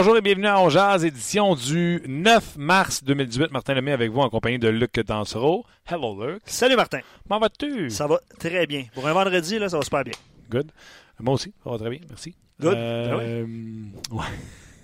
Bonjour 0.00 0.16
et 0.16 0.22
bienvenue 0.22 0.46
à 0.46 0.58
On 0.58 0.70
Jazz, 0.70 1.04
édition 1.04 1.54
du 1.54 2.02
9 2.08 2.56
mars 2.56 3.04
2018. 3.04 3.52
Martin 3.52 3.74
Lemay 3.74 3.92
avec 3.92 4.10
vous 4.10 4.20
en 4.20 4.30
compagnie 4.30 4.58
de 4.58 4.68
Luc 4.68 4.98
Dansereau. 4.98 5.66
Hello 5.86 6.18
Luc. 6.18 6.40
Salut 6.46 6.74
Martin. 6.74 7.00
Comment 7.28 7.38
vas-tu? 7.38 7.90
Ça 7.90 8.06
va 8.06 8.18
très 8.38 8.66
bien. 8.66 8.84
Pour 8.94 9.06
un 9.06 9.12
vendredi, 9.12 9.58
là, 9.58 9.68
ça 9.68 9.76
va 9.76 9.84
super 9.84 10.02
bien. 10.04 10.14
Good. 10.48 10.72
Moi 11.18 11.34
aussi, 11.34 11.52
ça 11.62 11.68
va 11.68 11.76
très 11.76 11.90
bien, 11.90 11.98
merci. 12.08 12.34
Good. 12.58 12.74
Euh, 12.74 13.44
ouais. 14.10 14.24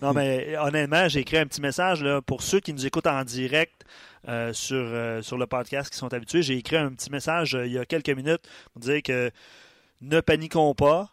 Non, 0.03 0.13
mais 0.13 0.55
honnêtement, 0.59 1.09
j'ai 1.09 1.21
écrit 1.21 1.39
un 1.39 1.47
petit 1.47 1.63
message 1.63 2.03
là, 2.03 2.21
pour 2.21 2.43
ceux 2.43 2.61
qui 2.61 2.75
nous 2.75 2.85
écoutent 2.85 3.07
en 3.07 3.25
direct 3.25 3.87
euh, 4.29 4.53
sur, 4.53 4.77
euh, 4.77 5.23
sur 5.23 5.39
le 5.39 5.47
podcast 5.47 5.91
qui 5.91 5.97
sont 5.97 6.13
habitués. 6.13 6.43
J'ai 6.43 6.59
écrit 6.59 6.77
un 6.77 6.93
petit 6.93 7.11
message 7.11 7.57
il 7.65 7.73
y 7.73 7.79
a 7.79 7.87
quelques 7.87 8.11
minutes 8.11 8.47
pour 8.75 8.83
dire 8.83 9.03
que 9.03 9.31
ne 10.03 10.21
paniquons 10.21 10.75
pas. 10.75 11.09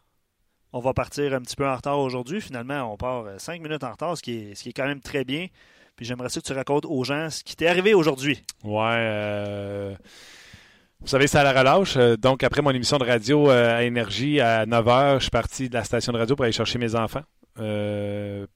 On 0.76 0.80
va 0.80 0.94
partir 0.94 1.34
un 1.36 1.42
petit 1.42 1.56
peu 1.56 1.68
en 1.68 1.76
retard 1.76 2.00
aujourd'hui. 2.00 2.42
Finalement, 2.42 2.92
on 2.92 2.98
part 2.98 3.26
euh, 3.26 3.36
cinq 3.38 3.62
minutes 3.62 3.84
en 3.84 3.92
retard, 3.92 4.18
ce 4.18 4.24
qui 4.24 4.52
est, 4.52 4.74
quand 4.74 4.88
même 4.88 5.02
très 5.02 5.24
bien. 5.24 5.46
Puis 5.96 6.06
j'aimerais 6.06 6.30
ça 6.30 6.42
que 6.42 6.46
tu 6.48 6.54
racontes 6.54 6.86
aux 6.86 7.04
gens 7.04 7.30
ce 7.30 7.44
qui 7.44 7.56
t'est 7.56 7.68
arrivé 7.68 7.94
aujourd'hui. 7.94 8.42
Ouais. 8.64 8.82
euh, 8.98 9.96
Vous 11.02 11.08
savez, 11.08 11.28
c'est 11.28 11.38
à 11.38 11.44
la 11.44 11.54
relâche. 11.54 11.96
Euh, 11.98 12.18
Donc, 12.18 12.42
après 12.42 12.64
mon 12.64 12.72
émission 12.72 12.98
de 12.98 13.06
radio 13.06 13.50
à 13.52 13.84
Énergie 13.84 14.40
à 14.42 14.66
9h, 14.66 15.16
je 15.20 15.22
suis 15.22 15.30
parti 15.30 15.70
de 15.70 15.76
la 15.76 15.84
station 15.84 16.12
de 16.12 16.18
radio 16.18 16.36
pour 16.36 16.44
aller 16.44 16.52
chercher 16.52 16.80
mes 16.80 16.96
enfants 16.96 17.24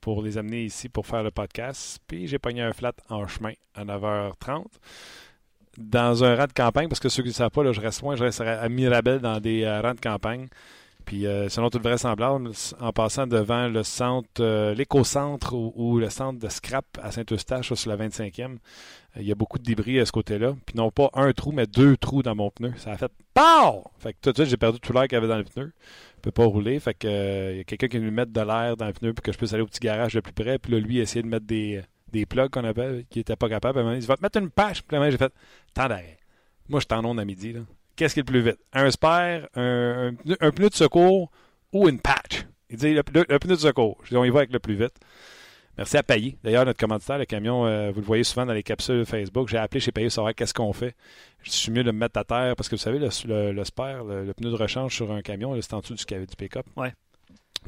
pour 0.01 0.23
les 0.23 0.39
amener 0.39 0.63
ici 0.63 0.89
pour 0.89 1.05
faire 1.05 1.21
le 1.21 1.29
podcast. 1.29 1.99
Puis, 2.07 2.25
j'ai 2.27 2.39
pogné 2.39 2.63
un 2.63 2.73
flat 2.73 2.93
en 3.09 3.27
chemin 3.27 3.51
à 3.75 3.85
9h30 3.85 4.65
dans 5.77 6.23
un 6.23 6.35
rang 6.35 6.47
de 6.47 6.53
campagne, 6.53 6.87
parce 6.89 6.99
que 6.99 7.07
ceux 7.07 7.21
qui 7.21 7.29
ne 7.29 7.33
savent 7.35 7.51
pas, 7.51 7.63
là, 7.63 7.71
je 7.73 7.79
reste 7.79 8.01
loin, 8.01 8.15
je 8.15 8.23
reste 8.23 8.41
à 8.41 8.67
Mirabel 8.69 9.19
dans 9.19 9.39
des 9.39 9.69
rangs 9.69 9.93
de 9.93 9.99
campagne. 10.01 10.47
Puis, 11.07 11.25
euh, 11.25 11.47
selon 11.47 11.69
toute 11.69 11.83
vraisemblance, 11.83 12.75
en 12.81 12.91
passant 12.91 13.27
devant 13.27 13.69
le 13.69 13.81
centre, 13.83 14.41
euh, 14.41 14.73
l'éco-centre 14.73 15.53
ou, 15.53 15.99
le 15.99 16.09
centre 16.09 16.37
de 16.37 16.49
scrap 16.49 16.85
à 17.01 17.11
Saint-Eustache, 17.13 17.73
sur 17.73 17.89
la 17.89 17.95
25e, 17.95 18.57
euh, 19.15 19.21
il 19.21 19.25
y 19.25 19.31
a 19.31 19.35
beaucoup 19.35 19.57
de 19.57 19.63
débris 19.63 20.01
à 20.01 20.05
ce 20.05 20.11
côté-là. 20.11 20.57
Puis, 20.65 20.75
non 20.75 20.91
pas 20.91 21.09
un 21.13 21.31
trou, 21.31 21.53
mais 21.53 21.65
deux 21.65 21.95
trous 21.95 22.23
dans 22.23 22.35
mon 22.35 22.51
pneu. 22.51 22.73
Ça 22.75 22.91
a 22.91 22.97
fait 22.97 23.09
POW! 23.33 23.85
Fait 23.99 24.11
que 24.11 24.17
tout 24.21 24.31
de 24.31 24.35
suite, 24.35 24.49
j'ai 24.49 24.57
perdu 24.57 24.81
tout 24.81 24.91
l'air 24.91 25.03
qu'il 25.03 25.13
y 25.13 25.15
avait 25.15 25.29
dans 25.29 25.37
le 25.37 25.45
pneu. 25.45 25.71
Je 26.17 26.21
peux 26.23 26.31
pas 26.31 26.43
rouler. 26.43 26.77
Fait 26.81 26.93
que, 26.93 27.07
euh, 27.07 27.51
il 27.53 27.57
y 27.59 27.61
a 27.61 27.63
quelqu'un 27.63 27.87
qui 27.87 27.99
veut 27.99 28.11
mettre 28.11 28.33
de 28.33 28.41
l'air 28.41 28.75
dans 28.75 28.87
le 28.87 28.93
pneu 28.93 29.13
pour 29.13 29.23
que 29.23 29.31
je 29.31 29.37
puisse 29.37 29.53
aller 29.53 29.63
au 29.63 29.67
petit 29.67 29.79
garage 29.79 30.13
le 30.13 30.21
plus 30.21 30.33
près. 30.33 30.59
Puis 30.59 30.73
là, 30.73 30.79
lui, 30.81 30.99
essayer 30.99 31.21
de 31.21 31.29
mettre 31.29 31.45
des, 31.45 31.83
des 32.11 32.25
plugs 32.25 32.49
qu'on 32.49 32.65
appelle, 32.65 33.05
qui 33.09 33.21
était 33.21 33.37
pas 33.37 33.47
capable. 33.47 33.79
Il 33.93 33.99
dit, 33.99 34.07
va 34.07 34.17
te 34.17 34.23
mettre 34.23 34.39
une 34.39 34.49
patch. 34.49 34.81
Puis 34.81 34.97
là, 34.97 35.09
j'ai 35.09 35.17
fait, 35.17 35.31
tant. 35.73 35.87
Moi, 36.67 36.81
je 36.81 36.85
t'en 36.85 37.05
onde 37.05 37.17
à 37.17 37.23
midi, 37.23 37.53
là. 37.53 37.61
Qu'est-ce 37.97 38.13
qui 38.13 38.21
est 38.21 38.23
le 38.23 38.31
plus 38.31 38.41
vite? 38.41 38.59
Un 38.71 38.89
spare, 38.91 39.49
un, 39.55 40.07
un 40.07 40.11
pneu- 40.13 40.37
un 40.39 40.51
pneu 40.51 40.69
de 40.69 40.73
secours 40.75 41.29
ou 41.73 41.89
une 41.89 41.99
patch? 41.99 42.45
Il 42.69 42.77
dit 42.77 42.93
le, 42.93 43.03
le- 43.13 43.25
le 43.27 43.39
pneu 43.39 43.55
de 43.55 43.59
secours. 43.59 43.97
Je 44.03 44.09
dis, 44.09 44.15
on 44.17 44.23
y 44.23 44.29
va 44.29 44.39
avec 44.39 44.53
le 44.53 44.59
plus 44.59 44.75
vite. 44.75 44.93
Merci 45.77 45.95
à 45.97 46.01
Payé. 46.03 46.37
D'ailleurs, 46.43 46.65
notre 46.65 46.79
commanditaire, 46.79 47.17
le 47.19 47.25
camion, 47.25 47.65
euh, 47.67 47.91
vous 47.91 47.99
le 47.99 48.05
voyez 48.05 48.23
souvent 48.23 48.45
dans 48.47 48.53
les 48.53 48.63
capsules 48.63 49.05
Facebook. 49.05 49.47
J'ai 49.47 49.57
appelé 49.57 49.79
chez 49.79 49.91
Payé 49.91 50.09
savoir 50.09 50.33
qu'est-ce 50.33 50.53
qu'on 50.53 50.73
fait. 50.73 50.95
Je 51.43 51.51
suis 51.51 51.71
mieux 51.71 51.83
de 51.83 51.91
me 51.91 51.99
mettre 51.99 52.19
à 52.19 52.23
terre 52.23 52.55
parce 52.55 52.67
que 52.67 52.75
vous 52.75 52.81
savez, 52.81 52.97
le, 52.97 53.09
le, 53.27 53.51
le 53.51 53.63
spare, 53.63 54.03
le, 54.03 54.25
le 54.25 54.33
pneu 54.33 54.49
de 54.49 54.55
rechange 54.55 54.95
sur 54.95 55.11
un 55.11 55.21
camion, 55.21 55.59
c'est 55.61 55.73
en 55.73 55.79
dessous 55.81 55.93
du, 55.93 56.03
du 56.05 56.35
pick-up. 56.35 56.65
Ouais. 56.75 56.93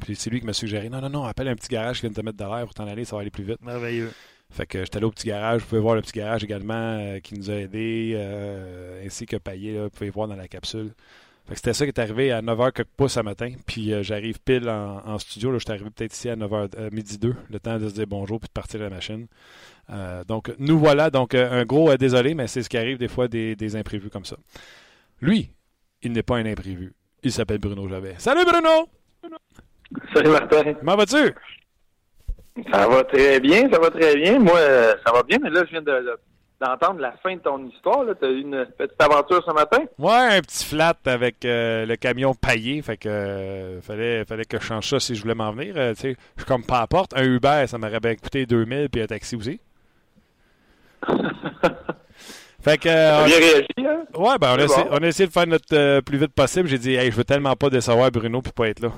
Puis 0.01 0.15
c'est 0.15 0.29
lui 0.29 0.39
qui 0.39 0.45
m'a 0.45 0.53
suggéré 0.53 0.89
non, 0.89 1.01
non, 1.01 1.09
non, 1.09 1.23
appelle 1.25 1.49
un 1.49 1.55
petit 1.55 1.67
garage 1.69 1.97
qui 1.97 2.01
vient 2.01 2.09
de 2.11 2.15
te 2.15 2.21
mettre 2.21 2.37
de 2.37 2.43
l'air 2.45 2.65
pour 2.65 2.73
t'en 2.73 2.87
aller, 2.87 3.05
ça 3.05 3.15
va 3.15 3.21
aller 3.21 3.31
plus 3.31 3.43
vite. 3.43 3.61
Merveilleux. 3.61 4.11
Fait 4.51 4.65
que 4.65 4.79
j'étais 4.79 4.97
allé 4.97 5.05
au 5.05 5.11
petit 5.11 5.27
garage. 5.27 5.61
Vous 5.61 5.67
pouvez 5.67 5.81
voir 5.81 5.95
le 5.95 6.01
petit 6.01 6.17
garage 6.19 6.43
également 6.43 6.73
euh, 6.73 7.19
qui 7.19 7.35
nous 7.35 7.49
a 7.51 7.55
aidés, 7.55 8.13
euh, 8.15 9.05
ainsi 9.05 9.25
que 9.25 9.37
Payet, 9.37 9.73
là, 9.73 9.83
vous 9.83 9.89
pouvez 9.89 10.09
voir 10.09 10.27
dans 10.27 10.35
la 10.35 10.47
capsule. 10.47 10.93
Fait 11.45 11.53
que 11.53 11.59
c'était 11.59 11.73
ça 11.73 11.85
qui 11.85 11.89
est 11.89 11.99
arrivé 11.99 12.31
à 12.31 12.41
9h 12.41 12.71
quelques 12.73 12.87
pouces 12.97 13.13
ce 13.13 13.19
matin. 13.21 13.51
Puis 13.65 13.93
euh, 13.93 14.03
j'arrive 14.03 14.39
pile 14.39 14.69
en, 14.69 15.01
en 15.05 15.17
studio. 15.19 15.51
Là, 15.51 15.57
je 15.59 15.63
suis 15.63 15.71
arrivé 15.71 15.89
peut-être 15.89 16.13
ici 16.13 16.29
à 16.29 16.35
9h, 16.35 16.69
euh, 16.77 16.89
midi 16.91 17.17
2, 17.17 17.35
le 17.49 17.59
temps 17.59 17.77
de 17.77 17.89
se 17.89 17.93
dire 17.93 18.07
bonjour 18.07 18.39
puis 18.39 18.47
de 18.47 18.53
partir 18.53 18.79
la 18.79 18.89
machine. 18.89 19.27
Donc, 20.27 20.53
nous 20.59 20.77
voilà. 20.77 21.09
Donc, 21.09 21.33
un 21.33 21.65
gros 21.65 21.95
désolé, 21.97 22.35
mais 22.35 22.45
c'est 22.45 22.61
ce 22.61 22.69
qui 22.69 22.77
arrive 22.77 22.99
des 22.99 23.07
fois 23.07 23.27
des, 23.27 23.55
des 23.55 23.75
imprévus 23.75 24.11
comme 24.11 24.25
ça. 24.25 24.37
Lui, 25.19 25.49
il 26.03 26.11
n'est 26.11 26.21
pas 26.21 26.37
un 26.37 26.45
imprévu. 26.45 26.93
Il 27.23 27.31
s'appelle 27.31 27.57
Bruno 27.57 27.87
Javet. 27.87 28.13
Salut 28.19 28.45
Bruno! 28.45 28.87
Salut 30.13 30.29
Martin. 30.29 30.73
Comment 30.75 30.95
vas-tu? 30.95 31.33
Ça 32.71 32.87
va 32.87 33.03
très 33.03 33.39
bien, 33.39 33.69
ça 33.71 33.79
va 33.79 33.89
très 33.91 34.15
bien. 34.15 34.39
Moi, 34.39 34.57
euh, 34.57 34.93
ça 35.05 35.11
va 35.13 35.23
bien, 35.23 35.37
mais 35.41 35.49
là, 35.49 35.63
je 35.65 35.71
viens 35.71 35.81
de- 35.81 35.85
de- 35.91 36.19
d'entendre 36.61 36.99
la 36.99 37.13
fin 37.23 37.35
de 37.35 37.39
ton 37.39 37.65
histoire. 37.67 38.03
Tu 38.19 38.25
as 38.25 38.29
eu 38.29 38.41
une 38.41 38.65
petite 38.77 39.01
aventure 39.01 39.43
ce 39.47 39.53
matin? 39.53 39.79
Ouais, 39.97 40.35
un 40.37 40.41
petit 40.41 40.65
flat 40.65 40.93
avec 41.05 41.45
euh, 41.45 41.85
le 41.85 41.95
camion 41.95 42.33
paillé. 42.33 42.81
Fait 42.81 42.97
que 42.97 43.07
euh, 43.07 43.81
fallait, 43.81 44.25
fallait 44.25 44.45
que 44.45 44.59
je 44.59 44.65
change 44.65 44.87
ça 44.89 44.99
si 44.99 45.15
je 45.15 45.21
voulais 45.21 45.35
m'en 45.35 45.51
venir. 45.53 45.73
Euh, 45.77 45.93
je 45.95 46.09
suis 46.09 46.17
comme 46.47 46.63
pas 46.65 46.79
à 46.81 46.87
porte. 46.87 47.13
Un 47.15 47.23
Uber, 47.23 47.63
ça 47.67 47.77
m'aurait 47.77 47.99
bien 48.01 48.15
coûté 48.15 48.45
2000 48.45 48.89
puis 48.89 49.01
un 49.01 49.07
taxi 49.07 49.35
aussi. 49.37 49.59
fait 52.61 52.77
que. 52.77 52.89
Euh, 52.89 53.25
bien 53.25 53.37
réagi, 53.37 53.67
hein? 53.79 54.03
ouais, 54.15 54.37
ben, 54.39 54.53
on 54.55 54.59
a, 54.59 54.63
essayé, 54.63 54.83
bon. 54.83 54.89
on 54.91 55.03
a 55.03 55.07
essayé 55.07 55.27
de 55.27 55.31
faire 55.33 55.47
notre 55.47 55.73
euh, 55.75 56.01
plus 56.01 56.17
vite 56.17 56.33
possible. 56.33 56.67
J'ai 56.67 56.77
dit, 56.77 56.95
hey, 56.95 57.09
je 57.11 57.15
veux 57.15 57.23
tellement 57.23 57.55
pas 57.55 57.69
décevoir 57.69 58.11
Bruno 58.11 58.41
puis 58.41 58.51
pas 58.51 58.67
être 58.67 58.81
là. 58.81 58.89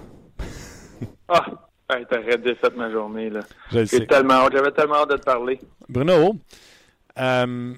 Ah, 1.27 1.45
hey, 1.91 2.05
t'aurais 2.09 2.37
défait 2.37 2.69
ma 2.75 2.91
journée, 2.91 3.29
là. 3.29 3.41
J'ai 3.71 4.05
tellement 4.07 4.33
hâte, 4.35 4.53
j'avais 4.53 4.71
tellement 4.71 4.95
hâte 4.95 5.11
de 5.11 5.17
te 5.17 5.23
parler. 5.23 5.59
Bruno, 5.89 6.35
euh, 7.19 7.73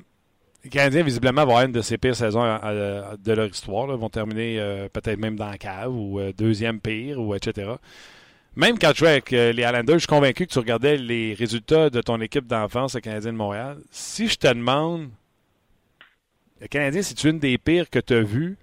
les 0.64 0.70
Canadiens, 0.70 1.04
visiblement, 1.04 1.44
vont 1.44 1.52
avoir 1.52 1.66
une 1.66 1.72
de 1.72 1.82
ces 1.82 1.98
pires 1.98 2.16
saisons 2.16 2.42
à- 2.44 3.16
de 3.18 3.34
leur 3.34 3.48
histoire. 3.48 3.88
là. 3.88 3.96
Ils 3.96 4.00
vont 4.00 4.10
terminer 4.10 4.60
euh, 4.60 4.88
peut-être 4.90 5.20
même 5.20 5.36
dans 5.36 5.50
la 5.50 5.58
cave 5.58 5.92
ou 5.94 6.20
euh, 6.20 6.32
deuxième 6.38 6.80
pire, 6.80 7.20
ou 7.20 7.36
etc. 7.36 7.72
Même 8.56 8.78
quand 8.78 8.92
tu 8.92 9.00
jouais 9.00 9.10
avec 9.10 9.34
euh, 9.34 9.52
les 9.52 9.64
Islanders, 9.64 9.96
je 9.96 10.00
suis 10.00 10.08
convaincu 10.08 10.46
que 10.46 10.52
tu 10.54 10.60
regardais 10.60 10.96
les 10.98 11.34
résultats 11.34 11.90
de 11.90 12.02
ton 12.02 12.22
équipe 12.22 12.46
d'enfance, 12.46 12.94
le 12.96 13.02
Canadien 13.02 13.34
de 13.34 13.38
Montréal. 13.38 13.78
Si 13.92 14.28
je 14.28 14.38
te 14.38 14.48
demande, 14.48 15.10
le 16.62 16.68
Canadien, 16.68 17.02
c'est 17.02 17.24
une 17.24 17.40
des 17.40 17.58
pires 17.58 17.90
que 17.90 18.00
tu 18.00 18.14
as 18.14 18.22
vues, 18.22 18.58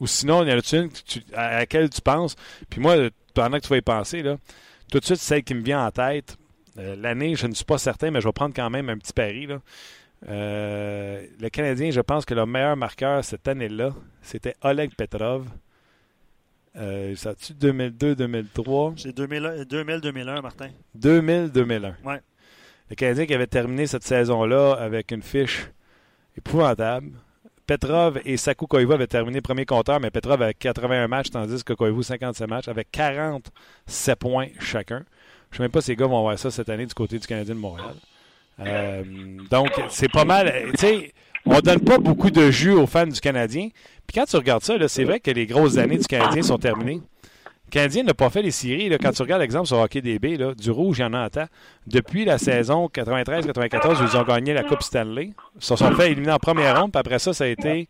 ou 0.00 0.06
sinon, 0.06 0.42
il 0.44 0.50
y 0.50 0.52
en 0.52 0.58
a 0.58 0.76
une 0.76 0.90
à 1.34 1.58
laquelle 1.60 1.88
tu 1.90 2.00
penses, 2.02 2.36
puis 2.68 2.80
moi, 2.80 2.94
pendant 3.34 3.56
que 3.58 3.62
tu 3.62 3.68
vas 3.68 3.78
y 3.78 3.82
penser, 3.82 4.22
là, 4.22 4.36
tout 4.92 5.00
de 5.00 5.04
suite, 5.06 5.20
celle 5.20 5.42
qui 5.42 5.54
me 5.54 5.62
vient 5.62 5.86
en 5.86 5.90
tête, 5.90 6.36
euh, 6.78 6.96
L'année, 6.96 7.34
je 7.34 7.46
ne 7.46 7.54
suis 7.54 7.64
pas 7.64 7.78
certain, 7.78 8.10
mais 8.10 8.20
je 8.20 8.28
vais 8.28 8.32
prendre 8.32 8.54
quand 8.54 8.68
même 8.68 8.90
un 8.90 8.98
petit 8.98 9.12
pari. 9.14 9.46
Là. 9.46 9.60
Euh, 10.28 11.26
le 11.40 11.48
Canadien, 11.48 11.90
je 11.90 12.00
pense 12.00 12.26
que 12.26 12.34
le 12.34 12.44
meilleur 12.44 12.76
marqueur 12.76 13.24
cette 13.24 13.48
année-là, 13.48 13.94
c'était 14.20 14.54
Oleg 14.62 14.94
Petrov. 14.94 15.48
Euh, 16.76 17.14
ça 17.16 17.34
tu 17.34 17.54
2002-2003? 17.54 18.94
C'est 18.96 19.16
2000-2001, 19.16 20.42
Martin. 20.42 20.68
2000-2001. 20.98 21.94
Ouais. 22.04 22.20
Le 22.90 22.94
Canadien 22.94 23.26
qui 23.26 23.34
avait 23.34 23.46
terminé 23.46 23.86
cette 23.86 24.04
saison-là 24.04 24.74
avec 24.74 25.10
une 25.10 25.22
fiche 25.22 25.68
épouvantable. 26.36 27.12
Petrov 27.66 28.20
et 28.24 28.36
Saku 28.36 28.66
Koivu 28.66 28.92
avaient 28.92 29.06
terminé 29.06 29.40
premier 29.40 29.64
compteur, 29.64 30.00
mais 30.00 30.10
Petrov 30.10 30.42
avait 30.42 30.54
81 30.54 31.08
matchs, 31.08 31.30
tandis 31.30 31.62
que 31.64 31.72
Koivu 31.72 32.02
57 32.02 32.48
matchs, 32.48 32.68
avec 32.68 32.90
47 32.90 34.18
points 34.18 34.48
chacun. 34.60 35.04
Je 35.50 35.56
ne 35.56 35.58
sais 35.58 35.62
même 35.64 35.70
pas 35.70 35.80
si 35.80 35.90
les 35.90 35.96
gars 35.96 36.06
vont 36.06 36.22
voir 36.22 36.38
ça 36.38 36.50
cette 36.50 36.68
année 36.68 36.86
du 36.86 36.94
côté 36.94 37.18
du 37.18 37.26
Canadien 37.26 37.54
de 37.54 37.60
Montréal. 37.60 37.94
Euh, 38.60 39.02
donc, 39.50 39.70
c'est 39.90 40.10
pas 40.10 40.24
mal. 40.24 40.52
Tu 40.72 40.78
sais, 40.78 41.12
on 41.44 41.60
donne 41.60 41.80
pas 41.80 41.98
beaucoup 41.98 42.30
de 42.30 42.50
jus 42.50 42.72
aux 42.72 42.86
fans 42.86 43.06
du 43.06 43.20
Canadien. 43.20 43.68
Puis 44.06 44.14
quand 44.14 44.24
tu 44.24 44.36
regardes 44.36 44.62
ça, 44.62 44.76
c'est 44.88 45.04
vrai 45.04 45.20
que 45.20 45.30
les 45.30 45.46
grosses 45.46 45.76
années 45.76 45.98
du 45.98 46.06
Canadien 46.06 46.42
sont 46.42 46.58
terminées. 46.58 47.00
Canadien 47.72 48.02
n'a 48.02 48.12
pas 48.12 48.28
fait 48.28 48.42
les 48.42 48.50
séries. 48.50 48.90
Là. 48.90 48.98
Quand 48.98 49.12
tu 49.12 49.22
regardes 49.22 49.40
l'exemple 49.40 49.66
sur 49.66 49.78
Hockey 49.78 50.02
DB, 50.02 50.36
là, 50.36 50.54
du 50.54 50.70
rouge, 50.70 50.98
il 50.98 51.00
y 51.00 51.04
en 51.04 51.14
a 51.14 51.24
en 51.24 51.28
temps. 51.30 51.46
Depuis 51.86 52.26
la 52.26 52.36
saison 52.36 52.86
93-94, 52.94 54.02
où 54.02 54.08
ils 54.12 54.16
ont 54.18 54.24
gagné 54.24 54.52
la 54.52 54.62
Coupe 54.62 54.82
Stanley, 54.82 55.30
ils 55.56 55.64
se 55.64 55.74
sont 55.74 55.90
fait 55.92 56.12
éliminer 56.12 56.32
en 56.32 56.38
première 56.38 56.78
ronde. 56.78 56.92
Puis 56.92 57.00
après 57.00 57.18
ça, 57.18 57.32
ça 57.32 57.44
a 57.44 57.46
été 57.46 57.88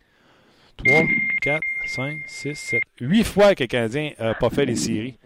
3, 0.77 1.01
4, 1.43 1.61
5, 1.97 2.15
6, 2.29 2.55
7, 2.55 2.81
8 3.01 3.25
fois 3.25 3.55
que 3.57 3.65
le 3.65 3.67
Canadien 3.67 4.13
n'a 4.21 4.35
pas 4.35 4.51
fait 4.51 4.65
les 4.65 4.77
séries. 4.77 5.19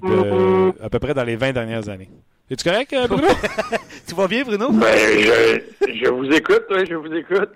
De, 0.00 0.72
à 0.80 0.88
peu 0.88 1.00
près 1.00 1.12
dans 1.12 1.24
les 1.24 1.34
20 1.34 1.52
dernières 1.52 1.88
années. 1.88 2.08
Es-tu 2.48 2.62
correct, 2.62 2.92
euh, 2.92 3.08
Bruno? 3.08 3.26
tu 4.06 4.14
vas 4.14 4.28
bien, 4.28 4.44
Bruno? 4.44 4.70
Ben, 4.70 4.96
je, 4.96 5.60
je 6.04 6.08
vous 6.08 6.30
écoute, 6.30 6.66
oui, 6.70 6.84
je 6.88 6.94
vous 6.94 7.12
écoute. 7.12 7.50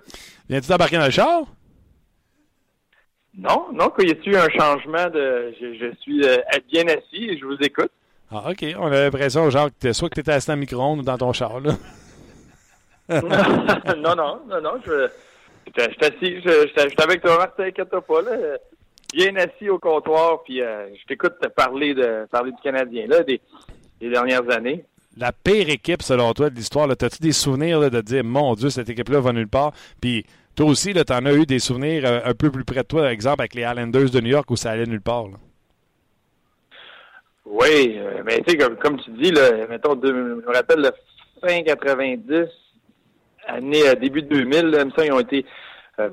Viens-tu 0.49 0.67
t'embarquer 0.67 0.97
dans 0.97 1.05
le 1.05 1.11
char? 1.11 1.45
Non, 3.37 3.67
non, 3.73 3.89
qu'il 3.89 4.09
y 4.09 4.11
ait-tu 4.11 4.35
un 4.35 4.49
changement 4.49 5.09
de. 5.09 5.53
Je, 5.59 5.73
je 5.73 5.95
suis 6.01 6.23
euh, 6.23 6.37
bien 6.71 6.87
assis 6.87 7.29
et 7.29 7.37
je 7.37 7.45
vous 7.45 7.57
écoute. 7.61 7.91
Ah, 8.31 8.49
OK. 8.49 8.65
On 8.77 8.87
a 8.87 9.01
l'impression, 9.03 9.49
genre, 9.49 9.69
que 9.79 9.93
soit 9.93 10.09
que 10.09 10.15
tu 10.15 10.21
étais 10.21 10.31
assis 10.31 10.47
dans 10.47 10.53
le 10.53 10.59
micro-ondes 10.59 10.99
ou 10.99 11.03
dans 11.03 11.17
ton 11.17 11.33
char, 11.33 11.59
là. 11.59 11.73
non, 13.09 14.15
non, 14.15 14.39
non, 14.47 14.61
non, 14.61 14.73
je. 14.85 15.09
Je 15.75 15.81
assis, 15.81 16.41
je, 16.41 16.67
je, 16.67 17.03
avec 17.03 17.21
toi, 17.21 17.37
Martin, 17.37 17.63
inquiète-toi 17.63 18.01
pas, 18.01 18.21
là. 18.21 18.31
Bien 19.13 19.35
assis 19.37 19.69
au 19.69 19.79
comptoir, 19.79 20.43
puis 20.43 20.61
euh, 20.61 20.87
je 20.95 21.05
t'écoute 21.07 21.33
te 21.41 21.47
parler 21.47 21.93
de 21.93 22.27
parler 22.31 22.51
du 22.51 22.57
Canadien, 22.61 23.07
là, 23.07 23.23
des, 23.23 23.39
des 23.99 24.09
dernières 24.09 24.49
années. 24.49 24.85
La 25.17 25.31
pire 25.31 25.69
équipe, 25.69 26.01
selon 26.01 26.33
toi, 26.33 26.49
de 26.49 26.55
l'histoire, 26.55 26.87
là, 26.87 26.95
t'as-tu 26.95 27.21
des 27.21 27.31
souvenirs 27.31 27.79
là, 27.79 27.89
de 27.89 28.01
dire, 28.01 28.23
mon 28.23 28.55
Dieu, 28.55 28.69
cette 28.69 28.89
équipe-là 28.89 29.19
va 29.19 29.31
nulle 29.31 29.47
part? 29.47 29.73
Puis 30.01 30.25
toi 30.55 30.67
aussi, 30.67 30.93
là, 30.93 31.03
t'en 31.03 31.25
as 31.25 31.33
eu 31.33 31.45
des 31.45 31.59
souvenirs 31.59 32.03
euh, 32.05 32.19
un 32.25 32.33
peu 32.33 32.51
plus 32.51 32.63
près 32.63 32.81
de 32.81 32.87
toi, 32.87 33.01
par 33.01 33.09
exemple, 33.09 33.41
avec 33.41 33.55
les 33.55 33.63
Islanders 33.63 34.09
de 34.09 34.19
New 34.19 34.29
York 34.29 34.49
où 34.51 34.55
ça 34.55 34.71
allait 34.71 34.85
nulle 34.85 35.01
part. 35.01 35.25
Oui, 37.45 37.95
euh, 37.97 38.21
mais 38.25 38.39
tu 38.41 38.51
sais, 38.51 38.57
comme, 38.57 38.99
tu 39.01 39.11
dis, 39.11 39.33
mettons, 39.69 39.99
je 40.01 40.11
me 40.11 40.53
rappelle, 40.53 40.79
le 40.79 40.91
fin 41.41 41.61
90, 41.63 42.47
année, 43.47 43.87
euh, 43.87 43.95
début 43.95 44.21
2000, 44.21 44.67
là, 44.67 44.79
semble, 44.79 45.05
ils 45.05 45.11
ont 45.11 45.19
été 45.19 45.45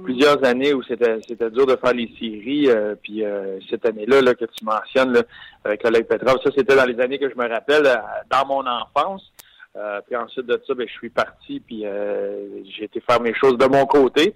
plusieurs 0.04 0.44
années 0.44 0.74
où 0.74 0.82
c'était 0.82 1.18
dur 1.50 1.66
de 1.66 1.74
faire 1.76 1.94
les 1.94 2.12
séries. 2.18 2.68
puis 3.02 3.24
cette 3.70 3.86
année-là 3.86 4.20
là, 4.20 4.34
que 4.34 4.44
tu 4.44 4.62
mentionnes 4.62 5.22
avec 5.64 5.82
Oleg 5.86 6.04
Petrov, 6.04 6.36
ça 6.44 6.50
c'était 6.54 6.76
dans 6.76 6.84
les 6.84 7.00
années 7.00 7.18
que 7.18 7.30
je 7.30 7.34
me 7.34 7.48
rappelle, 7.48 7.84
dans 8.30 8.46
mon 8.46 8.62
enfance. 8.66 9.32
Euh, 9.76 10.00
puis 10.06 10.16
ensuite 10.16 10.46
de 10.46 10.60
ça, 10.66 10.74
ben, 10.74 10.86
je 10.88 10.92
suis 10.92 11.10
parti, 11.10 11.60
puis 11.60 11.82
euh, 11.84 12.62
j'ai 12.76 12.84
été 12.84 13.00
faire 13.00 13.20
mes 13.20 13.34
choses 13.34 13.56
de 13.56 13.66
mon 13.66 13.86
côté. 13.86 14.34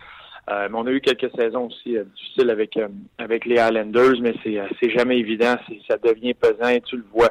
Euh, 0.51 0.69
mais 0.71 0.79
on 0.79 0.87
a 0.87 0.91
eu 0.91 1.01
quelques 1.01 1.35
saisons 1.35 1.69
aussi 1.69 1.97
euh, 1.97 2.05
difficiles 2.05 2.51
avec 2.51 2.77
euh, 2.77 2.89
avec 3.19 3.47
les 3.47 3.59
Highlanders, 3.59 4.21
mais 4.21 4.35
c'est 4.43 4.59
euh, 4.59 4.67
c'est 4.79 4.91
jamais 4.91 5.19
évident, 5.19 5.57
ça 5.89 5.97
devient 5.97 6.35
pesant 6.35 6.79
tu 6.85 6.97
le 6.99 7.05
vois. 7.13 7.31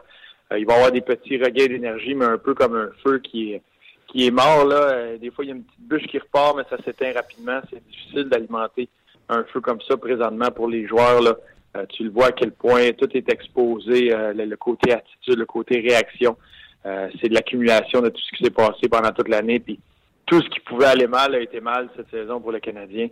Il 0.56 0.66
va 0.66 0.74
y 0.74 0.76
avoir 0.76 0.92
des 0.92 1.02
petits 1.02 1.38
regains 1.38 1.68
d'énergie, 1.68 2.16
mais 2.16 2.26
un 2.26 2.38
peu 2.38 2.54
comme 2.54 2.76
un 2.76 2.90
feu 3.04 3.20
qui 3.20 3.54
est 3.54 3.62
qui 4.08 4.28
est 4.28 4.32
mort 4.32 4.66
là. 4.66 5.18
Des 5.18 5.32
fois, 5.32 5.46
il 5.46 5.48
y 5.48 5.52
a 5.52 5.56
une 5.56 5.64
petite 5.64 5.88
bûche 5.88 6.08
qui 6.08 6.20
repart, 6.20 6.58
mais 6.58 6.64
ça 6.70 6.84
s'éteint 6.84 7.12
rapidement. 7.14 7.60
C'est 7.70 7.84
difficile 7.88 8.30
d'alimenter 8.30 8.90
un 9.30 9.44
feu 9.46 9.62
comme 9.62 9.82
ça 9.88 9.96
présentement 9.98 10.52
pour 10.52 10.68
les 10.68 10.86
joueurs 10.88 11.22
là. 11.22 11.38
Tu 11.90 12.04
le 12.04 12.12
vois 12.12 12.28
à 12.28 12.32
quel 12.32 12.52
point 12.52 12.92
tout 12.92 13.10
est 13.18 13.30
exposé, 13.30 14.10
le, 14.10 14.46
le 14.46 14.58
côté 14.58 14.92
attitude, 14.92 15.40
le 15.40 15.46
côté 15.46 15.80
réaction. 15.80 16.38
Euh, 16.86 17.10
c'est 17.22 17.30
de 17.30 17.34
l'accumulation 17.34 18.02
de 18.02 18.10
tout 18.10 18.22
ce 18.22 18.38
qui 18.38 18.44
s'est 18.44 18.52
passé 18.52 18.90
pendant 18.90 19.12
toute 19.12 19.30
l'année. 19.30 19.60
Puis 19.60 19.80
tout 20.26 20.42
ce 20.42 20.50
qui 20.50 20.60
pouvait 20.60 20.88
aller 20.88 21.08
mal 21.08 21.36
a 21.36 21.40
été 21.40 21.62
mal 21.62 21.90
cette 21.96 22.10
saison 22.10 22.40
pour 22.40 22.52
le 22.52 22.60
Canadien. 22.60 23.08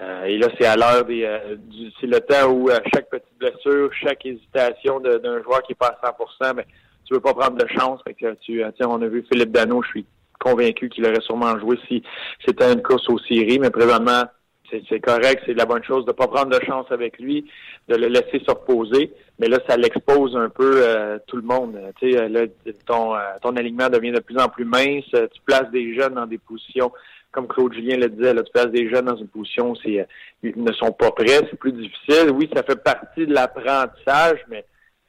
Euh, 0.00 0.24
et 0.24 0.38
là, 0.38 0.48
c'est 0.58 0.66
à 0.66 0.76
l'heure 0.76 1.04
des, 1.04 1.24
euh, 1.24 1.56
c'est 2.00 2.06
le 2.06 2.20
temps 2.20 2.50
où 2.50 2.68
euh, 2.68 2.78
chaque 2.92 3.08
petite 3.08 3.38
blessure, 3.38 3.90
chaque 3.92 4.26
hésitation 4.26 4.98
d'un 5.00 5.42
joueur 5.42 5.62
qui 5.62 5.72
est 5.72 5.76
pas 5.76 5.96
à 6.02 6.10
100%, 6.10 6.54
mais 6.56 6.66
tu 7.04 7.14
veux 7.14 7.20
pas 7.20 7.34
prendre 7.34 7.56
de 7.56 7.66
chance. 7.68 8.00
Fait 8.02 8.14
que 8.14 8.34
tu, 8.40 8.64
euh, 8.64 8.70
tiens, 8.76 8.88
on 8.88 9.00
a 9.02 9.06
vu 9.06 9.24
Philippe 9.30 9.52
Dano, 9.52 9.82
je 9.82 9.88
suis 9.88 10.06
convaincu 10.40 10.88
qu'il 10.88 11.06
aurait 11.06 11.20
sûrement 11.20 11.58
joué 11.58 11.78
si 11.88 12.02
c'était 12.44 12.72
une 12.72 12.82
course 12.82 13.08
aux 13.08 13.18
séries, 13.20 13.58
mais 13.60 13.70
présentement, 13.70 14.24
c'est 14.70 15.00
correct, 15.00 15.42
c'est 15.46 15.54
la 15.54 15.66
bonne 15.66 15.84
chose 15.84 16.04
de 16.04 16.12
pas 16.12 16.26
prendre 16.26 16.58
de 16.58 16.64
chance 16.64 16.86
avec 16.90 17.18
lui, 17.18 17.44
de 17.88 17.96
le 17.96 18.08
laisser 18.08 18.40
se 18.44 18.50
reposer, 18.50 19.12
mais 19.38 19.48
là, 19.48 19.58
ça 19.68 19.76
l'expose 19.76 20.36
un 20.36 20.48
peu 20.48 20.82
euh, 20.82 21.18
tout 21.26 21.36
le 21.36 21.42
monde. 21.42 21.76
Euh, 21.76 21.90
Tu 22.00 22.12
sais, 22.12 22.18
euh, 22.18 22.28
là, 22.28 22.40
ton, 22.86 23.14
euh, 23.14 23.18
ton 23.42 23.56
alignement 23.56 23.88
devient 23.88 24.12
de 24.12 24.20
plus 24.20 24.38
en 24.38 24.48
plus 24.48 24.64
mince, 24.64 25.04
euh, 25.14 25.26
tu 25.32 25.40
places 25.44 25.70
des 25.70 25.94
jeunes 25.94 26.14
dans 26.14 26.26
des 26.26 26.38
positions, 26.38 26.90
comme 27.30 27.46
Claude 27.46 27.74
Julien 27.74 27.96
le 27.96 28.08
disait, 28.08 28.32
là, 28.32 28.42
tu 28.42 28.52
places 28.52 28.70
des 28.70 28.88
jeunes 28.88 29.06
dans 29.06 29.16
une 29.16 29.28
position 29.28 29.72
où 29.72 29.76
euh, 29.86 30.04
ils 30.42 30.62
ne 30.62 30.72
sont 30.72 30.92
pas 30.92 31.10
prêts, 31.10 31.40
c'est 31.50 31.58
plus 31.58 31.72
difficile. 31.72 32.30
Oui, 32.32 32.48
ça 32.54 32.62
fait 32.62 32.82
partie 32.82 33.26
de 33.26 33.34
l'apprentissage, 33.34 34.38
mais 34.48 34.64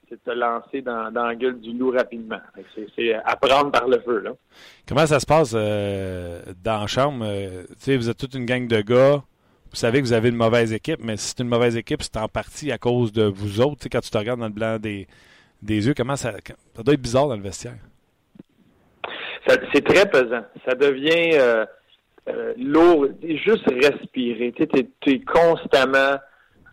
c'est 0.10 0.16
de 0.16 0.32
te 0.32 0.38
lancer 0.38 0.82
dans, 0.82 1.12
dans 1.12 1.26
la 1.26 1.36
gueule 1.36 1.60
du 1.60 1.74
loup 1.74 1.92
rapidement. 1.92 2.40
C'est 2.76 2.88
c'est 2.96 3.14
apprendre 3.14 3.72
par 3.72 3.88
le 3.88 4.00
feu, 4.00 4.20
là. 4.20 4.32
Comment 4.88 5.06
ça 5.06 5.20
se 5.20 5.26
passe 5.26 5.54
euh, 5.56 6.42
dans 6.64 6.82
la 6.82 6.88
chambre? 6.88 7.26
Euh, 7.28 7.64
tu 7.70 7.76
sais, 7.80 7.98
vous 7.98 8.10
êtes 8.10 8.18
toute 8.18 8.36
une 8.36 8.46
gang 8.46 8.68
de 8.68 8.82
gars. 8.82 9.24
Vous 9.76 9.82
savez 9.82 10.00
que 10.02 10.06
vous 10.06 10.14
avez 10.14 10.30
une 10.30 10.38
mauvaise 10.38 10.72
équipe, 10.72 11.02
mais 11.04 11.18
si 11.18 11.28
c'est 11.28 11.44
une 11.44 11.50
mauvaise 11.50 11.76
équipe, 11.76 12.02
c'est 12.02 12.16
en 12.16 12.30
partie 12.30 12.72
à 12.72 12.78
cause 12.78 13.12
de 13.12 13.24
vous 13.24 13.60
autres. 13.60 13.76
Tu 13.76 13.84
sais, 13.84 13.90
quand 13.90 14.00
tu 14.00 14.10
te 14.10 14.18
regardes 14.18 14.40
dans 14.40 14.46
le 14.46 14.54
blanc 14.54 14.80
des, 14.80 15.06
des 15.62 15.86
yeux, 15.86 15.94
comment 15.94 16.16
ça, 16.16 16.32
ça 16.32 16.82
doit 16.82 16.94
être 16.94 17.02
bizarre 17.02 17.28
dans 17.28 17.36
le 17.36 17.42
vestiaire? 17.42 17.76
C'est 19.46 19.84
très 19.84 20.10
pesant. 20.10 20.46
Ça 20.66 20.76
devient 20.76 21.32
euh, 21.34 21.66
euh, 22.30 22.54
lourd. 22.58 23.08
Juste 23.22 23.70
respirer. 23.70 24.54
Tu 24.54 25.12
es, 25.12 25.20
constamment 25.20 26.20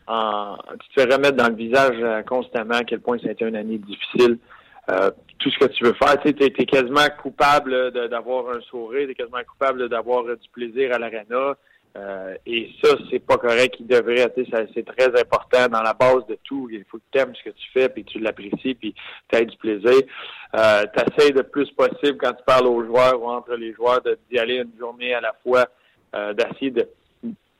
en. 0.06 0.56
Tu 0.78 0.94
te 0.94 1.00
fais 1.00 1.12
remettre 1.12 1.36
dans 1.36 1.48
le 1.48 1.56
visage 1.56 1.96
euh, 2.00 2.22
constamment 2.22 2.76
à 2.76 2.84
quel 2.84 3.00
point 3.00 3.18
ça 3.18 3.30
a 3.30 3.32
été 3.32 3.44
une 3.44 3.56
année 3.56 3.78
difficile. 3.78 4.38
Tout 5.40 5.50
ce 5.50 5.58
que 5.58 5.72
tu 5.72 5.82
veux 5.82 5.94
faire, 5.94 6.20
tu 6.22 6.28
es, 6.28 6.66
quasiment 6.66 7.08
coupable 7.20 7.90
d'avoir 8.08 8.54
un 8.54 8.60
sourire, 8.60 9.06
tu 9.06 9.10
es 9.10 9.14
quasiment 9.16 9.42
coupable 9.42 9.88
d'avoir 9.88 10.22
du 10.22 10.48
plaisir 10.52 10.94
à 10.94 11.00
l'arena. 11.00 11.56
Euh, 11.96 12.34
et 12.46 12.70
ça, 12.82 12.96
c'est 13.10 13.18
pas 13.18 13.36
correct. 13.36 13.76
Il 13.78 13.86
devrait, 13.86 14.32
c'est 14.74 14.86
très 14.86 15.20
important 15.20 15.68
dans 15.68 15.82
la 15.82 15.92
base 15.92 16.26
de 16.28 16.38
tout. 16.42 16.68
Il 16.70 16.84
faut 16.90 16.98
que 16.98 17.02
tu 17.12 17.18
aimes 17.18 17.34
ce 17.34 17.50
que 17.50 17.54
tu 17.54 17.70
fais, 17.72 17.88
puis 17.88 18.04
tu 18.04 18.18
l'apprécies, 18.18 18.74
puis 18.74 18.94
tu 19.28 19.36
as 19.36 19.44
du 19.44 19.56
plaisir. 19.58 20.02
Euh, 20.54 20.84
tu 21.18 21.32
le 21.32 21.42
plus 21.42 21.70
possible 21.72 22.16
quand 22.18 22.32
tu 22.32 22.44
parles 22.46 22.66
aux 22.66 22.84
joueurs 22.84 23.20
ou 23.22 23.28
entre 23.28 23.54
les 23.54 23.74
joueurs 23.74 24.00
d'y 24.30 24.38
aller 24.38 24.56
une 24.56 24.78
journée 24.78 25.14
à 25.14 25.20
la 25.20 25.34
fois, 25.42 25.66
euh, 26.14 26.32
d'essayer 26.32 26.70
de 26.70 26.88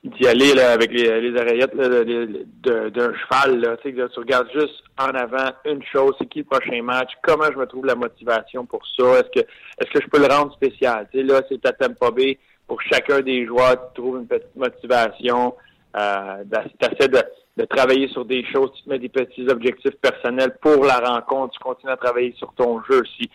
d'y 0.05 0.27
aller 0.27 0.53
là, 0.53 0.73
avec 0.73 0.91
les, 0.91 1.21
les 1.21 1.41
oreillettes 1.41 1.77
d'un 1.77 3.15
cheval. 3.15 3.61
Là, 3.61 3.77
que 3.77 3.89
tu 3.89 4.19
regardes 4.19 4.51
juste 4.53 4.83
en 4.99 5.11
avant 5.11 5.53
une 5.65 5.83
chose, 5.85 6.15
c'est 6.19 6.27
qui 6.27 6.41
le 6.41 6.45
prochain 6.45 6.83
match, 6.83 7.13
comment 7.23 7.47
je 7.53 7.57
me 7.57 7.67
trouve 7.67 7.87
la 7.87 7.95
motivation 7.95 8.67
pour 8.67 8.83
ça, 8.97 9.21
est-ce 9.21 9.41
que 9.41 9.47
est-ce 9.79 9.91
que 9.91 10.03
je 10.03 10.09
peux 10.09 10.19
le 10.19 10.33
rendre 10.33 10.53
spécial? 10.55 11.09
Tu 11.13 11.19
sais, 11.19 11.25
là, 11.25 11.43
c'est 11.49 11.65
à 11.67 11.73
Tampa 11.73 12.11
Bay, 12.11 12.39
pour 12.73 12.81
chacun 12.91 13.21
des 13.21 13.45
joueurs, 13.45 13.93
tu 13.93 14.01
trouves 14.01 14.17
une 14.17 14.27
petite 14.27 14.57
motivation, 14.57 15.55
euh, 15.95 16.43
tu 16.81 16.87
essaies 16.87 17.09
de, 17.09 17.23
de 17.59 17.67
travailler 17.67 18.09
sur 18.09 18.25
des 18.25 18.43
choses, 18.47 18.71
tu 18.75 18.85
te 18.85 18.89
mets 18.89 18.99
des 18.99 19.11
petits 19.11 19.47
objectifs 19.47 19.95
personnels 20.01 20.57
pour 20.59 20.83
la 20.83 20.97
rencontre, 21.01 21.53
tu 21.53 21.59
continues 21.59 21.93
à 21.93 21.99
travailler 21.99 22.35
sur 22.39 22.51
ton 22.55 22.83
jeu 22.85 23.03
aussi. 23.03 23.29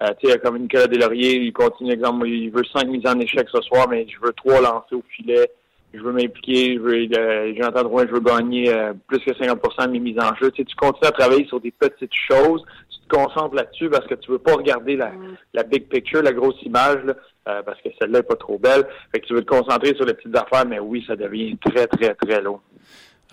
Euh, 0.00 0.12
tu 0.20 0.30
sais, 0.30 0.38
comme 0.38 0.58
Nicolas 0.58 0.86
Deslauriers, 0.86 1.38
il 1.38 1.52
continue, 1.52 1.90
exemple, 1.90 2.28
il 2.28 2.50
veut 2.50 2.62
cinq 2.72 2.86
mises 2.86 3.04
en 3.04 3.18
échec 3.18 3.48
ce 3.52 3.60
soir, 3.62 3.88
mais 3.88 4.06
je 4.08 4.24
veux 4.24 4.32
trois 4.32 4.60
lancers 4.60 4.96
au 4.96 5.02
filet, 5.08 5.50
je 5.92 5.98
veux 5.98 6.12
m'impliquer, 6.12 6.76
je 6.76 6.78
veux, 6.78 7.08
euh, 7.18 7.52
j'entends 7.60 7.90
je 7.98 8.12
veux 8.12 8.20
gagner 8.20 8.72
euh, 8.72 8.92
plus 9.08 9.18
que 9.18 9.32
50% 9.32 9.86
de 9.86 9.90
mes 9.90 9.98
mises 9.98 10.20
en 10.20 10.36
jeu. 10.36 10.52
Tu, 10.52 10.62
sais, 10.62 10.66
tu 10.66 10.76
continues 10.76 11.08
à 11.08 11.10
travailler 11.10 11.46
sur 11.46 11.58
des 11.58 11.72
petites 11.72 12.14
choses, 12.30 12.64
tu 12.90 13.08
te 13.08 13.16
concentres 13.16 13.56
là-dessus 13.56 13.90
parce 13.90 14.06
que 14.06 14.14
tu 14.14 14.30
veux 14.30 14.38
pas 14.38 14.54
regarder 14.54 14.94
la, 14.94 15.10
la 15.52 15.64
big 15.64 15.88
picture, 15.88 16.22
la 16.22 16.32
grosse 16.32 16.62
image, 16.62 17.02
là, 17.04 17.14
euh, 17.48 17.62
parce 17.62 17.80
que 17.82 17.88
celle-là 17.98 18.20
est 18.20 18.24
pas 18.24 18.36
trop 18.36 18.58
belle. 18.58 18.86
Fait 19.12 19.20
que 19.20 19.26
tu 19.26 19.34
veux 19.34 19.42
te 19.42 19.50
concentrer 19.50 19.94
sur 19.94 20.04
les 20.04 20.14
petites 20.14 20.36
affaires, 20.36 20.66
mais 20.66 20.78
oui, 20.78 21.04
ça 21.06 21.16
devient 21.16 21.56
très, 21.58 21.86
très, 21.86 22.14
très 22.14 22.40
long. 22.40 22.60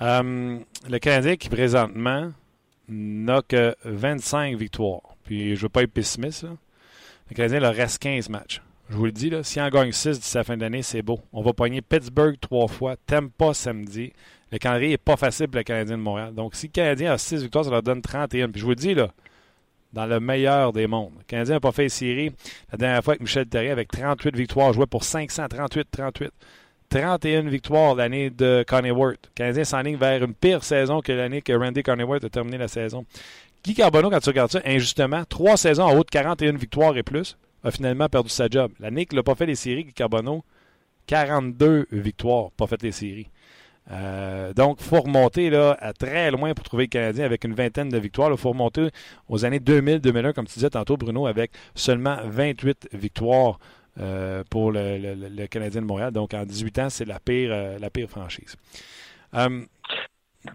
Euh, 0.01 0.57
le 0.89 0.99
Canadien 0.99 1.35
qui 1.35 1.49
présentement 1.49 2.31
n'a 2.89 3.41
que 3.41 3.75
25 3.85 4.55
victoires. 4.55 5.15
Puis 5.23 5.55
je 5.55 5.61
veux 5.61 5.69
pas 5.69 5.83
être 5.83 5.93
pessimiste. 5.93 6.45
Le 7.29 7.35
Canadien 7.35 7.59
leur 7.59 7.73
reste 7.73 8.01
15 8.01 8.29
matchs. 8.29 8.61
Je 8.89 8.97
vous 8.97 9.05
le 9.05 9.13
dis, 9.13 9.29
là, 9.29 9.41
s'il 9.41 9.61
en 9.61 9.69
gagne 9.69 9.93
6 9.93 10.19
d'ici 10.19 10.35
la 10.35 10.43
fin 10.43 10.57
de 10.57 10.61
l'année, 10.61 10.81
c'est 10.81 11.01
beau. 11.01 11.21
On 11.31 11.41
va 11.41 11.53
pogner 11.53 11.81
Pittsburgh 11.81 12.35
trois 12.41 12.67
fois, 12.67 12.95
Tampa 13.05 13.53
samedi. 13.53 14.11
Le 14.51 14.57
calendrier 14.57 14.91
n'est 14.91 14.97
pas 14.97 15.15
facile 15.15 15.47
pour 15.47 15.59
le 15.59 15.63
Canadien 15.63 15.97
de 15.97 16.01
Montréal. 16.01 16.33
Donc, 16.33 16.55
si 16.55 16.67
le 16.67 16.71
Canadien 16.73 17.13
a 17.13 17.17
6 17.17 17.43
victoires, 17.43 17.63
ça 17.63 17.71
leur 17.71 17.83
donne 17.83 18.01
31. 18.01 18.49
Puis 18.49 18.59
je 18.59 18.65
vous 18.65 18.71
le 18.71 18.75
dis, 18.75 18.93
là, 18.93 19.11
dans 19.93 20.05
le 20.05 20.19
meilleur 20.19 20.73
des 20.73 20.87
mondes. 20.87 21.13
Le 21.17 21.23
Canadien 21.25 21.55
n'a 21.55 21.59
pas 21.59 21.71
fait 21.71 21.89
série 21.89 22.31
la 22.71 22.77
dernière 22.77 23.03
fois 23.03 23.13
avec 23.13 23.21
Michel 23.21 23.45
Terrier 23.47 23.71
avec 23.71 23.91
38 23.91 24.35
victoires, 24.35 24.73
jouait 24.73 24.85
pour 24.85 25.03
538-38. 25.03 26.29
31 26.89 27.43
victoires 27.43 27.95
l'année 27.95 28.29
de 28.29 28.65
Coneyworth. 28.67 29.19
Le 29.23 29.33
Canadien 29.33 29.63
s'enligne 29.63 29.95
vers 29.95 30.23
une 30.23 30.33
pire 30.33 30.63
saison 30.63 30.99
que 30.99 31.13
l'année 31.13 31.41
que 31.41 31.53
Randy 31.53 31.83
Coneyworth 31.83 32.25
a 32.25 32.29
terminé 32.29 32.57
la 32.57 32.67
saison. 32.67 33.05
Guy 33.63 33.75
Carbonneau, 33.75 34.09
quand 34.09 34.19
tu 34.19 34.29
regardes 34.29 34.51
ça, 34.51 34.61
injustement, 34.65 35.23
trois 35.29 35.55
saisons 35.55 35.83
en 35.83 35.95
haut 35.95 36.03
de 36.03 36.09
41 36.09 36.57
victoires 36.57 36.97
et 36.97 37.03
plus, 37.03 37.37
a 37.63 37.71
finalement 37.71 38.09
perdu 38.09 38.29
sa 38.29 38.47
job. 38.49 38.71
L'année 38.79 39.05
qu'il 39.05 39.15
n'a 39.15 39.23
pas 39.23 39.35
fait 39.35 39.45
les 39.45 39.55
séries, 39.55 39.85
Guy 39.85 39.93
Carbonneau, 39.93 40.43
42 41.07 41.87
victoires, 41.91 42.51
pas 42.51 42.67
fait 42.67 42.81
les 42.81 42.91
séries. 42.91 43.27
Euh, 43.89 44.53
donc, 44.53 44.77
il 44.79 44.85
faut 44.85 45.01
remonter 45.01 45.49
là, 45.49 45.75
à 45.79 45.91
très 45.93 46.29
loin 46.31 46.53
pour 46.53 46.63
trouver 46.63 46.83
le 46.83 46.89
Canadien 46.89 47.25
avec 47.25 47.43
une 47.43 47.53
vingtaine 47.55 47.89
de 47.89 47.97
victoires. 47.97 48.29
Il 48.31 48.37
faut 48.37 48.49
remonter 48.49 48.89
aux 49.27 49.43
années 49.43 49.59
2000-2001, 49.59 50.33
comme 50.33 50.45
tu 50.45 50.53
disais 50.53 50.69
tantôt, 50.69 50.97
Bruno, 50.97 51.25
avec 51.25 51.51
seulement 51.75 52.17
28 52.25 52.89
victoires 52.93 53.59
euh, 53.99 54.43
pour 54.49 54.71
le, 54.71 54.97
le- 54.97 55.15
le 55.29 55.47
Canadien 55.47 55.81
de 55.81 55.87
Montréal. 55.87 56.11
Donc, 56.11 56.33
en 56.33 56.45
18 56.45 56.79
ans, 56.79 56.89
c'est 56.89 57.05
la 57.05 57.19
pire, 57.19 57.49
euh, 57.51 57.79
la 57.79 57.89
pire 57.89 58.09
franchise. 58.09 58.55
Tu 59.33 60.49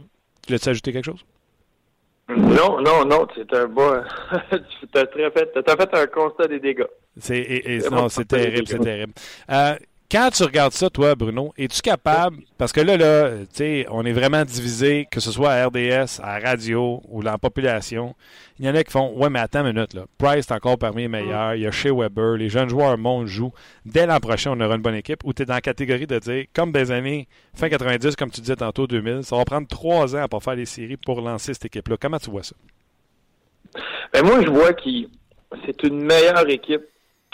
voulais-tu 0.49 0.68
ajouter 0.68 0.92
quelque 0.92 1.04
chose? 1.06 1.25
Non, 2.28 2.80
non, 2.80 3.04
non, 3.04 3.26
c'est 3.35 3.52
un 3.54 3.66
bon. 3.66 4.02
tu 4.50 4.99
as 4.99 5.06
fait, 5.30 5.56
as 5.56 5.76
fait 5.76 5.95
un 5.95 6.06
constat 6.06 6.49
des 6.49 6.61
dégâts. 6.61 6.85
C'est, 7.18 7.40
non, 7.90 8.09
c'est 8.09 8.25
terrible, 8.26 8.66
c'est 8.68 8.78
terrible. 8.80 9.12
Quand 10.08 10.30
tu 10.30 10.44
regardes 10.44 10.72
ça, 10.72 10.88
toi, 10.88 11.16
Bruno, 11.16 11.52
es-tu 11.58 11.80
capable, 11.80 12.38
parce 12.58 12.72
que 12.72 12.80
là, 12.80 12.96
là, 12.96 13.38
tu 13.40 13.46
sais, 13.54 13.86
on 13.90 14.06
est 14.06 14.12
vraiment 14.12 14.44
divisé, 14.44 15.08
que 15.10 15.18
ce 15.18 15.32
soit 15.32 15.50
à 15.50 15.66
RDS, 15.66 16.20
à 16.22 16.38
radio 16.38 17.02
ou 17.08 17.25
dans 17.25 17.32
la 17.32 17.38
population. 17.38 18.14
Il 18.60 18.66
y 18.66 18.70
en 18.70 18.75
a 18.76 18.84
qui 18.84 18.92
font, 18.92 19.12
ouais, 19.16 19.28
mais 19.30 19.40
attends 19.40 19.66
une 19.66 19.75
minute, 19.75 19.94
là. 19.94 20.04
Price 20.16 20.46
est 20.46 20.52
encore 20.52 20.78
parmi 20.78 21.02
les 21.02 21.08
meilleurs. 21.08 21.56
Il 21.56 21.62
y 21.62 21.66
a 21.66 21.72
chez 21.72 21.90
Weber, 21.90 22.36
les 22.36 22.48
jeunes 22.48 22.68
joueurs 22.68 22.96
montent, 22.96 23.26
jouent. 23.26 23.52
Dès 23.84 24.06
l'an 24.06 24.20
prochain, 24.20 24.52
on 24.56 24.60
aura 24.60 24.76
une 24.76 24.82
bonne 24.82 24.94
équipe. 24.94 25.25
Ou 25.25 25.32
tu 25.32 25.42
es 25.42 25.44
dans 25.44 25.54
la 25.54 25.60
catégorie 25.60 26.06
de 26.06 26.20
dire, 26.20 26.44
comme 26.54 26.70
des 26.70 26.92
années 26.92 27.26
fin 27.54 27.68
90, 27.68 28.14
comme 28.14 28.30
tu 28.30 28.40
disais 28.40 28.56
tantôt, 28.56 28.86
2000, 28.86 29.25
ça 29.25 29.36
va 29.36 29.44
prendre 29.44 29.66
trois 29.66 30.14
ans 30.14 30.22
à 30.22 30.28
pas 30.28 30.38
faire 30.38 30.54
les 30.54 30.66
séries 30.66 30.98
pour 30.98 31.20
lancer 31.20 31.52
cette 31.52 31.64
équipe-là. 31.64 31.96
Comment 32.00 32.18
tu 32.18 32.30
vois 32.30 32.44
ça? 32.44 32.54
Ben 34.12 34.25
moi, 34.25 34.40
je 34.40 34.50
vois 34.50 34.72
que 34.72 34.88
c'est 35.66 35.82
une 35.82 36.04
meilleure 36.04 36.48
équipe 36.48 36.82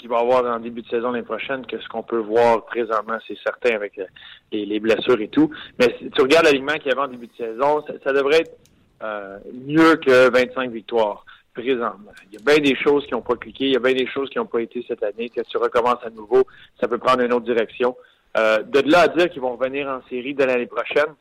qu'il 0.02 0.10
va 0.10 0.18
avoir 0.18 0.44
en 0.44 0.58
début 0.58 0.82
de 0.82 0.88
saison 0.88 1.12
l'année 1.12 1.24
prochaine 1.24 1.64
que 1.64 1.80
ce 1.80 1.88
qu'on 1.88 2.02
peut 2.02 2.18
voir 2.18 2.64
présentement, 2.66 3.18
c'est 3.26 3.38
certain, 3.42 3.74
avec 3.74 3.98
les, 4.50 4.80
blessures 4.80 5.20
et 5.20 5.28
tout. 5.28 5.50
Mais 5.78 5.94
si 5.98 6.10
tu 6.10 6.20
regardes 6.20 6.46
l'alignement 6.46 6.74
qu'il 6.74 6.88
y 6.88 6.90
avait 6.90 7.02
en 7.02 7.08
début 7.08 7.28
de 7.28 7.36
saison, 7.36 7.84
ça, 8.02 8.12
devrait 8.12 8.40
être 8.40 8.58
euh, 9.02 9.38
mieux 9.66 9.96
que 9.96 10.30
25 10.30 10.70
victoires 10.72 11.24
présentement. 11.54 12.12
Il 12.30 12.38
y 12.38 12.42
a 12.42 12.44
bien 12.44 12.58
des 12.62 12.74
choses 12.74 13.06
qui 13.06 13.12
n'ont 13.12 13.22
pas 13.22 13.36
cliqué, 13.36 13.66
il 13.66 13.72
y 13.72 13.76
a 13.76 13.80
bien 13.80 13.94
des 13.94 14.06
choses 14.06 14.28
qui 14.28 14.38
n'ont 14.38 14.46
pas 14.46 14.60
été 14.60 14.84
cette 14.88 15.02
année. 15.04 15.28
Que 15.28 15.42
tu 15.42 15.56
recommences 15.56 16.02
à 16.04 16.10
nouveau, 16.10 16.44
ça 16.80 16.88
peut 16.88 16.98
prendre 16.98 17.22
une 17.22 17.32
autre 17.32 17.46
direction. 17.46 17.96
Euh, 18.36 18.62
de 18.62 18.80
là 18.90 19.02
à 19.02 19.08
dire 19.08 19.30
qu'ils 19.30 19.42
vont 19.42 19.56
revenir 19.56 19.86
en 19.88 20.00
série 20.08 20.34
de 20.34 20.42
l'année 20.42 20.66
prochaine, 20.66 21.14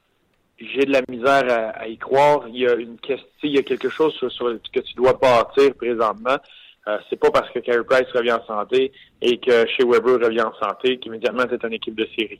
j'ai 0.57 0.85
de 0.85 0.91
la 0.91 1.01
misère 1.07 1.73
à, 1.75 1.87
y 1.87 1.97
croire. 1.97 2.47
Il 2.47 2.57
y 2.57 2.67
a 2.67 2.73
une 2.73 2.97
question, 2.97 3.27
il 3.43 3.55
y 3.55 3.59
a 3.59 3.63
quelque 3.63 3.89
chose 3.89 4.13
sur, 4.13 4.31
sur 4.31 4.47
que 4.73 4.79
tu 4.79 4.93
dois 4.95 5.13
bâtir 5.13 5.73
présentement. 5.75 6.37
Euh, 6.87 6.97
c'est 7.09 7.19
pas 7.19 7.29
parce 7.29 7.49
que 7.51 7.59
Carey 7.59 7.83
Price 7.83 8.07
revient 8.13 8.31
en 8.31 8.45
santé 8.45 8.91
et 9.21 9.37
que 9.37 9.67
chez 9.67 9.83
Weber 9.83 10.19
revient 10.19 10.41
en 10.41 10.53
santé 10.55 10.97
qu'immédiatement 10.97 11.43
c'est 11.49 11.63
une 11.63 11.73
équipe 11.73 11.95
de 11.95 12.07
série. 12.17 12.39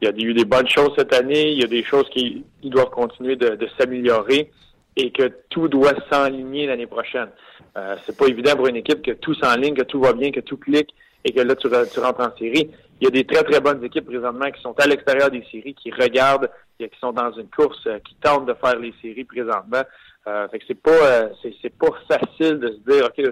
Il 0.00 0.08
y 0.08 0.10
a 0.10 0.28
eu 0.28 0.32
des 0.32 0.44
bonnes 0.44 0.68
choses 0.68 0.92
cette 0.96 1.12
année, 1.12 1.50
il 1.50 1.60
y 1.60 1.64
a 1.64 1.66
des 1.66 1.82
choses 1.82 2.08
qui, 2.10 2.44
doivent 2.62 2.90
continuer 2.90 3.36
de, 3.36 3.68
s'améliorer 3.78 4.50
et 4.96 5.10
que 5.10 5.30
tout 5.50 5.68
doit 5.68 5.94
s'enligner 6.10 6.66
l'année 6.66 6.86
prochaine. 6.86 7.28
Euh, 7.76 7.96
c'est 8.06 8.16
pas 8.16 8.26
évident 8.26 8.56
pour 8.56 8.68
une 8.68 8.76
équipe 8.76 9.02
que 9.02 9.12
tout 9.12 9.34
s'enligne, 9.34 9.74
que 9.74 9.82
tout 9.82 10.00
va 10.00 10.12
bien, 10.12 10.30
que 10.30 10.40
tout 10.40 10.56
clique 10.56 10.94
et 11.24 11.32
que 11.32 11.40
là 11.40 11.54
tu, 11.56 11.68
tu 11.68 12.00
rentres 12.00 12.20
en 12.20 12.36
série. 12.38 12.70
Il 13.00 13.04
y 13.04 13.06
a 13.08 13.10
des 13.10 13.24
très 13.24 13.42
très 13.42 13.60
bonnes 13.60 13.82
équipes 13.84 14.06
présentement 14.06 14.50
qui 14.50 14.60
sont 14.62 14.74
à 14.78 14.86
l'extérieur 14.86 15.30
des 15.30 15.44
séries, 15.50 15.74
qui 15.74 15.90
regardent, 15.90 16.50
qui 16.78 16.98
sont 17.00 17.12
dans 17.12 17.32
une 17.32 17.48
course, 17.48 17.86
euh, 17.86 17.98
qui 17.98 18.14
tentent 18.16 18.46
de 18.46 18.54
faire 18.54 18.78
les 18.78 18.94
séries 19.02 19.24
présentement. 19.24 19.82
Euh, 20.26 20.48
fait 20.48 20.58
que 20.58 20.64
c'est 20.68 20.80
pas 20.80 20.90
euh, 20.90 21.28
c'est, 21.40 21.74
pas 21.76 21.88
facile 22.06 22.58
de 22.58 22.68
se 22.68 22.92
dire 22.92 23.06
OK, 23.06 23.24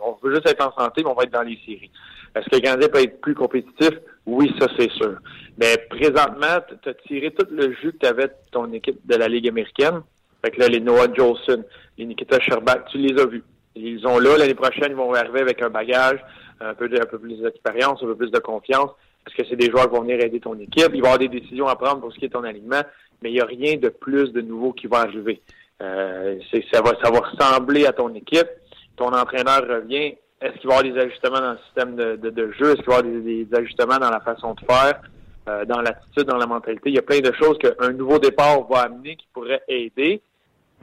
on 0.00 0.16
veut 0.22 0.34
juste 0.34 0.48
être 0.48 0.64
en 0.64 0.72
santé, 0.80 1.02
mais 1.02 1.10
on 1.10 1.14
va 1.14 1.24
être 1.24 1.32
dans 1.32 1.42
les 1.42 1.58
séries. 1.66 1.90
Est-ce 2.36 2.48
que 2.48 2.56
le 2.56 2.88
peut 2.88 3.02
être 3.02 3.20
plus 3.20 3.34
compétitif? 3.34 3.90
Oui, 4.26 4.54
ça 4.60 4.68
c'est 4.78 4.90
sûr. 4.92 5.16
Mais 5.58 5.76
présentement, 5.90 6.58
tu 6.82 6.88
as 6.88 6.94
tiré 6.94 7.32
tout 7.32 7.46
le 7.50 7.72
jus 7.72 7.92
que 7.92 7.98
tu 7.98 8.06
avais 8.06 8.28
de 8.28 8.34
ton 8.52 8.72
équipe 8.72 9.04
de 9.06 9.16
la 9.16 9.26
Ligue 9.26 9.48
américaine. 9.48 10.02
Fait 10.44 10.50
que 10.52 10.60
là, 10.60 10.68
les 10.68 10.80
Noah 10.80 11.12
Jolson, 11.12 11.64
les 11.98 12.04
Nikita 12.04 12.38
Sherbak, 12.38 12.88
tu 12.90 12.98
les 12.98 13.20
as 13.20 13.26
vus. 13.26 13.42
Ils 13.74 14.06
ont 14.06 14.18
là, 14.18 14.36
l'année 14.36 14.54
prochaine, 14.54 14.90
ils 14.90 14.96
vont 14.96 15.12
arriver 15.14 15.40
avec 15.40 15.60
un 15.62 15.70
bagage, 15.70 16.20
un 16.60 16.74
peu, 16.74 16.88
de, 16.88 17.00
un 17.00 17.06
peu 17.06 17.18
plus 17.18 17.40
d'expérience, 17.40 18.02
un 18.02 18.06
peu 18.06 18.16
plus 18.16 18.30
de 18.30 18.38
confiance, 18.38 18.90
parce 19.24 19.36
que 19.36 19.42
c'est 19.48 19.56
des 19.56 19.70
joueurs 19.70 19.90
qui 19.90 19.96
vont 19.96 20.02
venir 20.02 20.20
aider 20.20 20.40
ton 20.40 20.54
équipe? 20.58 20.90
Il 20.94 21.02
va 21.02 21.08
y 21.08 21.10
avoir 21.10 21.18
des 21.18 21.28
décisions 21.28 21.66
à 21.66 21.76
prendre 21.76 22.00
pour 22.00 22.12
ce 22.12 22.18
qui 22.18 22.26
est 22.26 22.30
ton 22.30 22.44
alignement, 22.44 22.82
mais 23.22 23.30
il 23.30 23.34
n'y 23.34 23.40
a 23.40 23.44
rien 23.44 23.76
de 23.76 23.88
plus 23.88 24.32
de 24.32 24.40
nouveau 24.40 24.72
qui 24.72 24.86
va 24.86 24.98
arriver. 24.98 25.42
Euh, 25.82 26.38
ça, 26.72 26.80
va, 26.80 26.92
ça 27.02 27.10
va 27.10 27.20
ressembler 27.20 27.86
à 27.86 27.92
ton 27.92 28.14
équipe. 28.14 28.48
Ton 28.96 29.12
entraîneur 29.12 29.66
revient. 29.68 30.14
Est-ce 30.40 30.58
qu'il 30.58 30.68
va 30.68 30.76
y 30.76 30.78
avoir 30.78 30.94
des 30.94 31.00
ajustements 31.00 31.40
dans 31.40 31.52
le 31.52 31.58
système 31.66 31.96
de, 31.96 32.16
de, 32.16 32.52
jeu? 32.52 32.72
Est-ce 32.72 32.82
qu'il 32.82 32.86
va 32.86 32.96
y 32.96 32.98
avoir 32.98 33.02
des, 33.02 33.48
ajustements 33.54 33.98
dans 33.98 34.10
la 34.10 34.20
façon 34.20 34.54
de 34.54 34.60
faire, 34.60 35.00
euh, 35.48 35.64
dans 35.64 35.80
l'attitude, 35.80 36.24
dans 36.24 36.36
la 36.36 36.46
mentalité? 36.46 36.90
Il 36.90 36.94
y 36.94 36.98
a 36.98 37.02
plein 37.02 37.20
de 37.20 37.32
choses 37.32 37.58
qu'un 37.58 37.92
nouveau 37.92 38.18
départ 38.18 38.66
va 38.68 38.82
amener 38.82 39.16
qui 39.16 39.26
pourrait 39.32 39.62
aider. 39.68 40.20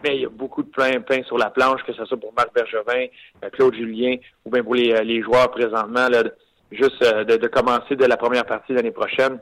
Mais 0.03 0.15
il 0.15 0.21
y 0.23 0.25
a 0.25 0.29
beaucoup 0.29 0.63
de 0.63 0.69
pain, 0.69 1.01
pain 1.01 1.21
sur 1.23 1.37
la 1.37 1.49
planche, 1.49 1.83
que 1.83 1.93
ce 1.93 2.03
soit 2.05 2.19
pour 2.19 2.33
Marc 2.33 2.53
Bergevin, 2.53 3.07
euh, 3.43 3.49
Claude 3.51 3.75
Julien, 3.75 4.15
ou 4.43 4.49
bien 4.49 4.63
pour 4.63 4.75
les, 4.75 5.03
les 5.03 5.21
joueurs 5.21 5.49
présentement, 5.51 6.09
là, 6.09 6.23
juste 6.71 7.01
de, 7.01 7.37
de 7.37 7.47
commencer 7.47 7.95
dès 7.95 8.07
la 8.07 8.17
première 8.17 8.45
partie 8.45 8.73
l'année 8.73 8.91
prochaine. 8.91 9.39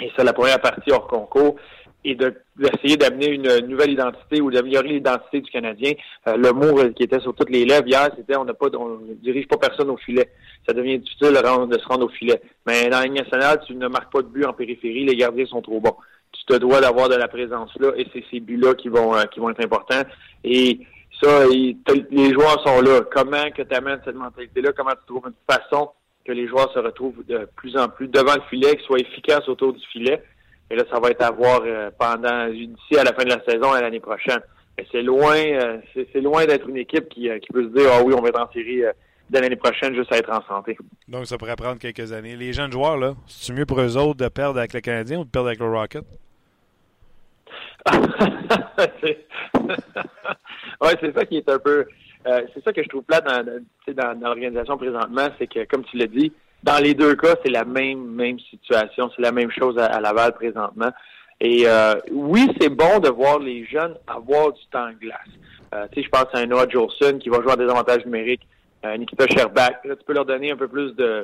Et 0.00 0.10
c'est 0.16 0.24
la 0.24 0.32
première 0.32 0.60
partie 0.60 0.92
hors 0.92 1.06
concours 1.06 1.56
et 2.04 2.14
d'essayer 2.14 2.96
d'amener 2.96 3.28
une 3.28 3.66
nouvelle 3.66 3.92
identité 3.92 4.40
ou 4.40 4.50
d'améliorer 4.50 4.88
l'identité 4.88 5.40
du 5.40 5.50
Canadien. 5.50 5.92
Euh, 6.28 6.36
le 6.36 6.52
mot 6.52 6.90
qui 6.94 7.02
était 7.02 7.20
sur 7.20 7.34
toutes 7.34 7.50
les 7.50 7.64
lèvres 7.64 7.86
hier, 7.86 8.08
c'était 8.16 8.36
on 8.36 8.44
n'a 8.44 8.54
pas 8.54 8.68
on 8.78 9.00
dirige 9.22 9.46
pas 9.48 9.58
personne 9.58 9.90
au 9.90 9.96
filet. 9.96 10.28
Ça 10.66 10.72
devient 10.72 10.98
difficile 10.98 11.28
de, 11.28 11.78
se 11.78 11.88
rendre 11.88 12.06
au 12.06 12.08
filet. 12.08 12.40
Mais 12.66 12.88
dans 12.88 13.00
la 13.00 13.08
nationale, 13.08 13.60
tu 13.66 13.74
ne 13.74 13.88
marques 13.88 14.12
pas 14.12 14.22
de 14.22 14.28
but 14.28 14.44
en 14.44 14.52
périphérie, 14.52 15.04
les 15.04 15.16
gardiens 15.16 15.46
sont 15.46 15.62
trop 15.62 15.80
bons. 15.80 15.96
Tu 16.32 16.44
te 16.46 16.58
dois 16.58 16.80
d'avoir 16.80 17.08
de 17.08 17.16
la 17.16 17.28
présence 17.28 17.70
là 17.78 17.92
et 17.96 18.06
c'est 18.12 18.24
ces 18.30 18.40
buts-là 18.40 18.74
qui 18.74 18.88
vont 18.88 19.14
euh, 19.14 19.24
qui 19.24 19.40
vont 19.40 19.50
être 19.50 19.64
importants. 19.64 20.02
Et 20.44 20.80
ça, 21.22 21.44
les 21.48 22.32
joueurs 22.32 22.66
sont 22.66 22.80
là. 22.80 23.00
Comment 23.12 23.50
que 23.50 23.62
tu 23.62 23.74
amènes 23.74 24.00
cette 24.04 24.14
mentalité-là? 24.14 24.72
Comment 24.74 24.92
tu 24.92 25.06
trouves 25.06 25.26
une 25.26 25.54
façon 25.54 25.90
que 26.24 26.32
les 26.32 26.46
joueurs 26.46 26.72
se 26.72 26.78
retrouvent 26.78 27.24
de 27.26 27.46
plus 27.56 27.76
en 27.76 27.88
plus 27.88 28.08
devant 28.08 28.34
le 28.34 28.42
filet, 28.48 28.76
qu'ils 28.76 28.86
soient 28.86 29.00
efficaces 29.00 29.48
autour 29.48 29.72
du 29.72 29.84
filet? 29.92 30.22
Et 30.70 30.76
là, 30.76 30.84
ça 30.90 31.00
va 31.00 31.10
être 31.10 31.22
à 31.22 31.32
voir 31.32 31.62
euh, 31.64 31.90
pendant 31.98 32.48
d'ici 32.48 32.96
à 32.96 33.02
la 33.02 33.12
fin 33.12 33.24
de 33.24 33.30
la 33.30 33.42
saison 33.44 33.76
et 33.76 33.80
l'année 33.80 34.00
prochaine. 34.00 34.40
Mais 34.78 34.86
c'est 34.92 35.02
loin, 35.02 35.36
euh, 35.36 35.78
c'est 35.94 36.20
loin 36.20 36.46
d'être 36.46 36.68
une 36.68 36.76
équipe 36.76 37.08
qui, 37.08 37.28
euh, 37.28 37.40
qui 37.40 37.52
peut 37.52 37.64
se 37.64 37.76
dire 37.76 37.90
Ah 37.92 38.02
oui, 38.04 38.14
on 38.16 38.22
va 38.22 38.28
être 38.28 38.40
en 38.40 38.52
série 38.52 38.82
de 38.82 39.38
l'année 39.38 39.56
prochaine 39.56 39.94
juste 39.94 40.12
à 40.12 40.18
être 40.18 40.30
en 40.30 40.44
santé. 40.46 40.78
Donc 41.08 41.26
ça 41.26 41.36
pourrait 41.38 41.56
prendre 41.56 41.78
quelques 41.78 42.12
années. 42.12 42.36
Les 42.36 42.52
jeunes 42.52 42.70
joueurs, 42.70 42.96
là, 42.96 43.14
c'est 43.26 43.52
mieux 43.52 43.66
pour 43.66 43.80
eux 43.80 43.96
autres 43.96 44.18
de 44.18 44.28
perdre 44.28 44.60
avec 44.60 44.72
le 44.72 44.80
Canadien 44.80 45.18
ou 45.18 45.24
de 45.24 45.30
perdre 45.30 45.48
avec 45.48 45.58
le 45.58 45.66
Rocket? 45.66 46.04
ouais, 47.90 47.98
c'est 51.00 51.14
ça 51.14 51.24
qui 51.24 51.38
est 51.38 51.48
un 51.48 51.58
peu. 51.58 51.86
c'est 52.24 52.62
ça 52.62 52.72
que 52.72 52.82
je 52.82 52.88
trouve 52.88 53.02
plat 53.02 53.22
dans, 53.22 53.42
dans, 53.42 54.20
dans 54.20 54.28
l'organisation 54.28 54.76
présentement, 54.76 55.28
c'est 55.38 55.46
que, 55.46 55.64
comme 55.64 55.84
tu 55.84 55.96
l'as 55.96 56.06
dit, 56.06 56.30
dans 56.62 56.78
les 56.82 56.94
deux 56.94 57.14
cas, 57.16 57.36
c'est 57.42 57.50
la 57.50 57.64
même 57.64 58.04
même 58.04 58.38
situation, 58.38 59.10
c'est 59.14 59.22
la 59.22 59.32
même 59.32 59.50
chose 59.50 59.78
à, 59.78 60.00
Laval 60.00 60.34
présentement. 60.34 60.90
Et 61.40 61.62
euh, 61.66 61.94
oui, 62.10 62.48
c'est 62.60 62.68
bon 62.68 62.98
de 62.98 63.08
voir 63.08 63.38
les 63.38 63.64
jeunes 63.64 63.94
avoir 64.06 64.52
du 64.52 64.60
temps 64.70 64.88
de 64.88 64.94
glace. 64.94 65.18
Euh, 65.74 65.86
tu 65.92 66.00
sais, 66.00 66.06
je 66.06 66.10
pense 66.10 66.26
à 66.34 66.38
un 66.38 66.46
Noah 66.46 66.68
Jolson 66.68 67.18
qui 67.18 67.28
va 67.28 67.40
jouer 67.40 67.52
à 67.52 67.56
des 67.56 67.64
avantages 67.64 68.04
numériques, 68.04 68.46
euh, 68.84 68.96
Nikita 68.96 69.26
Sherbak. 69.26 69.84
Là, 69.84 69.96
tu 69.96 70.04
peux 70.04 70.12
leur 70.12 70.26
donner 70.26 70.50
un 70.50 70.56
peu 70.56 70.68
plus 70.68 70.94
de, 70.96 71.20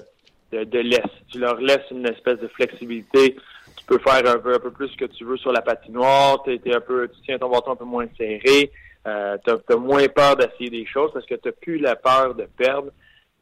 de, 0.52 0.64
de 0.64 0.78
laisse. 0.78 1.02
Tu 1.30 1.38
leur 1.38 1.60
laisses 1.60 1.90
une 1.90 2.06
espèce 2.06 2.38
de 2.38 2.48
flexibilité. 2.48 3.36
Tu 3.76 3.84
peux 3.86 3.98
faire 3.98 4.26
un 4.26 4.38
peu, 4.38 4.54
un 4.54 4.58
peu 4.58 4.70
plus 4.70 4.88
ce 4.88 4.96
que 4.96 5.04
tu 5.04 5.24
veux 5.24 5.36
sur 5.36 5.52
la 5.52 5.62
patinoire. 5.62 6.42
T'es, 6.44 6.60
un 6.72 6.80
peu, 6.80 7.08
tu 7.08 7.20
tiens 7.24 7.38
ton 7.38 7.50
bâton 7.50 7.72
un 7.72 7.76
peu 7.76 7.84
moins 7.84 8.06
serré. 8.16 8.70
Euh, 9.06 9.36
tu 9.44 9.50
as, 9.50 9.76
moins 9.76 10.06
peur 10.08 10.36
d'essayer 10.36 10.70
des 10.70 10.86
choses 10.86 11.10
parce 11.12 11.26
que 11.26 11.34
tu 11.34 11.52
plus 11.52 11.78
la 11.78 11.94
peur 11.94 12.34
de 12.34 12.44
perdre. 12.56 12.90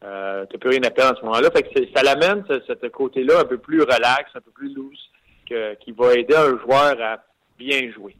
Euh, 0.05 0.45
tu 0.45 0.55
n'as 0.55 0.59
plus 0.59 0.69
rien 0.69 0.83
à 0.83 0.91
perdre 0.91 1.17
à 1.17 1.19
ce 1.19 1.25
moment-là. 1.25 1.49
Ça 1.95 2.03
l'amène, 2.03 2.43
ce, 2.47 2.87
côté-là, 2.87 3.39
un 3.41 3.45
peu 3.45 3.57
plus 3.57 3.81
relax, 3.81 4.29
un 4.35 4.41
peu 4.41 4.51
plus 4.51 4.73
loose, 4.73 5.09
qui 5.45 5.91
va 5.91 6.13
aider 6.13 6.35
un 6.35 6.57
joueur 6.59 6.95
à 7.01 7.17
bien 7.57 7.91
jouer. 7.91 8.15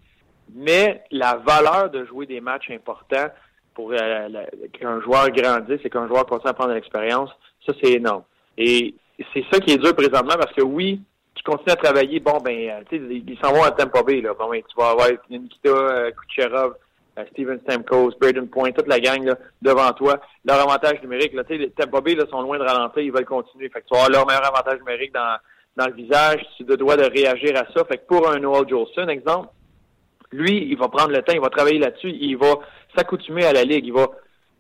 Mais 0.53 1.03
la 1.11 1.35
valeur 1.35 1.89
de 1.89 2.05
jouer 2.05 2.25
des 2.25 2.41
matchs 2.41 2.71
importants 2.71 3.29
pour 3.73 3.91
euh, 3.91 4.29
qu'un 4.73 5.01
joueur 5.01 5.29
grandisse 5.31 5.81
et 5.83 5.89
qu'un 5.89 6.07
joueur 6.07 6.25
continue 6.25 6.49
à 6.49 6.53
prendre 6.53 6.69
de 6.69 6.75
l'expérience, 6.75 7.29
ça, 7.65 7.73
c'est 7.81 7.93
énorme. 7.93 8.23
Et 8.57 8.95
c'est 9.33 9.43
ça 9.51 9.59
qui 9.59 9.73
est 9.73 9.77
dur 9.77 9.95
présentement 9.95 10.35
parce 10.37 10.53
que 10.53 10.61
oui, 10.61 11.01
tu 11.35 11.43
continues 11.43 11.73
à 11.73 11.75
travailler, 11.75 12.19
bon, 12.19 12.37
ben, 12.37 12.57
euh, 12.69 12.81
tu 12.89 12.97
sais, 12.97 13.03
ils 13.27 13.37
s'en 13.43 13.51
vont 13.51 13.63
à 13.63 13.71
Tampa 13.71 14.01
Bay, 14.03 14.21
là. 14.21 14.33
Bon, 14.33 14.49
ben, 14.49 14.61
tu 14.61 14.75
vas 14.77 14.91
avoir 14.91 15.09
Nikita 15.29 16.11
Kucherov, 16.11 16.75
Steven 17.31 17.59
Stamkos, 17.61 18.13
Braden 18.19 18.47
Point, 18.47 18.71
toute 18.71 18.87
la 18.87 18.99
gang 18.99 19.23
là, 19.23 19.37
devant 19.61 19.91
toi. 19.93 20.19
Leur 20.43 20.59
avantage 20.59 21.01
numérique, 21.01 21.33
là, 21.33 21.43
sais, 21.47 21.71
Tampa 21.77 22.01
Bay 22.01 22.15
là, 22.15 22.25
sont 22.29 22.41
loin 22.41 22.57
de 22.57 22.63
ralentir, 22.63 23.01
ils 23.01 23.11
veulent 23.11 23.25
continuer. 23.25 23.69
Fait 23.69 23.81
que 23.81 23.87
tu 23.87 23.93
vas 23.93 24.03
avoir 24.03 24.11
leur 24.11 24.27
meilleur 24.27 24.45
avantage 24.45 24.79
numérique 24.79 25.13
dans, 25.13 25.37
dans 25.77 25.87
le 25.87 25.93
visage, 25.93 26.45
tu 26.57 26.63
dois 26.63 26.97
de 26.97 27.03
réagir 27.03 27.55
à 27.55 27.65
ça. 27.73 27.85
Fait 27.85 27.97
que 27.97 28.07
pour 28.07 28.29
un 28.29 28.39
Noel 28.39 28.67
Jolson, 28.67 29.07
exemple, 29.07 29.49
lui, 30.31 30.67
il 30.69 30.77
va 30.77 30.89
prendre 30.89 31.11
le 31.11 31.21
temps, 31.21 31.33
il 31.33 31.41
va 31.41 31.49
travailler 31.49 31.79
là-dessus, 31.79 32.09
il 32.09 32.37
va 32.37 32.55
s'accoutumer 32.95 33.45
à 33.45 33.53
la 33.53 33.63
ligue, 33.63 33.85
il 33.85 33.93
va 33.93 34.07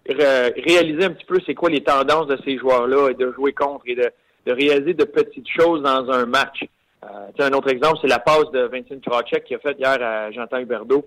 réaliser 0.07 1.05
un 1.05 1.11
petit 1.11 1.25
peu 1.25 1.39
c'est 1.45 1.55
quoi 1.55 1.69
les 1.69 1.83
tendances 1.83 2.27
de 2.27 2.37
ces 2.45 2.57
joueurs-là 2.57 3.09
et 3.09 3.15
de 3.15 3.31
jouer 3.31 3.53
contre 3.53 3.83
et 3.87 3.95
de, 3.95 4.11
réaliser 4.47 4.93
de 4.93 5.03
petites 5.03 5.49
choses 5.49 5.81
dans 5.81 6.09
un 6.11 6.25
match. 6.25 6.63
Euh, 7.03 7.07
un 7.39 7.51
autre 7.53 7.69
exemple, 7.69 7.97
c'est 8.01 8.07
la 8.07 8.19
passe 8.19 8.49
de 8.51 8.61
Vincent 8.61 8.99
Kracek 9.03 9.43
qui 9.43 9.55
a 9.55 9.59
fait 9.59 9.77
hier 9.79 10.01
à 10.01 10.31
Jean-Jean 10.31 10.59
Huberdeau 10.59 11.05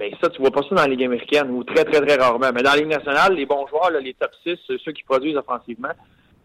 ben 0.00 0.10
ça, 0.18 0.30
tu 0.30 0.40
vois 0.40 0.50
pas 0.50 0.62
ça 0.62 0.74
dans 0.74 0.82
la 0.82 0.88
Ligue 0.88 1.04
américaine, 1.04 1.50
ou 1.50 1.62
très, 1.62 1.84
très, 1.84 2.00
très 2.00 2.16
rarement. 2.16 2.50
Mais 2.54 2.62
dans 2.62 2.70
la 2.70 2.78
Ligue 2.78 2.86
nationale, 2.86 3.34
les 3.34 3.44
bons 3.44 3.66
joueurs, 3.66 3.90
les 3.90 4.14
top 4.14 4.30
6, 4.42 4.56
ceux 4.82 4.92
qui 4.92 5.02
produisent 5.04 5.36
offensivement, 5.36 5.92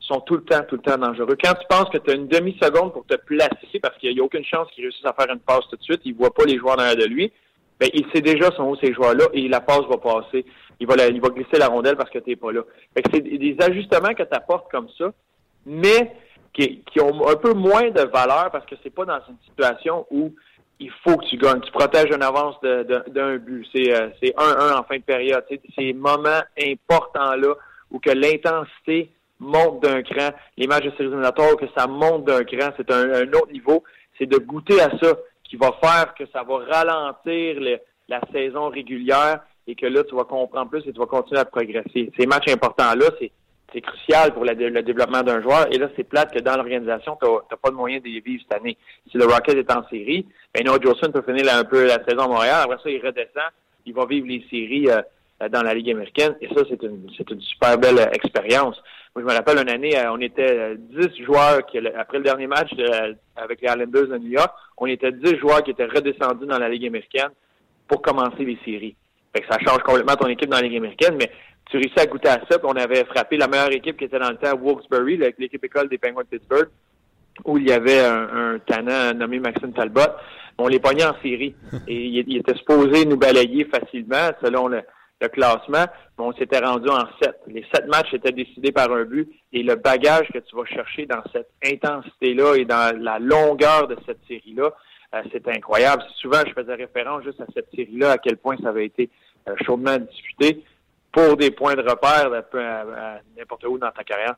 sont 0.01 0.19
tout 0.19 0.35
le 0.35 0.43
temps, 0.43 0.62
tout 0.67 0.75
le 0.75 0.81
temps 0.81 0.97
dangereux. 0.97 1.38
Quand 1.41 1.53
tu 1.53 1.65
penses 1.69 1.89
que 1.89 1.97
tu 1.97 2.12
as 2.12 2.15
une 2.15 2.27
demi-seconde 2.27 2.91
pour 2.91 3.05
te 3.05 3.15
placer, 3.15 3.79
parce 3.81 3.97
qu'il 3.97 4.13
n'y 4.13 4.19
a 4.19 4.24
aucune 4.24 4.43
chance 4.43 4.67
qu'il 4.71 4.83
réussisse 4.83 5.05
à 5.05 5.13
faire 5.13 5.33
une 5.33 5.39
passe 5.39 5.65
tout 5.69 5.77
de 5.77 5.83
suite, 5.83 6.01
il 6.03 6.13
voit 6.15 6.33
pas 6.33 6.43
les 6.43 6.57
joueurs 6.57 6.75
derrière 6.75 6.97
de 6.97 7.05
lui, 7.05 7.31
ben, 7.79 7.89
il 7.93 8.05
sait 8.13 8.21
déjà 8.21 8.51
son 8.51 8.63
où 8.63 8.75
ces 8.75 8.93
joueurs-là 8.93 9.25
et 9.31 9.47
la 9.47 9.62
passe 9.62 9.85
va 9.89 9.97
passer. 9.97 10.45
Il 10.81 10.88
va, 10.88 10.95
il 11.07 11.21
va 11.21 11.29
glisser 11.29 11.57
la 11.57 11.67
rondelle 11.67 11.95
parce 11.95 12.09
que 12.09 12.19
tu 12.19 12.31
n'es 12.31 12.35
pas 12.35 12.51
là. 12.51 12.62
c'est 13.12 13.21
des 13.21 13.55
ajustements 13.62 14.13
que 14.13 14.24
tu 14.24 14.33
apportes 14.35 14.69
comme 14.69 14.89
ça, 14.97 15.13
mais 15.65 16.12
qui, 16.53 16.83
qui, 16.91 17.00
ont 17.00 17.27
un 17.27 17.35
peu 17.35 17.53
moins 17.53 17.89
de 17.89 18.01
valeur 18.01 18.50
parce 18.51 18.65
que 18.65 18.75
c'est 18.83 18.93
pas 18.93 19.05
dans 19.05 19.19
une 19.29 19.38
situation 19.45 20.05
où 20.12 20.33
il 20.79 20.91
faut 21.03 21.17
que 21.17 21.25
tu 21.25 21.38
gagnes. 21.38 21.62
Tu 21.62 21.72
protèges 21.72 22.10
une 22.13 22.24
avance 22.24 22.55
d'un 22.62 23.38
but. 23.38 23.65
C'est 23.74 23.89
1-1 23.89 24.34
euh, 24.39 24.77
en 24.77 24.84
fin 24.84 24.98
de 24.98 25.03
période. 25.03 25.44
C'est 25.50 25.62
ces 25.75 25.94
moments 25.94 26.41
importants-là 26.62 27.55
où 27.91 28.00
que 28.00 28.12
l'intensité 28.12 29.12
monte 29.39 29.82
d'un 29.84 30.01
cran. 30.01 30.29
Les 30.58 30.67
matchs 30.67 30.86
de 30.86 30.91
séries 30.91 31.05
éliminatoires, 31.05 31.55
que 31.58 31.65
ça 31.77 31.88
monte 31.88 32.25
d'un 32.25 32.44
cran, 32.44 32.72
c'est 32.77 32.91
un, 32.91 33.27
autre 33.34 33.51
niveau. 33.51 33.84
C'est 34.17 34.25
de 34.25 34.38
goûter 34.38 34.82
à 34.82 34.89
ça 35.01 35.13
qui 35.44 35.55
va 35.55 35.72
faire 35.82 36.13
que 36.15 36.25
ça 36.34 36.44
va 36.44 36.58
ralentir 36.58 37.62
la 38.08 38.22
saison 38.32 38.70
régulière 38.70 39.41
et 39.67 39.75
que 39.75 39.86
là, 39.86 40.03
tu 40.03 40.15
vas 40.15 40.25
comprendre 40.25 40.70
plus 40.70 40.82
et 40.88 40.94
tu 40.94 41.00
vas 41.00 41.05
continuer 41.05 41.39
à 41.39 41.46
progresser. 41.46 42.12
Ces 42.17 42.25
matchs 42.25 42.51
importants-là, 42.51 43.08
c'est 43.20 43.32
c'est 43.75 43.82
crucial 43.82 44.34
pour 44.34 44.46
le 44.46 44.55
développement 44.82 45.22
d'un 45.22 45.41
joueur. 45.41 45.67
Et 45.72 45.77
là, 45.77 45.89
c'est 45.96 46.05
plate 46.05 46.34
que 46.34 46.39
dans 46.39 46.55
l'organisation, 46.55 47.17
tu 47.22 47.27
n'as 47.27 47.58
pas 47.58 47.70
de 47.70 47.75
moyen 47.75 48.00
de 48.00 48.05
vivre 48.05 48.41
cette 48.41 48.58
année. 48.58 48.77
Si 49.12 49.17
le 49.17 49.25
Rocket 49.25 49.58
est 49.58 49.72
en 49.72 49.86
série, 49.89 50.25
ben 50.53 50.63
Noah 50.63 50.79
peut 50.79 51.22
finir 51.22 51.53
un 51.53 51.65
peu 51.65 51.86
la 51.86 52.03
saison 52.05 52.24
à 52.24 52.27
Montréal. 52.27 52.62
Après 52.63 52.77
ça, 52.82 52.89
il 52.89 53.05
redescend. 53.05 53.51
Il 53.86 53.94
va 53.94 54.05
vivre 54.05 54.27
les 54.27 54.46
séries 54.50 54.89
euh, 54.89 55.50
dans 55.50 55.62
la 55.62 55.74
Ligue 55.74 55.91
américaine. 55.91 56.36
Et 56.39 56.48
ça, 56.48 56.62
c'est 56.70 56.82
une, 56.84 57.10
c'est 57.17 57.29
une 57.29 57.41
super 57.41 57.77
belle 57.77 58.00
euh, 58.00 58.10
expérience. 58.13 58.82
Moi, 59.13 59.24
je 59.24 59.29
me 59.29 59.34
rappelle 59.34 59.60
une 59.60 59.70
année, 59.70 59.98
euh, 59.98 60.12
on 60.12 60.22
était 60.22 60.75
10 60.77 61.24
joueurs 61.25 61.65
qui, 61.65 61.77
après 61.77 62.17
le 62.20 62.24
dernier 62.24 62.48
match 62.48 62.72
avec 63.36 63.62
les 63.62 63.67
Islanders 63.67 64.08
de 64.08 64.17
New 64.17 64.32
York, 64.32 64.51
on 64.77 64.86
était 64.86 65.12
10 65.12 65.38
joueurs 65.38 65.63
qui 65.63 65.72
étaient 65.72 65.86
redescendus 65.86 66.48
dans 66.48 66.58
la 66.60 66.70
Ligue 66.70 66.88
américaine 66.88 67.29
pour 67.88 68.01
commencer 68.01 68.44
les 68.46 68.58
séries. 68.63 68.96
Fait 69.36 69.41
que 69.41 69.48
ça 69.48 69.60
change 69.60 69.79
complètement 69.84 70.15
ton 70.15 70.27
équipe 70.27 70.50
dans 70.50 70.58
la 70.58 70.63
Ligue 70.63 70.77
américaine, 70.77 71.15
mais 71.20 71.29
tu 71.69 71.77
réussis 71.77 72.00
à 72.00 72.05
goûter 72.05 72.29
à 72.29 72.41
ça. 72.50 72.60
Puis 72.60 72.67
on 72.67 72.75
avait 72.75 73.03
frappé 73.05 73.38
la 73.38 73.48
meilleure 73.48 73.72
équipe 73.72 73.98
qui 73.98 74.05
était 74.05 74.19
dans 74.19 74.29
le 74.29 74.38
temps, 74.38 74.55
Wilkes-Barre, 74.55 75.34
l'équipe 75.38 75.63
école 75.63 75.89
des 75.89 75.98
Penguins 75.98 76.22
de 76.22 76.38
Pittsburgh, 76.38 76.69
où 77.43 77.57
il 77.57 77.67
y 77.67 77.72
avait 77.72 78.00
un, 78.00 78.60
un 78.69 79.13
nommé 79.13 79.39
Maxime 79.39 79.74
Talbot. 79.74 80.01
On 80.57 80.67
les 80.67 80.79
pognait 80.79 81.05
en 81.05 81.19
série. 81.22 81.55
Et 81.88 82.05
il, 82.05 82.38
était 82.38 82.55
supposé 82.55 83.05
nous 83.05 83.17
balayer 83.17 83.65
facilement 83.65 84.29
selon 84.41 84.67
le, 84.67 84.84
classement. 85.34 85.86
Mais 86.19 86.24
on 86.24 86.34
s'était 86.34 86.60
rendu 86.60 86.88
en 86.88 87.03
sept. 87.19 87.39
Les 87.48 87.65
sept 87.74 87.88
matchs 87.88 88.13
étaient 88.13 88.31
décidés 88.31 88.72
par 88.72 88.91
un 88.91 89.05
but. 89.05 89.27
Et 89.51 89.63
le 89.63 89.75
bagage 89.75 90.27
que 90.31 90.38
tu 90.38 90.55
vas 90.55 90.65
chercher 90.65 91.07
dans 91.07 91.24
cette 91.34 91.50
intensité-là 91.65 92.55
et 92.57 92.65
dans 92.65 92.95
la 93.01 93.17
longueur 93.17 93.88
de 93.88 93.98
cette 94.05 94.19
série-là, 94.27 94.72
euh, 95.15 95.22
c'est 95.31 95.48
incroyable. 95.48 96.03
Souvent, 96.17 96.41
je 96.45 96.53
faisais 96.53 96.75
référence 96.75 97.24
juste 97.24 97.41
à 97.41 97.45
cette 97.55 97.69
série-là, 97.75 98.12
à 98.12 98.17
quel 98.19 98.38
point 98.38 98.55
ça 98.62 98.69
avait 98.69 98.86
été 98.86 99.10
euh, 99.48 99.55
chaudement 99.65 99.98
disputé 99.98 100.63
pour 101.15 101.38
des 101.38 101.50
points 101.50 101.75
de 101.75 101.81
repère 101.81 102.29
à, 102.34 103.19
n'importe 103.38 103.63
où 103.63 103.77
dans 103.77 103.91
ta 103.91 104.03
carrière? 104.03 104.36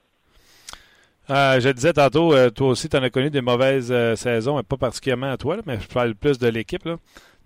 Euh, 1.29 1.59
je 1.59 1.69
disais 1.69 1.91
tantôt, 1.91 2.33
euh, 2.33 2.51
toi 2.51 2.69
aussi, 2.69 2.87
tu 2.87 2.95
en 2.95 3.01
as 3.01 3.09
connu 3.09 3.31
des 3.31 3.41
mauvaises 3.41 3.91
euh, 3.91 4.15
saisons, 4.15 4.61
pas 4.63 4.77
particulièrement 4.77 5.31
à 5.31 5.37
toi, 5.37 5.57
mais 5.65 5.79
je 5.79 5.87
parle 5.87 6.13
plus 6.13 6.37
de 6.37 6.47
l'équipe. 6.47 6.87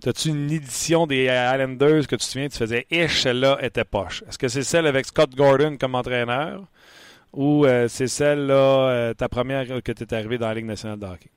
As-tu 0.06 0.30
une 0.30 0.52
édition 0.52 1.08
des 1.08 1.26
Islanders 1.26 2.08
que 2.08 2.16
tu 2.16 2.18
te 2.18 2.24
souviens, 2.24 2.50
tu 2.50 2.58
faisais 2.58 2.86
ish, 2.92 3.22
celle-là 3.22 3.58
était 3.62 3.86
poche? 3.86 4.24
Est-ce 4.28 4.38
que 4.38 4.50
c'est 4.50 4.64
celle 4.64 4.86
avec 4.86 5.06
Scott 5.06 5.34
Gordon 5.34 5.78
comme 5.80 5.96
entraîneur 5.96 6.64
ou 7.32 7.66
c'est 7.88 8.08
celle-là, 8.08 9.14
ta 9.14 9.30
première 9.30 9.66
que 9.82 9.92
tu 9.92 10.04
es 10.04 10.14
arrivé 10.14 10.38
dans 10.38 10.48
la 10.48 10.56
Ligue 10.56 10.66
nationale 10.66 11.00
de 11.00 11.06
hockey? 11.06 11.30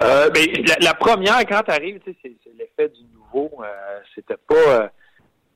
Ben, 0.00 0.64
la, 0.80 0.94
première, 0.94 1.40
quand 1.40 1.62
tu 1.62 1.70
arrives, 1.70 2.00
c'est 2.04 2.34
l'effet 2.58 2.88
du 2.88 3.04
nouveau. 3.14 3.62
C'était 4.14 4.38
pas 4.48 4.90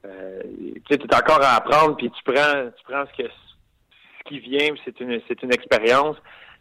euh, 0.07 0.43
tu 0.89 0.95
es 0.95 1.15
encore 1.15 1.43
à 1.43 1.57
apprendre, 1.57 1.97
puis 1.97 2.11
tu 2.11 2.23
prends, 2.25 2.71
tu 2.77 2.85
prends 2.85 3.05
ce, 3.07 3.23
que, 3.23 3.29
ce 3.29 4.29
qui 4.29 4.39
vient, 4.41 4.75
c'est 4.85 4.99
une, 5.01 5.21
c'est 5.29 5.43
une 5.43 5.53
expérience. 5.53 6.17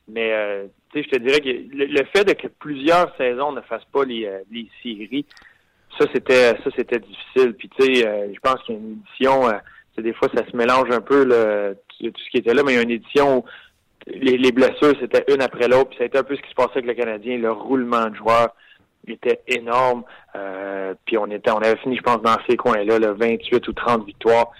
Mais 0.07 0.33
euh, 0.33 0.67
je 0.93 1.01
te 1.01 1.17
dirais 1.17 1.39
que 1.39 1.49
le, 1.49 2.05
fait 2.15 2.23
de 2.25 2.33
que 2.33 2.47
plusieurs 2.47 3.15
saisons 3.17 3.51
ne 3.51 3.61
fassent 3.61 3.87
pas 3.91 4.05
les, 4.05 4.25
euh, 4.25 4.39
les 4.51 4.69
séries, 4.83 5.25
ça 5.99 6.05
c'était 6.13 6.55
ça 6.63 6.69
c'était 6.75 6.99
difficile. 6.99 7.53
Puis 7.53 7.69
tu 7.69 7.85
sais, 7.95 8.31
je 8.33 8.39
pense 8.39 8.61
qu'il 8.63 8.75
y 8.75 8.77
a 8.77 8.81
une 8.81 8.99
édition, 8.99 9.41
des 9.97 10.13
fois 10.13 10.27
ça 10.35 10.45
se 10.45 10.55
mélange 10.55 10.91
un 10.91 11.01
peu 11.01 11.23
le, 11.23 11.77
tout 11.99 12.21
ce 12.23 12.29
qui 12.29 12.37
était 12.37 12.53
là, 12.53 12.61
mais 12.63 12.73
il 12.73 12.75
y 12.75 12.79
a 12.79 12.83
une 12.83 12.91
édition 12.91 13.39
où 13.39 13.45
les, 14.07 14.37
les 14.37 14.51
blessures 14.51 14.93
c'était 14.99 15.25
une 15.33 15.41
après 15.41 15.67
l'autre. 15.67 15.89
Puis 15.89 15.97
ça 15.97 16.03
a 16.03 16.07
été 16.07 16.17
un 16.17 16.23
peu 16.23 16.35
ce 16.35 16.41
qui 16.41 16.49
se 16.49 16.55
passait 16.55 16.77
avec 16.77 16.85
le 16.85 16.93
Canadien, 16.93 17.37
le 17.37 17.51
roulement 17.51 18.09
de 18.09 18.15
joueurs 18.15 18.53
était 19.11 19.41
énorme. 19.47 20.03
Euh, 20.35 20.93
puis 21.05 21.17
on 21.17 21.27
était, 21.27 21.51
on 21.51 21.57
avait 21.57 21.77
fini, 21.77 21.97
je 21.97 22.01
pense, 22.01 22.21
dans 22.21 22.37
ces 22.49 22.55
coins-là, 22.57 22.99
le 22.99 23.11
28 23.11 23.67
ou 23.67 23.73
30 23.73 24.05
victoires, 24.05 24.51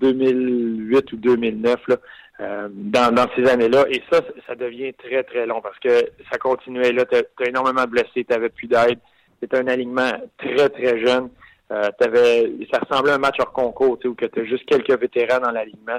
2008 0.00 0.96
euh, 0.96 1.00
ou 1.12 1.16
2009, 1.16 1.88
là, 1.88 1.96
euh, 2.40 2.68
dans, 2.70 3.14
dans 3.14 3.26
ces 3.36 3.46
années-là. 3.46 3.84
Et 3.90 4.02
ça, 4.10 4.20
ça 4.46 4.54
devient 4.54 4.92
très, 4.94 5.22
très 5.22 5.46
long 5.46 5.60
parce 5.60 5.78
que 5.78 6.10
ça 6.30 6.38
continuait. 6.38 6.92
Là, 6.92 7.04
tu 7.04 7.16
as, 7.16 7.48
énormément 7.48 7.84
de 7.84 7.90
blessés, 7.90 8.26
tu 8.28 8.50
plus 8.50 8.68
d'aide. 8.68 8.98
C'était 9.40 9.58
un 9.58 9.68
alignement 9.68 10.12
très, 10.38 10.68
très 10.68 11.04
jeune. 11.04 11.28
Euh, 11.70 11.90
avais, 12.00 12.52
ça 12.72 12.80
ressemblait 12.80 13.12
à 13.12 13.14
un 13.16 13.18
match 13.18 13.36
hors 13.38 13.52
concours, 13.52 13.98
où 14.04 14.14
tu 14.14 14.40
as 14.40 14.44
juste 14.44 14.66
quelques 14.66 14.98
vétérans 14.98 15.40
dans 15.40 15.50
l'alignement. 15.50 15.98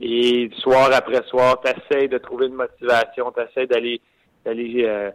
Et 0.00 0.50
soir 0.58 0.90
après 0.92 1.22
soir, 1.28 1.60
tu 1.64 1.70
essaies 1.70 2.08
de 2.08 2.18
trouver 2.18 2.46
une 2.46 2.54
motivation, 2.54 3.32
tu 3.32 3.40
essaies 3.42 3.66
d'aller 3.66 4.00
d'aller 4.44 4.84
euh, 4.84 5.10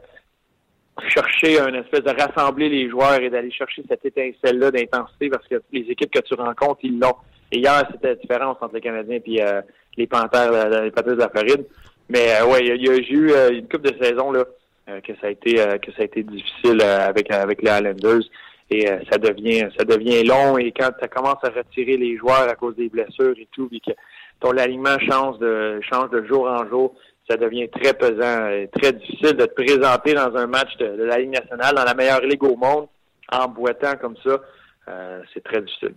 chercher 1.08 1.60
un 1.60 1.74
espèce 1.74 2.04
de 2.04 2.12
rassembler 2.12 2.70
les 2.70 2.90
joueurs 2.90 3.20
et 3.22 3.30
d'aller 3.30 3.52
chercher 3.52 3.84
cette 3.88 4.06
étincelle-là 4.06 4.72
d'intensité 4.72 5.30
parce 5.30 5.48
que 5.48 5.62
les 5.72 5.82
équipes 5.82 6.12
que 6.12 6.20
tu 6.20 6.34
rencontres, 6.34 6.80
ils 6.84 7.00
l'ont. 7.00 7.16
Et 7.52 7.60
hier, 7.60 7.84
c'était 7.92 8.10
la 8.10 8.16
différence 8.16 8.58
entre 8.62 8.76
les 8.76 8.82
Canadiens 8.82 9.20
et 9.26 9.44
euh, 9.44 9.62
les 9.98 10.08
Panthères, 10.08 10.52
euh, 10.54 10.84
les 10.84 10.92
Panthères 10.92 11.16
de 11.16 11.20
la 11.20 11.30
Floride. 11.30 11.66
Mais 12.10 12.34
euh, 12.40 12.46
ouais, 12.46 12.60
il 12.62 12.86
y, 12.86 12.90
a, 12.90 12.96
eu 12.96 13.58
une 13.58 13.68
coupe 13.68 13.84
de 13.84 14.04
saison 14.04 14.32
là 14.32 14.46
que 15.08 15.14
ça 15.22 15.28
a 15.28 15.30
été 15.30 15.54
que 15.54 15.92
ça 15.94 16.02
a 16.02 16.04
été 16.04 16.24
difficile 16.24 16.82
avec 16.82 17.32
avec 17.32 17.62
les 17.62 17.72
Islanders 17.72 18.24
et 18.70 18.88
ça 19.10 19.18
devient 19.18 19.70
ça 19.78 19.86
devient 19.86 20.24
long 20.24 20.58
et 20.58 20.74
quand 20.74 20.90
tu 21.02 21.08
commences 21.08 21.42
à 21.44 21.50
retirer 21.50 21.96
les 21.96 22.18
joueurs 22.18 22.50
à 22.50 22.56
cause 22.56 22.76
des 22.76 22.90
blessures 22.90 23.36
et 23.38 23.48
tout, 23.54 23.70
puis 23.70 23.80
que 23.80 23.92
ton 24.42 24.58
alignement 24.58 25.00
change 25.00 25.40
de 25.40 25.80
change 25.90 26.10
de 26.10 26.26
jour 26.26 26.46
en 26.50 26.68
jour, 26.68 26.96
ça 27.30 27.38
devient 27.38 27.70
très 27.70 27.94
pesant 27.94 28.48
et 28.50 28.70
très 28.74 28.94
difficile 28.94 29.34
de 29.34 29.46
te 29.46 29.54
présenter 29.54 30.14
dans 30.14 30.36
un 30.36 30.48
match 30.48 30.76
de, 30.78 31.04
la 31.04 31.18
Ligue 31.18 31.32
nationale, 31.32 31.76
dans 31.76 31.84
la 31.84 31.94
meilleure 31.94 32.22
ligue 32.22 32.44
au 32.44 32.56
monde, 32.56 32.88
en 33.32 33.48
boitant 33.48 33.96
comme 34.00 34.16
ça. 34.24 34.40
Euh, 34.88 35.22
c'est 35.34 35.44
très 35.44 35.62
difficile. 35.62 35.94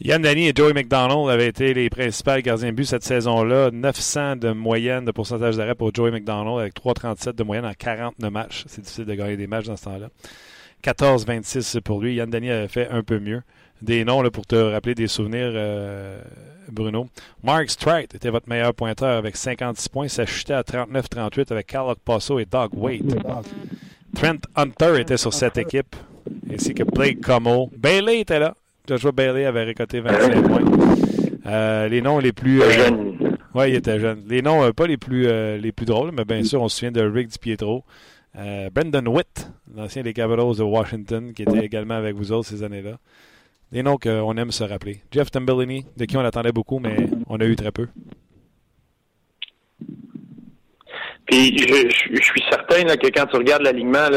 Yann 0.00 0.20
Dany 0.20 0.48
et 0.48 0.52
Joey 0.54 0.72
McDonald 0.72 1.28
avaient 1.30 1.46
été 1.46 1.74
les 1.74 1.88
principaux 1.88 2.40
gardiens 2.42 2.70
de 2.70 2.74
but 2.74 2.86
cette 2.86 3.04
saison-là. 3.04 3.70
900 3.70 4.36
de 4.36 4.50
moyenne 4.50 5.04
de 5.04 5.12
pourcentage 5.12 5.56
d'arrêt 5.56 5.76
pour 5.76 5.94
Joey 5.94 6.10
McDonald 6.10 6.58
avec 6.58 6.74
3,37 6.74 7.34
de 7.34 7.44
moyenne 7.44 7.66
en 7.66 7.74
49 7.74 8.32
matchs. 8.32 8.64
C'est 8.66 8.80
difficile 8.80 9.04
de 9.04 9.14
gagner 9.14 9.36
des 9.36 9.46
matchs 9.46 9.66
dans 9.66 9.76
ce 9.76 9.84
temps-là. 9.84 10.08
14-26 10.82 11.80
pour 11.82 12.00
lui. 12.00 12.14
Yann 12.16 12.28
Dany 12.28 12.50
avait 12.50 12.66
fait 12.66 12.88
un 12.88 13.04
peu 13.04 13.20
mieux. 13.20 13.42
Des 13.82 14.04
noms 14.04 14.22
là, 14.22 14.30
pour 14.30 14.46
te 14.46 14.54
rappeler 14.54 14.94
des 14.94 15.08
souvenirs, 15.08 15.50
euh, 15.54 16.20
Bruno. 16.70 17.08
Mark 17.42 17.68
Strite 17.68 18.14
était 18.14 18.30
votre 18.30 18.48
meilleur 18.48 18.72
pointeur 18.74 19.18
avec 19.18 19.36
56 19.36 19.88
points. 19.88 20.06
Ça 20.06 20.24
chutait 20.24 20.54
à 20.54 20.62
39-38 20.62 21.50
avec 21.50 21.66
Carl 21.66 21.92
Passo 22.04 22.38
et 22.38 22.44
Doug 22.44 22.70
Waite. 22.74 23.16
Trent 24.14 24.38
Hunter 24.54 25.00
était 25.00 25.16
sur 25.16 25.34
cette 25.34 25.58
équipe, 25.58 25.96
ainsi 26.48 26.74
que 26.74 26.84
Blake 26.84 27.20
Como. 27.22 27.70
Bailey 27.76 28.20
était 28.20 28.38
là. 28.38 28.54
Joshua 28.88 29.10
Bailey 29.10 29.46
avait 29.46 29.64
récolté 29.64 29.98
25 29.98 30.42
points. 30.46 30.60
Euh, 31.46 31.88
les 31.88 32.02
noms 32.02 32.20
les 32.20 32.32
plus. 32.32 32.62
Euh, 32.62 32.90
oui, 33.54 33.70
il 33.70 33.74
était 33.74 33.98
jeune. 33.98 34.22
Les 34.28 34.42
noms 34.42 34.70
pas 34.70 34.86
les 34.86 34.96
plus, 34.96 35.26
les 35.58 35.72
plus 35.72 35.86
drôles, 35.86 36.12
mais 36.16 36.24
bien 36.24 36.44
sûr, 36.44 36.62
on 36.62 36.68
se 36.68 36.78
souvient 36.78 36.92
de 36.92 37.02
Rick 37.02 37.28
DiPietro. 37.28 37.82
Brendan 38.72 39.08
Witt, 39.08 39.50
l'ancien 39.74 40.02
des 40.02 40.12
Capitals 40.12 40.56
de 40.56 40.62
Washington, 40.62 41.32
qui 41.32 41.42
était 41.42 41.64
également 41.64 41.94
avec 41.94 42.14
vous 42.14 42.30
autres 42.30 42.48
ces 42.48 42.62
années-là. 42.62 42.98
Des 43.72 43.82
noms 43.82 43.96
qu'on 43.96 44.36
aime 44.36 44.50
se 44.50 44.64
rappeler. 44.64 45.00
Jeff 45.10 45.30
Tambellini, 45.30 45.86
de 45.96 46.04
qui 46.04 46.18
on 46.18 46.20
attendait 46.20 46.52
beaucoup, 46.52 46.78
mais 46.78 47.06
on 47.26 47.40
a 47.40 47.44
eu 47.46 47.56
très 47.56 47.72
peu. 47.72 47.88
Puis 51.26 51.56
je, 51.56 52.22
suis 52.22 52.42
certain 52.50 52.84
que 52.96 53.06
quand 53.06 53.24
tu 53.26 53.36
regardes 53.36 53.62
l'alignement, 53.62 54.10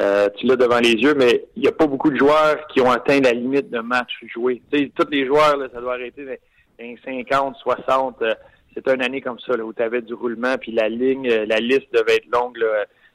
euh, 0.00 0.28
tu 0.36 0.46
l'as 0.46 0.54
devant 0.54 0.78
les 0.78 0.92
yeux, 0.92 1.14
mais 1.14 1.46
il 1.56 1.62
n'y 1.62 1.68
a 1.68 1.72
pas 1.72 1.88
beaucoup 1.88 2.10
de 2.12 2.16
joueurs 2.16 2.64
qui 2.68 2.80
ont 2.80 2.92
atteint 2.92 3.18
la 3.18 3.32
limite 3.32 3.70
de 3.70 3.80
match 3.80 4.12
joué. 4.32 4.62
Tous 4.70 5.08
les 5.10 5.26
joueurs, 5.26 5.56
ça 5.72 5.80
doit 5.80 5.94
arrêter 5.94 6.24
dans 6.24 6.94
50, 7.04 7.56
60. 7.56 8.22
Euh, 8.22 8.34
C'était 8.72 8.94
une 8.94 9.02
année 9.02 9.20
comme 9.20 9.40
ça, 9.40 9.54
où 9.54 9.72
tu 9.72 9.82
avais 9.82 10.02
du 10.02 10.14
roulement, 10.14 10.56
puis 10.58 10.70
la 10.70 10.88
ligne, 10.88 11.28
euh, 11.28 11.44
la 11.44 11.58
liste 11.58 11.92
devait 11.92 12.18
être 12.18 12.30
longue 12.32 12.56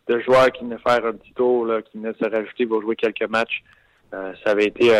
de 0.09 0.19
joueurs 0.19 0.51
qui 0.51 0.65
venaient 0.65 0.79
faire 0.85 1.05
un 1.05 1.13
petit 1.13 1.31
tour, 1.33 1.71
qui 1.89 1.97
venaient 1.97 2.15
se 2.21 2.29
rajouter 2.29 2.65
pour 2.65 2.81
jouer 2.81 2.97
quelques 2.97 3.29
matchs. 3.29 3.63
ça 4.11 4.51
avait 4.51 4.65
été 4.65 4.91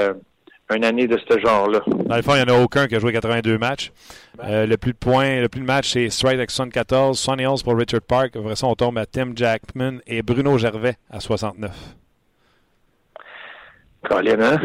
une 0.75 0.83
année 0.83 1.07
de 1.07 1.17
ce 1.29 1.39
genre-là. 1.39 1.81
Dans 1.87 2.15
le 2.15 2.21
fond, 2.21 2.33
il 2.35 2.43
n'y 2.43 2.51
en 2.51 2.55
a 2.55 2.61
aucun 2.61 2.87
qui 2.87 2.95
a 2.95 2.99
joué 2.99 3.13
82 3.13 3.57
matchs. 3.57 3.91
Euh, 4.43 4.65
le 4.65 4.77
plus 4.77 4.91
de 4.91 4.97
points, 4.97 5.39
le 5.39 5.47
plus 5.47 5.61
de 5.61 5.65
matchs, 5.65 5.93
c'est 5.93 6.09
Stride 6.09 6.35
avec 6.35 6.51
74, 6.51 7.17
71 7.17 7.63
pour 7.63 7.77
Richard 7.77 8.01
Park. 8.01 8.35
Après 8.35 8.55
ça, 8.55 8.67
on 8.67 8.75
tombe 8.75 8.97
à 8.97 9.05
Tim 9.05 9.31
Jackman 9.35 9.99
et 10.05 10.21
Bruno 10.21 10.57
Gervais 10.57 10.95
à 11.09 11.19
69. 11.19 11.71
Colin, 14.03 14.41
hein? 14.41 14.57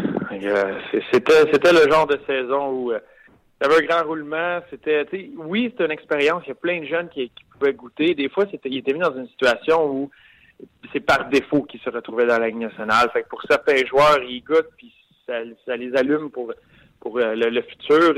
C'était, 1.13 1.73
le 1.73 1.91
genre 1.91 2.07
de 2.07 2.19
saison 2.27 2.71
où 2.71 2.93
il 2.93 2.99
y 3.63 3.65
avait 3.65 3.85
un 3.85 3.87
grand 3.87 4.07
roulement. 4.07 4.61
C'était, 4.71 5.07
oui, 5.37 5.73
c'est 5.77 5.85
une 5.85 5.91
expérience. 5.93 6.43
Il 6.47 6.49
y 6.49 6.53
a 6.53 6.57
plein 6.57 6.81
de 6.81 6.87
jeunes 6.87 7.09
qui, 7.09 7.31
pouvaient 7.59 7.75
goûter. 7.75 8.15
Des 8.15 8.29
fois, 8.29 8.45
c'était, 8.51 8.69
ils 8.69 8.79
étaient 8.79 8.93
mis 8.93 9.01
dans 9.01 9.17
une 9.17 9.29
situation 9.29 9.87
où 9.87 10.11
c'est 10.93 11.01
par 11.01 11.29
défaut 11.29 11.63
qu'ils 11.63 11.81
se 11.81 11.91
retrouvaient 11.91 12.27
dans 12.27 12.39
la 12.39 12.49
Ligue 12.49 12.59
nationale. 12.59 13.09
Fait 13.13 13.23
que 13.23 13.29
pour 13.29 13.43
certains 13.49 13.85
joueurs, 13.87 14.21
ils 14.23 14.43
goûtent 14.43 14.71
puis 14.77 14.93
ça, 15.67 15.77
les 15.77 15.95
allume 15.97 16.31
pour 16.31 16.53
pour 17.01 17.19
le, 17.19 17.35
le 17.35 17.63
futur. 17.63 18.15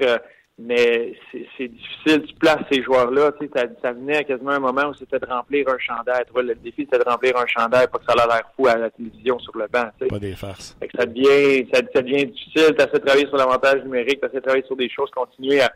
Mais 0.56 1.14
c'est 1.32 1.66
difficile. 1.66 2.22
Tu 2.28 2.34
places 2.34 2.62
ces 2.70 2.82
joueurs-là. 2.82 3.32
Tu 3.40 3.48
sais, 3.48 3.68
ça, 3.82 3.92
venait 3.92 4.18
à 4.18 4.24
quasiment 4.24 4.52
un 4.52 4.60
moment 4.60 4.88
où 4.88 4.94
c'était 4.94 5.18
de 5.18 5.26
remplir 5.26 5.68
un 5.68 5.78
chandail. 5.78 6.24
Tu 6.26 6.32
vois, 6.32 6.44
le 6.44 6.54
défi, 6.54 6.86
c'était 6.88 7.02
de 7.04 7.10
remplir 7.10 7.36
un 7.36 7.46
chandail, 7.46 7.88
pas 7.88 7.98
que 7.98 8.04
ça 8.04 8.12
a 8.12 8.26
l'air 8.26 8.42
fou 8.54 8.68
à 8.68 8.76
la 8.76 8.90
télévision 8.90 9.38
sur 9.40 9.56
le 9.58 9.66
banc. 9.66 9.86
Tu 10.00 10.06
Pas 10.06 10.18
des 10.20 10.36
farces. 10.36 10.76
Fait 10.78 10.86
que 10.86 10.96
ça 10.96 11.06
devient, 11.06 11.66
ça, 11.72 11.82
devient 11.82 12.26
difficile. 12.26 12.74
Tu 12.76 12.82
as 12.82 12.86
de 12.86 12.98
travailler 12.98 13.26
sur 13.26 13.36
l'avantage 13.36 13.82
numérique, 13.82 14.20
tu 14.20 14.26
as 14.26 14.28
de 14.28 14.38
travailler 14.38 14.64
sur 14.64 14.76
des 14.76 14.88
choses, 14.88 15.10
continuer 15.10 15.60
à, 15.60 15.72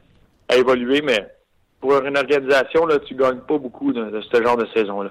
à 0.48 0.56
évoluer, 0.56 1.02
mais 1.02 1.26
pour 1.80 1.96
une 2.04 2.16
organisation, 2.16 2.86
là, 2.86 2.98
tu 3.00 3.14
gagnes 3.14 3.40
pas 3.40 3.58
beaucoup 3.58 3.92
de, 3.92 4.20
ce 4.20 4.42
genre 4.42 4.56
de 4.56 4.66
saison-là. 4.74 5.10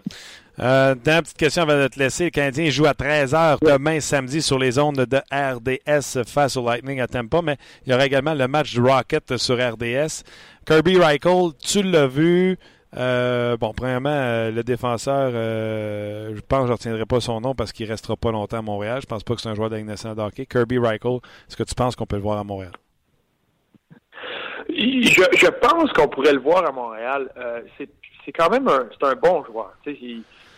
Euh, 0.60 0.96
dernière 0.96 1.22
petite 1.22 1.38
question 1.38 1.64
avant 1.64 1.80
de 1.80 1.88
te 1.88 2.00
laisser. 2.00 2.26
Le 2.26 2.30
Canadien 2.32 2.70
joue 2.72 2.86
à 2.88 2.94
13h 2.94 3.58
demain 3.62 4.00
samedi 4.00 4.42
sur 4.42 4.58
les 4.58 4.80
ondes 4.80 5.06
de 5.06 5.18
RDS 5.32 6.24
face 6.28 6.58
au 6.58 6.66
Lightning 6.66 7.00
à 7.00 7.08
Tampa, 7.08 7.42
mais 7.44 7.58
il 7.86 7.92
y 7.92 7.96
aura 7.96 8.06
également 8.06 8.34
le 8.34 8.48
match 8.48 8.74
du 8.74 8.82
Rocket 8.82 9.38
sur 9.38 9.56
RDS. 9.56 10.24
Kirby 10.66 10.98
Reichel, 10.98 11.52
tu 11.60 11.84
l'as 11.84 12.08
vu. 12.08 12.58
Euh, 12.96 13.56
bon, 13.58 13.74
premièrement, 13.74 14.10
euh, 14.10 14.50
le 14.50 14.64
défenseur, 14.64 15.32
euh, 15.34 16.34
je 16.36 16.42
pense 16.42 16.62
que 16.62 16.68
je 16.68 16.72
ne 16.72 16.78
retiendrai 16.78 17.06
pas 17.06 17.20
son 17.20 17.40
nom 17.40 17.54
parce 17.54 17.72
qu'il 17.72 17.86
ne 17.86 17.92
restera 17.92 18.16
pas 18.16 18.32
longtemps 18.32 18.58
à 18.58 18.62
Montréal. 18.64 19.00
Je 19.02 19.06
pense 19.06 19.24
pas 19.24 19.36
que 19.36 19.42
c'est 19.42 19.50
un 19.50 19.56
joueur 19.56 19.70
de 19.70 19.78
de 19.78 20.22
hockey. 20.22 20.48
Kirby 20.48 20.80
Reichel, 20.80 21.20
est-ce 21.48 21.56
que 21.56 21.64
tu 21.64 21.76
penses 21.76 21.96
qu'on 21.96 22.08
peut 22.08 22.16
le 22.16 22.24
voir 22.24 22.40
à 22.40 22.44
Montréal? 22.44 22.72
Je, 24.70 25.24
je 25.38 25.48
pense 25.48 25.92
qu'on 25.94 26.08
pourrait 26.08 26.34
le 26.34 26.40
voir 26.40 26.68
à 26.68 26.72
Montréal. 26.72 27.30
Euh, 27.38 27.62
c'est 27.78 28.32
quand 28.32 28.50
même 28.50 28.68
un, 28.68 28.88
c'est 28.92 29.08
un 29.08 29.16
bon 29.16 29.44
joueur. 29.46 29.74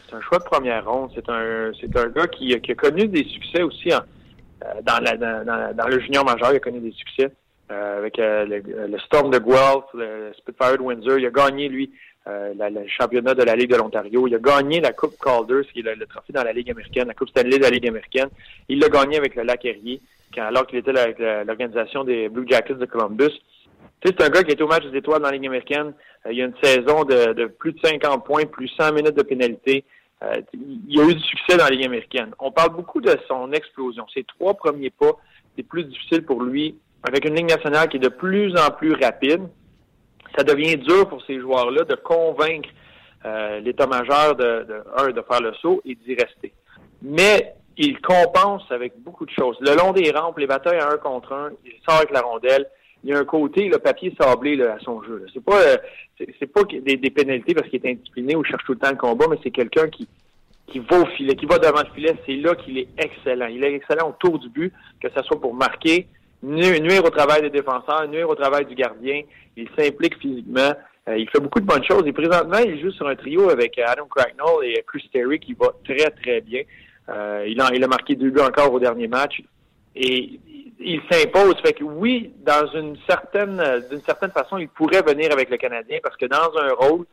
C'est 0.10 0.16
un 0.16 0.22
choix 0.22 0.40
de 0.40 0.44
première 0.44 0.90
ronde. 0.90 1.12
C'est 1.14 1.30
un, 1.30 1.72
c'est 1.80 1.96
un 1.96 2.08
gars 2.08 2.28
qui, 2.28 2.54
a 2.54 2.76
connu 2.76 3.08
des 3.08 3.24
succès 3.26 3.62
aussi 3.62 3.92
euh, 3.92 4.66
dans, 4.84 5.88
le 5.88 6.00
junior 6.00 6.26
majeur. 6.26 6.52
Il 6.52 6.58
a 6.58 6.60
connu 6.60 6.80
des 6.80 6.92
succès 6.92 7.32
euh, 7.72 8.00
avec 8.00 8.18
euh, 8.20 8.46
le, 8.46 9.00
Storm 9.00 9.32
de 9.32 9.40
Guelph, 9.40 9.86
le 9.94 10.32
Spitfire 10.38 10.78
de 10.78 10.82
Windsor. 10.82 11.20
Il 11.20 11.26
a 11.26 11.32
gagné, 11.32 11.70
lui, 11.70 11.92
le 12.26 12.88
championnat 12.88 13.34
de 13.34 13.44
la 13.44 13.56
Ligue 13.56 13.72
de 13.72 13.78
l'Ontario. 13.78 14.28
Il 14.28 14.36
a 14.36 14.40
gagné 14.40 14.82
la 14.82 14.94
Coupe 14.94 15.16
Calder, 15.24 15.62
qui 15.72 15.80
est 15.80 15.96
le, 15.96 16.06
trophée 16.06 16.34
dans 16.34 16.44
la 16.44 16.54
Ligue 16.54 16.72
américaine, 16.72 17.08
la 17.08 17.14
Coupe 17.14 17.30
Stanley 17.30 17.58
de 17.58 17.64
la 17.64 17.70
Ligue 17.70 17.88
américaine. 17.88 18.30
Il 18.68 18.80
l'a 18.80 18.90
gagné 18.90 19.18
avec 19.18 19.36
le 19.36 19.44
Lac 19.44 19.66
Erie, 19.66 20.02
alors 20.38 20.66
qu'il 20.68 20.80
était 20.80 20.98
avec 20.98 21.20
l'organisation 21.20 22.04
des 22.04 22.30
Blue 22.30 22.48
Jackets 22.48 22.76
de 22.76 22.86
Columbus 22.86 23.40
c'est 24.06 24.22
un 24.22 24.30
gars 24.30 24.44
qui 24.44 24.52
est 24.52 24.62
au 24.62 24.68
match 24.68 24.86
des 24.86 24.98
étoiles 24.98 25.22
dans 25.22 25.28
la 25.28 25.36
Ligue 25.36 25.48
américaine. 25.48 25.94
Il 26.30 26.38
y 26.38 26.42
a 26.42 26.46
une 26.46 26.56
saison 26.62 27.04
de, 27.04 27.46
plus 27.46 27.74
de 27.74 27.80
50 27.80 28.26
points, 28.26 28.46
plus 28.46 28.70
100 28.70 28.94
minutes 28.94 29.16
de 29.16 29.24
pénalité. 29.24 29.84
Euh, 30.24 30.42
il 30.54 31.00
a 31.00 31.04
eu 31.06 31.16
du 31.16 31.24
succès 31.24 31.58
dans 31.58 31.64
la 31.66 31.70
Ligue 31.70 31.86
américaine. 31.86 32.34
On 32.40 32.52
parle 32.52 32.72
beaucoup 32.72 33.00
de 33.02 33.16
son 33.28 33.52
explosion. 33.54 34.06
Ses 34.14 34.24
trois 34.24 34.54
premiers 34.54 34.90
pas, 34.90 35.12
c'est 35.56 35.64
plus 35.64 35.86
difficile 35.86 36.26
pour 36.26 36.44
lui. 36.44 36.78
Avec 37.04 37.26
une 37.26 37.36
Ligue 37.36 37.50
nationale 37.50 37.88
qui 37.88 37.98
est 37.98 38.02
de 38.02 38.10
plus 38.10 38.54
en 38.58 38.72
plus 38.72 38.94
rapide, 38.94 39.48
ça 40.38 40.44
devient 40.44 40.76
dur 40.78 41.08
pour 41.08 41.24
ces 41.26 41.40
joueurs-là 41.40 41.84
de 41.84 41.96
convaincre 41.96 42.70
euh, 43.26 43.60
l'état-major 43.62 44.36
de, 44.36 44.66
de, 44.68 45.12
de 45.12 45.22
faire 45.22 45.42
le 45.42 45.54
saut 45.54 45.82
et 45.86 45.96
d'y 45.96 46.16
rester. 46.16 46.54
Mais 47.02 47.54
il 47.78 48.02
compense 48.02 48.64
avec 48.72 49.00
beaucoup 49.00 49.26
de 49.26 49.32
choses. 49.32 49.58
Le 49.62 49.76
long 49.78 49.94
des 49.94 50.12
rampes, 50.12 50.38
les 50.38 50.48
batailles 50.48 50.80
à 50.80 50.90
un 50.90 50.98
contre 50.98 51.32
un, 51.32 51.52
il 51.66 51.74
sort 51.88 51.98
avec 51.98 52.12
la 52.12 52.22
rondelle 52.22 52.68
il 53.04 53.10
y 53.10 53.14
a 53.14 53.20
un 53.20 53.26
côté 53.26 53.68
le 53.68 53.80
papier 53.80 54.14
sablé 54.20 54.56
là, 54.56 54.74
à 54.74 54.80
son 54.80 55.02
jeu. 55.04 55.26
C'est 55.34 55.44
pas 55.44 55.62
euh, 55.62 55.78
c'est 56.18 56.52
pas 56.52 56.64
des, 56.64 56.98
des 56.98 57.10
pénalités 57.10 57.54
parce 57.54 57.70
qu'il 57.70 57.86
est 57.86 57.90
indiscipliné 57.90 58.36
ou 58.36 58.44
cherche 58.44 58.64
tout 58.66 58.74
le 58.74 58.80
temps 58.80 58.92
le 58.92 58.98
combat, 58.98 59.26
mais 59.30 59.38
c'est 59.44 59.52
quelqu'un 59.52 59.88
qui 59.88 60.08
qui 60.70 60.80
va 60.80 61.00
au 61.00 61.06
filet, 61.08 61.36
qui 61.36 61.46
va 61.46 61.58
devant 61.58 61.82
le 61.82 61.94
filet, 61.94 62.16
c'est 62.26 62.36
là 62.36 62.56
qu'il 62.56 62.78
est 62.78 62.88
excellent. 62.98 63.48
Il 63.48 63.64
est 63.64 63.74
excellent 63.74 64.10
autour 64.10 64.40
du 64.40 64.50
but, 64.50 64.74
que 65.02 65.10
ce 65.10 65.24
soit 65.24 65.40
pour 65.40 65.54
marquer, 65.54 66.08
nuire 66.44 67.04
au 67.04 67.10
travail 67.10 67.42
des 67.42 67.50
défenseurs, 67.50 68.08
nuire 68.08 68.30
au 68.30 68.36
travail 68.36 68.66
du 68.66 68.76
gardien. 68.76 69.22
Il 69.58 69.68
s'implique 69.78 70.18
physiquement. 70.20 70.74
Euh, 71.08 71.18
il 71.18 71.30
fait 71.30 71.40
beaucoup 71.40 71.60
de 71.60 71.66
bonnes 71.66 71.84
choses. 71.84 72.04
Et 72.06 72.14
présentement, 72.14 72.60
il 72.60 72.80
joue 72.80 72.92
sur 72.92 73.08
un 73.08 73.16
trio 73.16 73.50
avec 73.50 73.78
Adam 73.80 74.06
Cracknell 74.06 74.64
et 74.64 74.84
Chris 74.88 75.10
Terry 75.12 75.40
qui 75.40 75.54
va 75.54 75.74
très, 75.84 76.10
très 76.12 76.42
bien. 76.42 76.62
Euh, 77.10 77.46
il, 77.48 77.60
a, 77.60 77.70
il 77.74 77.84
a 77.84 77.88
marqué 77.88 78.16
deux 78.16 78.30
buts 78.30 78.42
encore 78.42 78.72
au 78.72 78.80
dernier 78.80 79.08
match. 79.08 79.42
Et 79.96 80.40
il 80.80 81.02
s'impose. 81.12 81.56
Fait 81.64 81.74
que 81.74 81.84
oui, 81.84 82.34
dans 82.40 82.68
une 82.74 82.98
certaine, 83.08 83.62
d'une 83.90 84.02
certaine 84.02 84.32
façon, 84.32 84.58
il 84.58 84.70
pourrait 84.70 85.02
venir 85.02 85.32
avec 85.32 85.50
le 85.50 85.58
Canadien 85.58 86.00
parce 86.02 86.16
que 86.18 86.26
dans 86.26 86.58
un 86.58 86.74
rôle, 86.74 87.06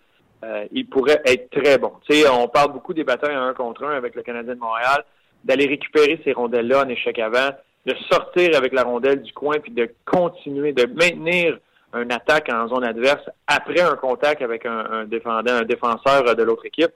euh, 0.44 0.66
il 0.70 0.86
pourrait 0.88 1.22
être 1.24 1.50
très 1.50 1.78
bon. 1.78 1.92
Tu 2.08 2.14
sais, 2.16 2.28
on 2.28 2.48
parle 2.48 2.72
beaucoup 2.72 2.94
des 2.94 3.04
batailles 3.04 3.34
un 3.34 3.54
contre 3.54 3.84
un 3.84 3.96
avec 3.96 4.14
le 4.14 4.22
Canadien 4.22 4.54
de 4.54 4.60
Montréal, 4.60 5.04
d'aller 5.44 5.66
récupérer 5.66 6.20
ces 6.24 6.32
rondelles-là 6.32 6.84
en 6.84 6.88
échec 6.88 7.18
avant, 7.18 7.50
de 7.86 7.94
sortir 8.10 8.56
avec 8.56 8.72
la 8.72 8.82
rondelle 8.82 9.22
du 9.22 9.32
coin 9.32 9.58
puis 9.58 9.72
de 9.72 9.90
continuer, 10.04 10.72
de 10.72 10.86
maintenir 10.86 11.58
une 11.94 12.12
attaque 12.12 12.50
en 12.52 12.68
zone 12.68 12.84
adverse 12.84 13.22
après 13.46 13.80
un 13.80 13.96
contact 13.96 14.42
avec 14.42 14.66
un, 14.66 14.86
un 14.90 15.04
défendant, 15.04 15.52
un 15.52 15.64
défenseur 15.64 16.36
de 16.36 16.42
l'autre 16.42 16.66
équipe. 16.66 16.92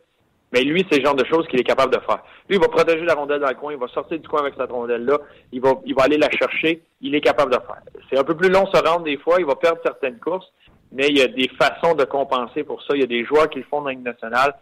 Mais 0.53 0.63
lui, 0.63 0.85
c'est 0.91 0.99
le 0.99 1.05
genre 1.05 1.15
de 1.15 1.25
choses 1.25 1.47
qu'il 1.47 1.61
est 1.61 1.65
capable 1.65 1.95
de 1.95 2.01
faire. 2.01 2.23
Lui, 2.49 2.57
il 2.57 2.61
va 2.61 2.69
protéger 2.69 3.05
la 3.05 3.15
rondelle 3.15 3.41
dans 3.41 3.49
le 3.49 3.55
coin, 3.55 3.73
il 3.73 3.79
va 3.79 3.87
sortir 3.89 4.19
du 4.19 4.27
coin 4.27 4.41
avec 4.41 4.55
cette 4.57 4.71
rondelle-là, 4.71 5.19
il 5.53 5.61
va, 5.61 5.75
il 5.85 5.95
va 5.95 6.05
aller 6.05 6.19
la 6.19 6.31
chercher, 6.31 6.83
il 7.01 7.15
est 7.15 7.21
capable 7.21 7.53
de 7.53 7.59
faire. 7.59 7.81
C'est 8.11 8.19
un 8.19 8.25
peu 8.25 8.37
plus 8.37 8.51
long 8.51 8.67
se 8.67 8.77
rendre 8.77 9.05
des 9.05 9.17
fois, 9.17 9.37
il 9.39 9.47
va 9.47 9.55
perdre 9.55 9.79
certaines 9.85 10.19
courses, 10.19 10.51
mais 10.93 11.09
il 11.09 11.19
y 11.19 11.23
a 11.23 11.29
des 11.29 11.49
façons 11.49 11.95
de 11.95 12.05
compenser 12.05 12.65
pour 12.65 12.83
ça. 12.83 12.95
Il 12.95 13.01
y 13.01 13.05
a 13.05 13.07
des 13.07 13.25
joueurs 13.25 13.49
qui 13.49 13.59
le 13.59 13.65
font 13.65 13.83
dans 13.83 13.91
une 13.91 14.03
nationale. 14.03 14.55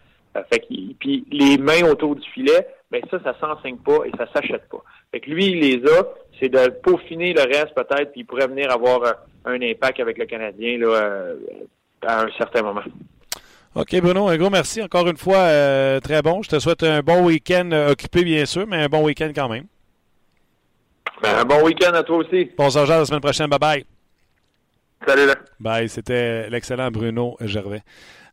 fait 0.53 0.67
puis 0.69 1.25
les 1.31 1.57
mains 1.57 1.89
autour 1.91 2.17
du 2.17 2.29
filet, 2.31 2.67
ben 2.91 3.03
ça, 3.11 3.19
ça 3.25 3.35
s'enseigne 3.41 3.79
pas 3.79 4.05
et 4.05 4.11
ça 4.19 4.27
s'achète 4.35 4.69
pas. 4.69 4.83
Fait 5.11 5.21
que 5.21 5.31
lui, 5.31 5.47
il 5.47 5.61
les 5.61 5.91
a, 5.91 6.05
c'est 6.39 6.51
de 6.51 6.69
peaufiner 6.69 7.33
le 7.33 7.43
reste 7.43 7.75
peut-être, 7.75 8.13
puis 8.13 8.21
il 8.21 8.25
pourrait 8.25 8.47
venir 8.47 8.71
avoir 8.71 9.01
un 9.45 9.61
impact 9.63 10.01
avec 10.01 10.19
le 10.19 10.27
Canadien 10.27 10.79
là, 10.79 10.87
euh, 10.87 11.37
à 12.07 12.25
un 12.25 12.31
certain 12.37 12.63
moment. 12.63 12.83
OK, 13.75 14.01
Bruno, 14.01 14.29
un 14.29 14.37
gros 14.37 14.51
merci. 14.51 14.83
Encore 14.83 15.07
une 15.09 15.17
fois, 15.17 15.39
euh, 15.39 16.01
très 16.01 16.23
bon. 16.23 16.43
Je 16.43 16.49
te 16.49 16.59
souhaite 16.59 16.83
un 16.83 17.01
bon 17.01 17.25
week-end 17.25 17.71
euh, 17.73 17.93
occupé, 17.93 18.25
bien 18.25 18.45
sûr, 18.47 18.67
mais 18.67 18.79
un 18.83 18.89
bon 18.89 19.05
week-end 19.05 19.31
quand 19.35 19.49
même. 19.49 19.67
Ben, 21.23 21.39
un 21.39 21.45
bon 21.45 21.65
week-end 21.65 21.93
à 21.95 22.03
toi 22.03 22.19
aussi. 22.19 22.51
Bon 22.57 22.71
se 22.71 22.79
la 22.79 23.05
semaine 23.05 23.21
prochaine. 23.21 23.49
Bye-bye. 23.49 23.85
Salut 25.07 25.27
là. 25.27 25.35
Bye. 25.61 25.89
C'était 25.89 26.49
l'excellent 26.51 26.91
Bruno 26.91 27.37
Gervais. 27.41 27.83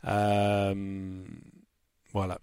Euh, 0.07 0.73
voilà. 2.13 2.37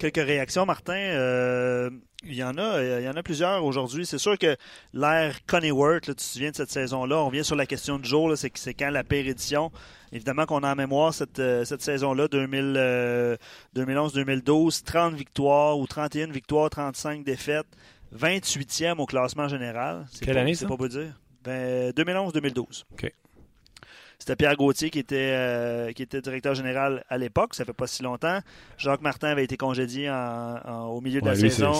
Quelques 0.00 0.26
réactions, 0.26 0.66
Martin. 0.66 1.90
Il 2.22 2.34
y 2.34 2.44
en 2.44 2.58
a, 2.58 2.82
il 2.82 3.04
y 3.04 3.08
en 3.08 3.16
a 3.16 3.22
plusieurs 3.22 3.64
aujourd'hui. 3.64 4.04
C'est 4.04 4.18
sûr 4.18 4.36
que 4.36 4.54
l'ère 4.92 5.42
Coneyworth, 5.46 6.04
tu 6.04 6.14
te 6.14 6.20
souviens 6.20 6.50
de 6.50 6.56
cette 6.56 6.70
saison-là, 6.70 7.16
on 7.16 7.30
vient 7.30 7.42
sur 7.42 7.56
la 7.56 7.64
question 7.64 7.98
du 7.98 8.06
jour, 8.06 8.30
c'est 8.36 8.74
quand 8.74 8.90
la 8.90 9.04
pire 9.04 9.26
édition? 9.26 9.72
Évidemment 10.12 10.44
qu'on 10.44 10.62
a 10.62 10.72
en 10.72 10.76
mémoire 10.76 11.14
cette, 11.14 11.38
euh, 11.38 11.64
cette 11.64 11.80
saison-là, 11.80 12.26
2011-2012, 12.26 14.84
30 14.84 15.12
euh, 15.12 15.16
victoires 15.16 15.78
ou 15.78 15.86
31 15.86 16.30
victoires, 16.30 16.68
35 16.68 17.24
défaites, 17.24 17.68
28e 18.14 18.98
au 18.98 19.06
classement 19.06 19.48
général. 19.48 20.04
Quelle 20.20 20.36
année, 20.36 20.54
C'est 20.54 20.66
pas 20.66 20.76
vous 20.76 20.88
dire. 20.88 21.18
Ben, 21.42 21.90
2011-2012. 21.92 22.84
OK. 22.92 23.10
C'était 24.20 24.36
Pierre 24.36 24.54
Gauthier 24.56 24.90
qui 24.90 24.98
était, 24.98 25.32
euh, 25.34 25.92
qui 25.92 26.02
était 26.02 26.20
directeur 26.20 26.54
général 26.54 27.02
à 27.08 27.16
l'époque, 27.16 27.54
ça 27.54 27.64
fait 27.64 27.72
pas 27.72 27.86
si 27.86 28.02
longtemps. 28.02 28.38
Jacques 28.76 29.00
Martin 29.00 29.28
avait 29.28 29.44
été 29.44 29.56
congédié 29.56 30.10
au 30.10 31.00
milieu 31.00 31.22
de 31.22 31.26
la 31.26 31.34
saison. 31.34 31.72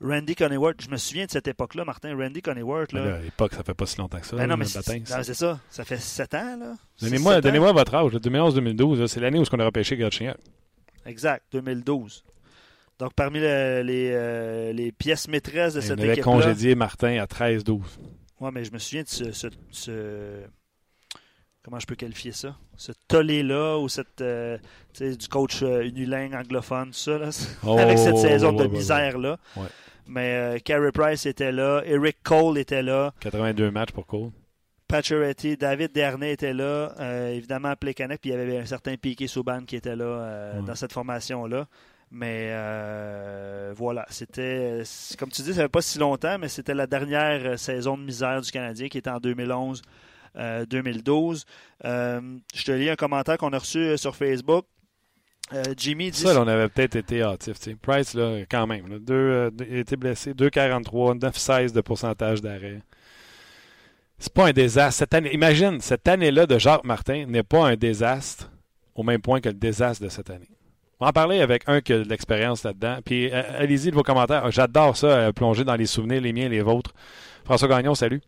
Randy 0.00 0.34
Coneyworth, 0.34 0.82
je 0.82 0.88
me 0.88 0.96
souviens 0.96 1.26
de 1.26 1.30
cette 1.30 1.46
époque-là, 1.46 1.84
Martin. 1.84 2.16
Randy 2.16 2.40
Coneyworth. 2.42 2.92
Là, 2.92 3.16
à 3.16 3.18
l'époque, 3.20 3.54
ça 3.54 3.62
fait 3.62 3.74
pas 3.74 3.84
si 3.86 3.98
longtemps 3.98 4.18
que 4.18 4.26
ça. 4.26 4.36
Ben 4.36 4.46
non, 4.48 4.56
mais 4.56 4.64
c'est 4.64 5.34
ça. 5.34 5.60
Ça 5.70 5.84
fait 5.84 5.98
sept 5.98 6.34
ans. 6.34 6.56
là. 6.58 6.74
Donnez-moi 7.00 7.40
donnez 7.42 7.58
votre 7.58 7.94
âge. 7.94 8.12
2011-2012, 8.12 9.06
c'est 9.06 9.20
l'année 9.20 9.38
où 9.38 9.44
on 9.52 9.60
a 9.60 9.64
repêché 9.64 9.96
Gatchignol. 9.96 10.36
Exact, 11.04 11.44
2012. 11.52 12.24
Donc, 12.98 13.12
parmi 13.14 13.40
les, 13.40 13.82
les, 13.82 14.72
les 14.72 14.92
pièces 14.92 15.28
maîtresses 15.28 15.74
de 15.74 15.80
cette 15.80 15.98
équipe. 15.98 16.26
On 16.26 16.38
avait 16.38 16.42
congédié 16.42 16.74
Martin 16.74 17.18
à 17.20 17.26
13-12. 17.26 17.80
Oui, 18.40 18.50
mais 18.52 18.64
je 18.64 18.72
me 18.72 18.78
souviens 18.78 19.02
de 19.02 19.08
ce, 19.08 19.48
ce 19.70 20.40
comment 21.64 21.78
je 21.78 21.86
peux 21.86 21.94
qualifier 21.94 22.32
ça? 22.32 22.56
Ce 22.76 22.92
tollé-là 23.08 23.78
ou 23.78 23.88
cette, 23.88 24.20
euh, 24.20 24.58
du 24.98 25.28
coach 25.28 25.62
euh, 25.62 25.84
unilingue 25.84 26.34
anglophone, 26.34 26.88
tout 26.88 26.98
ça, 26.98 27.18
là, 27.18 27.30
oh, 27.64 27.78
avec 27.78 27.98
cette 27.98 28.18
saison 28.18 28.52
de 28.52 28.66
misère-là. 28.66 29.38
Mais 30.06 30.34
euh, 30.34 30.58
Carey 30.58 30.92
Price 30.92 31.26
était 31.26 31.52
là, 31.52 31.82
Eric 31.84 32.18
Cole 32.22 32.58
était 32.58 32.82
là. 32.82 33.12
82 33.20 33.70
matchs 33.70 33.92
pour 33.92 34.06
Cole. 34.06 34.30
Pacioretty, 34.88 35.56
David 35.56 35.92
Dernay 35.92 36.32
était 36.32 36.52
là, 36.52 36.92
évidemment 37.30 37.74
Plekanec, 37.76 38.20
puis 38.20 38.28
il 38.28 38.34
y 38.34 38.36
avait 38.36 38.58
un 38.58 38.66
certain 38.66 38.94
Piquet 38.96 39.26
Souban 39.26 39.62
qui 39.62 39.76
était 39.76 39.96
là 39.96 40.60
dans 40.66 40.74
cette 40.74 40.92
formation-là. 40.92 41.66
Mais 42.14 42.48
euh, 42.50 43.72
voilà, 43.74 44.04
c'était, 44.10 44.82
comme 45.18 45.30
tu 45.30 45.40
dis, 45.40 45.54
ça 45.54 45.62
fait 45.62 45.68
pas 45.70 45.80
si 45.80 45.98
longtemps, 45.98 46.36
mais 46.38 46.48
c'était 46.48 46.74
la 46.74 46.86
dernière 46.86 47.58
saison 47.58 47.96
de 47.96 48.02
misère 48.02 48.42
du 48.42 48.50
Canadien 48.50 48.88
qui 48.88 48.98
était 48.98 49.08
en 49.08 49.18
2011. 49.18 49.80
2012. 50.34 51.44
je 51.84 52.64
te 52.64 52.72
lis 52.72 52.90
un 52.90 52.96
commentaire 52.96 53.38
qu'on 53.38 53.52
a 53.52 53.58
reçu 53.58 53.96
sur 53.98 54.16
Facebook. 54.16 54.66
Jimmy 55.76 56.10
dit. 56.10 56.18
Ça, 56.18 56.40
on 56.40 56.48
avait 56.48 56.68
peut-être 56.68 56.96
été 56.96 57.22
hâtif. 57.22 57.56
Price, 57.82 58.14
là, 58.14 58.38
quand 58.50 58.66
même. 58.66 58.98
deux, 59.00 59.50
il 59.68 59.76
a 59.76 59.78
été 59.80 59.96
blessé. 59.96 60.32
2,43, 60.32 61.18
9,16 61.18 61.72
de 61.72 61.80
pourcentage 61.82 62.40
d'arrêt. 62.40 62.80
C'est 64.22 64.32
pas 64.32 64.46
un 64.46 64.52
désastre. 64.52 65.00
Cette 65.00 65.14
année, 65.14 65.34
imagine, 65.34 65.80
cette 65.80 66.06
année-là 66.06 66.46
de 66.46 66.56
Jacques 66.56 66.84
Martin 66.84 67.26
n'est 67.26 67.42
pas 67.42 67.66
un 67.66 67.74
désastre 67.74 68.50
au 68.94 69.02
même 69.02 69.20
point 69.20 69.40
que 69.40 69.48
le 69.48 69.56
désastre 69.56 70.04
de 70.04 70.08
cette 70.08 70.30
année. 70.30 70.48
On 71.00 71.04
va 71.04 71.08
en 71.08 71.12
parler 71.12 71.40
avec 71.40 71.64
un 71.66 71.80
qui 71.80 71.92
a 71.92 71.98
de 71.98 72.08
l'expérience 72.08 72.62
là-dedans. 72.62 72.98
Puis 73.04 73.32
euh, 73.32 73.42
allez-y 73.58 73.90
de 73.90 73.96
vos 73.96 74.04
commentaires. 74.04 74.48
J'adore 74.52 74.96
ça, 74.96 75.08
euh, 75.08 75.32
plonger 75.32 75.64
dans 75.64 75.74
les 75.74 75.86
souvenirs, 75.86 76.20
les 76.20 76.32
miens, 76.32 76.48
les 76.48 76.62
vôtres. 76.62 76.94
François 77.44 77.66
Gagnon, 77.66 77.96
salut. 77.96 78.20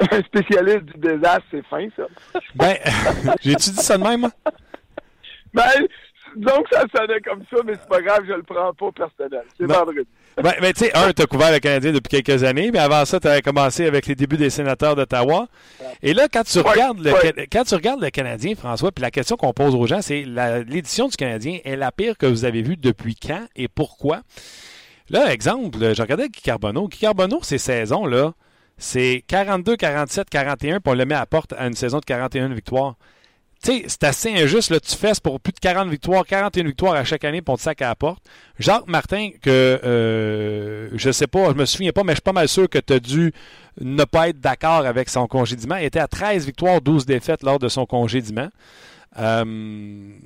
Un 0.00 0.22
spécialiste 0.22 0.84
du 0.84 0.98
désastre, 0.98 1.44
c'est 1.50 1.66
fin, 1.66 1.88
ça. 1.96 2.04
Ben, 2.54 2.76
j'ai-tu 3.42 3.70
dit 3.70 3.82
ça 3.82 3.98
de 3.98 4.04
même? 4.04 4.28
Ben, 5.52 5.88
donc 6.36 6.66
ça 6.70 6.84
sonnait 6.94 7.20
comme 7.20 7.42
ça, 7.50 7.56
mais 7.64 7.72
c'est 7.74 7.88
pas 7.88 8.00
grave, 8.00 8.24
je 8.26 8.32
le 8.32 8.42
prends 8.42 8.72
pas 8.74 8.92
personnel. 8.92 9.44
C'est 9.58 9.66
ben, 9.66 9.74
vendredi. 9.74 10.06
Ben, 10.36 10.54
ben 10.60 10.72
tu 10.72 10.84
sais, 10.84 10.96
un, 10.96 11.12
tu 11.12 11.22
as 11.22 11.26
couvert 11.26 11.50
le 11.50 11.58
Canadien 11.58 11.92
depuis 11.92 12.22
quelques 12.22 12.44
années, 12.44 12.70
mais 12.70 12.78
avant 12.78 13.04
ça, 13.04 13.18
tu 13.18 13.26
avais 13.26 13.42
commencé 13.42 13.86
avec 13.86 14.06
les 14.06 14.14
débuts 14.14 14.36
des 14.36 14.50
sénateurs 14.50 14.94
d'Ottawa. 14.94 15.48
Et 16.02 16.14
là, 16.14 16.28
quand 16.32 16.44
tu, 16.44 16.60
regardes 16.60 17.00
le, 17.00 17.12
quand 17.50 17.64
tu 17.64 17.74
regardes 17.74 18.00
le 18.00 18.10
Canadien, 18.10 18.54
François, 18.54 18.92
puis 18.92 19.02
la 19.02 19.10
question 19.10 19.36
qu'on 19.36 19.52
pose 19.52 19.74
aux 19.74 19.86
gens, 19.86 20.00
c'est 20.00 20.24
l'édition 20.68 21.08
du 21.08 21.16
Canadien 21.16 21.58
est 21.64 21.76
la 21.76 21.90
pire 21.90 22.16
que 22.16 22.26
vous 22.26 22.44
avez 22.44 22.62
vue 22.62 22.76
depuis 22.76 23.16
quand 23.16 23.46
et 23.56 23.66
pourquoi? 23.66 24.20
Là, 25.10 25.32
exemple, 25.32 25.78
je 25.94 26.02
regardais 26.02 26.28
Guy 26.28 26.42
Carbonneau. 26.42 26.86
Guy 26.86 26.98
Carbonneau, 26.98 27.40
ces 27.42 27.58
saisons-là, 27.58 28.34
c'est 28.78 29.24
42, 29.26 29.76
47, 29.76 30.30
41, 30.30 30.80
puis 30.80 30.92
on 30.92 30.94
le 30.94 31.04
met 31.04 31.14
à 31.14 31.26
porte 31.26 31.52
à 31.58 31.66
une 31.66 31.74
saison 31.74 31.98
de 31.98 32.04
41 32.04 32.48
victoires 32.54 32.96
tu 33.62 33.72
sais, 33.72 33.84
c'est 33.88 34.04
assez 34.04 34.32
injuste. 34.32 34.70
Là, 34.70 34.78
tu 34.78 34.94
fesses 34.94 35.18
pour 35.18 35.40
plus 35.40 35.52
de 35.52 35.58
40 35.58 35.88
victoires, 35.88 36.24
41 36.24 36.64
victoires 36.64 36.94
à 36.94 37.04
chaque 37.04 37.24
année 37.24 37.42
pour 37.42 37.56
te 37.56 37.62
sac 37.62 37.82
à 37.82 37.88
la 37.88 37.94
porte. 37.96 38.22
Jacques 38.58 38.86
Martin, 38.86 39.30
que 39.42 39.80
euh, 39.82 40.88
je 40.94 41.10
sais 41.10 41.26
pas, 41.26 41.50
je 41.50 41.54
me 41.54 41.64
souviens 41.64 41.90
pas, 41.90 42.04
mais 42.04 42.12
je 42.12 42.16
suis 42.16 42.22
pas 42.22 42.32
mal 42.32 42.48
sûr 42.48 42.68
que 42.68 42.78
tu 42.78 42.92
as 42.92 43.00
dû 43.00 43.32
ne 43.80 44.04
pas 44.04 44.28
être 44.28 44.40
d'accord 44.40 44.86
avec 44.86 45.08
son 45.08 45.26
congédiement. 45.26 45.76
Il 45.76 45.84
était 45.84 45.98
à 45.98 46.06
13 46.06 46.46
victoires, 46.46 46.80
12 46.80 47.04
défaites 47.04 47.42
lors 47.42 47.58
de 47.58 47.68
son 47.68 47.84
congédiement. 47.84 48.48
Euh, 49.18 49.44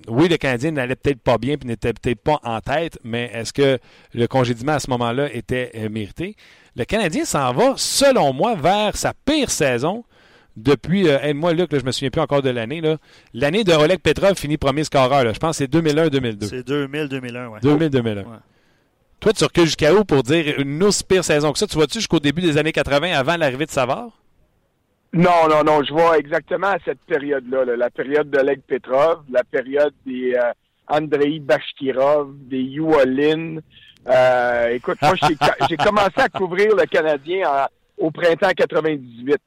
oui, 0.09 0.29
le 0.29 0.37
Canadien 0.37 0.73
n'allait 0.73 0.97
peut-être 0.97 1.21
pas 1.21 1.39
bien 1.39 1.55
et 1.55 1.67
n'était 1.67 1.95
peut-être 1.95 2.21
pas 2.21 2.39
en 2.43 2.61
tête, 2.61 2.99
mais 3.03 3.31
est-ce 3.33 3.55
que 3.55 3.79
le 4.13 4.27
congédiement 4.27 4.73
à 4.73 4.81
ce 4.81 4.91
moment-là 4.91 5.33
était 5.33 5.71
euh, 5.77 5.89
mérité? 5.89 6.37
Le 6.77 6.85
Canadien 6.85 7.25
s'en 7.25 7.53
va, 7.53 7.75
selon 7.77 8.33
moi, 8.33 8.55
vers 8.55 8.97
sa 8.97 9.13
pire 9.25 9.51
saison 9.51 10.05
depuis, 10.57 11.09
euh, 11.09 11.33
moi, 11.35 11.53
Luc, 11.53 11.73
là, 11.73 11.79
je 11.79 11.85
me 11.85 11.93
souviens 11.93 12.11
plus 12.11 12.21
encore 12.21 12.43
de 12.43 12.51
l'année. 12.51 12.83
L'année 13.33 13.65
de 13.65 13.73
Oleg 13.73 14.01
Petrov 14.01 14.37
finit 14.37 14.59
premier 14.59 14.85
scoreur. 14.85 15.33
Je 15.33 15.39
pense 15.39 15.59
que 15.59 15.65
c'est 15.65 15.73
2001-2002. 15.73 16.45
C'est 16.45 16.69
2000-2001, 16.69 17.47
oui. 17.49 17.61
2000-2001. 17.63 18.25
Toi, 19.21 19.33
tu 19.33 19.45
recules 19.45 19.65
jusqu'à 19.65 19.95
où 19.95 20.05
pour 20.05 20.23
dire 20.23 20.59
une 20.59 20.83
aussi 20.83 21.05
pire 21.05 21.25
saison 21.25 21.53
que 21.53 21.59
ça? 21.59 21.67
Tu 21.67 21.77
vois-tu 21.77 21.99
jusqu'au 21.99 22.19
début 22.19 22.43
des 22.43 22.59
années 22.59 22.73
80, 22.73 23.13
avant 23.13 23.37
l'arrivée 23.37 23.67
de 23.67 23.71
Savard? 23.71 24.11
Non, 25.13 25.49
non, 25.49 25.63
non. 25.65 25.83
Je 25.85 25.93
vois 25.93 26.19
exactement 26.19 26.69
à 26.69 26.79
cette 26.85 27.01
période-là. 27.07 27.65
la 27.77 27.91
période 27.91 28.29
d'Oleg 28.31 28.61
Petrov, 28.67 29.23
la 29.31 29.45
période 29.45 29.95
des 30.05 30.35
euh, 30.35 30.53
Andrei 30.89 31.39
Bashkirov, 31.39 32.35
des 32.49 32.63
Yuolin. 32.63 33.59
Euh, 34.09 34.69
écoute, 34.71 34.99
moi, 35.03 35.15
j'ai 35.69 35.77
commencé 35.77 36.19
à 36.19 36.29
couvrir 36.29 36.75
le 36.77 36.87
Canadien 36.87 37.69
au 37.99 38.11
printemps 38.11 38.51
98. 38.57 39.39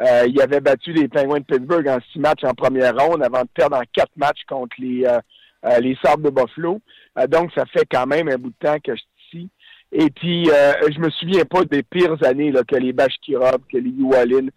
Euh, 0.00 0.26
il 0.28 0.40
avait 0.40 0.60
battu 0.60 0.92
les 0.92 1.08
Penguins 1.08 1.38
de 1.38 1.44
Pittsburgh 1.44 1.86
en 1.88 1.98
six 2.12 2.18
matchs 2.18 2.42
en 2.42 2.54
première 2.54 2.96
ronde 2.96 3.22
avant 3.22 3.42
de 3.42 3.48
perdre 3.54 3.76
en 3.76 3.82
quatre 3.92 4.16
matchs 4.16 4.42
contre 4.48 4.74
les, 4.78 5.04
euh, 5.04 5.18
euh 5.66 5.78
les 5.78 5.96
Sabres 6.02 6.24
de 6.24 6.30
Buffalo. 6.30 6.80
Euh, 7.18 7.26
donc, 7.26 7.52
ça 7.54 7.64
fait 7.66 7.86
quand 7.90 8.06
même 8.06 8.28
un 8.28 8.36
bout 8.36 8.50
de 8.50 8.66
temps 8.66 8.78
que 8.82 8.94
je 8.94 9.02
suis 9.28 9.38
ici. 9.38 9.50
Et 9.92 10.10
puis, 10.10 10.46
je 10.46 10.98
me 10.98 11.08
souviens 11.10 11.44
pas 11.44 11.64
des 11.64 11.84
pires 11.84 12.16
années 12.24 12.50
là, 12.50 12.62
que 12.66 12.74
les 12.74 12.92
Bashkirov, 12.92 13.60
que 13.70 13.78
les 13.78 13.90
Yuwalin. 13.90 14.48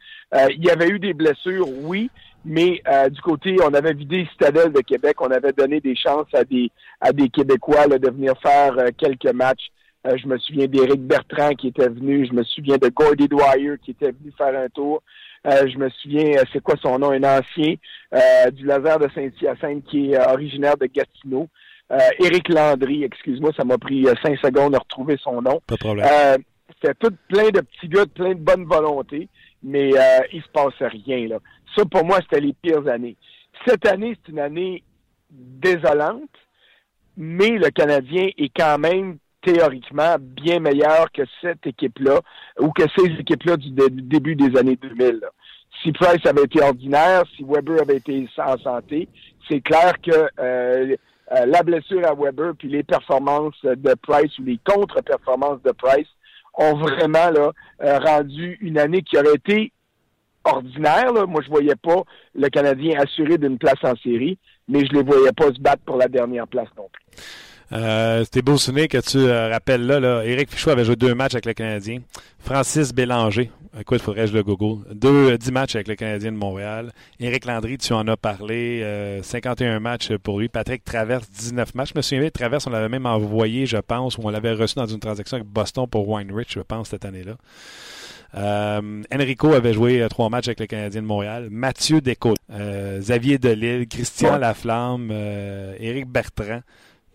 il 0.50 0.66
y 0.66 0.72
avait 0.72 0.88
eu 0.88 0.98
des 0.98 1.14
blessures, 1.14 1.68
oui, 1.84 2.10
mais 2.48 2.82
du 3.12 3.22
côté, 3.22 3.56
on 3.64 3.74
avait 3.74 3.94
vidé 3.94 4.28
Citadel 4.32 4.72
de 4.72 4.82
Québec, 4.82 5.22
on 5.22 5.32
avait 5.32 5.54
donné 5.54 5.80
des 5.80 5.96
chances 5.96 6.28
à 6.34 6.44
des 6.44 6.72
à 7.02 7.12
des 7.12 7.30
Québécois 7.30 7.88
là, 7.88 8.00
de 8.00 8.10
venir 8.10 8.34
faire 8.42 8.76
quelques 8.98 9.34
matchs. 9.34 9.70
je 10.06 10.28
me 10.28 10.38
souviens 10.38 10.68
d'Éric 10.68 11.02
Bertrand 11.02 11.52
qui 11.52 11.68
était 11.68 11.90
venu, 11.90 12.26
je 12.26 12.34
me 12.34 12.44
souviens 12.44 12.78
de 12.78 12.90
Gordy 12.90 13.28
Dwyer 13.28 13.76
qui 13.84 13.92
était 13.92 14.12
venu 14.12 14.32
faire 14.38 14.58
un 14.60 14.70
tour. 14.70 15.04
Euh, 15.46 15.68
je 15.68 15.78
me 15.78 15.90
souviens, 15.90 16.38
euh, 16.38 16.44
c'est 16.52 16.62
quoi 16.62 16.76
son 16.82 17.00
nom, 17.00 17.12
un 17.12 17.24
ancien 17.24 17.76
euh, 18.14 18.52
du 18.52 18.66
laser 18.66 19.00
de 19.00 19.08
Saint-Hyacinthe 19.14 19.86
qui 19.86 20.12
est 20.12 20.20
originaire 20.20 20.78
de 20.78 20.88
Gatineau. 20.88 21.48
Éric 22.20 22.50
Landry, 22.50 23.06
excuse-moi, 23.06 23.52
ça 23.56 23.64
m'a 23.64 23.78
pris 23.78 24.06
cinq 24.22 24.38
secondes 24.40 24.74
de 24.74 24.78
retrouver 24.78 25.16
son 25.24 25.42
nom. 25.42 25.62
Pas 25.66 25.76
de 25.76 25.80
problème. 25.80 26.06
C'était 26.82 26.96
tout 26.96 27.16
plein 27.30 27.48
de 27.48 27.62
petits 27.62 27.88
gars, 27.88 28.06
plein 28.14 28.32
de 28.32 28.42
bonne 28.42 28.66
volonté, 28.66 29.30
mais 29.64 29.92
il 30.34 30.42
se 30.42 30.50
passait 30.50 30.88
rien. 30.88 31.28
Là. 31.28 31.40
Ça, 31.76 31.86
pour 31.86 32.06
moi, 32.06 32.20
c'était 32.22 32.42
les 32.42 32.54
pires 32.54 32.88
années. 32.88 33.16
Cette 33.66 33.86
année, 33.88 34.16
c'est 34.16 34.32
une 34.32 34.40
année 34.40 34.84
désolante, 35.30 36.30
mais 37.16 37.50
le 37.50 37.70
Canadien 37.70 38.30
est 38.38 38.52
quand 38.56 38.78
même 38.78 39.18
théoriquement 39.42 40.16
bien 40.20 40.60
meilleur 40.60 41.12
que 41.12 41.24
cette 41.42 41.66
équipe-là 41.66 42.20
ou 42.60 42.72
que 42.72 42.84
ces 42.98 43.06
équipes-là 43.20 43.58
du, 43.58 43.72
début 43.72 44.36
des 44.36 44.58
années 44.58 44.76
2000. 44.76 45.22
Si 45.82 45.92
Price 45.92 46.26
avait 46.26 46.44
été 46.44 46.62
ordinaire, 46.62 47.24
si 47.36 47.44
Weber 47.44 47.82
avait 47.82 47.98
été 47.98 48.28
en 48.38 48.58
santé, 48.58 49.08
c'est 49.48 49.62
clair 49.62 49.94
que 50.02 50.12
euh, 50.40 50.96
euh, 51.32 51.46
la 51.46 51.64
blessure 51.64 52.06
à 52.06 52.16
Weber 52.16 52.54
puis 52.58 52.68
les 52.68 52.84
performances 52.84 53.62
de 53.64 53.94
Price 54.02 54.38
ou 54.40 54.44
les 54.44 54.60
contre-performances 54.66 55.62
de 55.64 55.72
Price 55.72 56.08
ont 56.58 56.76
vraiment 56.76 57.30
là, 57.30 57.52
euh, 57.84 58.00
rendu 58.00 58.58
une 58.62 58.78
année 58.78 59.02
qui 59.02 59.18
aurait 59.18 59.36
été 59.36 59.72
ordinaire. 60.44 61.28
Moi, 61.28 61.42
je 61.44 61.50
voyais 61.50 61.76
pas 61.76 62.04
le 62.36 62.50
Canadien 62.50 63.00
assuré 63.00 63.38
d'une 63.38 63.58
place 63.58 63.84
en 63.84 63.96
série, 63.96 64.38
mais 64.68 64.86
je 64.86 64.94
les 64.94 65.04
voyais 65.04 65.32
pas 65.32 65.48
se 65.48 65.60
battre 65.60 65.84
pour 65.86 65.98
la 65.98 66.08
dernière 66.08 66.48
place 66.48 66.70
non 66.78 66.90
plus. 66.92 67.06
Euh, 67.74 68.24
C'était 68.24 68.42
beau 68.42 68.58
souvenir 68.58 68.88
que 68.88 68.98
tu 69.00 69.18
euh, 69.18 69.50
rappelles 69.50 69.86
là, 69.86 70.00
là. 70.00 70.24
Éric 70.24 70.50
Fichot 70.52 70.72
avait 70.72 70.86
joué 70.86 70.96
deux 70.96 71.14
matchs 71.14 71.34
avec 71.34 71.46
le 71.46 71.54
Canadien. 71.54 72.00
Francis 72.40 72.94
Bélanger, 72.94 73.52
écoute, 73.78 74.00
il 74.00 74.04
faudrait 74.04 74.22
que 74.22 74.28
je 74.28 74.34
le 74.34 74.44
google. 74.44 74.86
Deux, 74.94 75.32
euh, 75.32 75.38
dix 75.38 75.52
matchs 75.52 75.76
avec 75.76 75.88
le 75.90 75.96
Canadien 75.96 76.32
de 76.32 76.38
Montréal. 76.38 76.94
Éric 77.20 77.46
Landry, 77.46 77.78
tu 77.78 77.92
en 77.94 78.08
as 78.08 78.16
parlé. 78.16 79.20
51 79.22 79.80
matchs 79.80 80.14
pour 80.18 80.40
lui. 80.40 80.48
Patrick 80.48 80.84
Traverse, 80.84 81.30
19 81.30 81.76
matchs. 81.76 81.90
Je 81.94 81.98
me 81.98 82.02
souviens, 82.02 82.30
Traverse, 82.30 82.68
on 82.68 82.70
l'avait 82.70 82.90
même 82.90 83.06
envoyé, 83.06 83.66
je 83.66 83.78
pense, 83.78 84.18
ou 84.18 84.22
on 84.24 84.30
l'avait 84.30 84.54
reçu 84.54 84.76
dans 84.76 84.86
une 84.86 85.00
transaction 85.00 85.36
avec 85.38 85.48
Boston 85.48 85.88
pour 85.88 86.08
Weinrich, 86.08 86.54
je 86.54 86.62
pense, 86.62 86.90
cette 86.90 87.06
année-là. 87.06 87.36
Enrico 89.14 89.54
avait 89.54 89.74
joué 89.74 90.06
trois 90.10 90.30
matchs 90.30 90.48
avec 90.48 90.60
le 90.60 90.68
Canadien 90.68 91.02
de 91.02 91.08
Montréal. 91.08 91.48
Mathieu 91.50 92.02
Descôtes, 92.02 92.38
Xavier 92.52 93.40
Delille, 93.40 93.88
Christian 93.88 94.38
Laflamme, 94.38 95.12
Éric 95.80 96.08
Bertrand. 96.08 96.62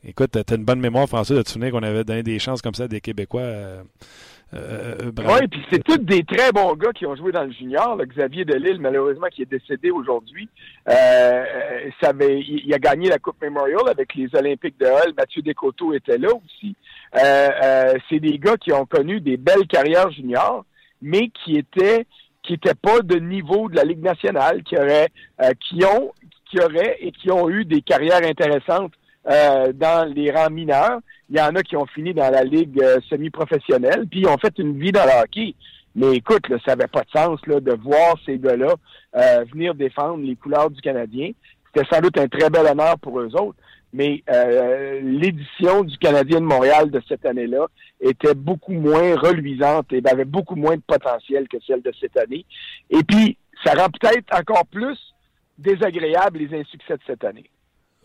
Écoute, 0.05 0.33
tu 0.33 0.53
as 0.53 0.57
une 0.57 0.65
bonne 0.65 0.81
mémoire, 0.81 1.07
François, 1.07 1.37
de 1.37 1.43
te 1.43 1.51
souvenir 1.51 1.71
qu'on 1.71 1.83
avait 1.83 2.03
donné 2.03 2.25
des 2.25 2.41
chances 2.41 2.61
comme 2.61 2.75
ça 2.75 2.85
à 2.85 2.89
des 2.89 3.01
Québécois. 3.01 3.43
Euh, 3.43 3.83
euh, 4.55 4.97
euh 5.01 5.11
oui, 5.17 5.47
puis 5.49 5.65
c'est 5.71 5.83
tous 5.83 5.99
des 5.99 6.25
très 6.25 6.51
bons 6.51 6.75
gars 6.75 6.93
qui 6.93 7.07
ont 7.07 7.15
joué 7.15 7.31
dans 7.31 7.45
le 7.45 7.53
junior. 7.53 7.97
Xavier 8.05 8.45
Delille, 8.45 8.81
malheureusement, 8.81 9.29
qui 9.29 9.43
est 9.43 9.51
décédé 9.51 9.93
aujourd'hui, 9.93 10.49
euh, 10.91 11.45
il, 12.21 12.75
a 12.75 12.79
gagné 12.79 13.09
la 13.09 13.19
Coupe 13.19 13.41
Memorial 13.41 13.89
avec 13.89 14.15
les 14.17 14.29
Olympiques 14.35 14.79
de 14.81 14.87
Hull. 14.87 15.15
Mathieu 15.17 15.41
Descoteaux 15.41 15.95
était 15.95 16.19
là 16.19 16.31
aussi. 16.31 16.75
c'est 17.15 18.21
des 18.21 18.39
gars 18.39 18.57
qui 18.57 18.73
ont 18.73 18.87
connu 18.87 19.21
des 19.21 19.37
belles 19.37 19.69
carrières 19.69 20.11
juniors, 20.11 20.65
mais 21.01 21.31
qui 21.45 21.57
étaient 21.57 22.07
qui 22.43 22.55
n'étaient 22.55 22.75
pas 22.75 23.01
de 23.03 23.21
niveau 23.21 23.69
de 23.69 23.77
la 23.77 23.85
Ligue 23.85 24.03
nationale, 24.03 24.65
qui 24.65 24.77
auraient, 24.77 25.11
qui 25.61 25.85
ont, 25.85 26.13
qui 26.51 26.59
auraient 26.59 26.99
et 27.01 27.13
qui 27.13 27.31
ont 27.31 27.49
eu 27.49 27.65
des 27.65 27.83
carrières 27.83 28.25
intéressantes 28.25 28.93
euh, 29.31 29.73
dans 29.73 30.13
les 30.13 30.33
rangs 30.33 30.51
mineurs. 30.51 30.99
Il 31.31 31.37
y 31.37 31.41
en 31.41 31.55
a 31.55 31.63
qui 31.63 31.77
ont 31.77 31.87
fini 31.87 32.13
dans 32.13 32.31
la 32.31 32.43
ligue 32.43 32.83
euh, 32.83 32.99
semi-professionnelle, 33.09 34.07
puis 34.11 34.21
ils 34.21 34.27
ont 34.27 34.39
fait 34.39 34.59
une 34.59 34.79
vie 34.79 34.91
dans 34.91 35.05
le 35.05 35.23
hockey. 35.23 35.55
Mais 35.95 36.17
écoute, 36.17 36.49
là, 36.49 36.57
ça 36.65 36.75
n'avait 36.75 36.89
pas 36.89 37.03
de 37.03 37.11
sens 37.11 37.39
là, 37.47 37.61
de 37.61 37.73
voir 37.73 38.17
ces 38.27 38.39
gars-là 38.39 38.75
euh, 39.15 39.45
venir 39.53 39.75
défendre 39.75 40.25
les 40.25 40.35
couleurs 40.35 40.71
du 40.71 40.81
Canadien. 40.81 41.31
C'était 41.67 41.87
sans 41.89 42.01
doute 42.01 42.19
un 42.19 42.27
très 42.27 42.51
bel 42.51 42.67
honneur 42.67 42.99
pour 42.99 43.21
eux 43.21 43.31
autres, 43.37 43.59
mais 43.93 44.23
l'édition 45.03 45.85
du 45.85 45.97
Canadien 45.99 46.41
de 46.41 46.47
Montréal 46.47 46.91
de 46.91 47.01
cette 47.09 47.25
année-là 47.25 47.67
était 48.01 48.35
beaucoup 48.35 48.73
moins 48.73 49.17
reluisante 49.17 49.93
et 49.93 50.03
avait 50.11 50.25
beaucoup 50.25 50.57
moins 50.57 50.77
de 50.77 50.83
potentiel 50.87 51.47
que 51.49 51.59
celle 51.67 51.83
de 51.83 51.93
cette 52.01 52.17
année. 52.17 52.45
Et 52.91 53.03
puis, 53.05 53.39
ça 53.65 53.73
rend 53.75 53.89
peut-être 53.89 54.37
encore 54.37 54.67
plus 54.67 54.99
désagréable 55.59 56.41
les 56.41 56.59
insuccès 56.59 56.95
de 56.95 57.03
cette 57.07 57.25
année. 57.25 57.49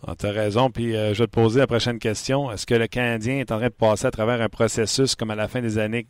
Ah, 0.06 0.16
tu 0.18 0.26
as 0.26 0.32
raison. 0.32 0.70
Puis 0.70 0.96
euh, 0.96 1.14
je 1.14 1.24
vais 1.24 1.28
te 1.28 1.32
poser 1.32 1.60
la 1.60 1.68
prochaine 1.68 2.00
question. 2.00 2.52
Est-ce 2.52 2.66
que 2.66 2.76
le 2.76 2.88
Canadien 2.88 3.40
est 3.40 3.52
en 3.52 3.58
train 3.58 3.68
de 3.68 3.74
passer 3.74 4.06
à 4.06 4.12
travers 4.12 4.42
un 4.42 4.50
processus 4.50 5.16
comme 5.16 5.32
à 5.32 5.36
la 5.36 5.48
fin 5.48 5.62
des 5.62 5.78
années 5.78 6.08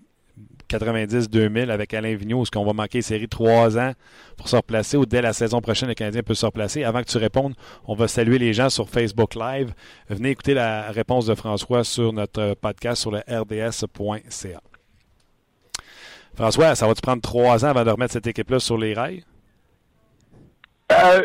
90-2000 0.70 1.70
avec 1.70 1.94
Alain 1.94 2.16
Vigneault, 2.16 2.44
est-ce 2.44 2.52
qu'on 2.52 2.66
va 2.66 2.74
manquer 2.74 3.02
série 3.02 3.28
trois 3.28 3.78
ans 3.78 3.94
pour 4.36 4.50
se 4.50 4.56
replacer 4.56 4.98
ou 4.98 5.06
dès 5.06 5.22
la 5.22 5.34
saison 5.34 5.62
prochaine, 5.62 5.90
le 5.90 5.96
Canadien 5.96 6.24
peut 6.24 6.34
se 6.34 6.46
replacer? 6.46 6.84
Avant 6.84 7.02
que 7.02 7.08
tu 7.08 7.18
répondes, 7.18 7.54
on 7.86 7.96
va 7.96 8.08
saluer 8.08 8.38
les 8.38 8.54
gens 8.54 8.70
sur 8.70 8.90
Facebook 8.90 9.36
Live. 9.36 9.74
Venez 10.10 10.32
écouter 10.32 10.54
la 10.54 10.92
réponse 10.92 11.26
de 11.26 11.36
François 11.36 11.84
sur 11.84 12.14
notre 12.14 12.56
podcast 12.56 13.02
sur 13.02 13.12
le 13.12 13.20
rds.ca. 13.20 14.62
François, 16.36 16.76
ça 16.76 16.86
va-tu 16.86 17.02
prendre 17.02 17.22
trois 17.22 17.66
ans 17.66 17.70
avant 17.70 17.84
de 17.84 17.90
remettre 17.90 18.14
cette 18.14 18.28
équipe-là 18.28 18.60
sur 18.60 18.78
les 18.78 18.94
rails? 18.94 19.24
Euh, 20.92 21.22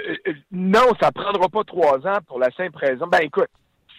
non, 0.50 0.88
ça 1.00 1.12
prendra 1.12 1.48
pas 1.48 1.64
trois 1.64 1.98
ans 2.06 2.18
pour 2.26 2.38
la 2.38 2.50
simple 2.50 2.78
raison. 2.78 3.06
Ben 3.06 3.20
écoute, 3.22 3.48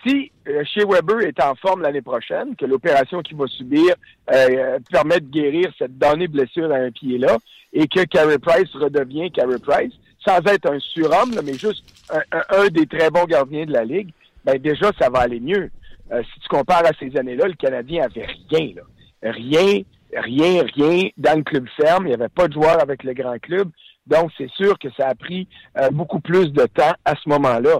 si 0.05 0.31
euh, 0.47 0.63
chez 0.65 0.83
Weber 0.83 1.21
est 1.21 1.41
en 1.41 1.55
forme 1.55 1.81
l'année 1.81 2.01
prochaine, 2.01 2.55
que 2.55 2.65
l'opération 2.65 3.21
qu'il 3.21 3.37
va 3.37 3.47
subir 3.47 3.95
euh, 4.33 4.79
permet 4.91 5.19
de 5.19 5.29
guérir 5.29 5.71
cette 5.77 5.97
donnée 5.97 6.27
blessure 6.27 6.71
à 6.71 6.77
un 6.77 6.91
pied-là, 6.91 7.37
et 7.71 7.87
que 7.87 8.03
Carey 8.05 8.37
Price 8.39 8.71
redevient 8.73 9.31
Carey 9.31 9.59
Price, 9.65 9.93
sans 10.25 10.39
être 10.51 10.69
un 10.71 10.79
surhomme, 10.79 11.33
mais 11.43 11.53
juste 11.53 11.83
un, 12.31 12.67
des 12.67 12.85
très 12.85 13.09
bons 13.09 13.25
gardiens 13.25 13.65
de 13.65 13.73
la 13.73 13.83
Ligue, 13.83 14.11
ben 14.45 14.57
déjà, 14.57 14.91
ça 14.99 15.09
va 15.09 15.19
aller 15.19 15.39
mieux. 15.39 15.69
Euh, 16.11 16.21
si 16.33 16.39
tu 16.41 16.47
compares 16.49 16.85
à 16.85 16.91
ces 16.99 17.17
années-là, 17.17 17.47
le 17.47 17.53
Canadien 17.53 18.03
avait 18.03 18.27
rien. 18.51 18.73
Là. 18.75 18.81
Rien, 19.23 19.81
rien, 20.15 20.63
rien 20.75 21.09
dans 21.17 21.37
le 21.37 21.43
club 21.43 21.65
ferme. 21.77 22.05
Il 22.05 22.09
n'y 22.09 22.13
avait 22.13 22.29
pas 22.29 22.47
de 22.47 22.53
joueurs 22.53 22.81
avec 22.81 23.03
le 23.03 23.13
grand 23.13 23.39
club. 23.39 23.69
Donc, 24.07 24.31
c'est 24.37 24.49
sûr 24.51 24.77
que 24.79 24.89
ça 24.97 25.07
a 25.07 25.15
pris 25.15 25.47
euh, 25.77 25.89
beaucoup 25.91 26.19
plus 26.19 26.51
de 26.51 26.65
temps 26.65 26.93
à 27.05 27.15
ce 27.15 27.29
moment-là. 27.29 27.79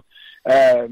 Euh, 0.50 0.88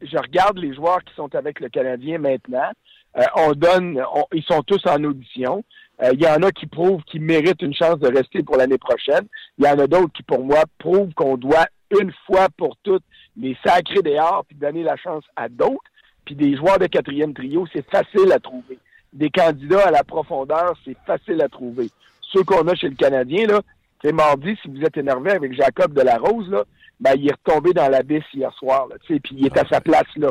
je 0.00 0.16
regarde 0.16 0.58
les 0.58 0.74
joueurs 0.74 1.02
qui 1.04 1.14
sont 1.14 1.34
avec 1.34 1.60
le 1.60 1.68
Canadien 1.68 2.18
maintenant. 2.18 2.70
Euh, 3.18 3.24
on 3.36 3.52
donne, 3.52 4.02
ils 4.32 4.42
sont 4.44 4.62
tous 4.62 4.84
en 4.86 5.02
audition. 5.04 5.64
Il 6.12 6.20
y 6.20 6.26
en 6.26 6.42
a 6.42 6.50
qui 6.50 6.66
prouvent 6.66 7.02
qu'ils 7.04 7.22
méritent 7.22 7.62
une 7.62 7.74
chance 7.74 7.98
de 8.00 8.08
rester 8.08 8.42
pour 8.42 8.56
l'année 8.56 8.78
prochaine. 8.78 9.24
Il 9.58 9.64
y 9.64 9.68
en 9.68 9.78
a 9.78 9.86
d'autres 9.86 10.12
qui, 10.12 10.24
pour 10.24 10.42
moi, 10.42 10.64
prouvent 10.78 11.12
qu'on 11.14 11.36
doit 11.36 11.66
une 12.00 12.12
fois 12.26 12.48
pour 12.56 12.76
toutes 12.82 13.04
les 13.36 13.56
sacrer 13.64 14.02
dehors 14.02 14.44
puis 14.48 14.56
donner 14.56 14.82
la 14.82 14.96
chance 14.96 15.22
à 15.36 15.48
d'autres. 15.48 15.78
Puis 16.24 16.34
des 16.34 16.56
joueurs 16.56 16.78
de 16.78 16.86
quatrième 16.86 17.34
trio, 17.34 17.66
c'est 17.72 17.88
facile 17.88 18.32
à 18.32 18.40
trouver. 18.40 18.78
Des 19.12 19.30
candidats 19.30 19.86
à 19.86 19.90
la 19.90 20.02
profondeur, 20.02 20.74
c'est 20.84 20.96
facile 21.06 21.40
à 21.42 21.48
trouver. 21.48 21.88
Ceux 22.32 22.42
qu'on 22.42 22.66
a 22.66 22.74
chez 22.74 22.88
le 22.88 22.96
Canadien, 22.96 23.46
là, 23.46 23.60
c'est 24.02 24.12
mardi, 24.12 24.56
si 24.62 24.68
vous 24.68 24.82
êtes 24.82 24.96
énervé 24.96 25.30
avec 25.32 25.52
Jacob 25.54 25.92
Delarose, 25.92 26.50
là, 26.50 26.64
ben, 27.00 27.12
il 27.16 27.28
est 27.28 27.32
retombé 27.32 27.72
dans 27.72 27.88
l'abysse 27.88 28.24
hier 28.34 28.52
soir, 28.54 28.86
là, 28.88 28.96
puis 29.06 29.20
il 29.32 29.46
est 29.46 29.58
à 29.58 29.66
sa 29.68 29.80
place 29.80 30.04
là. 30.16 30.30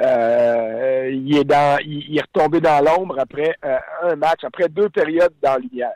Euh, 0.00 1.10
il 1.12 1.36
est 1.36 1.44
dans, 1.44 1.78
il, 1.84 2.16
est 2.16 2.22
retombé 2.22 2.60
dans 2.60 2.82
l'ombre 2.82 3.18
après 3.18 3.54
euh, 3.64 3.76
un 4.04 4.16
match, 4.16 4.42
après 4.42 4.68
deux 4.68 4.88
périodes 4.88 5.34
dans 5.42 5.56
l'hier. 5.56 5.92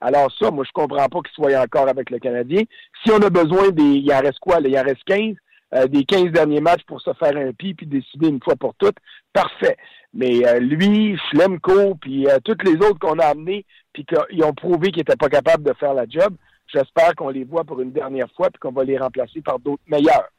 Alors 0.00 0.30
ça, 0.38 0.50
moi, 0.50 0.64
je 0.66 0.72
comprends 0.72 1.08
pas 1.08 1.20
qu'il 1.20 1.32
soit 1.34 1.58
encore 1.58 1.88
avec 1.88 2.10
le 2.10 2.18
Canadien. 2.18 2.62
Si 3.02 3.10
on 3.10 3.22
a 3.22 3.30
besoin 3.30 3.70
des, 3.70 3.82
il 3.82 4.12
en 4.12 4.20
reste 4.20 4.38
quoi? 4.40 4.58
il 4.62 4.78
en 4.78 4.82
reste 4.82 5.04
15, 5.06 5.34
euh, 5.74 5.86
des 5.86 6.04
15 6.04 6.26
derniers 6.26 6.60
matchs 6.60 6.84
pour 6.86 7.00
se 7.00 7.12
faire 7.14 7.36
un 7.36 7.52
pied 7.52 7.74
puis 7.74 7.86
décider 7.86 8.28
une 8.28 8.42
fois 8.42 8.56
pour 8.56 8.74
toutes, 8.74 8.98
parfait. 9.32 9.76
Mais 10.18 10.60
lui, 10.60 11.18
Schlemko, 11.30 11.94
puis 12.00 12.26
toutes 12.42 12.64
les 12.64 12.76
autres 12.76 12.98
qu'on 12.98 13.18
a 13.18 13.26
amenés, 13.26 13.66
puis 13.92 14.06
qu'ils 14.06 14.42
ont 14.42 14.54
prouvé 14.54 14.90
qu'ils 14.90 15.00
n'étaient 15.00 15.16
pas 15.16 15.28
capables 15.28 15.62
de 15.62 15.74
faire 15.74 15.92
la 15.92 16.06
job. 16.08 16.34
J'espère 16.72 17.14
qu'on 17.14 17.28
les 17.28 17.44
voit 17.44 17.64
pour 17.64 17.80
une 17.80 17.92
dernière 17.92 18.30
fois 18.34 18.48
puis 18.50 18.58
qu'on 18.58 18.72
va 18.72 18.82
les 18.82 18.98
remplacer 18.98 19.42
par 19.42 19.58
d'autres 19.58 19.82
meilleurs. 19.86 20.30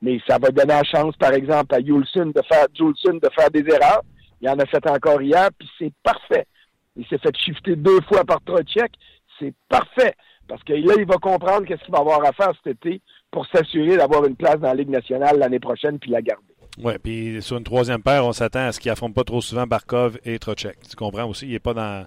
Mais 0.00 0.18
ça 0.26 0.38
va 0.38 0.48
donner 0.48 0.74
la 0.74 0.84
chance, 0.84 1.14
par 1.16 1.32
exemple, 1.32 1.74
à 1.74 1.80
Yulson 1.80 2.32
de 2.34 2.42
faire 2.48 2.66
de 2.68 3.28
faire 3.38 3.50
des 3.50 3.64
erreurs. 3.72 4.02
Il 4.40 4.48
en 4.48 4.58
a 4.58 4.66
fait 4.66 4.90
encore 4.90 5.20
hier, 5.20 5.48
puis 5.58 5.68
c'est 5.78 5.92
parfait. 6.02 6.46
Il 6.96 7.06
s'est 7.06 7.18
fait 7.18 7.36
shifter 7.36 7.76
deux 7.76 8.00
fois 8.08 8.24
par 8.24 8.42
Trocek. 8.42 8.92
C'est 9.38 9.54
parfait. 9.68 10.14
Parce 10.48 10.62
que 10.62 10.72
là, 10.72 10.94
il 10.98 11.06
va 11.06 11.16
comprendre 11.16 11.66
qu'est-ce 11.66 11.82
qu'il 11.84 11.92
va 11.92 12.00
avoir 12.00 12.24
à 12.24 12.32
faire 12.32 12.52
cet 12.62 12.76
été 12.76 13.00
pour 13.30 13.46
s'assurer 13.46 13.96
d'avoir 13.96 14.24
une 14.24 14.36
place 14.36 14.56
dans 14.56 14.68
la 14.68 14.74
Ligue 14.74 14.90
nationale 14.90 15.38
l'année 15.38 15.60
prochaine 15.60 15.98
puis 15.98 16.10
la 16.10 16.22
garder. 16.22 16.55
Oui, 16.78 16.92
puis 17.02 17.42
sur 17.42 17.56
une 17.56 17.64
troisième 17.64 18.02
paire, 18.02 18.26
on 18.26 18.32
s'attend 18.32 18.66
à 18.66 18.72
ce 18.72 18.80
qu'il 18.80 18.90
affronte 18.90 19.14
pas 19.14 19.24
trop 19.24 19.40
souvent 19.40 19.66
Barkov 19.66 20.18
et 20.24 20.38
Trocek. 20.38 20.78
Tu 20.88 20.96
comprends 20.96 21.24
aussi? 21.24 21.46
Il 21.46 21.52
n'est 21.52 21.58
pas 21.58 21.74
dans 21.74 22.06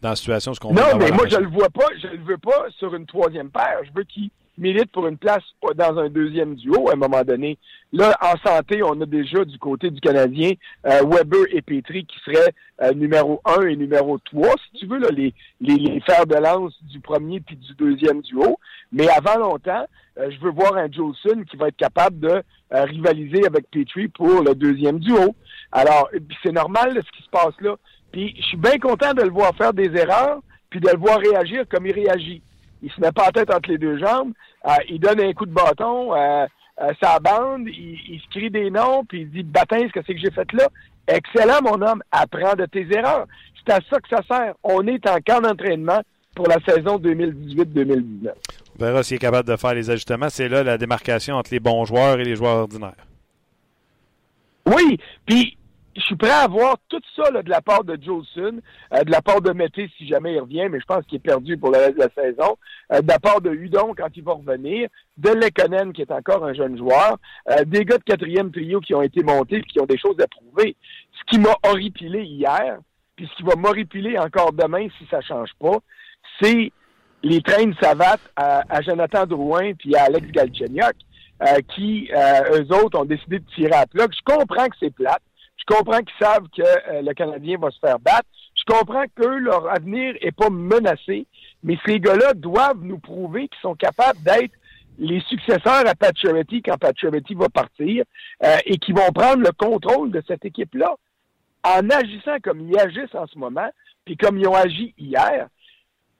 dans 0.00 0.10
la 0.10 0.16
situation. 0.16 0.54
Ce 0.54 0.60
qu'on 0.60 0.72
non, 0.72 0.96
mais 0.98 1.10
moi, 1.10 1.26
je 1.28 1.36
le 1.36 1.48
vois 1.48 1.68
pas. 1.70 1.86
Je 2.00 2.08
le 2.08 2.22
veux 2.22 2.38
pas 2.38 2.66
sur 2.78 2.94
une 2.94 3.06
troisième 3.06 3.50
paire. 3.50 3.80
Je 3.84 3.90
veux 3.94 4.04
qu'il 4.04 4.30
milite 4.58 4.90
pour 4.92 5.06
une 5.06 5.16
place 5.16 5.42
dans 5.76 5.98
un 5.98 6.08
deuxième 6.08 6.54
duo 6.54 6.88
à 6.88 6.92
un 6.92 6.96
moment 6.96 7.22
donné. 7.22 7.58
Là, 7.92 8.16
en 8.20 8.36
santé, 8.46 8.82
on 8.82 9.00
a 9.00 9.06
déjà 9.06 9.44
du 9.44 9.58
côté 9.58 9.90
du 9.90 10.00
Canadien 10.00 10.52
euh, 10.86 11.00
Weber 11.06 11.44
et 11.50 11.62
Petri 11.62 12.04
qui 12.04 12.18
seraient 12.24 12.52
euh, 12.82 12.92
numéro 12.92 13.40
un 13.44 13.66
et 13.66 13.76
numéro 13.76 14.18
3, 14.18 14.50
si 14.64 14.80
tu 14.80 14.86
veux, 14.86 14.98
là, 14.98 15.08
les, 15.10 15.32
les, 15.60 15.76
les 15.76 16.00
fers 16.00 16.26
de 16.26 16.36
lance 16.36 16.74
du 16.82 17.00
premier 17.00 17.40
puis 17.40 17.56
du 17.56 17.74
deuxième 17.74 18.20
duo. 18.20 18.58
Mais 18.92 19.08
avant 19.08 19.38
longtemps, 19.38 19.86
euh, 20.18 20.30
je 20.30 20.38
veux 20.40 20.50
voir 20.50 20.76
un 20.76 20.90
Jolson 20.90 21.44
qui 21.50 21.56
va 21.56 21.68
être 21.68 21.76
capable 21.76 22.18
de 22.20 22.42
rivaliser 22.70 23.46
avec 23.46 23.70
Petri 23.70 24.08
pour 24.08 24.42
le 24.42 24.54
deuxième 24.54 24.98
duo. 24.98 25.34
Alors, 25.72 26.10
c'est 26.42 26.52
normal 26.52 26.94
ce 26.94 27.16
qui 27.16 27.22
se 27.22 27.30
passe 27.30 27.58
là. 27.60 27.76
Puis 28.12 28.34
je 28.36 28.42
suis 28.42 28.56
bien 28.56 28.78
content 28.78 29.14
de 29.14 29.22
le 29.22 29.30
voir 29.30 29.54
faire 29.56 29.72
des 29.72 29.94
erreurs, 29.96 30.40
puis 30.68 30.80
de 30.80 30.88
le 30.88 30.98
voir 30.98 31.18
réagir 31.18 31.64
comme 31.70 31.86
il 31.86 31.92
réagit. 31.92 32.42
Il 32.82 32.90
se 32.90 33.00
met 33.00 33.12
pas 33.12 33.26
la 33.26 33.32
tête 33.32 33.52
entre 33.52 33.70
les 33.70 33.78
deux 33.78 33.98
jambes, 33.98 34.32
euh, 34.66 34.70
il 34.88 35.00
donne 35.00 35.20
un 35.20 35.32
coup 35.32 35.46
de 35.46 35.52
bâton, 35.52 36.14
euh, 36.14 36.46
euh, 36.80 36.92
sa 37.02 37.18
bande, 37.18 37.66
il, 37.66 37.98
il, 38.08 38.20
se 38.20 38.28
crie 38.30 38.50
des 38.50 38.70
noms, 38.70 39.04
puis 39.04 39.22
il 39.22 39.30
dit 39.30 39.42
Baptiste, 39.42 39.92
qu'est-ce 39.92 40.06
que 40.06 40.18
j'ai 40.18 40.30
fait 40.30 40.52
là? 40.52 40.68
Excellent, 41.08 41.60
mon 41.62 41.80
homme, 41.82 42.02
apprends 42.12 42.54
de 42.54 42.66
tes 42.66 42.86
erreurs. 42.92 43.26
C'est 43.56 43.72
à 43.72 43.80
ça 43.90 43.98
que 43.98 44.08
ça 44.08 44.22
sert. 44.28 44.54
On 44.62 44.86
est 44.86 45.06
en 45.08 45.16
camp 45.26 45.40
d'entraînement 45.40 46.00
pour 46.34 46.46
la 46.46 46.58
saison 46.66 46.98
2018-2019. 46.98 48.30
On 48.78 48.84
verra 48.84 49.02
s'il 49.02 49.16
est 49.16 49.18
capable 49.18 49.48
de 49.48 49.56
faire 49.56 49.74
les 49.74 49.90
ajustements. 49.90 50.28
C'est 50.28 50.48
là 50.48 50.62
la 50.62 50.78
démarcation 50.78 51.34
entre 51.34 51.50
les 51.50 51.58
bons 51.58 51.84
joueurs 51.84 52.20
et 52.20 52.24
les 52.24 52.36
joueurs 52.36 52.58
ordinaires. 52.58 53.06
Oui, 54.66 54.98
puis 55.26 55.57
je 55.98 56.04
suis 56.04 56.16
prêt 56.16 56.30
à 56.30 56.46
voir 56.46 56.76
tout 56.88 57.00
ça 57.16 57.30
de 57.30 57.50
la 57.50 57.60
part 57.60 57.82
de 57.82 57.98
Jolson, 58.00 58.60
euh, 58.94 59.02
de 59.02 59.10
la 59.10 59.20
part 59.20 59.40
de 59.40 59.52
Mété 59.52 59.90
si 59.96 60.06
jamais 60.06 60.34
il 60.34 60.40
revient, 60.40 60.68
mais 60.70 60.80
je 60.80 60.84
pense 60.84 61.04
qu'il 61.06 61.16
est 61.16 61.20
perdu 61.20 61.56
pour 61.56 61.70
le 61.70 61.78
reste 61.78 61.96
de 61.96 62.04
la 62.04 62.10
saison, 62.10 62.56
euh, 62.92 63.00
de 63.00 63.08
la 63.08 63.18
part 63.18 63.40
de 63.40 63.50
Hudon 63.50 63.94
quand 63.96 64.08
il 64.14 64.22
va 64.22 64.34
revenir, 64.34 64.88
de 65.16 65.30
Lekonen 65.30 65.92
qui 65.92 66.02
est 66.02 66.12
encore 66.12 66.44
un 66.44 66.54
jeune 66.54 66.78
joueur, 66.78 67.18
euh, 67.50 67.64
des 67.64 67.84
gars 67.84 67.98
de 67.98 68.04
quatrième 68.04 68.52
trio 68.52 68.80
qui 68.80 68.94
ont 68.94 69.02
été 69.02 69.22
montés 69.22 69.56
et 69.56 69.62
qui 69.62 69.80
ont 69.80 69.86
des 69.86 69.98
choses 69.98 70.18
à 70.20 70.26
prouver. 70.28 70.76
Ce 71.12 71.24
qui 71.30 71.40
m'a 71.40 71.56
horripilé 71.66 72.22
hier, 72.22 72.78
puis 73.16 73.28
ce 73.30 73.36
qui 73.36 73.42
va 73.42 73.56
m'horripiler 73.56 74.18
encore 74.18 74.52
demain 74.52 74.86
si 74.98 75.06
ça 75.10 75.20
change 75.20 75.50
pas, 75.58 75.78
c'est 76.40 76.70
les 77.24 77.42
trains 77.42 77.66
de 77.66 77.74
savate 77.80 78.20
à, 78.36 78.80
Jonathan 78.82 79.26
Drouin 79.26 79.72
puis 79.74 79.96
à 79.96 80.04
Alex 80.04 80.28
Galchenyuk. 80.28 80.94
qui, 81.74 82.08
eux 82.12 82.72
autres, 82.72 83.00
ont 83.00 83.04
décidé 83.04 83.40
de 83.40 83.44
tirer 83.56 83.74
à 83.74 83.86
plat. 83.86 84.06
Je 84.08 84.20
comprends 84.24 84.66
que 84.66 84.76
c'est 84.78 84.94
plate. 84.94 85.22
Je 85.68 85.74
comprends 85.74 86.00
qu'ils 86.00 86.18
savent 86.26 86.48
que 86.56 86.62
euh, 86.62 87.02
le 87.02 87.12
Canadien 87.12 87.58
va 87.58 87.70
se 87.70 87.78
faire 87.78 87.98
battre. 87.98 88.28
Je 88.54 88.64
comprends 88.64 89.04
que 89.14 89.24
leur 89.24 89.68
avenir 89.68 90.14
est 90.20 90.32
pas 90.32 90.50
menacé. 90.50 91.26
Mais 91.62 91.76
ces 91.84 92.00
gars-là 92.00 92.32
doivent 92.34 92.82
nous 92.82 92.98
prouver 92.98 93.48
qu'ils 93.48 93.60
sont 93.60 93.74
capables 93.74 94.22
d'être 94.22 94.54
les 94.98 95.20
successeurs 95.20 95.86
à 95.86 95.94
Pat 95.94 96.16
Charity 96.16 96.62
quand 96.62 96.76
Pat 96.78 96.96
Charity 96.96 97.34
va 97.34 97.48
partir 97.48 98.04
euh, 98.44 98.56
et 98.64 98.78
qui 98.78 98.92
vont 98.92 99.12
prendre 99.12 99.42
le 99.42 99.52
contrôle 99.52 100.10
de 100.10 100.22
cette 100.26 100.44
équipe-là 100.44 100.96
en 101.64 101.90
agissant 101.90 102.38
comme 102.42 102.60
ils 102.60 102.78
agissent 102.78 103.14
en 103.14 103.26
ce 103.26 103.38
moment, 103.38 103.68
puis 104.04 104.16
comme 104.16 104.38
ils 104.38 104.48
ont 104.48 104.54
agi 104.54 104.94
hier. 104.98 105.48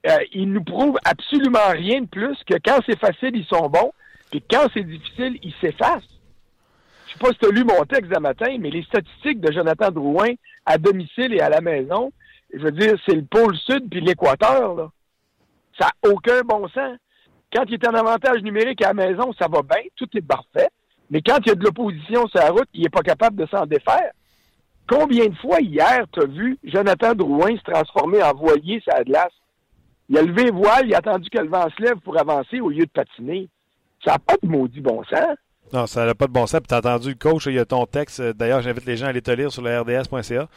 Euh, 0.06 0.18
ils 0.32 0.50
nous 0.50 0.62
prouvent 0.62 0.98
absolument 1.04 1.70
rien 1.70 2.02
de 2.02 2.06
plus 2.06 2.36
que 2.44 2.54
quand 2.64 2.80
c'est 2.86 2.98
facile, 2.98 3.34
ils 3.34 3.46
sont 3.46 3.68
bons, 3.68 3.92
puis 4.30 4.42
quand 4.48 4.68
c'est 4.74 4.84
difficile, 4.84 5.38
ils 5.42 5.54
s'effacent 5.60 6.17
je 7.08 7.14
sais 7.14 7.18
pas 7.18 7.32
si 7.32 7.38
tu 7.38 7.46
as 7.46 7.50
lu 7.50 7.64
mon 7.64 7.84
texte 7.84 8.12
de 8.12 8.18
matin, 8.18 8.56
mais 8.60 8.70
les 8.70 8.82
statistiques 8.82 9.40
de 9.40 9.50
Jonathan 9.52 9.90
Drouin 9.90 10.30
à 10.66 10.76
domicile 10.78 11.32
et 11.34 11.40
à 11.40 11.48
la 11.48 11.60
maison, 11.60 12.12
je 12.52 12.58
veux 12.58 12.72
dire, 12.72 12.94
c'est 13.06 13.14
le 13.14 13.24
pôle 13.24 13.56
sud 13.56 13.88
puis 13.90 14.00
l'équateur, 14.00 14.74
là. 14.74 14.90
Ça 15.78 15.86
n'a 15.86 16.10
aucun 16.10 16.40
bon 16.42 16.68
sens. 16.68 16.98
Quand 17.52 17.64
il 17.68 17.74
est 17.74 17.88
en 17.88 17.94
avantage 17.94 18.42
numérique 18.42 18.82
à 18.82 18.88
la 18.88 18.94
maison, 18.94 19.32
ça 19.38 19.46
va 19.48 19.62
bien, 19.62 19.82
tout 19.96 20.08
est 20.14 20.26
parfait. 20.26 20.68
Mais 21.10 21.22
quand 21.22 21.38
il 21.38 21.48
y 21.48 21.52
a 21.52 21.54
de 21.54 21.64
l'opposition 21.64 22.26
sur 22.26 22.40
la 22.40 22.50
route, 22.50 22.68
il 22.74 22.82
n'est 22.82 22.90
pas 22.90 23.02
capable 23.02 23.36
de 23.36 23.46
s'en 23.46 23.64
défaire. 23.64 24.10
Combien 24.86 25.26
de 25.26 25.36
fois 25.36 25.60
hier, 25.60 26.04
tu 26.12 26.20
as 26.20 26.26
vu 26.26 26.58
Jonathan 26.64 27.14
Drouin 27.14 27.56
se 27.56 27.70
transformer 27.70 28.22
en 28.22 28.34
voilier 28.34 28.80
sur 28.80 28.92
la 28.92 29.04
glace? 29.04 29.32
Il 30.08 30.18
a 30.18 30.22
levé 30.22 30.50
voile, 30.50 30.86
il 30.86 30.94
a 30.94 30.98
attendu 30.98 31.28
que 31.30 31.38
le 31.38 31.48
vent 31.48 31.68
se 31.76 31.82
lève 31.82 31.98
pour 31.98 32.18
avancer 32.18 32.60
au 32.60 32.70
lieu 32.70 32.84
de 32.84 32.90
patiner. 32.90 33.48
Ça 34.04 34.12
n'a 34.12 34.18
pas 34.18 34.36
de 34.42 34.48
maudit 34.48 34.80
bon 34.80 35.04
sens. 35.04 35.36
Non, 35.72 35.86
ça 35.86 36.06
n'a 36.06 36.14
pas 36.14 36.26
de 36.26 36.32
bon 36.32 36.46
sens. 36.46 36.60
Puis 36.60 36.68
tu 36.68 36.74
as 36.74 36.78
entendu 36.78 37.10
le 37.10 37.14
coach, 37.14 37.46
il 37.46 37.54
y 37.54 37.58
a 37.58 37.64
ton 37.64 37.86
texte. 37.86 38.20
D'ailleurs, 38.20 38.62
j'invite 38.62 38.86
les 38.86 38.96
gens 38.96 39.06
à 39.06 39.08
aller 39.10 39.22
te 39.22 39.30
lire 39.30 39.52
sur 39.52 39.62
le 39.62 39.80
rds.ca. 39.80 40.48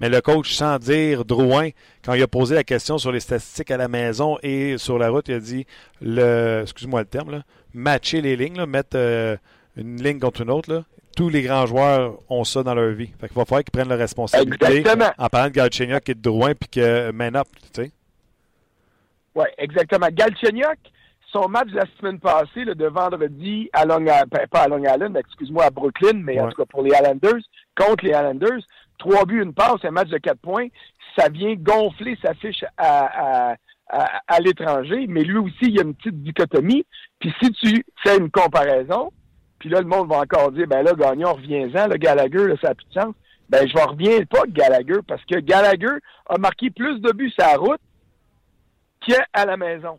Mais 0.00 0.08
le 0.08 0.20
coach, 0.20 0.54
sans 0.54 0.78
dire 0.78 1.24
Drouin, 1.24 1.70
quand 2.04 2.14
il 2.14 2.22
a 2.22 2.28
posé 2.28 2.54
la 2.54 2.64
question 2.64 2.98
sur 2.98 3.12
les 3.12 3.20
statistiques 3.20 3.70
à 3.70 3.76
la 3.76 3.88
maison 3.88 4.38
et 4.42 4.78
sur 4.78 4.98
la 4.98 5.10
route, 5.10 5.28
il 5.28 5.34
a 5.34 5.40
dit 5.40 5.66
le 6.00 6.60
excuse-moi 6.62 7.00
le 7.00 7.06
terme, 7.06 7.30
là, 7.30 7.42
matcher 7.74 8.20
les 8.20 8.36
lignes, 8.36 8.64
mettre 8.66 8.96
euh, 8.96 9.36
une 9.76 10.02
ligne 10.02 10.18
contre 10.18 10.42
une 10.42 10.50
autre. 10.50 10.72
Là. 10.72 10.82
tous 11.16 11.28
les 11.28 11.42
grands 11.42 11.66
joueurs 11.66 12.18
ont 12.28 12.44
ça 12.44 12.62
dans 12.62 12.74
leur 12.74 12.92
vie. 12.92 13.10
Fait 13.20 13.28
qu'il 13.28 13.36
va 13.36 13.44
falloir 13.44 13.64
qu'ils 13.64 13.72
prennent 13.72 13.88
la 13.88 13.96
responsabilité. 13.96 14.66
Exactement. 14.66 15.10
En 15.18 15.28
parlant 15.28 15.48
de 15.48 15.54
Galchenyuk 15.54 16.08
et 16.08 16.14
de 16.14 16.20
Drouin, 16.20 16.54
puis 16.54 16.68
que 16.68 17.10
man 17.10 17.36
up, 17.36 17.48
tu 17.72 17.82
sais. 17.82 17.90
Oui, 19.34 19.46
exactement. 19.58 20.08
Galchenyuk, 20.12 20.78
son 21.32 21.48
match 21.48 21.68
de 21.68 21.76
la 21.76 21.86
semaine 21.98 22.20
passée, 22.20 22.64
là, 22.64 22.74
de 22.74 22.86
vendredi 22.86 23.68
à 23.72 23.84
Long 23.84 24.00
Island, 24.00 24.28
pas 24.50 24.62
à 24.62 24.68
Long 24.68 24.82
Island, 24.82 25.16
excuse-moi, 25.16 25.64
à 25.64 25.70
Brooklyn, 25.70 26.20
mais 26.22 26.40
en 26.40 26.48
tout 26.48 26.56
cas 26.56 26.66
pour 26.66 26.82
les 26.82 26.90
Islanders, 26.90 27.42
contre 27.76 28.04
les 28.04 28.10
Islanders, 28.10 28.62
trois 28.98 29.24
buts, 29.24 29.42
une 29.42 29.52
passe, 29.52 29.84
un 29.84 29.90
match 29.90 30.08
de 30.08 30.18
quatre 30.18 30.40
points, 30.40 30.68
ça 31.18 31.28
vient 31.28 31.54
gonfler 31.54 32.16
sa 32.22 32.34
fiche 32.34 32.64
à, 32.76 33.50
à, 33.50 33.56
à, 33.88 34.20
à 34.26 34.40
l'étranger, 34.40 35.06
mais 35.08 35.22
lui 35.22 35.38
aussi, 35.38 35.56
il 35.62 35.76
y 35.76 35.78
a 35.78 35.82
une 35.82 35.94
petite 35.94 36.22
dichotomie. 36.22 36.86
Puis 37.18 37.32
si 37.42 37.50
tu 37.52 37.84
fais 38.02 38.18
une 38.18 38.30
comparaison, 38.30 39.12
puis 39.58 39.68
là, 39.68 39.80
le 39.80 39.86
monde 39.86 40.08
va 40.08 40.18
encore 40.18 40.52
dire, 40.52 40.66
ben 40.66 40.82
là, 40.82 40.92
Gagnon, 40.92 41.32
reviens-en, 41.32 41.88
le 41.88 41.96
Gallagher, 41.96 42.46
là, 42.46 42.54
ça 42.60 42.68
n'a 42.68 42.74
plus 42.74 42.86
de 42.86 43.00
sens. 43.00 43.14
Ben, 43.48 43.66
je 43.66 43.74
ne 43.74 43.80
reviens 43.80 44.24
pas 44.24 44.44
de 44.46 44.52
Gallagher, 44.52 45.00
parce 45.06 45.24
que 45.24 45.38
Gallagher 45.38 45.98
a 46.28 46.38
marqué 46.38 46.70
plus 46.70 47.00
de 47.00 47.12
buts 47.12 47.30
sur 47.30 47.46
la 47.46 47.56
route 47.56 47.80
qu'à 49.06 49.44
la 49.44 49.56
maison. 49.56 49.98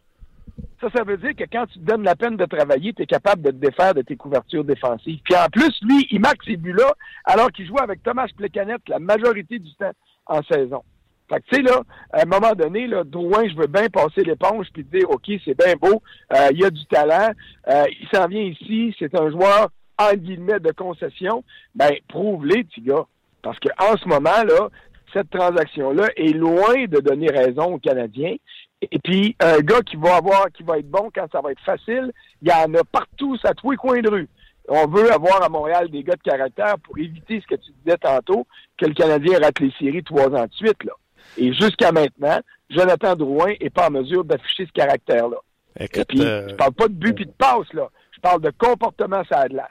Ça, 0.80 0.90
ça 0.96 1.04
veut 1.04 1.18
dire 1.18 1.36
que 1.36 1.44
quand 1.52 1.66
tu 1.66 1.80
te 1.80 1.86
donnes 1.86 2.04
la 2.04 2.16
peine 2.16 2.38
de 2.38 2.46
travailler, 2.46 2.94
tu 2.94 3.02
es 3.02 3.08
capable 3.08 3.42
de 3.42 3.50
te 3.50 3.56
défaire 3.56 3.96
de 3.96 4.04
tes 4.04 4.16
couvertures 4.16 4.64
défensives. 4.64 5.20
Puis 5.24 5.36
en 5.36 5.48
plus, 5.52 5.74
lui, 5.82 6.08
il 6.12 6.20
marque 6.20 6.44
ces 6.46 6.56
buts-là 6.56 6.94
alors 7.26 7.52
qu'il 7.52 7.66
joue 7.66 7.80
avec 7.80 8.04
Thomas 8.04 8.28
Plekanec 8.36 8.82
la 8.88 9.00
majorité 9.00 9.58
du 9.58 9.74
temps 9.76 9.94
en 10.28 10.44
saison. 10.44 10.84
Fait 11.30 11.42
que, 11.42 11.46
tu 11.50 11.56
sais, 11.56 11.62
là, 11.62 11.82
à 12.14 12.22
un 12.22 12.26
moment 12.26 12.54
donné, 12.54 12.88
là, 12.88 13.04
Drouin, 13.04 13.48
je 13.50 13.56
veux 13.56 13.68
bien 13.68 13.90
passer 13.90 14.24
l'éponge 14.24 14.68
puis 14.72 14.84
dire, 14.84 15.10
OK, 15.10 15.26
c'est 15.44 15.58
bien 15.58 15.74
beau, 15.76 16.02
euh, 16.34 16.50
il 16.54 16.64
a 16.64 16.70
du 16.70 16.86
talent, 16.86 17.32
euh, 17.68 17.84
il 18.00 18.08
s'en 18.14 18.28
vient 18.28 18.44
ici, 18.44 18.96
c'est 18.98 19.20
un 19.20 19.30
joueur, 19.30 19.70
en 20.00 20.14
guillemets, 20.14 20.60
de 20.60 20.72
concession. 20.72 21.44
Ben, 21.76 21.92
prouve-les, 22.08 22.64
petit 22.64 22.82
gars. 22.82 23.06
Parce 23.42 23.58
qu'en 23.60 23.98
ce 23.98 24.08
moment, 24.08 24.44
là, 24.46 24.70
cette 25.12 25.30
transaction-là 25.30 26.08
est 26.16 26.34
loin 26.34 26.86
de 26.86 27.00
donner 27.00 27.28
raison 27.28 27.74
aux 27.74 27.80
Canadiens. 27.80 28.36
Et 28.82 29.00
puis, 29.00 29.36
un 29.40 29.60
gars 29.60 29.82
qui 29.82 29.96
va 29.96 30.18
avoir, 30.18 30.52
qui 30.52 30.64
va 30.64 30.78
être 30.78 30.90
bon 30.90 31.10
quand 31.14 31.26
ça 31.32 31.42
va 31.42 31.52
être 31.52 31.62
facile, 31.62 32.12
il 32.42 32.48
y 32.48 32.52
en 32.52 32.72
a 32.76 32.84
partout, 32.84 33.36
à 33.44 33.54
tous 33.54 33.72
les 33.72 33.78
coins 33.78 34.02
de 34.02 34.10
rue. 34.10 34.28
On 34.70 34.86
veut 34.88 35.12
avoir 35.12 35.42
à 35.42 35.50
Montréal 35.50 35.90
des 35.90 36.04
gars 36.04 36.16
de 36.16 36.22
caractère 36.22 36.76
pour 36.84 36.98
éviter 36.98 37.42
ce 37.42 37.48
que 37.48 37.60
tu 37.60 37.72
disais 37.84 37.98
tantôt, 37.98 38.46
que 38.78 38.86
le 38.86 38.94
Canadien 38.94 39.40
rate 39.40 39.60
les 39.60 39.72
séries 39.80 40.04
trois 40.04 40.28
ans 40.28 40.46
de 40.46 40.54
suite, 40.54 40.84
là. 40.84 40.92
Et 41.38 41.54
jusqu'à 41.54 41.92
maintenant, 41.92 42.40
Jonathan 42.70 43.16
Drouin 43.16 43.54
est 43.60 43.70
pas 43.70 43.88
en 43.88 43.92
mesure 43.92 44.24
d'afficher 44.24 44.66
ce 44.68 44.72
caractère-là. 44.74 45.38
Et 45.80 45.86
Écoute, 45.86 46.06
puis, 46.10 46.22
euh, 46.22 46.50
je 46.50 46.56
parle 46.56 46.74
pas 46.74 46.88
de 46.88 46.94
but 46.94 47.14
puis 47.14 47.26
de 47.26 47.32
passe, 47.32 47.72
là. 47.74 47.90
Je 48.12 48.20
parle 48.20 48.42
de 48.42 48.52
comportement 48.58 49.24
sur 49.24 49.38
la 49.38 49.48
glace. 49.48 49.68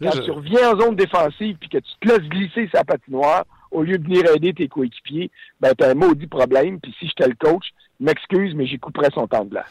Quand 0.00 0.12
je- 0.12 0.22
tu 0.22 0.30
reviens 0.30 0.72
en 0.72 0.80
zone 0.80 0.94
défensive 0.96 1.56
puis 1.58 1.68
que 1.68 1.78
tu 1.78 1.90
te 2.00 2.08
laisses 2.08 2.28
glisser 2.28 2.68
sa 2.72 2.84
patinoire, 2.84 3.44
au 3.70 3.82
lieu 3.82 3.98
de 3.98 4.04
venir 4.04 4.24
aider 4.34 4.54
tes 4.54 4.68
coéquipiers, 4.68 5.30
ben 5.60 5.72
t'as 5.76 5.90
un 5.90 5.94
maudit 5.94 6.26
problème. 6.26 6.80
Puis 6.80 6.94
si 6.98 7.08
j'étais 7.08 7.28
le 7.28 7.34
coach, 7.34 7.66
m'excuse, 8.00 8.54
mais 8.54 8.66
j'y 8.66 8.78
couperais 8.78 9.10
son 9.14 9.26
temps 9.26 9.44
de 9.44 9.50
glace. 9.50 9.66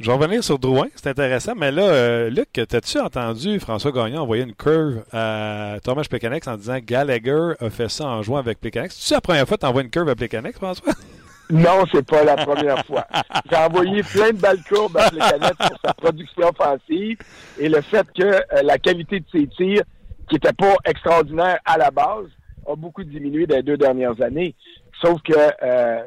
Je 0.00 0.06
vais 0.06 0.16
revenir 0.16 0.44
sur 0.44 0.60
Drouin, 0.60 0.86
c'est 0.94 1.08
intéressant, 1.08 1.54
mais 1.56 1.72
là, 1.72 1.82
euh, 1.82 2.30
Luc, 2.30 2.52
t'as-tu 2.52 3.00
entendu 3.00 3.58
François 3.58 3.90
Gagnon 3.90 4.20
envoyer 4.20 4.44
une 4.44 4.54
curve 4.54 5.02
à 5.12 5.78
Thomas 5.82 6.04
Plekanec 6.08 6.46
en 6.46 6.56
disant 6.56 6.78
Gallagher 6.80 7.54
a 7.58 7.68
fait 7.68 7.88
ça 7.88 8.06
en 8.06 8.22
jouant 8.22 8.38
avec 8.38 8.60
Plekanec? 8.60 8.92
C'est-tu 8.92 9.14
la 9.14 9.20
première 9.20 9.48
fois 9.48 9.56
que 9.56 9.62
t'envoies 9.62 9.82
une 9.82 9.90
curve 9.90 10.08
à 10.08 10.14
Plekanec, 10.14 10.54
François? 10.54 10.92
Non, 11.50 11.84
c'est 11.90 12.06
pas 12.06 12.24
la 12.24 12.36
première 12.36 12.84
fois. 12.84 13.06
J'ai 13.50 13.56
envoyé 13.56 14.02
plein 14.02 14.32
de 14.32 14.36
balles 14.36 14.62
courbes 14.68 14.98
à 14.98 15.08
Plekanec 15.08 15.56
pour 15.56 15.78
sa 15.82 15.94
production 15.94 16.48
offensive 16.48 17.16
et 17.58 17.70
le 17.70 17.80
fait 17.80 18.06
que 18.12 18.22
euh, 18.22 18.62
la 18.62 18.76
qualité 18.76 19.20
de 19.20 19.24
ses 19.32 19.46
tirs, 19.46 19.82
qui 20.28 20.36
était 20.36 20.52
pas 20.52 20.74
extraordinaire 20.84 21.58
à 21.64 21.78
la 21.78 21.90
base, 21.90 22.26
a 22.70 22.76
beaucoup 22.76 23.02
diminué 23.02 23.46
dans 23.46 23.56
les 23.56 23.62
deux 23.62 23.78
dernières 23.78 24.20
années. 24.20 24.54
Sauf 25.00 25.22
que 25.22 25.32
euh, 25.62 26.02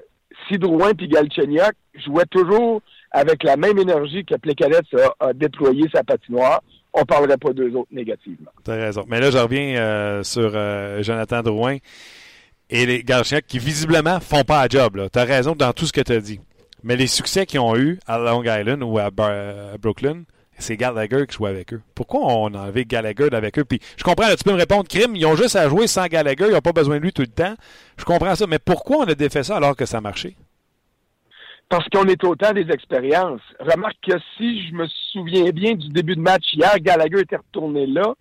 si 0.48 0.58
Drouin 0.58 0.94
puis 0.94 1.08
Galchenyuk 1.08 1.74
jouaient 2.06 2.26
toujours 2.30 2.82
avec 3.12 3.44
la 3.44 3.58
même 3.58 3.78
énergie 3.78 4.24
que 4.26 4.36
Plekanec 4.36 4.86
a, 5.20 5.28
a 5.28 5.34
déployé 5.34 5.84
sa 5.94 6.04
patinoire, 6.04 6.62
on 6.94 7.04
parlerait 7.06 7.38
pas 7.38 7.52
d'eux 7.54 7.72
autres 7.76 7.90
négativement. 7.92 8.52
T'as 8.64 8.76
raison. 8.76 9.04
Mais 9.08 9.20
là, 9.20 9.32
je 9.32 9.38
reviens 9.38 9.76
euh, 9.78 10.24
sur 10.24 10.52
euh, 10.54 11.02
Jonathan 11.04 11.42
Drouin 11.42 11.78
et 12.70 12.86
les 12.86 13.04
Galchenyuk 13.04 13.46
qui 13.46 13.60
visiblement 13.60 14.20
font 14.20 14.44
pas 14.44 14.62
la 14.64 14.68
job. 14.70 14.96
là. 14.96 15.10
T'as 15.10 15.26
raison 15.26 15.56
dans 15.56 15.74
tout 15.74 15.86
ce 15.86 15.94
que 15.94 16.02
t'as 16.02 16.20
dit. 16.20 16.40
Mais 16.84 16.96
les 16.96 17.08
succès 17.08 17.46
qu'ils 17.46 17.60
ont 17.60 17.76
eu 17.78 18.00
à 18.08 18.18
Long 18.18 18.44
Island 18.44 18.82
ou 18.84 18.98
à, 18.98 19.06
à 19.06 19.78
Brooklyn, 19.78 20.24
c'est 20.62 20.78
Gallagher 20.78 21.26
qui 21.28 21.38
joue 21.38 21.46
avec 21.46 21.74
eux. 21.74 21.82
Pourquoi 21.96 22.22
on 22.22 22.54
a 22.54 22.60
enlevé 22.60 22.86
Gallagher 22.86 23.30
d'avec 23.30 23.60
eux? 23.60 23.66
Puis 23.66 23.80
je 23.98 24.04
comprends, 24.04 24.28
tu 24.36 24.44
peux 24.44 24.52
me 24.52 24.58
répondre, 24.58 24.88
Crime, 24.88 25.16
ils 25.16 25.26
ont 25.26 25.36
juste 25.36 25.56
à 25.56 25.68
jouer 25.68 25.88
sans 25.88 26.08
Gallagher, 26.08 26.46
ils 26.48 26.54
n'ont 26.54 26.62
pas 26.62 26.72
besoin 26.72 26.98
de 26.98 27.02
lui 27.02 27.14
tout 27.14 27.24
le 27.24 27.28
temps. 27.28 27.56
Je 27.98 28.06
comprends 28.06 28.36
ça, 28.36 28.48
mais 28.48 28.60
pourquoi 28.60 28.98
on 28.98 29.04
a 29.04 29.16
défait 29.16 29.44
ça 29.44 29.58
alors 29.58 29.76
que 29.76 29.86
ça 29.86 30.02
marchait? 30.02 30.36
Parce 31.70 31.88
qu'on 31.88 32.06
est 32.06 32.24
au 32.24 32.36
temps 32.36 32.52
des 32.52 32.70
expériences. 32.70 33.42
Remarque 33.60 33.98
que 34.06 34.18
si 34.38 34.68
je 34.68 34.74
me 34.74 34.88
souviens 35.14 35.50
bien 35.52 35.74
du 35.74 35.88
début 35.90 36.16
de 36.16 36.22
match 36.22 36.44
hier, 36.54 36.78
Gallagher 36.80 37.22
était 37.22 37.38
retourné 37.38 37.88
là. 37.88 38.14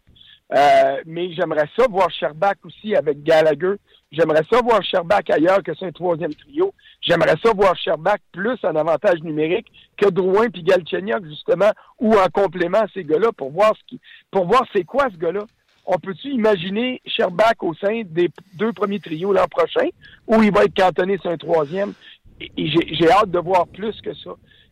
Euh, 0.57 0.97
mais 1.07 1.32
j'aimerais 1.34 1.68
ça 1.76 1.86
voir 1.88 2.11
Sherbach 2.11 2.57
aussi 2.64 2.95
avec 2.95 3.22
Gallagher. 3.22 3.74
J'aimerais 4.13 4.43
ça 4.51 4.61
voir 4.61 4.83
Sherbach 4.83 5.31
ailleurs 5.31 5.63
que 5.63 5.73
c'est 5.75 5.87
un 5.87 5.93
troisième 5.93 6.35
trio. 6.35 6.75
J'aimerais 7.01 7.37
ça 7.43 7.53
voir 7.55 7.77
Sherbach 7.77 8.19
plus 8.33 8.59
en 8.65 8.75
avantage 8.75 9.23
numérique 9.23 9.69
que 9.97 10.09
Drouin 10.09 10.51
puis 10.51 10.65
Galchenyuk, 10.65 11.25
justement, 11.27 11.71
ou 12.01 12.15
en 12.15 12.27
complément 12.33 12.81
à 12.81 12.89
ces 12.93 13.05
gars-là 13.05 13.31
pour 13.33 13.53
voir 13.53 13.73
ce 13.79 13.85
qui, 13.87 14.01
pour 14.33 14.47
voir 14.47 14.65
c'est 14.75 14.85
quoi 14.85 15.09
ce 15.13 15.17
gars-là. 15.17 15.45
On 15.87 15.99
peut-tu 15.99 16.29
imaginer 16.29 17.01
Sherbach 17.07 17.55
au 17.61 17.73
sein 17.75 18.03
des 18.05 18.31
deux 18.55 18.73
premiers 18.73 18.99
trios 18.99 19.33
l'an 19.33 19.47
prochain, 19.49 19.89
ou 20.27 20.43
il 20.43 20.53
va 20.53 20.65
être 20.65 20.75
cantonné 20.75 21.17
sur 21.19 21.31
un 21.31 21.37
troisième? 21.37 21.93
Et, 22.41 22.51
j'ai 22.67 23.11
hâte 23.11 23.31
de 23.31 23.39
voir 23.39 23.69
plus 23.69 24.01
que 24.01 24.15
ça. 24.15 24.31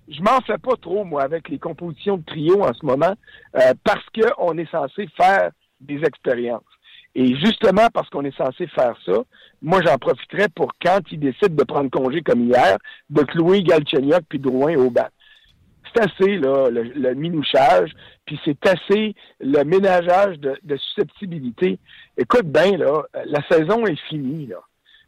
Je 0.08 0.20
m'en 0.20 0.40
fais 0.40 0.58
pas 0.58 0.74
trop, 0.80 1.04
moi, 1.04 1.22
avec 1.22 1.48
les 1.48 1.58
compositions 1.58 2.16
de 2.16 2.24
trio 2.24 2.64
en 2.64 2.72
ce 2.74 2.84
moment, 2.84 3.14
euh, 3.56 3.74
parce 3.84 4.04
qu'on 4.14 4.58
est 4.58 4.70
censé 4.70 5.06
faire 5.16 5.50
des 5.80 6.02
expériences. 6.04 6.62
Et 7.20 7.34
justement, 7.34 7.88
parce 7.92 8.08
qu'on 8.10 8.24
est 8.24 8.36
censé 8.36 8.68
faire 8.68 8.96
ça, 9.04 9.24
moi, 9.60 9.80
j'en 9.84 9.98
profiterais 9.98 10.48
pour, 10.48 10.70
quand 10.80 11.00
ils 11.10 11.18
décident 11.18 11.52
de 11.52 11.64
prendre 11.64 11.90
congé 11.90 12.22
comme 12.22 12.44
hier, 12.44 12.78
de 13.10 13.22
clouer 13.22 13.64
Galchenyuk 13.64 14.22
puis 14.28 14.38
Drouin 14.38 14.76
au 14.76 14.88
banc. 14.88 15.08
C'est 15.92 16.04
assez, 16.04 16.36
là, 16.36 16.70
le, 16.70 16.84
le 16.84 17.14
minouchage, 17.14 17.90
puis 18.24 18.38
c'est 18.44 18.64
assez 18.68 19.16
le 19.40 19.64
ménageage 19.64 20.38
de, 20.38 20.56
de 20.62 20.76
susceptibilité. 20.76 21.80
Écoute 22.16 22.46
bien, 22.46 22.76
là, 22.76 23.02
la 23.24 23.42
saison 23.48 23.84
est 23.84 23.98
finie, 24.08 24.46
là. 24.46 24.60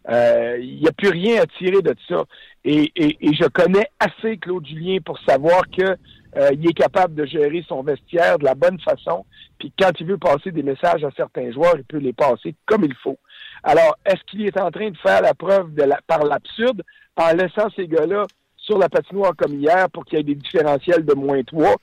Euh, 0.09 0.57
Il 0.61 0.81
n'y 0.81 0.89
a 0.89 0.93
plus 0.93 1.11
rien 1.11 1.43
à 1.43 1.47
tirer 1.47 1.83
de 1.83 1.95
ça. 2.09 2.25
Et, 2.65 2.91
et, 2.97 3.17
et 3.21 3.35
je 3.35 3.45
connais 3.49 3.87
assez 3.99 4.39
Claude 4.39 4.67
Julien 4.67 4.99
pour 5.05 5.19
savoir 5.21 5.63
que 5.71 5.97
euh, 6.37 6.51
il 6.53 6.69
est 6.69 6.75
capable 6.75 7.15
de 7.15 7.25
gérer 7.27 7.65
son 7.67 7.83
vestiaire 7.83 8.39
de 8.39 8.45
la 8.45 8.55
bonne 8.55 8.79
façon. 8.81 9.25
Puis 9.59 9.73
quand 9.79 9.91
il 9.99 10.07
veut 10.07 10.19
passer 10.19 10.53
des 10.53 10.63
messages 10.63 11.05
à 11.05 11.11
certains 11.17 11.51
joueurs, 11.53 11.75
il 11.77 11.85
peut 11.85 11.99
les 11.99 12.13
passer 12.13 12.55
comme 12.67 12.85
il 12.85 12.95
faut. 12.95 13.19
Alors, 13.63 13.97
est-ce 14.07 14.23
qu'il 14.27 14.47
est 14.47 14.59
en 14.59 14.71
train 14.71 14.91
de 14.91 14.97
faire 14.99 15.23
la 15.23 15.35
preuve 15.35 15.75
de 15.75 15.83
la, 15.83 15.99
par 16.07 16.25
l'absurde 16.25 16.83
en 17.17 17.33
laissant 17.33 17.69
ces 17.77 17.89
gars-là 17.89 18.27
sur 18.57 18.79
la 18.79 18.89
patinoire 18.89 19.35
comme 19.37 19.59
hier 19.61 19.91
pour 19.91 20.05
qu'il 20.05 20.19
y 20.19 20.21
ait 20.21 20.25
des 20.25 20.35
différentiels 20.35 21.05
de 21.05 21.15
moins 21.15 21.43
3? 21.43 21.75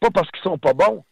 Pas 0.00 0.10
parce 0.10 0.30
qu'ils 0.30 0.42
sont 0.42 0.58
pas 0.58 0.74
bons, 0.74 1.02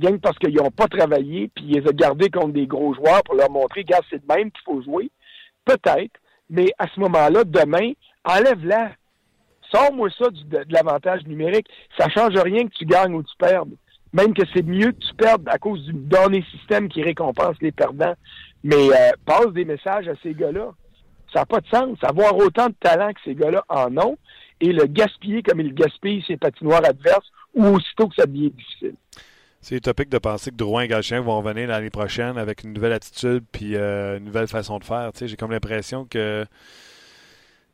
que 0.00 0.16
parce 0.18 0.38
qu'ils 0.38 0.54
n'ont 0.54 0.70
pas 0.70 0.86
travaillé, 0.86 1.50
puis 1.54 1.64
ils 1.68 1.80
les 1.80 1.88
ont 1.88 1.94
gardés 1.94 2.28
contre 2.28 2.52
des 2.52 2.66
gros 2.66 2.94
joueurs 2.94 3.22
pour 3.24 3.36
leur 3.36 3.50
montrer, 3.50 3.84
gars, 3.84 4.00
c'est 4.10 4.24
de 4.26 4.32
même 4.32 4.50
qu'il 4.50 4.62
faut 4.64 4.82
jouer. 4.82 5.10
Peut-être, 5.64 6.20
mais 6.50 6.72
à 6.78 6.86
ce 6.88 7.00
moment-là, 7.00 7.44
demain, 7.44 7.92
enlève-la. 8.24 8.92
Sors-moi 9.70 10.08
ça 10.18 10.30
du, 10.30 10.44
de, 10.44 10.64
l'avantage 10.68 11.24
numérique. 11.26 11.66
Ça 11.98 12.08
change 12.08 12.34
rien 12.36 12.66
que 12.66 12.74
tu 12.74 12.84
gagnes 12.84 13.14
ou 13.14 13.22
tu 13.22 13.36
perdes. 13.38 13.72
Même 14.12 14.34
que 14.34 14.42
c'est 14.54 14.62
mieux 14.62 14.92
que 14.92 15.00
tu 15.00 15.14
perdes 15.14 15.48
à 15.48 15.58
cause 15.58 15.84
du 15.86 15.92
dernier 15.92 16.44
système 16.52 16.88
qui 16.88 17.02
récompense 17.02 17.56
les 17.60 17.72
perdants. 17.72 18.14
Mais 18.62 18.90
euh, 18.90 19.10
passe 19.26 19.52
des 19.52 19.64
messages 19.64 20.06
à 20.06 20.14
ces 20.22 20.34
gars-là. 20.34 20.72
Ça 21.32 21.40
n'a 21.40 21.46
pas 21.46 21.60
de 21.60 21.66
sens. 21.66 21.98
Avoir 22.02 22.36
autant 22.36 22.68
de 22.68 22.74
talent 22.78 23.12
que 23.12 23.20
ces 23.24 23.34
gars-là 23.34 23.64
en 23.68 23.96
ont 23.98 24.16
et 24.60 24.72
le 24.72 24.86
gaspiller 24.86 25.42
comme 25.42 25.60
ils 25.60 25.74
gaspillent 25.74 26.24
ses 26.26 26.36
patinoires 26.36 26.84
adverses 26.84 27.28
ou 27.54 27.64
aussitôt 27.66 28.08
que 28.08 28.14
ça 28.14 28.26
devient 28.26 28.50
difficile. 28.50 28.94
C'est 29.64 29.76
utopique 29.76 30.10
de 30.10 30.18
penser 30.18 30.50
que 30.50 30.56
Drouin 30.56 30.82
et 30.82 30.88
Galchien 30.88 31.22
vont 31.22 31.40
revenir 31.40 31.68
l'année 31.68 31.88
prochaine 31.88 32.36
avec 32.36 32.64
une 32.64 32.74
nouvelle 32.74 32.92
attitude 32.92 33.42
puis 33.50 33.76
euh, 33.76 34.18
une 34.18 34.24
nouvelle 34.24 34.46
façon 34.46 34.78
de 34.78 34.84
faire. 34.84 35.10
J'ai 35.18 35.36
comme 35.36 35.52
l'impression 35.52 36.04
que 36.04 36.44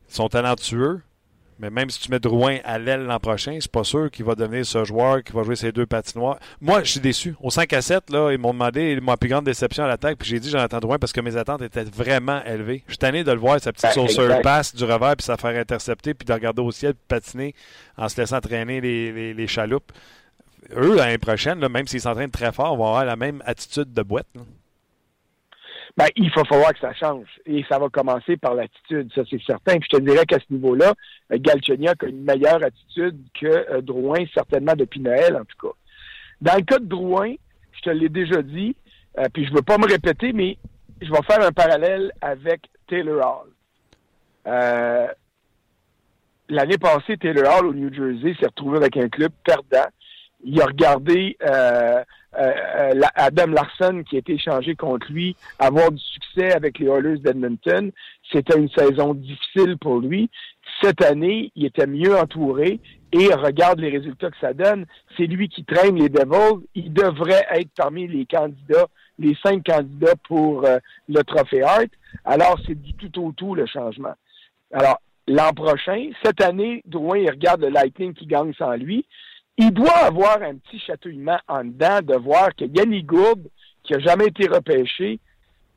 ils 0.07 0.15
sont 0.15 0.29
talentueux, 0.29 1.01
mais 1.59 1.69
même 1.69 1.89
si 1.89 1.99
tu 1.99 2.09
mets 2.09 2.21
Drouin 2.21 2.59
à 2.63 2.79
l'aile 2.79 3.03
l'an 3.03 3.19
prochain, 3.19 3.57
c'est 3.59 3.69
pas 3.69 3.83
sûr 3.83 4.09
qu'il 4.09 4.23
va 4.23 4.35
devenir 4.35 4.65
ce 4.65 4.85
joueur 4.85 5.21
qui 5.21 5.33
va 5.33 5.43
jouer 5.43 5.57
ses 5.57 5.73
deux 5.73 5.85
patinoires. 5.85 6.39
Moi, 6.61 6.81
je 6.81 6.91
suis 6.91 6.99
déçu. 7.01 7.35
Au 7.41 7.49
5 7.49 7.73
à 7.73 7.81
7, 7.81 8.09
là, 8.09 8.31
ils 8.31 8.37
m'ont 8.37 8.53
demandé 8.53 8.97
ma 9.01 9.17
plus 9.17 9.27
grande 9.27 9.43
déception 9.43 9.83
à 9.83 9.87
l'attaque, 9.87 10.17
puis 10.17 10.29
j'ai 10.29 10.39
dit 10.39 10.49
Jonathan 10.49 10.79
Drouin 10.79 10.97
parce 10.97 11.11
que 11.11 11.19
mes 11.19 11.35
attentes 11.35 11.61
étaient 11.61 11.83
vraiment 11.83 12.41
élevées. 12.45 12.83
Je 12.87 12.93
suis 12.93 12.99
tanné 12.99 13.25
de 13.25 13.31
le 13.33 13.39
voir, 13.39 13.59
sa 13.59 13.73
petite 13.73 13.93
Ben, 13.93 14.07
sauceur 14.07 14.41
passe 14.41 14.73
du 14.73 14.85
revers, 14.85 15.17
puis 15.17 15.25
ça 15.25 15.35
faire 15.35 15.59
intercepter, 15.59 16.13
puis 16.13 16.25
de 16.25 16.31
regarder 16.31 16.61
au 16.61 16.71
ciel, 16.71 16.93
puis 16.93 17.03
patiner 17.19 17.53
en 17.97 18.07
se 18.07 18.15
laissant 18.15 18.39
traîner 18.39 18.79
les, 18.79 19.11
les, 19.11 19.33
les 19.33 19.47
chaloupes 19.47 19.91
eux, 20.75 20.95
l'année 20.95 21.17
prochaine, 21.17 21.65
même 21.67 21.87
s'ils 21.87 22.01
s'entraînent 22.01 22.31
très 22.31 22.51
fort, 22.51 22.75
vont 22.75 22.87
avoir 22.87 23.05
la 23.05 23.15
même 23.15 23.41
attitude 23.45 23.93
de 23.93 24.01
boîte. 24.01 24.27
là. 24.35 24.41
ben, 25.97 26.07
il 26.15 26.31
va 26.31 26.43
falloir 26.45 26.73
que 26.73 26.79
ça 26.79 26.93
change. 26.93 27.27
Et 27.45 27.63
ça 27.69 27.79
va 27.79 27.89
commencer 27.89 28.37
par 28.37 28.55
l'attitude, 28.55 29.11
ça 29.13 29.21
c'est 29.29 29.41
certain. 29.43 29.77
Puis 29.77 29.89
je 29.91 29.97
te 29.97 30.01
dirais 30.01 30.25
qu'à 30.25 30.37
ce 30.39 30.53
niveau-là, 30.53 30.93
euh, 31.31 31.37
Galchenyuk 31.39 32.03
a 32.03 32.07
une 32.07 32.23
meilleure 32.23 32.63
attitude 32.63 33.17
que 33.39 33.47
euh, 33.47 33.81
Drouin, 33.81 34.23
certainement 34.33 34.75
depuis 34.75 34.99
Noël 34.99 35.35
en 35.35 35.45
tout 35.45 35.67
cas. 35.67 35.73
Dans 36.41 36.55
le 36.55 36.63
cas 36.63 36.79
de 36.79 36.85
Drouin, 36.85 37.33
je 37.73 37.81
te 37.81 37.89
l'ai 37.89 38.09
déjà 38.09 38.41
dit, 38.41 38.75
euh, 39.19 39.27
puis 39.33 39.45
je 39.45 39.53
veux 39.53 39.61
pas 39.61 39.77
me 39.77 39.87
répéter, 39.87 40.33
mais 40.33 40.57
je 41.01 41.11
vais 41.11 41.23
faire 41.27 41.41
un 41.41 41.51
parallèle 41.51 42.11
avec 42.21 42.61
Taylor 42.87 43.45
Hall. 44.45 45.15
L'année 46.49 46.77
passée, 46.77 47.15
Taylor 47.17 47.59
Hall 47.59 47.67
au 47.67 47.73
New 47.73 47.93
Jersey 47.93 48.35
s'est 48.39 48.47
retrouvé 48.47 48.77
avec 48.77 48.97
un 48.97 49.07
club 49.07 49.31
perdant. 49.45 49.87
Il 50.43 50.61
a 50.61 50.65
regardé 50.65 51.37
euh, 51.43 52.03
euh 52.39 53.01
Adam 53.15 53.47
Larson 53.47 54.03
qui 54.07 54.15
a 54.15 54.19
été 54.19 54.33
échangé 54.33 54.75
contre 54.75 55.11
lui 55.11 55.35
avoir 55.59 55.91
du 55.91 55.99
succès 55.99 56.53
avec 56.53 56.79
les 56.79 56.87
Oilers 56.87 57.19
d'Edmonton. 57.19 57.91
C'était 58.31 58.57
une 58.57 58.69
saison 58.69 59.13
difficile 59.13 59.77
pour 59.77 59.99
lui. 59.99 60.29
Cette 60.81 61.03
année, 61.03 61.51
il 61.55 61.65
était 61.65 61.87
mieux 61.87 62.15
entouré 62.17 62.79
et 63.11 63.33
regarde 63.33 63.79
les 63.79 63.89
résultats 63.89 64.31
que 64.31 64.39
ça 64.39 64.53
donne. 64.53 64.85
C'est 65.17 65.27
lui 65.27 65.49
qui 65.49 65.63
traîne 65.65 65.95
les 65.95 66.09
Devils. 66.09 66.65
Il 66.75 66.93
devrait 66.93 67.45
être 67.51 67.69
parmi 67.75 68.07
les 68.07 68.25
candidats, 68.25 68.87
les 69.19 69.35
cinq 69.43 69.65
candidats 69.65 70.15
pour 70.27 70.65
euh, 70.65 70.77
le 71.09 71.21
trophée 71.23 71.61
Hart. 71.61 71.89
Alors, 72.25 72.57
c'est 72.65 72.81
du 72.81 72.93
tout 72.93 73.27
au 73.27 73.31
tout 73.33 73.53
le 73.53 73.65
changement. 73.65 74.13
Alors, 74.71 75.01
l'an 75.27 75.51
prochain, 75.53 76.09
cette 76.23 76.41
année, 76.41 76.81
Drouin, 76.85 77.17
il 77.17 77.29
regarde 77.29 77.61
le 77.61 77.69
Lightning 77.69 78.13
qui 78.13 78.25
gagne 78.25 78.53
sans 78.53 78.73
lui 78.73 79.05
il 79.61 79.71
doit 79.71 80.05
avoir 80.05 80.41
un 80.41 80.55
petit 80.55 80.79
chatouillement 80.79 81.37
en 81.47 81.63
dedans 81.63 81.99
de 82.01 82.15
voir 82.15 82.49
que 82.55 82.65
Yannick 82.65 83.05
Gourde, 83.05 83.47
qui 83.83 83.93
n'a 83.93 83.99
jamais 83.99 84.25
été 84.25 84.47
repêché, 84.47 85.19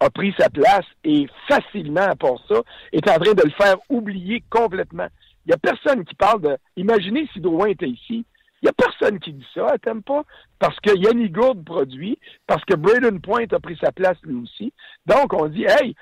a 0.00 0.08
pris 0.08 0.34
sa 0.38 0.48
place 0.48 0.86
et 1.04 1.26
facilement, 1.46 2.08
pour 2.18 2.42
ça, 2.48 2.62
est 2.92 3.06
en 3.10 3.18
train 3.18 3.34
de 3.34 3.42
le 3.44 3.50
faire 3.50 3.76
oublier 3.90 4.42
complètement. 4.48 5.08
Il 5.44 5.50
n'y 5.50 5.52
a 5.52 5.58
personne 5.58 6.02
qui 6.06 6.14
parle 6.14 6.40
de... 6.40 6.56
Imaginez 6.78 7.28
si 7.34 7.40
Drouin 7.40 7.66
était 7.66 7.88
ici. 7.88 8.24
Il 8.62 8.64
n'y 8.64 8.70
a 8.70 8.72
personne 8.72 9.20
qui 9.20 9.34
dit 9.34 9.46
ça, 9.52 9.76
t'aimes 9.82 10.02
pas? 10.02 10.22
Parce 10.58 10.80
que 10.80 10.96
Yannick 10.96 11.32
Gourde 11.32 11.62
produit, 11.62 12.18
parce 12.46 12.64
que 12.64 12.74
Braden 12.76 13.20
Point 13.20 13.52
a 13.52 13.60
pris 13.60 13.76
sa 13.76 13.92
place 13.92 14.16
lui 14.22 14.42
aussi. 14.42 14.72
Donc, 15.04 15.34
on 15.34 15.48
dit, 15.48 15.66
hey, 15.68 15.94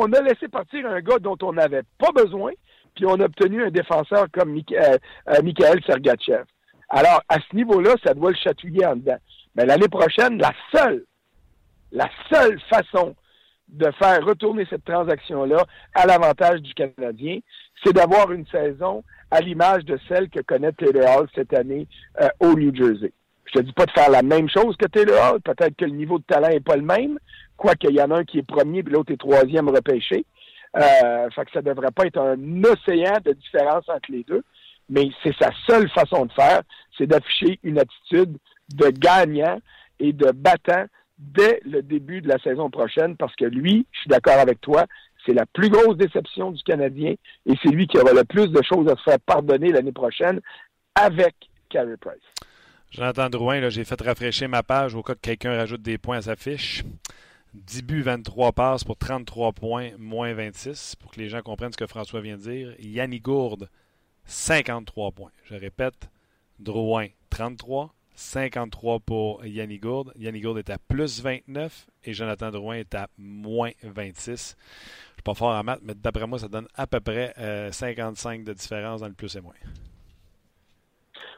on 0.00 0.12
a 0.12 0.20
laissé 0.20 0.48
partir 0.48 0.84
un 0.88 1.00
gars 1.00 1.20
dont 1.20 1.38
on 1.42 1.52
n'avait 1.52 1.84
pas 1.96 2.10
besoin, 2.10 2.50
puis 2.96 3.06
on 3.06 3.20
a 3.20 3.26
obtenu 3.26 3.62
un 3.62 3.70
défenseur 3.70 4.26
comme 4.32 4.52
Michael, 4.52 4.98
euh, 5.28 5.80
Sergachev. 5.86 6.44
Alors, 6.96 7.24
à 7.28 7.38
ce 7.40 7.56
niveau-là, 7.56 7.96
ça 8.04 8.14
doit 8.14 8.30
le 8.30 8.36
chatouiller 8.36 8.86
en 8.86 8.94
dedans. 8.94 9.18
Mais 9.56 9.66
l'année 9.66 9.88
prochaine, 9.88 10.38
la 10.38 10.52
seule, 10.72 11.04
la 11.90 12.08
seule 12.32 12.60
façon 12.70 13.16
de 13.66 13.90
faire 13.98 14.24
retourner 14.24 14.64
cette 14.70 14.84
transaction-là 14.84 15.64
à 15.92 16.06
l'avantage 16.06 16.60
du 16.60 16.72
Canadien, 16.72 17.40
c'est 17.82 17.92
d'avoir 17.92 18.30
une 18.30 18.46
saison 18.46 19.02
à 19.32 19.40
l'image 19.40 19.84
de 19.84 19.98
celle 20.08 20.28
que 20.28 20.38
connaît 20.38 20.70
Taylor 20.70 21.18
Hall 21.18 21.28
cette 21.34 21.52
année 21.52 21.88
euh, 22.22 22.28
au 22.38 22.54
New 22.54 22.72
Jersey. 22.72 23.12
Je 23.46 23.58
te 23.58 23.64
dis 23.64 23.72
pas 23.72 23.86
de 23.86 23.90
faire 23.90 24.10
la 24.10 24.22
même 24.22 24.48
chose 24.48 24.76
que 24.76 24.86
Taylor 24.86 25.34
Hall, 25.34 25.40
peut-être 25.40 25.74
que 25.74 25.86
le 25.86 25.96
niveau 25.96 26.20
de 26.20 26.24
talent 26.24 26.50
n'est 26.50 26.60
pas 26.60 26.76
le 26.76 26.82
même, 26.82 27.18
quoique 27.56 27.88
il 27.88 27.96
y 27.96 28.02
en 28.02 28.12
a 28.12 28.18
un 28.18 28.24
qui 28.24 28.38
est 28.38 28.46
premier 28.46 28.84
puis 28.84 28.94
l'autre 28.94 29.12
est 29.12 29.16
troisième 29.16 29.68
repêché. 29.68 30.24
Euh, 30.76 31.30
fait 31.30 31.44
que 31.44 31.50
ça 31.52 31.62
devrait 31.62 31.90
pas 31.90 32.06
être 32.06 32.20
un 32.20 32.62
océan 32.62 33.18
de 33.24 33.32
différence 33.32 33.88
entre 33.88 34.10
les 34.10 34.22
deux 34.22 34.44
mais 34.88 35.10
c'est 35.22 35.34
sa 35.36 35.50
seule 35.66 35.88
façon 35.90 36.26
de 36.26 36.32
faire, 36.32 36.62
c'est 36.96 37.06
d'afficher 37.06 37.58
une 37.62 37.78
attitude 37.78 38.36
de 38.74 38.88
gagnant 38.88 39.58
et 40.00 40.12
de 40.12 40.30
battant 40.32 40.86
dès 41.18 41.60
le 41.64 41.82
début 41.82 42.20
de 42.20 42.28
la 42.28 42.38
saison 42.38 42.70
prochaine, 42.70 43.16
parce 43.16 43.34
que 43.36 43.44
lui, 43.44 43.86
je 43.92 44.00
suis 44.00 44.08
d'accord 44.08 44.38
avec 44.38 44.60
toi, 44.60 44.86
c'est 45.24 45.32
la 45.32 45.46
plus 45.46 45.70
grosse 45.70 45.96
déception 45.96 46.50
du 46.50 46.62
Canadien 46.62 47.14
et 47.46 47.54
c'est 47.62 47.70
lui 47.70 47.86
qui 47.86 47.98
aura 47.98 48.12
le 48.12 48.24
plus 48.24 48.48
de 48.48 48.60
choses 48.62 48.88
à 48.88 48.96
se 48.96 49.02
faire 49.02 49.20
pardonner 49.20 49.72
l'année 49.72 49.92
prochaine 49.92 50.40
avec 50.94 51.34
Carey 51.70 51.96
Price. 52.00 52.20
Jonathan 52.90 53.28
Drouin, 53.28 53.68
j'ai 53.70 53.84
fait 53.84 54.00
rafraîchir 54.00 54.48
ma 54.48 54.62
page 54.62 54.94
au 54.94 55.02
cas 55.02 55.14
que 55.14 55.20
quelqu'un 55.20 55.56
rajoute 55.56 55.82
des 55.82 55.98
points 55.98 56.18
à 56.18 56.22
sa 56.22 56.36
fiche. 56.36 56.84
10 57.54 57.82
buts, 57.82 58.02
23 58.02 58.52
passes 58.52 58.84
pour 58.84 58.96
33 58.96 59.52
points, 59.52 59.90
moins 59.98 60.34
26, 60.34 60.96
pour 60.96 61.12
que 61.12 61.20
les 61.20 61.28
gens 61.28 61.40
comprennent 61.40 61.72
ce 61.72 61.76
que 61.76 61.86
François 61.86 62.20
vient 62.20 62.36
de 62.36 62.42
dire. 62.42 62.74
Yannick 62.80 63.22
Gourde, 63.22 63.68
53 64.26 65.12
points. 65.12 65.30
Je 65.44 65.54
répète, 65.54 66.10
Drouin 66.58 67.08
33, 67.30 67.92
53 68.14 69.00
pour 69.00 69.44
Yannick 69.44 69.82
Gourde. 69.82 70.12
Yannick 70.16 70.44
Gourde 70.44 70.58
est 70.58 70.70
à 70.70 70.78
plus 70.78 71.22
29 71.22 71.86
et 72.04 72.14
Jonathan 72.14 72.50
Drouin 72.50 72.76
est 72.76 72.94
à 72.94 73.08
moins 73.18 73.70
26. 73.82 74.26
Je 74.26 74.32
ne 74.32 74.36
suis 74.36 75.22
pas 75.24 75.34
fort 75.34 75.54
en 75.54 75.62
maths, 75.62 75.80
mais 75.82 75.94
d'après 75.94 76.26
moi, 76.26 76.38
ça 76.38 76.48
donne 76.48 76.68
à 76.74 76.86
peu 76.86 77.00
près 77.00 77.34
55 77.72 78.40
euh, 78.40 78.44
de 78.44 78.52
différence 78.52 79.00
dans 79.00 79.08
le 79.08 79.14
plus 79.14 79.34
et 79.36 79.40
moins. 79.40 79.54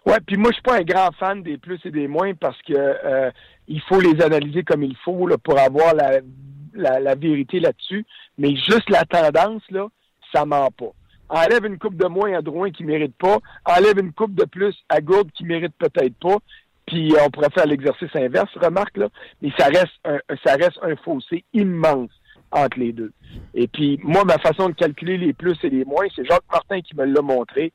Ouais, 0.04 0.20
puis 0.24 0.36
moi, 0.36 0.50
je 0.50 0.54
suis 0.54 0.62
pas 0.62 0.78
un 0.78 0.82
grand 0.82 1.10
fan 1.12 1.42
des 1.42 1.58
plus 1.58 1.80
et 1.84 1.90
des 1.90 2.06
moins 2.06 2.34
parce 2.34 2.60
que 2.62 2.74
euh, 2.74 3.30
il 3.66 3.80
faut 3.82 4.00
les 4.00 4.22
analyser 4.22 4.62
comme 4.62 4.84
il 4.84 4.96
faut 4.98 5.28
pour 5.42 5.58
avoir 5.58 5.94
la, 5.94 7.14
vérité 7.16 7.58
là-dessus. 7.58 8.06
Mais 8.38 8.54
juste 8.54 8.88
la 8.88 9.04
tendance, 9.04 9.62
là, 9.70 9.88
ça 10.32 10.44
ment 10.44 10.70
pas 10.70 10.92
enlève 11.28 11.64
une 11.64 11.78
coupe 11.78 11.96
de 11.96 12.06
moins 12.06 12.32
à 12.32 12.42
Drouin 12.42 12.70
qui 12.70 12.84
mérite 12.84 13.16
pas, 13.16 13.38
enlève 13.64 13.98
une 13.98 14.12
coupe 14.12 14.34
de 14.34 14.44
plus 14.44 14.74
à 14.88 15.00
Gourde 15.00 15.30
qui 15.32 15.44
mérite 15.44 15.74
peut-être 15.78 16.14
pas, 16.16 16.38
puis 16.86 17.12
on 17.24 17.30
pourrait 17.30 17.50
faire 17.50 17.66
l'exercice 17.66 18.14
inverse, 18.14 18.50
remarque 18.56 18.96
là, 18.96 19.08
mais 19.42 19.50
ça 19.58 19.66
reste 19.66 19.94
un, 20.04 20.18
ça 20.44 20.54
reste 20.54 20.78
un 20.82 20.96
fossé 20.96 21.44
immense 21.52 22.10
entre 22.52 22.78
les 22.78 22.92
deux. 22.92 23.12
Et 23.54 23.66
puis 23.66 23.98
moi, 24.02 24.24
ma 24.24 24.38
façon 24.38 24.68
de 24.68 24.74
calculer 24.74 25.18
les 25.18 25.32
plus 25.32 25.56
et 25.64 25.70
les 25.70 25.84
moins, 25.84 26.06
c'est 26.14 26.24
Jacques 26.24 26.44
Martin 26.50 26.80
qui 26.80 26.94
me 26.96 27.04
l'a 27.04 27.22
montré, 27.22 27.72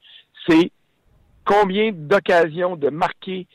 c'est 0.48 0.72
combien 1.46 1.92
d'occasions 1.92 2.76
de 2.78 2.90
marquer 2.90 3.48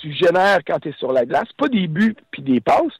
tu 0.00 0.12
génères 0.12 0.60
quand 0.66 0.78
tu 0.78 0.90
es 0.90 0.92
sur 0.92 1.12
la 1.12 1.24
glace, 1.24 1.48
pas 1.56 1.68
des 1.68 1.88
buts 1.88 2.16
puis 2.30 2.42
des 2.42 2.60
passes, 2.60 2.92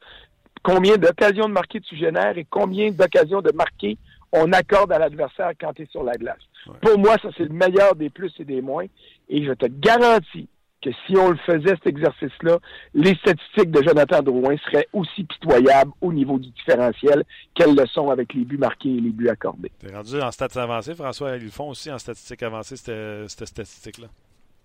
combien 0.63 0.97
d'occasions 0.97 1.47
de 1.47 1.53
marquer 1.53 1.79
tu 1.79 1.95
génères 1.95 2.37
et 2.37 2.45
combien 2.49 2.91
d'occasions 2.91 3.41
de 3.41 3.51
marquer 3.53 3.97
on 4.31 4.51
accorde 4.51 4.91
à 4.91 4.99
l'adversaire 4.99 5.51
quand 5.59 5.73
tu 5.73 5.83
es 5.83 5.85
sur 5.87 6.03
la 6.03 6.13
glace. 6.13 6.41
Pour 6.81 6.97
moi, 6.99 7.15
ça, 7.21 7.29
c'est 7.37 7.45
le 7.45 7.53
meilleur 7.53 7.95
des 7.95 8.09
plus 8.09 8.33
et 8.39 8.45
des 8.45 8.61
moins. 8.61 8.85
Et 9.29 9.45
je 9.45 9.53
te 9.53 9.65
garantis 9.67 10.47
que 10.81 10.89
si 11.05 11.17
on 11.17 11.31
le 11.31 11.37
faisait, 11.37 11.75
cet 11.75 11.87
exercice-là, 11.87 12.59
les 12.93 13.15
statistiques 13.15 13.71
de 13.71 13.81
Jonathan 13.81 14.21
Drouin 14.21 14.55
seraient 14.69 14.87
aussi 14.93 15.23
pitoyables 15.23 15.91
au 16.01 16.13
niveau 16.13 16.37
du 16.37 16.49
différentiel 16.49 17.23
qu'elles 17.55 17.75
le 17.75 17.85
sont 17.87 18.09
avec 18.09 18.33
les 18.33 18.45
buts 18.45 18.57
marqués 18.57 18.95
et 18.95 19.01
les 19.01 19.09
buts 19.09 19.29
accordés. 19.29 19.71
T'es 19.79 19.93
rendu 19.93 20.21
en 20.21 20.31
statistiques 20.31 20.63
avancées, 20.63 20.93
François. 20.93 21.35
Ils 21.37 21.45
le 21.45 21.49
font 21.49 21.69
aussi 21.69 21.91
en 21.91 21.97
statistiques 21.97 22.43
avancées, 22.43 22.75
cette, 22.75 23.29
cette 23.29 23.47
statistique-là. 23.47 24.07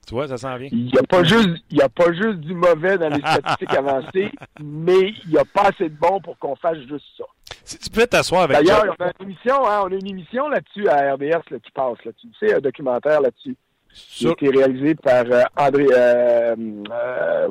Tu 0.07 0.14
vois, 0.14 0.26
ça 0.26 0.36
s'en 0.36 0.57
vient. 0.57 0.68
Il 0.72 0.86
n'y 0.86 0.98
a 0.98 1.03
pas 1.03 1.22
juste, 1.22 1.48
il 1.70 1.78
y 1.78 1.82
a 1.82 1.88
pas 1.88 2.12
juste 2.12 2.40
du 2.40 2.55
mauvais 2.55 2.98
dans 2.98 3.09
les 3.09 3.20
statistiques 3.26 3.74
avancées, 3.74 4.32
mais 4.61 5.14
il 5.24 5.30
n'y 5.30 5.38
a 5.38 5.44
pas 5.44 5.68
assez 5.68 5.88
de 5.88 5.96
bon 5.96 6.20
pour 6.20 6.38
qu'on 6.38 6.57
fasse 6.57 6.78
juste 6.88 7.05
ça. 7.16 7.24
Si 7.64 7.78
tu 7.78 7.90
peux 7.90 8.07
t'asseoir 8.07 8.42
avec 8.42 8.57
D'ailleurs, 8.57 8.96
on 8.98 9.05
a 9.05 9.12
une 9.20 9.28
émission, 9.28 9.68
hein, 9.68 9.82
on 9.84 9.92
a 9.92 9.94
une 9.94 10.09
émission 10.09 10.48
là-dessus 10.48 10.88
à 10.88 11.14
RDS 11.14 11.42
qui 11.62 11.70
passe, 11.72 12.05
là, 12.05 12.12
tu 12.20 12.28
sais, 12.40 12.55
un 12.55 12.59
documentaire 12.61 13.20
là-dessus. 13.20 13.57
Qui 13.94 14.26
a 14.26 14.30
été 14.30 14.48
réalisé 14.48 14.94
par 14.94 15.24
euh, 15.26 15.42
André, 15.55 15.86
euh, 15.92 16.57
euh, 16.90 17.48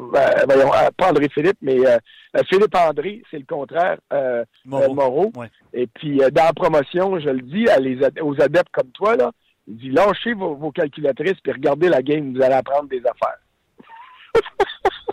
voyons, 0.47 0.71
pas 0.97 1.09
André 1.11 1.29
Philippe, 1.29 1.57
mais 1.61 1.77
Philippe 2.49 2.75
André, 2.75 3.21
c'est 3.29 3.37
le 3.37 3.45
contraire, 3.45 3.99
Moreau. 4.65 5.31
Et 5.71 5.85
puis, 5.85 6.17
dans 6.17 6.45
la 6.45 6.53
promotion, 6.53 7.19
je 7.19 7.29
le 7.29 7.41
dis 7.41 7.69
à 7.69 7.77
les, 7.77 7.99
aux 8.21 8.41
adeptes 8.41 8.71
comme 8.71 8.89
toi, 8.89 9.15
là, 9.15 9.31
il 9.71 9.77
dit 9.77 9.89
lâchez 9.89 10.33
vos, 10.33 10.71
calculatrices 10.71 11.39
puis 11.41 11.53
regardez 11.53 11.87
la 11.87 12.01
game, 12.01 12.33
vous 12.33 12.41
allez 12.41 12.55
apprendre 12.55 12.89
des 12.89 13.01
affaires. 13.05 13.39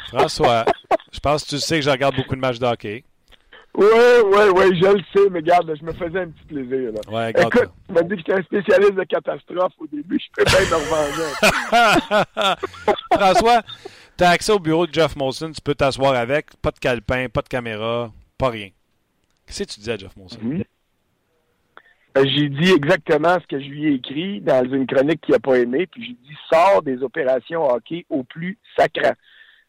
François, 0.09 0.65
je 1.13 1.21
pense 1.21 1.45
que 1.45 1.51
tu 1.51 1.59
sais 1.59 1.77
que 1.77 1.85
je 1.85 1.91
regarde 1.91 2.17
beaucoup 2.17 2.35
de 2.35 2.41
matchs 2.41 2.59
de 2.59 2.67
hockey. 2.67 3.05
Oui, 3.75 3.87
oui, 3.87 4.45
oui, 4.57 4.81
je 4.81 4.87
le 4.87 5.03
sais, 5.15 5.31
mais 5.31 5.39
regarde, 5.39 5.73
je 5.79 5.85
me 5.85 5.93
faisais 5.93 6.21
un 6.21 6.31
petit 6.31 6.45
plaisir. 6.47 6.91
Là. 6.93 7.01
Ouais, 7.13 7.31
Écoute, 7.31 7.71
tu 7.87 7.93
m'as 7.93 8.03
dit 8.03 8.09
que 8.11 8.17
j'étais 8.17 8.33
un 8.33 8.43
spécialiste 8.43 8.95
de 8.95 9.05
catastrophe 9.05 9.75
au 9.79 9.87
début, 9.87 10.19
je 10.19 10.27
peux 10.35 10.45
bien 10.45 10.61
me 10.61 10.75
revenger. 10.75 12.57
François, 13.13 13.63
tu 14.17 14.25
as 14.25 14.31
accès 14.31 14.53
au 14.53 14.59
bureau 14.59 14.87
de 14.87 14.93
Jeff 14.93 15.15
Molson, 15.15 15.53
tu 15.53 15.61
peux 15.61 15.77
t'asseoir 15.77 16.15
avec, 16.15 16.57
pas 16.57 16.73
de 16.73 16.79
calepin, 16.79 17.29
pas 17.29 17.43
de 17.43 17.49
caméra, 17.49 18.11
pas 18.37 18.49
rien. 18.49 18.71
Qu'est-ce 19.47 19.63
que 19.63 19.69
tu 19.75 19.81
disais 19.81 19.93
à 19.93 19.97
Jeff 19.97 20.17
Molson? 20.17 20.41
Euh, 20.45 20.65
j'ai 22.17 22.49
dit 22.49 22.73
exactement 22.73 23.35
ce 23.41 23.47
que 23.47 23.61
je 23.61 23.69
lui 23.69 23.87
ai 23.87 23.95
écrit 23.95 24.41
dans 24.41 24.65
une 24.65 24.87
chronique 24.87 25.21
qu'il 25.21 25.33
n'a 25.33 25.39
pas 25.39 25.59
aimé, 25.59 25.87
puis 25.87 26.05
j'ai 26.05 26.13
dit 26.13 26.37
sors 26.53 26.83
des 26.83 27.03
opérations 27.03 27.65
hockey 27.69 28.07
au 28.11 28.25
plus 28.25 28.59
sacrant. 28.77 29.15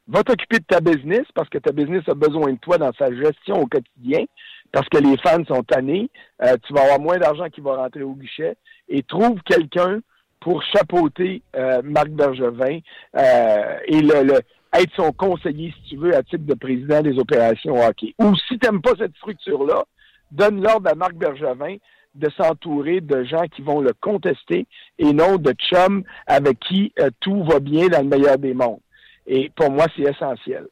Va 0.07 0.23
t'occuper 0.23 0.57
de 0.57 0.63
ta 0.63 0.79
business 0.81 1.25
parce 1.35 1.49
que 1.49 1.59
ta 1.59 1.71
business 1.71 2.03
a 2.07 2.15
besoin 2.15 2.53
de 2.53 2.57
toi 2.57 2.77
dans 2.77 2.91
sa 2.93 3.13
gestion 3.13 3.61
au 3.61 3.67
quotidien, 3.67 4.25
parce 4.71 4.89
que 4.89 4.97
les 4.97 5.17
fans 5.17 5.43
sont 5.45 5.63
tannés, 5.63 6.09
euh, 6.43 6.55
tu 6.65 6.73
vas 6.73 6.81
avoir 6.81 6.99
moins 6.99 7.17
d'argent 7.17 7.49
qui 7.49 7.61
va 7.61 7.75
rentrer 7.75 8.01
au 8.01 8.13
guichet, 8.13 8.55
et 8.87 9.03
trouve 9.03 9.39
quelqu'un 9.43 9.99
pour 10.39 10.63
chapeauter 10.63 11.41
euh, 11.55 11.81
Marc 11.83 12.09
Bergevin 12.09 12.79
et 13.13 14.01
le, 14.01 14.39
être 14.73 14.93
son 14.95 15.11
conseiller, 15.11 15.73
si 15.77 15.89
tu 15.89 15.97
veux, 15.97 16.15
à 16.15 16.23
titre 16.23 16.45
de 16.45 16.53
président 16.53 17.01
des 17.01 17.17
opérations 17.17 17.75
hockey. 17.75 18.13
Ou 18.19 18.35
si 18.35 18.59
tu 18.59 18.65
n'aimes 18.65 18.81
pas 18.81 18.93
cette 18.97 19.15
structure-là, 19.17 19.83
donne 20.31 20.61
l'ordre 20.61 20.89
à 20.89 20.95
Marc 20.95 21.13
Bergevin 21.13 21.77
de 22.15 22.29
s'entourer 22.31 23.01
de 23.01 23.23
gens 23.23 23.47
qui 23.47 23.61
vont 23.61 23.81
le 23.81 23.93
contester 23.93 24.67
et 24.97 25.13
non 25.13 25.37
de 25.37 25.53
chums 25.53 26.03
avec 26.27 26.59
qui 26.59 26.91
euh, 26.99 27.09
tout 27.19 27.43
va 27.43 27.59
bien 27.59 27.87
dans 27.87 28.01
le 28.01 28.07
meilleur 28.07 28.37
des 28.37 28.53
mondes. 28.53 28.79
Et 29.27 29.51
pour 29.55 29.71
moi, 29.71 29.85
c'est 29.95 30.03
essentiel. 30.03 30.67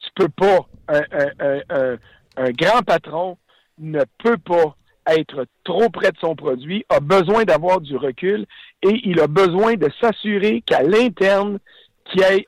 Tu 0.00 0.10
peux 0.14 0.28
pas, 0.28 0.66
un, 0.88 2.50
grand 2.50 2.82
patron 2.82 3.38
ne 3.78 4.02
peut 4.22 4.36
pas 4.36 4.76
être 5.08 5.46
trop 5.64 5.88
près 5.88 6.12
de 6.12 6.18
son 6.18 6.34
produit, 6.34 6.84
a 6.90 7.00
besoin 7.00 7.44
d'avoir 7.44 7.80
du 7.80 7.96
recul 7.96 8.46
et 8.82 9.00
il 9.04 9.20
a 9.20 9.26
besoin 9.26 9.74
de 9.74 9.88
s'assurer 10.00 10.62
qu'à 10.66 10.82
l'interne, 10.82 11.58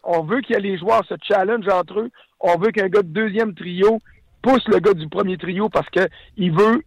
on 0.04 0.22
veut 0.22 0.42
que 0.42 0.54
les 0.54 0.78
joueurs 0.78 1.04
se 1.06 1.14
challenge 1.22 1.66
entre 1.68 2.00
eux, 2.00 2.10
on 2.40 2.58
veut 2.58 2.70
qu'un 2.70 2.88
gars 2.88 3.02
de 3.02 3.08
deuxième 3.08 3.54
trio 3.54 3.98
pousse 4.46 4.68
le 4.68 4.78
gars 4.78 4.94
du 4.94 5.08
premier 5.08 5.36
trio 5.36 5.68
parce 5.68 5.88
qu'il 5.90 6.52
veut 6.52 6.84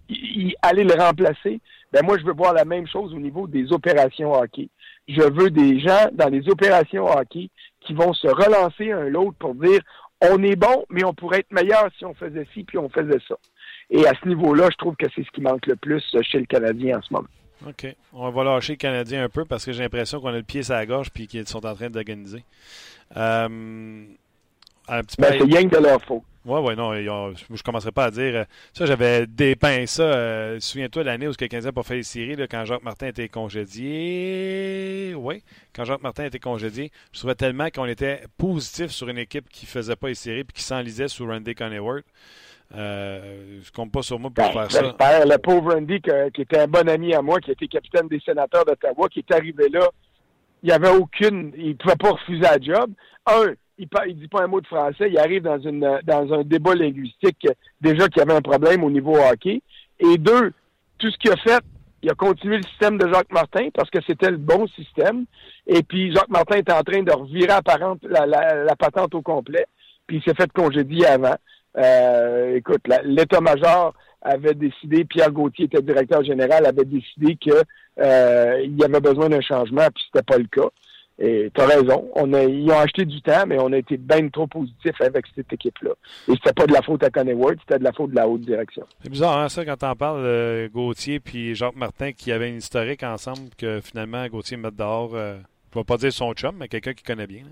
aller 0.61 0.83
le 0.85 0.93
remplacer. 0.93 1.59
Ben 1.91 2.05
moi, 2.05 2.17
je 2.17 2.23
veux 2.23 2.33
voir 2.33 2.53
la 2.53 2.63
même 2.63 2.87
chose 2.87 3.13
au 3.13 3.19
niveau 3.19 3.47
des 3.47 3.71
opérations 3.73 4.33
hockey. 4.33 4.69
Je 5.07 5.21
veux 5.21 5.49
des 5.49 5.79
gens 5.79 6.07
dans 6.13 6.29
les 6.29 6.47
opérations 6.47 7.05
hockey 7.05 7.49
qui 7.81 7.93
vont 7.93 8.13
se 8.13 8.27
relancer 8.27 8.91
un 8.91 9.09
l'autre 9.09 9.37
pour 9.39 9.55
dire 9.55 9.81
on 10.21 10.41
est 10.43 10.55
bon, 10.55 10.85
mais 10.89 11.03
on 11.03 11.13
pourrait 11.13 11.39
être 11.39 11.51
meilleur 11.51 11.89
si 11.97 12.05
on 12.05 12.13
faisait 12.13 12.47
ci 12.53 12.63
puis 12.63 12.77
on 12.77 12.89
faisait 12.89 13.19
ça. 13.27 13.35
Et 13.89 14.05
à 14.07 14.13
ce 14.21 14.27
niveau-là, 14.27 14.69
je 14.71 14.77
trouve 14.77 14.95
que 14.95 15.07
c'est 15.13 15.23
ce 15.23 15.31
qui 15.31 15.41
manque 15.41 15.65
le 15.65 15.75
plus 15.75 16.03
chez 16.21 16.39
le 16.39 16.45
Canadien 16.45 16.99
en 16.99 17.01
ce 17.01 17.13
moment. 17.13 17.27
OK. 17.67 17.87
On 18.13 18.29
va 18.29 18.43
lâcher 18.43 18.73
le 18.73 18.77
Canadien 18.77 19.23
un 19.23 19.29
peu 19.29 19.43
parce 19.43 19.65
que 19.65 19.73
j'ai 19.73 19.83
l'impression 19.83 20.21
qu'on 20.21 20.29
a 20.29 20.37
le 20.37 20.43
pied 20.43 20.63
sur 20.63 20.75
la 20.75 20.85
gorge 20.85 21.09
puis 21.11 21.27
qu'ils 21.27 21.47
sont 21.47 21.65
en 21.65 21.75
train 21.75 21.89
d'organiser. 21.89 22.43
Euh, 23.17 23.47
ben, 24.87 25.03
c'est 25.17 25.43
rien 25.43 25.63
de 25.63 25.77
leur 25.77 26.01
faute. 26.03 26.23
Oui, 26.49 26.59
oui, 26.63 26.75
non, 26.75 26.93
je 26.93 27.43
ne 27.47 27.57
commencerai 27.63 27.91
pas 27.91 28.05
à 28.05 28.11
dire. 28.11 28.35
Euh, 28.35 28.43
ça, 28.73 28.87
j'avais 28.87 29.27
dépeint 29.27 29.85
ça. 29.85 30.01
Euh, 30.01 30.59
souviens-toi 30.59 31.03
de 31.03 31.07
l'année 31.07 31.27
où 31.27 31.29
le 31.29 31.35
Canadien 31.35 31.69
n'a 31.69 31.71
pas 31.73 31.83
fait 31.83 31.97
les 31.97 32.03
séries, 32.03 32.35
quand 32.49 32.65
Jacques 32.65 32.81
Martin 32.81 33.05
était 33.05 33.29
congédié. 33.29 35.13
Oui, 35.15 35.43
quand 35.75 35.85
Jacques 35.85 36.01
Martin 36.01 36.25
était 36.25 36.39
congédié, 36.39 36.91
je 37.13 37.19
trouvais 37.19 37.35
tellement 37.35 37.69
qu'on 37.69 37.85
était 37.85 38.23
positif 38.39 38.89
sur 38.89 39.09
une 39.09 39.19
équipe 39.19 39.47
qui 39.49 39.67
ne 39.67 39.69
faisait 39.69 39.95
pas 39.95 40.07
les 40.07 40.15
séries 40.15 40.39
et 40.39 40.45
qui 40.45 40.63
s'enlisait 40.63 41.07
sous 41.07 41.27
Randy 41.27 41.53
Coneyworth. 41.53 42.05
Euh, 42.75 43.59
je 43.63 43.71
compte 43.71 43.91
pas 43.91 44.01
sur 44.01 44.17
moi 44.17 44.31
pour 44.31 44.43
ben, 44.43 44.67
faire 44.67 44.71
ça. 44.71 44.81
le 45.25 45.37
pauvre 45.37 45.73
Randy, 45.75 46.01
qui 46.33 46.41
était 46.41 46.61
un 46.61 46.67
bon 46.67 46.89
ami 46.89 47.13
à 47.13 47.21
moi, 47.21 47.39
qui 47.39 47.51
était 47.51 47.67
capitaine 47.67 48.07
des 48.07 48.19
sénateurs 48.21 48.65
d'Ottawa, 48.65 49.07
qui 49.09 49.19
est 49.19 49.31
arrivé 49.31 49.69
là, 49.69 49.87
il 50.63 50.67
n'y 50.67 50.71
avait 50.71 50.89
aucune. 50.89 51.53
Il 51.55 51.69
ne 51.69 51.73
pouvait 51.73 51.95
pas 51.95 52.11
refuser 52.11 52.41
la 52.41 52.59
job. 52.59 52.91
Un, 53.27 53.53
il 53.79 53.87
ne 54.15 54.19
dit 54.19 54.27
pas 54.27 54.43
un 54.43 54.47
mot 54.47 54.59
de 54.59 54.67
français, 54.67 55.09
il 55.09 55.17
arrive 55.17 55.43
dans, 55.43 55.59
une, 55.59 55.99
dans 56.03 56.33
un 56.33 56.43
débat 56.43 56.75
linguistique 56.75 57.47
déjà 57.79 58.07
qu'il 58.09 58.17
y 58.17 58.21
avait 58.21 58.37
un 58.37 58.41
problème 58.41 58.83
au 58.83 58.91
niveau 58.91 59.15
hockey. 59.15 59.61
Et 59.99 60.17
deux, 60.17 60.51
tout 60.97 61.09
ce 61.09 61.17
qu'il 61.17 61.31
a 61.31 61.37
fait, 61.37 61.63
il 62.01 62.09
a 62.09 62.13
continué 62.13 62.57
le 62.57 62.63
système 62.63 62.97
de 62.97 63.11
Jacques 63.11 63.31
Martin 63.31 63.69
parce 63.73 63.89
que 63.89 63.99
c'était 64.05 64.31
le 64.31 64.37
bon 64.37 64.67
système. 64.67 65.25
Et 65.65 65.81
puis 65.81 66.13
Jacques 66.13 66.29
Martin 66.29 66.57
est 66.57 66.71
en 66.71 66.83
train 66.83 67.03
de 67.03 67.11
revirer 67.11 67.51
apparente 67.51 67.99
la, 68.03 68.25
la, 68.25 68.75
patente 68.75 69.15
au 69.15 69.21
complet. 69.21 69.65
Puis 70.07 70.17
il 70.17 70.23
s'est 70.23 70.35
fait 70.35 70.51
congédier 70.51 71.05
avant. 71.05 71.35
Euh, 71.77 72.55
écoute, 72.55 72.81
l'état-major 73.03 73.93
avait 74.21 74.55
décidé, 74.55 75.05
Pierre 75.05 75.31
Gauthier 75.31 75.65
était 75.65 75.81
directeur 75.81 76.23
général, 76.23 76.65
avait 76.65 76.85
décidé 76.85 77.35
qu'il 77.37 77.53
euh, 77.99 78.65
y 78.67 78.83
avait 78.83 78.99
besoin 78.99 79.29
d'un 79.29 79.41
changement, 79.41 79.87
puis 79.93 80.03
c'était 80.05 80.25
pas 80.25 80.37
le 80.37 80.47
cas. 80.47 80.67
Et 81.21 81.51
tu 81.53 81.61
as 81.61 81.65
raison. 81.65 82.09
On 82.15 82.31
a, 82.33 82.43
ils 82.43 82.71
ont 82.71 82.79
acheté 82.79 83.03
du 83.03 83.21
temps, 83.21 83.43
mais 83.45 83.57
on 83.59 83.73
a 83.73 83.77
été 83.77 83.97
bien 83.97 84.29
trop 84.29 84.47
positif 84.47 84.93
avec 85.01 85.25
cette 85.35 85.51
équipe-là. 85.51 85.91
Et 86.29 86.31
c'était 86.31 86.53
pas 86.53 86.65
de 86.65 86.71
la 86.71 86.81
faute 86.81 87.03
à 87.03 87.09
Connie 87.09 87.33
Ward, 87.33 87.57
c'était 87.59 87.79
de 87.79 87.83
la 87.83 87.91
faute 87.91 88.11
de 88.11 88.15
la 88.15 88.27
haute 88.27 88.41
direction. 88.41 88.85
C'est 89.03 89.09
bizarre, 89.09 89.37
hein, 89.37 89.49
ça, 89.49 89.65
quand 89.65 89.83
on 89.83 89.95
parle 89.95 90.23
de 90.23 90.69
Gauthier 90.73 91.19
puis 91.19 91.55
Jacques 91.55 91.75
Martin 91.75 92.13
qui 92.13 92.31
avaient 92.31 92.49
une 92.49 92.57
historique 92.57 93.03
ensemble, 93.03 93.49
que 93.57 93.81
finalement 93.81 94.25
Gauthier 94.27 94.55
met 94.55 94.71
dehors, 94.71 95.13
euh, 95.13 95.37
je 95.73 95.77
ne 95.77 95.83
vais 95.83 95.85
pas 95.85 95.97
dire 95.97 96.13
son 96.13 96.31
chum, 96.33 96.55
mais 96.57 96.69
quelqu'un 96.69 96.93
qui 96.93 97.03
connaît 97.03 97.27
bien. 97.27 97.43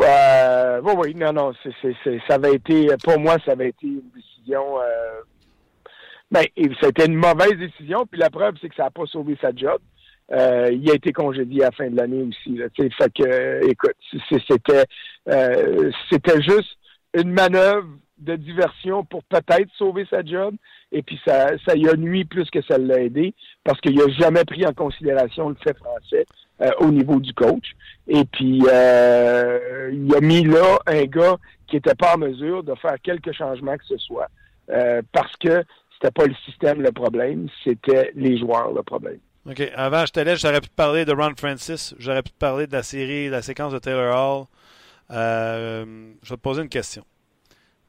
Euh, 0.00 0.80
oui, 0.82 0.92
oui, 0.96 1.14
non, 1.14 1.32
non, 1.32 1.52
ça 1.52 2.34
avait 2.34 2.54
été, 2.54 2.88
pour 3.04 3.18
moi, 3.18 3.36
ça 3.44 3.52
avait 3.52 3.68
été 3.68 3.86
une 3.86 4.10
décision. 4.14 4.80
Euh, 4.80 5.20
ben, 6.30 6.44
c'était 6.80 7.06
une 7.06 7.16
mauvaise 7.16 7.56
décision, 7.58 8.06
puis 8.06 8.18
la 8.18 8.30
preuve, 8.30 8.54
c'est 8.60 8.68
que 8.68 8.76
ça 8.76 8.84
n'a 8.84 8.90
pas 8.90 9.06
sauvé 9.06 9.36
sa 9.40 9.50
job. 9.54 9.80
Euh, 10.30 10.70
il 10.72 10.90
a 10.90 10.94
été 10.94 11.12
congédié 11.12 11.62
à 11.62 11.66
la 11.66 11.72
fin 11.72 11.88
de 11.88 11.96
l'année 11.96 12.22
aussi. 12.22 12.56
Là, 12.56 12.66
fait 12.76 13.12
que, 13.12 13.66
écoute, 13.68 13.94
c'était 14.28 14.84
euh, 15.28 15.90
juste 16.40 16.76
une 17.14 17.32
manœuvre 17.32 17.88
de 18.18 18.36
diversion 18.36 19.04
pour 19.04 19.22
peut-être 19.24 19.70
sauver 19.76 20.06
sa 20.10 20.22
job. 20.22 20.54
Et 20.92 21.02
puis 21.02 21.18
ça, 21.26 21.50
ça 21.66 21.76
y 21.76 21.88
a 21.88 21.94
nuit 21.94 22.24
plus 22.24 22.50
que 22.50 22.60
ça 22.62 22.76
l'a 22.76 23.00
aidé 23.00 23.32
parce 23.64 23.80
qu'il 23.80 23.94
n'a 23.96 24.08
jamais 24.08 24.44
pris 24.44 24.66
en 24.66 24.72
considération 24.72 25.48
le 25.48 25.56
fait 25.62 25.76
français 25.76 26.26
euh, 26.60 26.70
au 26.80 26.90
niveau 26.90 27.20
du 27.20 27.32
coach. 27.32 27.72
Et 28.06 28.24
puis 28.24 28.60
euh, 28.70 29.90
il 29.92 30.14
a 30.14 30.20
mis 30.20 30.44
là 30.44 30.78
un 30.86 31.04
gars 31.04 31.36
qui 31.68 31.76
n'était 31.76 31.94
pas 31.94 32.16
en 32.16 32.18
mesure 32.18 32.64
de 32.64 32.74
faire 32.74 32.96
quelques 33.02 33.32
changements 33.32 33.76
que 33.76 33.84
ce 33.84 33.98
soit. 33.98 34.28
parce 35.12 35.36
que 35.36 35.62
c'était 35.94 36.12
pas 36.12 36.26
le 36.26 36.34
système 36.44 36.82
le 36.82 36.92
problème, 36.92 37.48
c'était 37.64 38.12
les 38.14 38.38
joueurs 38.38 38.72
le 38.72 38.82
problème. 38.82 39.18
OK. 39.46 39.60
Avant, 39.74 40.04
je 40.04 40.12
te 40.12 40.20
laisse, 40.20 40.40
j'aurais 40.40 40.60
pu 40.60 40.68
te 40.68 40.74
parler 40.74 41.04
de 41.04 41.12
Ron 41.12 41.34
Francis. 41.36 41.94
J'aurais 41.98 42.22
pu 42.22 42.30
te 42.30 42.38
parler 42.38 42.66
de 42.66 42.72
la 42.72 42.82
série, 42.82 43.26
de 43.26 43.32
la 43.32 43.42
séquence 43.42 43.72
de 43.72 43.78
Taylor 43.78 44.14
Hall. 44.14 44.46
Euh, 45.10 46.12
je 46.22 46.28
vais 46.28 46.36
te 46.36 46.40
poser 46.40 46.62
une 46.62 46.68
question. 46.68 47.04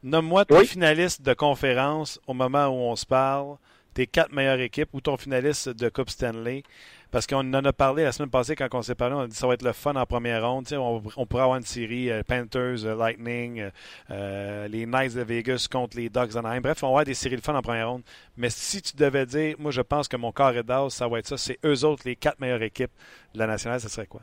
Nomme-moi 0.04 0.46
tes 0.46 0.66
finalistes 0.66 1.22
de 1.22 1.34
conférence 1.34 2.20
au 2.28 2.34
moment 2.34 2.68
où 2.68 2.90
on 2.90 2.96
se 2.96 3.06
parle, 3.06 3.58
tes 3.94 4.08
quatre 4.08 4.32
meilleures 4.32 4.62
équipes 4.62 4.90
ou 4.94 5.02
ton 5.02 5.18
finaliste 5.18 5.70
de 5.70 5.90
Coupe 5.90 6.10
Stanley. 6.10 6.64
Parce 7.12 7.26
qu'on 7.26 7.54
en 7.54 7.66
a 7.66 7.74
parlé 7.74 8.04
la 8.04 8.12
semaine 8.12 8.30
passée 8.30 8.56
quand 8.56 8.68
on 8.74 8.84
s'est 8.84 8.94
parlé, 8.94 9.16
on 9.16 9.22
a 9.22 9.28
dit 9.28 9.36
ça 9.36 9.48
va 9.48 9.56
être 9.56 9.64
le 9.64 9.74
fun 9.74 9.96
en 9.96 10.06
première 10.06 10.48
ronde. 10.48 10.68
On, 10.74 11.02
on 11.18 11.26
pourrait 11.26 11.44
avoir 11.44 11.58
une 11.58 11.66
série 11.66 12.12
euh, 12.12 12.22
Panthers, 12.22 12.86
euh, 12.86 12.96
Lightning, 12.96 13.72
euh, 14.12 14.68
les 14.68 14.86
Knights 14.86 15.16
de 15.16 15.22
Vegas 15.22 15.68
contre 15.72 15.98
les 15.98 16.10
Ducks 16.10 16.34
d'Anaheim. 16.34 16.62
Bref, 16.62 16.84
on 16.84 16.88
va 16.88 16.90
avoir 16.92 17.06
des 17.06 17.16
séries 17.16 17.38
de 17.38 17.42
fun 17.42 17.56
en 17.56 17.64
première 17.64 17.90
ronde. 17.90 18.04
Mais 18.38 18.52
si 18.52 18.84
tu 18.84 18.96
devais 18.96 19.26
dire, 19.26 19.56
moi 19.58 19.72
je 19.72 19.82
pense 19.82 20.08
que 20.08 20.18
mon 20.18 20.32
carré 20.32 20.62
d'as, 20.62 20.92
ça 20.92 21.08
va 21.08 21.18
être 21.18 21.28
ça, 21.28 21.38
c'est 21.38 21.58
eux 21.66 21.84
autres, 21.84 22.04
les 22.06 22.16
quatre 22.16 22.40
meilleures 22.40 22.62
équipes 22.62 22.92
de 23.34 23.40
la 23.40 23.48
nationale, 23.48 23.80
ce 23.80 23.90
serait 23.90 24.08
quoi? 24.08 24.22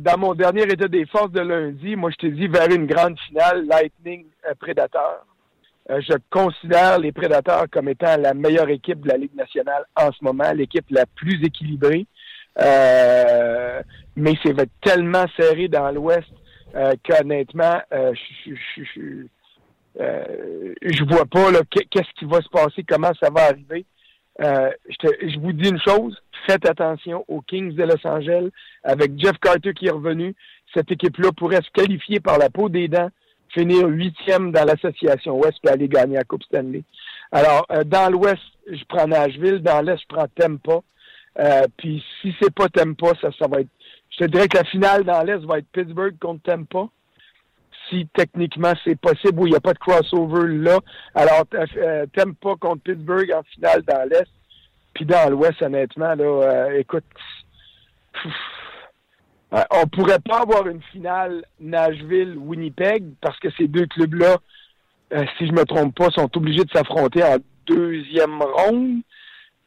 dans 0.00 0.18
mon 0.18 0.34
dernier 0.34 0.64
état 0.64 0.88
des 0.88 1.06
forces 1.06 1.30
de 1.30 1.40
lundi, 1.40 1.94
moi 1.94 2.10
je 2.10 2.16
t'ai 2.16 2.30
dit 2.32 2.48
vers 2.48 2.68
une 2.68 2.84
grande 2.84 3.16
finale, 3.20 3.64
Lightning 3.64 4.26
Prédateur. 4.58 5.24
Euh, 5.90 6.00
je 6.00 6.14
considère 6.30 6.98
les 6.98 7.12
Prédateurs 7.12 7.66
comme 7.70 7.88
étant 7.88 8.16
la 8.16 8.34
meilleure 8.34 8.68
équipe 8.68 9.02
de 9.02 9.08
la 9.08 9.16
Ligue 9.16 9.36
nationale 9.36 9.84
en 9.94 10.10
ce 10.10 10.22
moment, 10.22 10.52
l'équipe 10.52 10.86
la 10.90 11.06
plus 11.06 11.44
équilibrée. 11.44 12.06
Euh, 12.60 13.82
mais 14.16 14.34
c'est 14.42 14.54
tellement 14.80 15.26
serré 15.36 15.68
dans 15.68 15.90
l'Ouest 15.90 16.28
euh, 16.74 16.94
qu'honnêtement, 17.04 17.80
euh, 17.92 18.12
je, 18.46 18.52
je, 19.94 21.04
vois 21.04 21.26
pas 21.26 21.50
qu'est-ce 21.70 22.12
qui 22.18 22.24
va 22.24 22.40
se 22.40 22.48
passer, 22.48 22.82
comment 22.88 23.12
ça 23.20 23.30
va 23.30 23.44
arriver. 23.44 23.84
Je, 24.38 25.28
je, 25.28 25.38
vous 25.38 25.52
dis 25.52 25.68
une 25.68 25.80
chose, 25.80 26.20
faites 26.46 26.68
attention 26.68 27.24
aux 27.28 27.42
Kings 27.42 27.74
de 27.74 27.84
Los 27.84 28.06
Angeles 28.06 28.48
avec 28.82 29.12
Jeff 29.18 29.38
Carter 29.38 29.72
qui 29.74 29.86
est 29.86 29.90
revenu. 29.90 30.34
Cette 30.74 30.90
équipe-là 30.90 31.30
pourrait 31.32 31.62
se 31.62 31.70
qualifier 31.70 32.20
par 32.20 32.38
la 32.38 32.50
peau 32.50 32.68
des 32.68 32.88
dents 32.88 33.10
finir 33.52 33.86
huitième 33.86 34.52
dans 34.52 34.64
l'association 34.64 35.38
Ouest 35.38 35.58
et 35.64 35.68
aller 35.68 35.88
gagner 35.88 36.16
la 36.16 36.24
Coupe 36.24 36.42
Stanley. 36.44 36.82
Alors, 37.32 37.66
euh, 37.70 37.84
dans 37.84 38.10
l'Ouest, 38.10 38.42
je 38.70 38.82
prends 38.88 39.06
Nashville. 39.06 39.62
Dans 39.62 39.80
l'Est, 39.80 39.98
je 39.98 40.06
prends 40.14 40.26
Tempa. 40.34 40.80
Euh, 41.38 41.62
puis 41.76 42.02
si 42.20 42.34
c'est 42.40 42.54
pas 42.54 42.68
Tempa, 42.68 43.12
ça, 43.20 43.28
ça 43.38 43.46
va 43.48 43.60
être. 43.60 43.68
Je 44.10 44.24
te 44.24 44.30
dirais 44.30 44.48
que 44.48 44.58
la 44.58 44.64
finale 44.64 45.04
dans 45.04 45.22
l'Est 45.22 45.44
va 45.44 45.58
être 45.58 45.68
Pittsburgh 45.72 46.16
contre 46.18 46.42
Tempa. 46.42 46.88
Si 47.88 48.08
techniquement 48.14 48.72
c'est 48.84 48.98
possible, 48.98 49.40
où 49.40 49.46
il 49.46 49.50
n'y 49.50 49.56
a 49.56 49.60
pas 49.60 49.74
de 49.74 49.78
crossover 49.78 50.48
là. 50.48 50.78
Alors, 51.14 51.44
euh, 51.54 52.06
Tempa 52.14 52.54
contre 52.60 52.82
Pittsburgh 52.82 53.30
en 53.32 53.42
finale 53.44 53.82
dans 53.82 54.08
l'Est. 54.08 54.30
Puis 54.94 55.04
dans 55.04 55.30
l'Ouest, 55.30 55.60
honnêtement, 55.60 56.14
là, 56.14 56.70
écoute, 56.78 57.04
on 59.52 59.86
pourrait 59.86 60.18
pas 60.18 60.40
avoir 60.40 60.66
une 60.66 60.82
finale 60.92 61.44
Nashville-Winnipeg 61.60 63.04
parce 63.20 63.38
que 63.38 63.48
ces 63.56 63.68
deux 63.68 63.86
clubs-là, 63.86 64.38
euh, 65.12 65.24
si 65.38 65.46
je 65.46 65.52
me 65.52 65.64
trompe 65.64 65.94
pas, 65.94 66.10
sont 66.10 66.30
obligés 66.36 66.64
de 66.64 66.70
s'affronter 66.70 67.22
en 67.22 67.36
deuxième 67.66 68.42
ronde, 68.42 69.00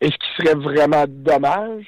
et 0.01 0.07
ce 0.07 0.17
qui 0.17 0.27
serait 0.37 0.55
vraiment 0.55 1.05
dommage. 1.07 1.85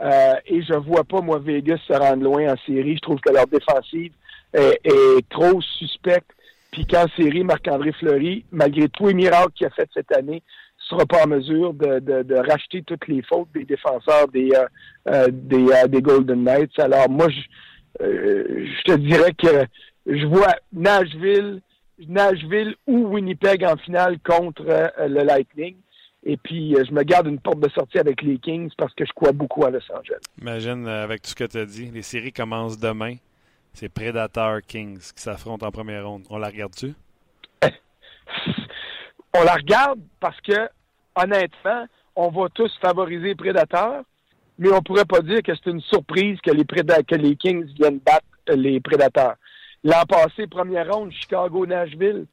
Euh, 0.00 0.34
et 0.46 0.62
je 0.62 0.74
vois 0.74 1.04
pas, 1.04 1.20
moi, 1.20 1.38
Vegas 1.38 1.78
se 1.86 1.92
rendre 1.92 2.24
loin 2.24 2.52
en 2.52 2.56
série. 2.66 2.96
Je 2.96 3.00
trouve 3.00 3.20
que 3.20 3.32
leur 3.32 3.46
défensive 3.46 4.12
est, 4.52 4.80
est 4.84 5.28
trop 5.28 5.60
suspecte. 5.60 6.30
Puis 6.72 6.86
qu'en 6.86 7.06
série, 7.16 7.44
Marc-André 7.44 7.92
Fleury, 7.92 8.44
malgré 8.50 8.88
tous 8.88 9.06
les 9.06 9.14
miracles 9.14 9.52
qu'il 9.54 9.66
a 9.66 9.70
fait 9.70 9.88
cette 9.94 10.10
année, 10.12 10.42
sera 10.88 11.06
pas 11.06 11.24
en 11.24 11.28
mesure 11.28 11.74
de, 11.74 11.98
de, 12.00 12.34
racheter 12.34 12.82
toutes 12.82 13.06
les 13.08 13.22
fautes 13.22 13.48
des 13.54 13.64
défenseurs 13.64 14.28
des, 14.28 14.50
euh, 14.54 14.66
euh 15.08 15.28
des, 15.30 15.66
euh, 15.68 15.86
des, 15.88 16.02
Golden 16.02 16.44
Knights. 16.44 16.78
Alors 16.78 17.08
moi, 17.08 17.28
je, 17.28 17.40
je 18.00 18.82
te 18.82 18.96
dirais 18.96 19.32
que 19.32 19.66
je 20.06 20.26
vois 20.26 20.54
Nashville 20.72 21.60
Nashville 22.08 22.74
ou 22.86 23.06
Winnipeg 23.06 23.64
en 23.64 23.76
finale 23.76 24.18
contre 24.18 24.64
le 24.64 25.22
Lightning. 25.22 25.76
Et 26.26 26.36
puis, 26.36 26.74
je 26.74 26.92
me 26.92 27.04
garde 27.04 27.28
une 27.28 27.38
porte 27.38 27.60
de 27.60 27.68
sortie 27.68 27.98
avec 27.98 28.22
les 28.22 28.38
Kings 28.38 28.70
parce 28.76 28.92
que 28.94 29.04
je 29.04 29.12
crois 29.12 29.30
beaucoup 29.30 29.64
à 29.64 29.70
Los 29.70 29.92
Angeles. 29.92 30.18
Imagine, 30.40 30.88
avec 30.88 31.22
tout 31.22 31.30
ce 31.30 31.34
que 31.36 31.44
tu 31.44 31.58
as 31.58 31.66
dit, 31.66 31.90
les 31.92 32.02
séries 32.02 32.32
commencent 32.32 32.78
demain. 32.78 33.16
C'est 33.74 33.88
Predator 33.88 34.60
Kings 34.62 34.98
qui 34.98 35.22
s'affrontent 35.22 35.66
en 35.66 35.70
première 35.70 36.08
ronde. 36.08 36.24
On 36.30 36.38
la 36.38 36.48
regarde-tu? 36.48 36.94
On 39.34 39.42
la 39.42 39.54
regarde 39.54 40.00
parce 40.20 40.40
que, 40.40 40.68
honnêtement, 41.16 41.86
on 42.16 42.30
va 42.30 42.48
tous 42.54 42.72
favoriser 42.80 43.34
Predator, 43.34 44.02
mais 44.58 44.72
on 44.72 44.82
pourrait 44.82 45.04
pas 45.04 45.20
dire 45.20 45.42
que 45.42 45.52
c'est 45.54 45.70
une 45.70 45.80
surprise 45.80 46.38
que 46.40 46.50
les, 46.50 46.64
que 46.64 47.14
les 47.14 47.36
Kings 47.36 47.66
viennent 47.74 47.98
battre 47.98 48.24
les 48.48 48.80
Prédateurs. 48.80 49.34
L'an 49.82 50.04
passé, 50.08 50.46
première 50.46 50.92
ronde, 50.92 51.10
Chicago-Nashville. 51.12 52.26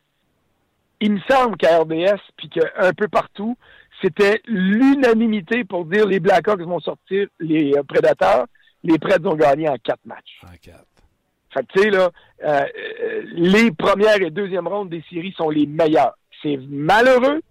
Il 1.01 1.13
me 1.13 1.19
semble 1.29 1.57
qu'à 1.57 1.79
RDS, 1.79 2.21
puis 2.37 2.49
qu'un 2.49 2.93
peu 2.95 3.07
partout, 3.07 3.57
c'était 4.01 4.41
l'unanimité 4.45 5.63
pour 5.63 5.85
dire 5.85 6.05
les 6.05 6.19
Blackhawks 6.19 6.61
vont 6.61 6.79
sortir 6.79 7.27
les 7.39 7.73
euh, 7.75 7.83
Prédateurs. 7.83 8.45
Les 8.83 8.97
Preds 8.97 9.25
ont 9.25 9.35
gagné 9.35 9.67
en 9.67 9.77
quatre 9.77 10.05
matchs. 10.05 10.41
En 10.43 10.55
quatre. 10.61 10.85
Fait 11.53 11.65
que, 11.65 11.73
tu 11.73 11.81
sais, 11.81 11.89
là, 11.89 12.09
euh, 12.43 12.65
euh, 13.03 13.23
les 13.33 13.71
premières 13.71 14.21
et 14.21 14.31
deuxièmes 14.31 14.67
rondes 14.67 14.89
des 14.89 15.03
séries 15.09 15.33
sont 15.37 15.49
les 15.49 15.65
meilleures. 15.65 16.15
C'est 16.41 16.57
malheureux. 16.69 17.41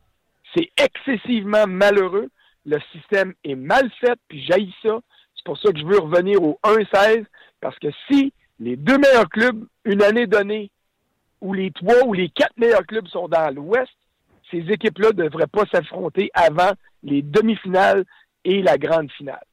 C'est 0.54 0.70
excessivement 0.76 1.66
malheureux. 1.66 2.28
Le 2.66 2.78
système 2.92 3.34
est 3.44 3.54
mal 3.54 3.90
fait, 4.00 4.18
puis 4.28 4.42
jaillit 4.44 4.74
ça. 4.82 5.00
C'est 5.34 5.44
pour 5.44 5.58
ça 5.58 5.72
que 5.72 5.78
je 5.78 5.86
veux 5.86 5.98
revenir 5.98 6.42
au 6.42 6.58
1-16, 6.64 7.24
parce 7.60 7.78
que 7.78 7.88
si 8.10 8.32
les 8.58 8.76
deux 8.76 8.98
meilleurs 8.98 9.28
clubs, 9.28 9.64
une 9.84 10.02
année 10.02 10.26
donnée, 10.26 10.70
où 11.40 11.54
les 11.54 11.70
trois 11.70 12.04
ou 12.04 12.12
les 12.12 12.28
quatre 12.28 12.56
meilleurs 12.58 12.86
clubs 12.86 13.08
sont 13.08 13.28
dans 13.28 13.54
l'Ouest, 13.54 13.90
ces 14.50 14.58
équipes-là 14.58 15.08
ne 15.08 15.22
devraient 15.24 15.46
pas 15.46 15.64
s'affronter 15.72 16.30
avant 16.34 16.72
les 17.02 17.22
demi-finales 17.22 18.04
et 18.44 18.62
la 18.62 18.76
grande 18.76 19.10
finale. 19.12 19.44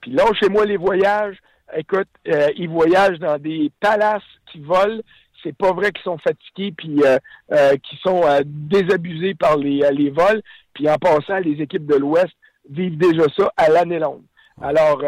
Puis 0.00 0.12
là, 0.12 0.24
chez 0.40 0.48
moi, 0.48 0.64
les 0.64 0.76
voyages, 0.76 1.36
écoute, 1.76 2.08
euh, 2.28 2.48
ils 2.56 2.68
voyagent 2.68 3.18
dans 3.18 3.38
des 3.38 3.70
palaces 3.80 4.22
qui 4.50 4.60
volent. 4.60 5.02
C'est 5.42 5.56
pas 5.56 5.72
vrai 5.72 5.92
qu'ils 5.92 6.04
sont 6.04 6.18
fatigués 6.18 6.72
puis 6.76 7.02
euh, 7.04 7.18
euh, 7.52 7.76
qu'ils 7.76 7.98
sont 7.98 8.22
désabusés 8.44 9.34
par 9.34 9.56
les, 9.56 9.82
les 9.92 10.10
vols. 10.10 10.42
Puis 10.74 10.88
en 10.88 10.96
passant, 10.96 11.38
les 11.38 11.60
équipes 11.62 11.86
de 11.86 11.96
l'Ouest 11.96 12.34
vivent 12.70 12.98
déjà 12.98 13.24
ça 13.36 13.52
à 13.56 13.68
l'année 13.68 13.98
longue. 13.98 14.22
Alors, 14.60 15.00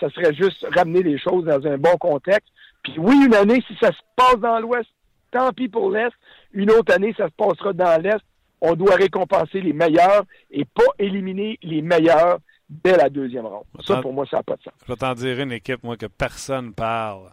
ça 0.00 0.10
serait 0.10 0.34
juste 0.34 0.66
ramener 0.74 1.04
les 1.04 1.18
choses 1.18 1.44
dans 1.44 1.64
un 1.66 1.78
bon 1.78 1.96
contexte. 1.98 2.52
Puis 2.82 2.94
oui, 2.98 3.26
une 3.26 3.34
année, 3.34 3.62
si 3.66 3.76
ça 3.80 3.92
se 3.92 4.00
passe 4.16 4.38
dans 4.40 4.58
l'Ouest, 4.58 4.88
tant 5.30 5.52
pis 5.52 5.68
pour 5.68 5.90
l'Est. 5.90 6.12
Une 6.52 6.70
autre 6.70 6.94
année, 6.94 7.14
ça 7.16 7.26
se 7.26 7.32
passera 7.36 7.72
dans 7.72 8.00
l'Est. 8.00 8.20
On 8.60 8.74
doit 8.74 8.96
récompenser 8.96 9.60
les 9.60 9.72
meilleurs 9.72 10.24
et 10.50 10.64
pas 10.64 10.90
éliminer 10.98 11.58
les 11.62 11.80
meilleurs 11.80 12.38
dès 12.68 12.96
la 12.96 13.08
deuxième 13.08 13.46
ronde. 13.46 13.64
Ça, 13.84 14.00
pour 14.00 14.12
moi, 14.12 14.26
ça 14.30 14.38
n'a 14.38 14.42
pas 14.42 14.56
de 14.56 14.62
sens. 14.62 14.72
Je 14.86 14.92
vais 14.92 14.96
t'en 14.96 15.14
dire 15.14 15.40
une 15.40 15.52
équipe, 15.52 15.82
moi, 15.82 15.96
que 15.96 16.06
personne 16.06 16.74
parle, 16.74 17.30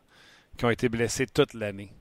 qui 0.57 0.65
ont 0.65 0.69
été 0.69 0.87
blessés 0.87 1.25
toute 1.25 1.53
l'année. 1.53 1.91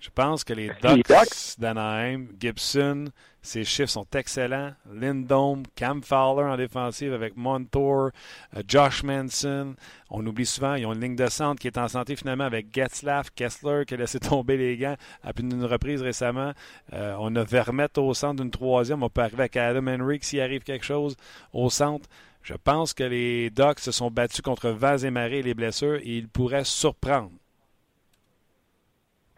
Je 0.00 0.08
pense 0.08 0.44
que 0.44 0.54
les 0.54 0.70
Ducks 0.82 1.58
d'Anaheim, 1.58 2.28
Gibson, 2.40 3.04
ses 3.42 3.64
chiffres 3.64 3.90
sont 3.90 4.06
excellents. 4.14 4.72
Lindome, 4.90 5.64
Cam 5.76 6.02
Fowler 6.02 6.48
en 6.48 6.56
défensive 6.56 7.12
avec 7.12 7.36
Montour, 7.36 8.10
euh, 8.56 8.62
Josh 8.66 9.02
Manson. 9.02 9.74
On 10.08 10.26
oublie 10.26 10.46
souvent, 10.46 10.74
ils 10.74 10.86
ont 10.86 10.94
une 10.94 11.02
ligne 11.02 11.16
de 11.16 11.28
centre 11.28 11.60
qui 11.60 11.66
est 11.66 11.76
en 11.76 11.88
santé 11.88 12.16
finalement 12.16 12.44
avec 12.44 12.74
Getzlaff, 12.74 13.30
Kessler 13.34 13.84
qui 13.86 13.92
a 13.92 13.98
laissé 13.98 14.18
tomber 14.20 14.56
les 14.56 14.78
gants 14.78 14.96
à 15.22 15.34
plus 15.34 15.44
d'une 15.44 15.64
reprise 15.64 16.00
récemment. 16.00 16.52
Euh, 16.94 17.14
on 17.18 17.36
a 17.36 17.44
Vermette 17.44 17.98
au 17.98 18.14
centre 18.14 18.42
d'une 18.42 18.50
troisième. 18.50 19.02
On 19.02 19.10
peut 19.10 19.20
arriver 19.20 19.42
avec 19.42 19.56
Adam 19.56 19.86
Henry 19.86 20.18
s'il 20.22 20.40
arrive 20.40 20.62
quelque 20.62 20.84
chose 20.86 21.14
au 21.52 21.68
centre. 21.68 22.08
Je 22.42 22.54
pense 22.54 22.94
que 22.94 23.04
les 23.04 23.50
Ducks 23.50 23.80
se 23.80 23.92
sont 23.92 24.10
battus 24.10 24.40
contre 24.40 24.70
Vaz 24.70 25.04
et 25.04 25.10
Marais 25.10 25.40
et 25.40 25.42
les 25.42 25.54
blessures 25.54 25.96
et 25.96 26.16
ils 26.16 26.28
pourraient 26.28 26.64
surprendre. 26.64 27.32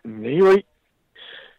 Oui, 0.05 0.41
oui. 0.43 0.65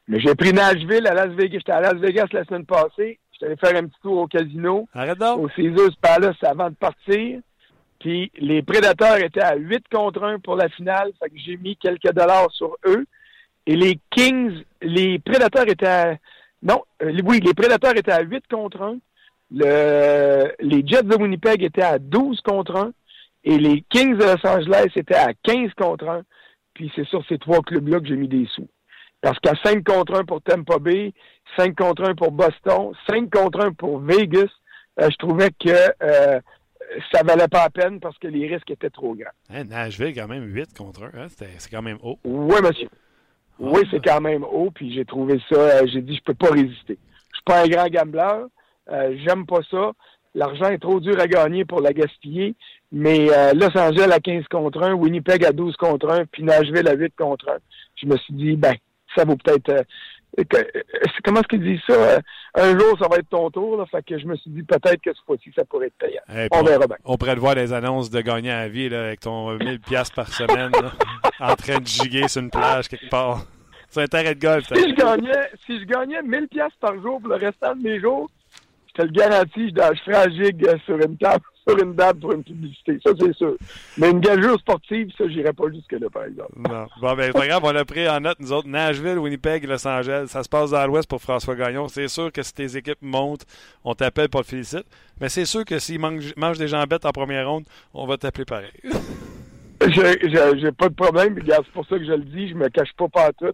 Mais 0.08 0.20
j'ai 0.20 0.36
pris 0.36 0.52
Nashville 0.54 1.08
à 1.08 1.14
Las 1.14 1.30
Vegas. 1.30 1.60
J'étais 1.60 1.72
à 1.72 1.82
Las 1.82 1.96
Vegas 1.96 2.28
la 2.34 2.44
semaine 2.44 2.66
passée. 2.66 3.20
J'étais 3.32 3.46
allé 3.46 3.56
faire 3.56 3.76
un 3.76 3.88
petit 3.88 4.00
tour 4.02 4.18
au 4.18 4.28
casino. 4.28 4.88
Arrête 4.94 5.18
donc. 5.18 5.40
Au 5.40 5.48
Caesars 5.48 5.96
Palace 6.02 6.36
avant 6.44 6.70
de 6.70 6.76
partir. 6.76 7.40
Puis 8.00 8.32
les 8.38 8.62
Prédateurs 8.62 9.18
étaient 9.18 9.42
à 9.42 9.56
8 9.56 9.86
contre 9.90 10.24
1 10.24 10.40
pour 10.40 10.56
la 10.56 10.68
finale. 10.70 11.12
Fait 11.22 11.30
que 11.30 11.38
j'ai 11.38 11.58
mis 11.58 11.78
quelques 11.78 12.12
dollars 12.12 12.52
sur 12.52 12.76
eux. 12.86 13.06
Et 13.66 13.78
les 13.78 13.98
Kings, 14.12 14.64
les 14.82 15.20
Prédateurs 15.20 15.70
étaient 15.70 15.88
à... 15.88 16.18
Non, 16.62 16.84
euh, 17.02 17.18
oui, 17.24 17.40
les 17.40 17.54
Prédateurs 17.54 17.96
étaient 17.96 18.12
à 18.12 18.22
8 18.22 18.44
contre 18.52 18.82
1. 18.82 18.98
Le... 19.52 20.52
Les 20.60 20.86
Jets 20.86 21.04
de 21.04 21.16
Winnipeg 21.16 21.64
étaient 21.64 21.82
à 21.82 21.98
12 21.98 22.42
contre 22.42 22.76
1. 22.76 22.92
Et 23.46 23.58
les 23.58 23.86
Kings 23.90 24.18
de 24.18 24.24
Los 24.24 24.46
Angeles 24.46 24.92
étaient 24.96 25.16
à 25.16 25.34
15 25.44 25.72
contre 25.78 26.10
1. 26.10 26.24
Puis 26.74 26.92
c'est 26.96 27.06
sur 27.08 27.26
ces 27.28 27.38
trois 27.38 27.62
clubs-là 27.62 28.00
que 28.00 28.08
j'ai 28.08 28.16
mis 28.16 28.28
des 28.28 28.48
sous. 28.48 28.68
Parce 29.22 29.40
qu'à 29.40 29.54
5 29.64 29.84
contre 29.86 30.16
1 30.16 30.26
pour 30.26 30.42
Tampa 30.42 30.80
Bay, 30.80 31.14
5 31.56 31.76
contre 31.76 32.04
1 32.04 32.16
pour 32.16 32.32
Boston, 32.32 32.92
5 33.08 33.30
contre 33.30 33.66
1 33.66 33.72
pour 33.74 34.00
Vegas, 34.00 34.50
euh, 35.00 35.10
je 35.10 35.16
trouvais 35.16 35.50
que 35.52 35.70
euh, 35.70 36.40
ça 37.12 37.24
valait 37.24 37.48
pas 37.48 37.64
la 37.64 37.70
peine 37.70 38.00
parce 38.00 38.18
que 38.18 38.28
les 38.28 38.54
risques 38.54 38.70
étaient 38.70 38.90
trop 38.90 39.16
grands. 39.16 39.32
Hein, 39.50 39.64
Nashville, 39.64 40.14
quand 40.14 40.28
même 40.28 40.44
8 40.44 40.78
contre 40.78 41.04
1, 41.04 41.06
hein? 41.18 41.28
c'est 41.30 41.72
quand 41.72 41.82
même 41.82 42.00
haut. 42.04 42.20
Oui, 42.26 42.58
monsieur. 42.62 42.90
Oui, 43.60 43.82
ah. 43.86 43.88
c'est 43.92 44.04
quand 44.04 44.20
même 44.20 44.44
haut, 44.44 44.72
puis 44.72 44.94
j'ai 44.94 45.06
trouvé 45.06 45.40
ça, 45.50 45.56
euh, 45.56 45.88
j'ai 45.88 46.02
dit, 46.02 46.18
je 46.18 46.24
peux 46.24 46.34
pas 46.34 46.50
résister. 46.50 46.98
Je 47.32 47.38
suis 47.38 47.44
pas 47.46 47.64
un 47.64 47.68
grand 47.68 47.88
gambler, 47.88 48.46
j'aime 49.26 49.46
pas 49.46 49.62
ça. 49.72 49.94
L'argent 50.36 50.66
est 50.66 50.80
trop 50.80 51.00
dur 51.00 51.20
à 51.20 51.28
gagner 51.28 51.64
pour 51.64 51.80
la 51.80 51.94
gaspiller. 51.94 52.56
Mais 52.96 53.28
Los 53.56 53.76
Angeles 53.76 54.12
à 54.12 54.20
15 54.20 54.44
contre 54.52 54.84
1, 54.84 54.94
Winnipeg 54.94 55.44
à 55.46 55.52
12 55.52 55.76
contre 55.78 56.12
1, 56.12 56.26
puis 56.26 56.44
Nashville 56.44 56.88
à 56.88 56.94
8 56.94 57.14
contre 57.18 57.50
1. 57.50 57.58
Je 57.96 58.06
me 58.06 58.18
suis 58.18 58.34
dit, 58.34 58.56
ben, 58.56 58.76
ça 59.16 59.26
vaut 59.26 59.36
peut-être. 59.36 59.70
Euh, 59.70 59.84
euh, 60.40 60.64
comment 61.24 61.42
est-ce 61.42 61.48
qu'il 61.48 61.64
dit 61.64 61.82
ça? 61.88 61.94
Euh, 61.94 62.20
un 62.56 62.78
jour, 62.78 62.98
ça 63.00 63.08
va 63.08 63.18
être 63.18 63.30
ton 63.30 63.50
tour. 63.52 63.78
Là, 63.78 63.86
fait 63.86 64.04
que 64.04 64.18
je 64.18 64.26
me 64.26 64.36
suis 64.36 64.50
dit 64.50 64.64
peut-être 64.64 65.02
que 65.02 65.14
cette 65.14 65.26
fois-ci, 65.26 65.52
ça 65.56 65.64
pourrait 65.66 65.88
être 65.88 65.98
payant. 65.98 66.48
on, 66.52 66.64
verra 66.64 66.88
bien. 66.88 66.98
On 67.06 67.18
pourrait 67.18 67.36
voir 67.36 67.56
les 67.56 67.72
annonces 67.72 68.10
de 68.10 68.22
gagner 68.22 68.52
à 68.52 68.68
vie 68.68 68.90
là, 68.90 69.06
avec 69.06 69.20
ton 69.20 69.58
1000 69.58 69.80
pièces 69.80 70.10
par 70.10 70.28
semaine 70.28 70.72
en 71.40 71.56
train 71.56 71.80
de 71.80 71.88
giguer 71.88 72.28
sur 72.28 72.42
une 72.42 72.50
plage 72.50 72.88
quelque 72.88 73.10
part. 73.10 73.46
C'est 73.90 74.02
un 74.02 74.08
terrain 74.08 74.32
de 74.32 74.40
golf. 74.40 74.66
Si 74.74 74.90
je, 74.90 74.96
gagnais, 74.96 75.50
si 75.68 75.80
je 75.80 75.86
gagnais 75.86 76.22
1000 76.24 76.48
pièces 76.48 76.74
par 76.80 77.00
jour 77.00 77.20
pour 77.20 77.30
le 77.30 77.36
restant 77.36 77.76
de 77.76 77.84
mes 77.84 78.00
jours, 78.00 78.28
je 78.88 78.94
te 78.94 79.02
le 79.04 79.12
garantis, 79.12 79.70
je, 79.70 80.04
ferais 80.04 80.26
un 80.26 80.30
gig 80.32 80.68
sur 80.86 80.96
une 80.96 81.16
table 81.18 81.44
sur 81.68 81.78
une 81.82 81.94
date 81.94 82.20
pour 82.20 82.34
une 82.34 82.44
publicité. 82.44 83.00
Ça, 83.06 83.12
c'est 83.20 83.36
sûr. 83.36 83.56
Mais 83.98 84.12
une 84.12 84.20
gageure 84.20 84.60
sportive, 84.60 85.10
ça, 85.18 85.28
j'irais 85.28 85.54
pas 85.54 85.66
jusque-là, 85.74 86.10
par 86.12 86.26
exemple. 86.26 86.54
Non. 86.58 86.88
Bon, 87.02 87.16
ben, 87.16 87.32
c'est 87.36 87.48
grave, 87.48 87.62
on 87.64 87.72
l'a 87.72 87.86
pris 87.86 88.08
en 88.08 88.20
note, 88.20 88.40
nous 88.40 88.52
autres. 88.52 88.68
Nashville, 88.68 89.18
Winnipeg, 89.18 89.66
Los 89.66 89.88
Angeles. 89.88 90.28
Ça 90.28 90.44
se 90.44 90.50
passe 90.50 90.72
dans 90.72 90.86
l'Ouest 90.86 91.10
pour 91.10 91.22
François 91.22 91.56
Gagnon. 91.56 91.88
C'est 91.88 92.08
sûr 92.08 92.32
que 92.32 92.44
si 92.44 92.54
tes 92.54 92.78
équipes 92.78 93.02
montent, 93.02 93.46
on 93.84 93.94
t'appelle 93.96 94.30
pour 94.30 94.42
le 94.42 94.46
féliciter. 94.46 94.84
Mais 95.22 95.30
c'est 95.30 95.46
sûr 95.46 95.66
que 95.66 95.80
s'ils 95.80 96.00
mangent, 96.00 96.58
des 96.58 96.68
jambettes 96.68 97.06
en 97.06 97.12
première 97.12 97.48
ronde, 97.48 97.66
on 97.94 98.06
va 98.06 98.18
t'appeler 98.18 98.46
pareil. 98.46 98.72
J'ai 99.82 100.72
pas 100.72 100.90
de 100.90 100.96
problème. 100.96 101.38
C'est 101.46 101.72
pour 101.74 101.86
ça 101.88 101.98
que 101.98 102.06
je 102.06 102.14
le 102.14 102.24
dis. 102.24 102.50
Je 102.50 102.56
me 102.56 102.70
cache 102.70 102.94
pas 102.98 103.08
partout 103.08 103.54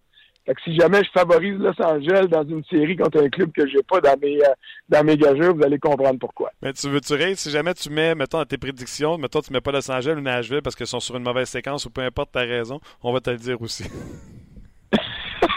si 0.64 0.76
jamais 0.76 1.04
je 1.04 1.10
favorise 1.12 1.58
Los 1.58 1.82
Angeles 1.82 2.28
dans 2.28 2.44
une 2.44 2.64
série 2.66 2.96
contre 2.96 3.22
un 3.24 3.30
club 3.30 3.52
que 3.52 3.68
j'ai 3.68 3.84
pas 3.84 4.02
dans 4.02 4.18
mes, 4.20 4.38
euh, 4.38 4.54
dans 4.90 5.04
mes 5.04 5.16
gageurs, 5.16 5.56
vous 5.56 5.64
allez 5.64 5.80
comprendre 5.80 6.20
pourquoi. 6.20 6.52
Mais 6.62 6.74
tu 6.74 6.90
veux 6.90 7.02
tu 7.02 7.16
si 7.36 7.52
jamais 7.52 7.74
tu 7.74 7.90
mets, 7.90 8.16
mettons, 8.16 8.40
dans 8.40 8.46
tes 8.46 8.58
prédictions, 8.58 9.18
mettons, 9.18 9.42
tu 9.42 9.54
mets 9.54 9.62
pas 9.62 9.72
Los 9.72 9.90
Angeles 9.92 10.16
ou 10.18 10.22
Nashville 10.22 10.62
parce 10.62 10.76
qu'ils 10.76 10.88
sont 10.88 11.00
sur 11.00 11.16
une 11.18 11.24
mauvaise 11.24 11.50
séquence 11.50 11.86
ou 11.86 11.90
peu 11.90 12.02
importe 12.02 12.32
ta 12.32 12.42
raison, 12.42 12.80
on 13.04 13.14
va 13.14 13.20
te 13.20 13.30
le 13.30 13.38
dire 13.38 13.62
aussi. 13.62 13.84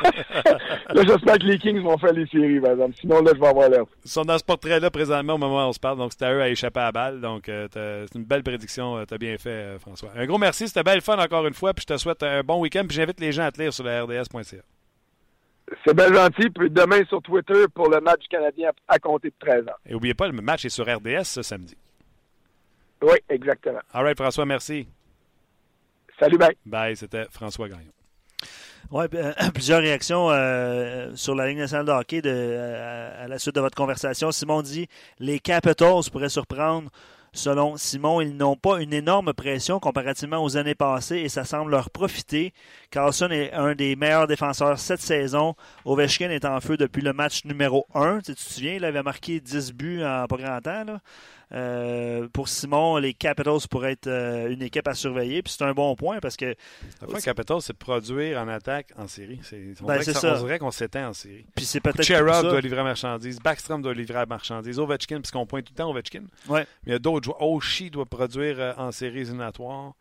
là, 0.94 1.02
j'espère 1.06 1.38
que 1.38 1.44
les 1.44 1.58
Kings 1.58 1.80
vont 1.80 1.96
faire 1.98 2.12
les 2.12 2.26
séries, 2.26 2.60
par 2.60 2.72
exemple. 2.72 2.94
Sinon, 3.00 3.22
là, 3.22 3.32
je 3.34 3.40
vais 3.40 3.46
avoir 3.46 3.68
l'air. 3.68 3.84
Ils 4.04 4.10
sont 4.10 4.24
dans 4.24 4.38
ce 4.38 4.44
portrait-là 4.44 4.90
présentement 4.90 5.34
au 5.34 5.38
moment 5.38 5.66
où 5.66 5.68
on 5.68 5.72
se 5.72 5.80
parle. 5.80 5.98
Donc, 5.98 6.12
c'était 6.12 6.26
à 6.26 6.34
eux 6.34 6.42
à 6.42 6.48
échapper 6.48 6.80
à 6.80 6.84
la 6.84 6.92
balle. 6.92 7.20
Donc, 7.20 7.48
euh, 7.48 7.68
c'est 7.72 8.18
une 8.18 8.24
belle 8.24 8.42
prédiction. 8.42 8.96
Euh, 8.96 9.04
tu 9.06 9.14
as 9.14 9.18
bien 9.18 9.36
fait, 9.38 9.78
François. 9.80 10.10
Un 10.16 10.26
gros 10.26 10.38
merci. 10.38 10.68
C'était 10.68 10.82
belle 10.82 11.00
fun 11.00 11.18
encore 11.18 11.46
une 11.46 11.54
fois. 11.54 11.72
Puis, 11.74 11.84
je 11.88 11.94
te 11.94 11.98
souhaite 11.98 12.22
un 12.22 12.42
bon 12.42 12.60
week-end. 12.60 12.84
Puis, 12.86 12.96
j'invite 12.96 13.20
les 13.20 13.32
gens 13.32 13.44
à 13.44 13.52
te 13.52 13.60
lire 13.60 13.72
sur 13.72 13.84
la 13.84 14.02
RDS.ca. 14.02 14.62
C'est 15.84 15.94
bien 15.94 16.12
gentil. 16.12 16.50
Puis 16.50 16.70
demain 16.70 17.02
sur 17.08 17.22
Twitter 17.22 17.64
pour 17.74 17.88
le 17.88 18.00
match 18.00 18.22
canadien 18.30 18.70
à 18.88 18.98
compter 18.98 19.28
de 19.28 19.34
13 19.38 19.62
ans. 19.68 19.76
Et 19.86 19.92
n'oubliez 19.92 20.14
pas, 20.14 20.28
le 20.28 20.40
match 20.40 20.64
est 20.64 20.70
sur 20.70 20.84
RDS 20.84 21.24
ce 21.24 21.42
samedi. 21.42 21.76
Oui, 23.02 23.16
exactement. 23.28 23.80
All 23.92 24.04
right, 24.04 24.16
François, 24.16 24.46
merci. 24.46 24.86
Salut, 26.20 26.38
bye. 26.38 26.56
Bye, 26.64 26.96
c'était 26.96 27.24
François 27.30 27.68
Gagnon. 27.68 27.90
Oui, 28.90 29.06
euh, 29.14 29.32
plusieurs 29.54 29.80
réactions 29.80 30.30
euh, 30.30 31.12
sur 31.14 31.34
la 31.34 31.48
ligne 31.48 31.58
nationale 31.58 31.86
de 31.86 31.92
hockey 31.92 32.20
de, 32.20 32.30
euh, 32.30 33.24
à 33.24 33.28
la 33.28 33.38
suite 33.38 33.54
de 33.54 33.60
votre 33.60 33.76
conversation. 33.76 34.30
Simon 34.30 34.62
dit 34.62 34.86
les 35.18 35.40
Capitals 35.40 36.10
pourraient 36.12 36.28
surprendre 36.28 36.90
Selon 37.34 37.78
Simon, 37.78 38.20
ils 38.20 38.36
n'ont 38.36 38.56
pas 38.56 38.82
une 38.82 38.92
énorme 38.92 39.32
pression 39.32 39.80
comparativement 39.80 40.44
aux 40.44 40.58
années 40.58 40.74
passées 40.74 41.20
et 41.20 41.30
ça 41.30 41.46
semble 41.46 41.70
leur 41.70 41.88
profiter. 41.88 42.52
Carlson 42.90 43.30
est 43.30 43.54
un 43.54 43.74
des 43.74 43.96
meilleurs 43.96 44.26
défenseurs 44.26 44.78
cette 44.78 45.00
saison. 45.00 45.54
Ovechkin 45.86 46.28
est 46.28 46.44
en 46.44 46.60
feu 46.60 46.76
depuis 46.76 47.00
le 47.00 47.14
match 47.14 47.46
numéro 47.46 47.86
1. 47.94 48.20
Tu, 48.20 48.34
te 48.34 48.40
souviens, 48.40 48.74
il 48.74 48.84
avait 48.84 49.02
marqué 49.02 49.40
10 49.40 49.72
buts 49.72 50.04
en 50.04 50.26
pas 50.26 50.36
grand 50.36 50.60
temps. 50.60 50.98
Euh, 51.54 52.28
pour 52.32 52.48
Simon, 52.48 52.96
les 52.96 53.12
Capitals 53.12 53.60
pourraient 53.70 53.92
être 53.92 54.06
euh, 54.06 54.50
une 54.50 54.62
équipe 54.62 54.88
à 54.88 54.94
surveiller. 54.94 55.42
Puis 55.42 55.54
c'est 55.56 55.64
un 55.64 55.74
bon 55.74 55.94
point 55.96 56.18
parce 56.20 56.36
que. 56.36 56.54
La 57.00 57.08
fois, 57.08 57.20
Capitals, 57.20 57.60
c'est 57.60 57.76
produire 57.76 58.40
en 58.40 58.48
attaque 58.48 58.92
en 58.96 59.06
série. 59.06 59.40
On, 59.82 59.86
ben, 59.86 60.02
ça, 60.02 60.34
on 60.34 60.44
dirait 60.44 60.58
qu'on 60.58 60.70
s'éteint 60.70 61.08
en 61.08 61.12
série. 61.12 61.44
Puis 61.54 61.66
c'est 61.66 61.80
peut-être. 61.80 62.02
Cherov 62.02 62.42
doit 62.42 62.60
livrer 62.60 62.80
à 62.80 62.84
marchandise. 62.84 63.38
Backstrom 63.40 63.82
doit 63.82 63.92
livrer 63.92 64.20
à 64.20 64.26
marchandise. 64.26 64.78
Ovechkin, 64.78 65.20
puisqu'on 65.20 65.46
pointe 65.46 65.66
tout 65.66 65.74
le 65.74 65.78
temps 65.78 65.90
Ovechkin. 65.90 66.24
Ouais. 66.48 66.66
Mais 66.84 66.90
il 66.90 66.92
y 66.92 66.96
a 66.96 66.98
d'autres 66.98 67.24
joueurs. 67.24 67.42
Oshie 67.42 67.90
doit 67.90 68.06
produire 68.06 68.58
euh, 68.58 68.72
en 68.78 68.90
série 68.90 69.20
éliminatoire. 69.20 69.92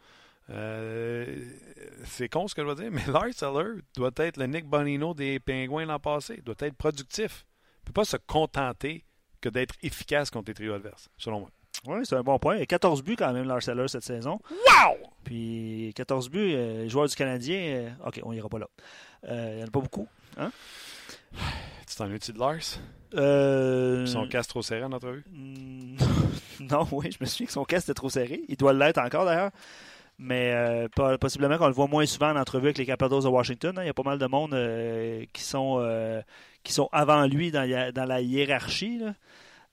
c'est 0.47 2.29
con 2.29 2.47
ce 2.47 2.55
que 2.55 2.61
je 2.61 2.67
veux 2.67 2.75
dire, 2.75 2.89
mais 2.91 3.05
Lars 3.11 3.25
Eller 3.41 3.81
doit 3.95 4.11
être 4.17 4.37
le 4.37 4.45
Nick 4.45 4.65
Bonino 4.65 5.13
des 5.13 5.39
Pingouins 5.39 5.85
l'an 5.85 5.99
passé. 5.99 6.35
Il 6.37 6.43
doit 6.43 6.55
être 6.59 6.75
productif. 6.75 7.45
Il 7.79 7.81
ne 7.81 7.85
peut 7.87 7.93
pas 7.93 8.05
se 8.05 8.17
contenter 8.17 9.03
que 9.41 9.49
d'être 9.49 9.75
efficace 9.83 10.29
contre 10.29 10.49
les 10.49 10.53
trios 10.53 10.73
adverses, 10.73 11.09
selon 11.17 11.41
moi. 11.41 11.49
Oui, 11.87 11.99
c'est 12.03 12.15
un 12.15 12.21
bon 12.21 12.37
point. 12.37 12.55
Il 12.55 12.59
y 12.59 12.63
a 12.63 12.67
14 12.67 13.01
buts 13.03 13.15
quand 13.15 13.33
même, 13.33 13.47
Lars 13.47 13.67
Eller, 13.67 13.87
cette 13.87 14.03
saison. 14.03 14.39
Wow! 14.51 14.97
Puis 15.23 15.91
14 15.95 16.29
buts, 16.29 16.53
euh, 16.53 16.87
joueur 16.87 17.07
du 17.07 17.15
Canadien. 17.15 17.59
Euh, 17.59 17.89
OK, 18.05 18.19
on 18.23 18.33
n'ira 18.33 18.49
pas 18.49 18.59
là. 18.59 18.67
Euh, 19.27 19.49
il 19.51 19.57
n'y 19.57 19.63
en 19.63 19.67
a 19.67 19.71
pas 19.71 19.81
beaucoup. 19.81 20.07
Hein? 20.37 20.51
Tu 21.87 21.97
t'en 21.97 22.09
es-tu 22.09 22.31
de 22.31 22.39
Lars? 22.39 22.79
Euh... 23.15 24.05
Son 24.05 24.25
casque 24.25 24.51
trop 24.51 24.61
serré 24.61 24.85
en 24.85 24.93
entrevue? 24.93 25.25
non, 26.61 26.87
oui, 26.93 27.11
je 27.11 27.17
me 27.19 27.25
suis 27.25 27.43
dit 27.43 27.47
que 27.47 27.51
son 27.51 27.65
casque 27.65 27.89
était 27.89 27.95
trop 27.95 28.09
serré. 28.09 28.43
Il 28.47 28.55
doit 28.55 28.71
l'être 28.71 28.99
encore 28.99 29.25
d'ailleurs. 29.25 29.51
Mais 30.23 30.87
possiblement 31.19 31.57
qu'on 31.57 31.67
le 31.67 31.73
voit 31.73 31.87
moins 31.87 32.05
souvent 32.05 32.31
en 32.31 32.35
entrevue 32.35 32.67
avec 32.67 32.77
les 32.77 32.85
Capitals 32.85 33.23
de 33.23 33.27
Washington. 33.27 33.77
Hein. 33.77 33.83
Il 33.83 33.87
y 33.87 33.89
a 33.89 33.93
pas 33.93 34.03
mal 34.03 34.19
de 34.19 34.27
monde 34.27 34.55
qui, 35.33 35.41
sont, 35.41 35.83
qui 36.63 36.73
sont 36.73 36.89
avant 36.91 37.25
lui 37.25 37.51
dans, 37.51 37.91
dans 37.91 38.05
la 38.05 38.21
hiérarchie. 38.21 38.99
Là. 38.99 39.13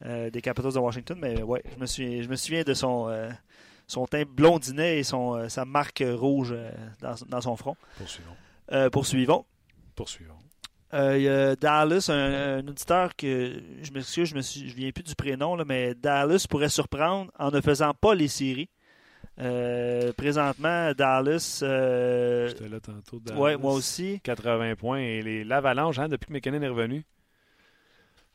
Euh, 0.07 0.31
des 0.31 0.41
Capitals 0.41 0.73
de 0.73 0.79
Washington. 0.79 1.19
Mais 1.21 1.43
ouais, 1.43 1.63
je 1.75 1.81
me, 1.81 1.87
suis, 1.87 2.23
je 2.23 2.29
me 2.29 2.37
souviens 2.37 2.63
de 2.63 2.73
son, 2.73 3.09
euh, 3.09 3.31
son 3.89 4.07
teint 4.07 4.23
blondinet 4.25 4.99
et 4.99 5.03
son, 5.03 5.35
euh, 5.35 5.49
sa 5.49 5.65
marque 5.65 6.05
rouge 6.07 6.55
dans, 7.01 7.17
dans, 7.29 7.41
son 7.41 7.57
front. 7.57 7.77
Poursuivons. 7.97 8.91
poursuivons. 8.93 9.45
Poursuivons. 9.97 10.39
Il 10.93 11.23
y 11.23 11.29
a 11.29 11.57
Dallas, 11.57 12.09
un, 12.11 12.67
auditeur 12.67 13.17
que 13.17 13.61
je 13.83 13.91
m'excuse, 13.91 14.29
je 14.29 14.37
me 14.37 14.41
suis, 14.41 14.69
je 14.71 14.75
viens 14.75 14.91
plus 14.91 15.03
du 15.03 15.17
prénom, 15.17 15.57
là, 15.57 15.65
mais 15.67 15.95
Dallas 15.95 16.47
pourrait 16.49 16.69
surprendre 16.69 17.33
en 17.39 17.51
ne 17.51 17.61
faisant 17.61 17.93
pas 17.93 18.15
les 18.15 18.29
séries. 18.29 18.71
Présentement, 20.17 20.93
Dallas. 20.93 21.59
J'étais 21.61 22.69
là 22.69 22.81
tantôt. 22.81 23.21
Dallas, 23.21 23.39
ouais, 23.39 23.57
moi 23.57 23.73
aussi. 23.73 24.21
80 24.23 24.77
points. 24.77 24.99
Et 24.99 25.45
l'Avalanche, 25.45 25.99
hein, 25.99 26.09
depuis 26.09 26.27
que 26.27 26.33
McKinnon 26.33 26.63
est 26.63 26.69
revenu, 26.69 27.05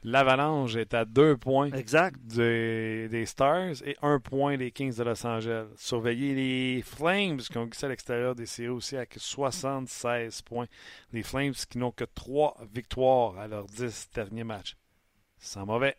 L'Avalanche 0.06 0.76
est 0.76 0.94
à 0.94 1.06
deux 1.06 1.38
points 1.38 1.72
exact. 1.72 2.20
Des, 2.26 3.24
Stars 3.26 3.82
et 3.86 3.96
un 4.02 4.20
point 4.20 4.58
des 4.58 4.72
Kings 4.72 4.96
de 4.98 5.04
Los 5.04 5.26
Angeles. 5.26 5.68
Surveillez 5.78 6.36
les 6.36 6.82
Flames 6.82 7.38
qui 7.38 7.58
ont 7.58 7.66
glissé 7.66 7.86
à 7.86 7.90
l'extérieur 7.90 8.36
des 8.36 8.46
séries 8.46 8.70
aussi 8.70 8.98
avec 8.98 9.16
76 9.18 10.42
points. 10.42 10.68
Les 11.14 11.24
Flames 11.24 11.54
qui 11.54 11.78
n'ont 11.78 11.92
que 11.92 12.04
trois 12.04 12.58
victoires 12.74 13.38
à 13.40 13.48
leurs 13.48 13.66
dix 13.66 14.10
derniers 14.14 14.44
matchs. 14.44 14.76
Sans 15.38 15.66
mauvais. 15.66 15.96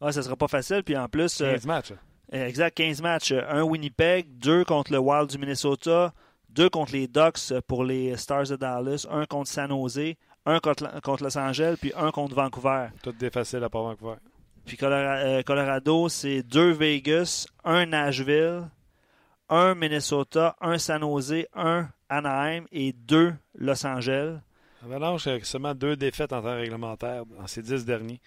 Ouais, 0.00 0.12
ça 0.12 0.22
sera 0.22 0.36
pas 0.36 0.48
facile. 0.48 0.82
Puis 0.82 0.96
en 0.96 1.08
plus. 1.08 1.38
15 1.38 1.42
euh, 1.42 1.68
matchs. 1.68 1.92
Exact, 2.32 2.76
15 2.76 3.00
matchs. 3.00 3.32
Un 3.32 3.62
Winnipeg, 3.62 4.26
deux 4.38 4.64
contre 4.64 4.92
le 4.92 4.98
Wild 4.98 5.30
du 5.30 5.38
Minnesota, 5.38 6.12
deux 6.50 6.68
contre 6.68 6.92
les 6.92 7.08
Ducks 7.08 7.52
pour 7.66 7.84
les 7.84 8.16
Stars 8.16 8.48
de 8.48 8.56
Dallas, 8.56 9.06
un 9.10 9.24
contre 9.26 9.50
San 9.50 9.70
Jose, 9.70 10.14
un 10.44 10.60
contre, 10.60 11.22
Los 11.22 11.38
Angeles, 11.38 11.76
puis 11.80 11.92
un 11.96 12.10
contre 12.10 12.34
Vancouver. 12.34 12.88
Tout 13.02 13.12
des 13.12 13.30
faciles 13.30 13.62
à 13.64 13.68
part 13.68 13.82
Vancouver. 13.82 14.16
Puis 14.64 14.76
euh, 14.82 15.42
Colorado, 15.42 16.08
c'est 16.08 16.42
deux 16.42 16.72
Vegas, 16.72 17.46
un 17.64 17.86
Nashville, 17.86 18.68
un 19.48 19.74
Minnesota, 19.74 20.56
un 20.60 20.78
San 20.78 21.00
Jose, 21.00 21.46
un 21.54 21.88
Anaheim 22.08 22.64
et 22.70 22.92
deux 22.92 23.34
Los 23.54 23.86
Angeles. 23.86 24.38
Avalanche 24.84 25.26
a 25.26 25.42
seulement 25.42 25.74
deux 25.74 25.96
défaites 25.96 26.32
en 26.32 26.40
temps 26.40 26.54
réglementaire 26.54 27.26
dans 27.26 27.46
ces 27.46 27.62
dix 27.62 27.84
derniers. 27.84 28.20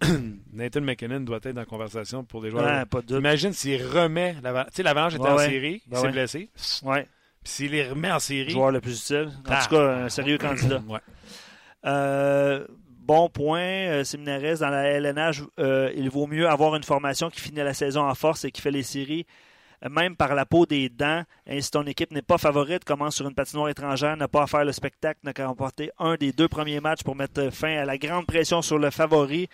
Nathan 0.52 0.80
McKinnon 0.82 1.20
doit 1.20 1.38
être 1.38 1.52
dans 1.52 1.62
la 1.62 1.66
conversation 1.66 2.24
pour 2.24 2.42
des 2.42 2.50
joueurs. 2.50 2.84
Imagine 3.10 3.52
s'il 3.52 3.84
remet. 3.84 4.34
Tu 4.34 4.48
sais, 4.72 4.82
l'Avalanche 4.82 5.14
était 5.14 5.28
en 5.28 5.38
série, 5.38 5.82
il 5.90 5.96
s'est 5.96 6.10
blessé. 6.10 6.50
Ouais. 6.82 7.08
Puis 7.42 7.52
s'il 7.52 7.70
les 7.72 7.88
remet 7.88 8.10
en 8.10 8.18
série. 8.18 8.50
Joueur 8.50 8.72
le 8.72 8.80
plus 8.80 9.00
utile. 9.00 9.30
En 9.48 9.62
tout 9.62 9.68
cas, 9.70 10.04
un 10.04 10.08
sérieux 10.08 10.38
candidat. 10.38 10.82
ouais. 10.88 11.00
Euh, 11.86 12.66
bon 13.06 13.28
point, 13.28 13.60
euh, 13.60 14.04
Séminares, 14.04 14.58
dans 14.58 14.68
la 14.68 14.84
LNH, 14.84 15.42
euh, 15.58 15.92
il 15.94 16.10
vaut 16.10 16.26
mieux 16.26 16.48
avoir 16.48 16.74
une 16.74 16.82
formation 16.82 17.30
qui 17.30 17.40
finit 17.40 17.60
la 17.60 17.74
saison 17.74 18.02
en 18.02 18.14
force 18.14 18.44
et 18.44 18.50
qui 18.50 18.60
fait 18.60 18.72
les 18.72 18.82
séries, 18.82 19.26
même 19.88 20.16
par 20.16 20.34
la 20.34 20.44
peau 20.44 20.66
des 20.66 20.88
dents. 20.88 21.22
Et 21.46 21.60
si 21.60 21.70
ton 21.70 21.84
équipe 21.84 22.10
n'est 22.10 22.22
pas 22.22 22.38
favorite, 22.38 22.84
commence 22.84 23.14
sur 23.14 23.28
une 23.28 23.34
patinoire 23.34 23.68
étrangère, 23.68 24.16
n'a 24.16 24.26
pas 24.26 24.42
à 24.42 24.46
faire 24.46 24.64
le 24.64 24.72
spectacle, 24.72 25.20
n'a 25.22 25.32
qu'à 25.32 25.46
remporter 25.46 25.90
un 25.98 26.16
des 26.16 26.32
deux 26.32 26.48
premiers 26.48 26.80
matchs 26.80 27.04
pour 27.04 27.14
mettre 27.14 27.50
fin 27.52 27.76
à 27.76 27.84
la 27.84 27.96
grande 27.96 28.26
pression 28.26 28.60
sur 28.62 28.78
le 28.78 28.90
favori. 28.90 29.48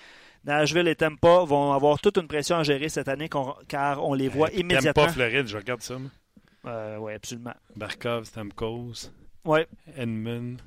Nashville 0.44 0.88
et 0.88 0.96
Tampa 0.96 1.44
vont 1.44 1.72
avoir 1.72 2.00
toute 2.00 2.16
une 2.18 2.26
pression 2.26 2.56
à 2.56 2.62
gérer 2.62 2.88
cette 2.88 3.08
année 3.08 3.28
car 3.68 4.04
on 4.04 4.14
les 4.14 4.28
voit 4.28 4.50
immédiatement. 4.50 4.92
Tampa, 5.04 5.12
Floride, 5.12 5.46
je 5.46 5.56
regarde 5.56 5.82
ça. 5.82 5.96
oui, 6.64 7.12
absolument. 7.12 7.54
Barkov, 7.76 8.24
Stamkos, 8.24 9.10
ouais. 9.44 9.66
Edmund. 9.96 10.60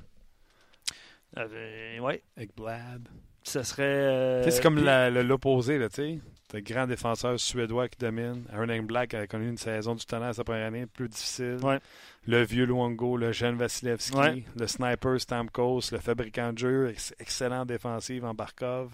Euh, 1.37 1.99
ouais. 1.99 2.21
Avec 2.37 2.55
Blad. 2.55 3.07
Ça 3.43 3.63
serait. 3.63 3.83
Euh, 3.83 4.49
c'est 4.49 4.63
comme 4.63 4.79
l'opposé, 4.79 5.77
là, 5.77 5.89
tu 5.89 5.95
sais. 5.95 6.19
T'as 6.47 6.61
grand 6.61 6.85
défenseur 6.87 7.39
suédois 7.39 7.87
qui 7.89 7.97
domine. 7.97 8.45
Aaron 8.53 8.83
Black 8.83 9.13
a 9.15 9.25
connu 9.25 9.49
une 9.49 9.57
saison 9.57 9.95
du 9.95 10.05
talent 10.05 10.27
à 10.27 10.33
sa 10.33 10.43
première 10.43 10.67
année, 10.67 10.85
plus 10.85 11.09
difficile. 11.09 11.57
Ouais. 11.63 11.79
Le 12.27 12.43
vieux 12.43 12.65
Luongo, 12.65 13.17
le 13.17 13.31
jeune 13.31 13.55
Vasilevski, 13.55 14.45
le 14.55 14.67
sniper 14.67 15.19
Stamkos, 15.19 15.91
le 15.91 15.97
fabricant 15.97 16.53
de 16.53 16.57
jeu, 16.59 16.93
excellent 17.19 17.65
défensive 17.65 18.25
en 18.25 18.33
Barkov. 18.33 18.91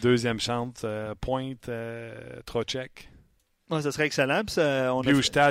Deuxième 0.00 0.38
chante, 0.38 0.84
euh, 0.84 1.14
Pointe, 1.20 1.68
euh. 1.68 2.40
Ouais, 3.70 3.82
ça 3.82 3.92
serait 3.92 4.06
excellent. 4.06 4.42
Puis 4.44 4.56
on 4.58 5.02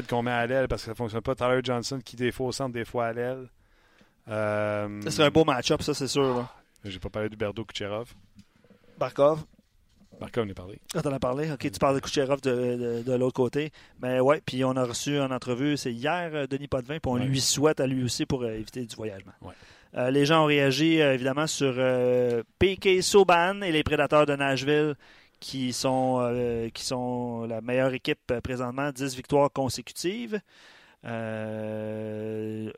qu'on 0.07 0.23
met 0.23 0.31
à 0.31 0.47
l'aile 0.47 0.67
parce 0.67 0.81
que 0.81 0.85
ça 0.87 0.91
ne 0.91 0.97
fonctionne 0.97 1.21
pas. 1.21 1.35
Tyler 1.35 1.61
Johnson 1.63 1.99
qui 2.03 2.15
des 2.15 2.31
fois 2.31 2.47
au 2.47 2.51
centre, 2.51 2.73
des 2.73 2.85
fois 2.85 3.07
à 3.07 3.13
l'aile. 3.13 3.49
Euh, 4.29 5.01
c'est 5.07 5.23
un 5.23 5.29
beau 5.29 5.43
match-up, 5.43 5.81
ça, 5.81 5.93
c'est 5.93 6.07
sûr. 6.07 6.47
J'ai 6.83 6.99
pas 6.99 7.09
parlé 7.09 7.29
du 7.29 7.35
Berdo 7.35 7.63
Kucherov. 7.65 8.13
Barkov. 8.97 9.43
Barkov, 10.19 10.45
on 10.47 10.51
a 10.51 10.53
parlé. 10.53 10.79
Ah, 10.93 11.01
t'en 11.01 11.13
as 11.13 11.19
parlé? 11.19 11.51
Ok, 11.51 11.71
tu 11.71 11.79
parles 11.79 11.95
de 11.95 12.01
Kucherov 12.01 12.41
de, 12.41 13.03
de, 13.05 13.13
l'autre 13.13 13.35
côté. 13.35 13.71
Mais 14.01 14.19
ouais, 14.19 14.41
puis 14.45 14.63
on 14.65 14.71
a 14.71 14.83
reçu 14.83 15.19
en 15.19 15.31
entrevue, 15.31 15.77
c'est 15.77 15.93
hier, 15.93 16.31
euh, 16.33 16.47
Denis 16.47 16.67
Potvin, 16.67 16.99
puis 16.99 17.11
on 17.11 17.15
lui 17.15 17.39
souhaite 17.39 17.79
à 17.79 17.87
lui 17.87 18.03
aussi 18.03 18.25
pour 18.25 18.45
éviter 18.45 18.85
du 18.85 18.95
voyagement. 18.95 19.31
Les 19.93 20.25
gens 20.25 20.43
ont 20.43 20.47
réagi 20.47 20.99
évidemment 20.99 21.47
sur 21.47 21.73
PK 22.59 23.01
Soban 23.01 23.61
et 23.61 23.71
les 23.71 23.83
Prédateurs 23.83 24.25
de 24.25 24.35
Nashville 24.35 24.95
qui 25.39 25.71
sont, 25.73 26.19
la 27.47 27.61
meilleure 27.61 27.93
équipe 27.93 28.33
présentement, 28.43 28.91
10 28.91 29.15
victoires 29.15 29.51
consécutives. 29.51 30.41
eux 31.05 32.71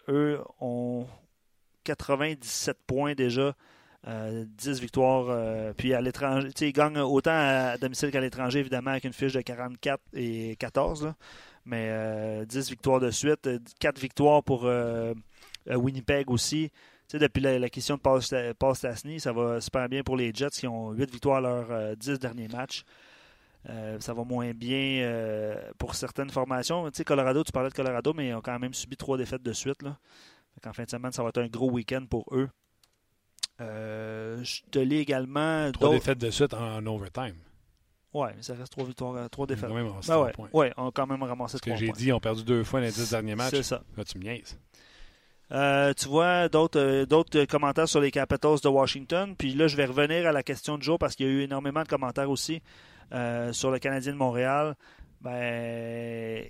ont 0.60 1.08
97 1.84 2.78
points 2.86 3.14
déjà. 3.14 3.56
10 4.04 4.10
euh, 4.10 4.74
victoires. 4.74 5.28
Euh, 5.30 5.74
puis 5.76 5.94
à 5.94 6.02
l'étranger, 6.02 6.50
il 6.62 6.74
gagne 6.74 7.00
autant 7.00 7.32
à 7.34 7.78
domicile 7.78 8.12
qu'à 8.12 8.22
l'étranger, 8.22 8.60
évidemment, 8.60 8.92
avec 8.92 9.04
une 9.04 9.14
fiche 9.14 9.34
de 9.34 9.42
44 9.42 10.02
et 10.14 10.56
14. 10.58 11.14
Mais 11.66 11.88
10 12.48 12.58
euh, 12.58 12.62
victoires 12.70 13.00
de 13.00 13.12
suite. 13.12 13.50
4 13.80 14.00
victoires 14.00 14.44
pour 14.44 14.70
Winnipeg 15.78 16.30
aussi. 16.30 16.72
depuis 17.14 17.42
la, 17.42 17.70
question 17.70 17.96
de 17.96 18.54
Paul, 18.54 18.76
Stastny, 18.76 19.20
ça 19.20 19.34
va 19.34 19.62
super 19.62 19.88
bien 19.90 20.04
pour 20.04 20.18
les 20.18 20.32
Jets 20.34 20.50
qui 20.50 20.68
ont 20.68 20.92
8 20.92 21.12
victoires 21.12 21.38
à 21.38 21.42
leurs 21.42 21.98
10 21.98 22.20
derniers 22.20 22.48
matchs. 22.48 22.84
ça 24.00 24.14
va 24.14 24.24
moins 24.24 24.52
bien 24.54 25.56
pour 25.78 25.96
certaines 25.96 26.30
formations. 26.30 26.90
Tu 26.92 26.98
sais, 26.98 27.04
Colorado, 27.04 27.44
tu 27.44 27.52
parlais 27.52 27.70
de 27.70 27.76
Colorado, 27.76 28.14
mais 28.14 28.30
ils 28.30 28.34
ont 28.34 28.42
quand 28.42 28.58
même 28.60 28.74
subi 28.74 28.98
trois 28.98 29.18
défaites 29.18 29.44
de 29.44 29.54
suite. 29.54 29.82
Là. 29.84 29.98
En 30.66 30.74
fin 30.74 30.84
de 30.84 30.90
semaine, 30.90 31.12
ça 31.12 31.24
va 31.24 31.30
être 31.30 31.42
un 31.42 31.48
gros 31.48 31.72
week-end 31.72 32.06
pour 32.10 32.26
eux. 32.32 32.50
Euh, 33.62 34.44
je 34.44 34.62
te 34.70 34.80
lis 34.80 34.98
également. 34.98 35.72
Trois 35.72 35.92
défaites 35.92 36.18
de 36.18 36.30
suite 36.30 36.54
en, 36.54 36.86
overtime. 36.86 37.36
Oui, 38.14 38.28
mais 38.36 38.44
ça 38.44 38.54
reste 38.56 38.72
trois 38.72 38.86
victoires, 38.86 39.16
euh, 39.16 39.28
trois 39.30 39.48
défaites. 39.48 39.70
Quand 39.70 39.76
même, 39.76 39.88
ouais, 40.54 40.74
on 40.76 40.88
a 40.88 40.92
quand 40.92 41.08
même 41.08 41.24
ramassé 41.24 41.58
Ce 41.58 41.62
que 41.62 41.76
j'ai 41.76 41.92
dit, 41.92 42.12
on 42.12 42.18
a 42.18 42.20
perdu 42.20 42.44
deux 42.44 42.64
fois 42.64 42.80
dans 42.82 42.86
les 42.86 42.92
dix 42.92 43.10
derniers 43.10 43.36
matchs. 43.36 43.52
C'est 43.52 43.64
ça. 43.64 43.84
Là, 43.96 44.04
tu 44.04 44.18
me 44.18 44.24
niaises. 44.24 44.60
Euh, 45.52 45.94
tu 45.94 46.08
vois 46.08 46.48
d'autres 46.48 46.80
euh, 46.80 47.06
d'autres 47.06 47.44
commentaires 47.46 47.88
sur 47.88 48.00
les 48.00 48.12
Capitals 48.12 48.60
de 48.64 48.70
Washington. 48.70 49.36
Puis 49.38 49.54
là, 49.54 49.68
je 49.68 49.76
vais 49.76 49.86
revenir 49.86 50.28
à 50.28 50.32
la 50.32 50.44
question 50.44 50.78
de 50.78 50.84
Joe 50.84 50.98
parce 50.98 51.16
qu'il 51.16 51.26
y 51.26 51.30
a 51.30 51.32
eu 51.32 51.42
énormément 51.42 51.84
de 51.84 51.88
commentaires 51.88 52.30
aussi 52.30 52.62
euh, 53.14 53.52
sur 53.52 53.72
le 53.72 53.80
Canadien 53.80 54.14
de 54.14 54.18
Montréal. 54.18 54.76
Ben, 55.20 56.46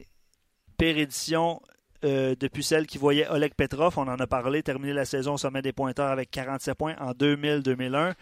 pire 0.78 0.98
édition 0.98 1.62
euh, 2.04 2.36
depuis 2.40 2.64
celle 2.64 2.88
qui 2.88 2.98
voyait 2.98 3.28
Oleg 3.28 3.54
Petrov. 3.56 3.98
On 3.98 4.08
en 4.08 4.18
a 4.18 4.28
parlé, 4.28 4.64
terminé 4.64 4.94
la 4.94 5.06
saison 5.06 5.34
au 5.34 5.38
sommet 5.38 5.62
des 5.62 5.74
pointeurs 5.74 6.10
avec 6.10 6.32
47 6.32 6.76
points 6.76 6.96
en 7.00 7.12
2000-2001. 7.12 8.14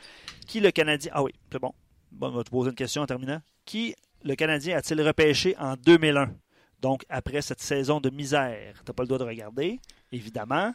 Qui 0.48 0.60
le 0.60 0.72
Canadien. 0.72 1.12
Ah 1.14 1.24
oui, 1.24 1.32
c'est 1.52 1.60
bon. 1.60 1.74
Bon, 2.12 2.28
on 2.28 2.32
va 2.32 2.44
te 2.44 2.50
poser 2.50 2.70
une 2.70 2.76
question 2.76 3.02
en 3.02 3.06
terminant. 3.06 3.42
Qui 3.66 3.96
le 4.24 4.36
Canadien 4.36 4.78
a-t-il 4.78 5.02
repêché 5.02 5.56
en 5.60 5.76
2001? 5.76 6.32
Donc, 6.82 7.06
après 7.10 7.42
cette 7.42 7.62
saison 7.62 8.00
de 8.00 8.10
misère, 8.10 8.74
tu 8.78 8.90
n'as 8.90 8.94
pas 8.94 9.04
le 9.04 9.08
droit 9.08 9.20
de 9.20 9.26
regarder, 9.26 9.80
évidemment. 10.12 10.74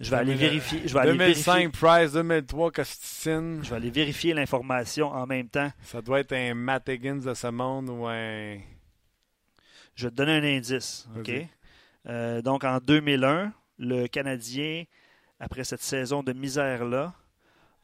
Je 0.00 0.10
vais 0.10 0.16
aller 0.16 0.34
vérifier. 0.34 0.82
Je 0.86 0.92
vais 0.92 1.00
aller 1.00 1.12
2005, 1.12 1.52
vérifier, 1.52 1.68
Price, 1.70 2.12
2003, 2.12 2.72
Costicine. 2.72 3.60
je 3.62 3.70
vais 3.70 3.76
aller 3.76 3.90
vérifier 3.90 4.34
l'information 4.34 5.06
en 5.12 5.26
même 5.26 5.48
temps. 5.48 5.70
Ça 5.82 6.02
doit 6.02 6.20
être 6.20 6.32
un 6.32 6.54
Matt 6.54 6.88
Higgins 6.88 7.20
de 7.20 7.32
ce 7.34 7.46
monde 7.46 7.90
ou 7.90 8.06
un. 8.06 8.58
Je 9.94 10.06
vais 10.06 10.10
te 10.10 10.16
donner 10.16 10.32
un 10.32 10.56
indice. 10.56 11.08
OK? 11.16 11.30
Euh, 12.06 12.42
donc, 12.42 12.64
en 12.64 12.78
2001, 12.78 13.52
le 13.78 14.06
Canadien, 14.08 14.84
après 15.38 15.62
cette 15.62 15.82
saison 15.82 16.24
de 16.24 16.32
misère-là, 16.32 17.14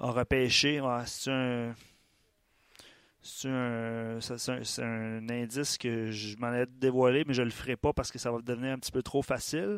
a 0.01 0.11
repêché. 0.11 0.81
ah, 0.85 1.05
c'est 1.07 1.31
un. 1.31 1.75
C'est 3.23 3.49
un, 3.49 4.19
un, 4.19 4.83
un 4.83 5.29
indice 5.29 5.77
que 5.77 6.11
je 6.11 6.37
m'en 6.39 6.53
ai 6.55 6.65
dévoilé, 6.67 7.23
mais 7.27 7.35
je 7.35 7.43
le 7.43 7.51
ferai 7.51 7.77
pas 7.77 7.93
parce 7.93 8.11
que 8.11 8.19
ça 8.19 8.33
va 8.33 8.41
devenir 8.41 8.73
un 8.73 8.79
petit 8.79 8.91
peu 8.91 9.03
trop 9.03 9.23
facile. 9.23 9.77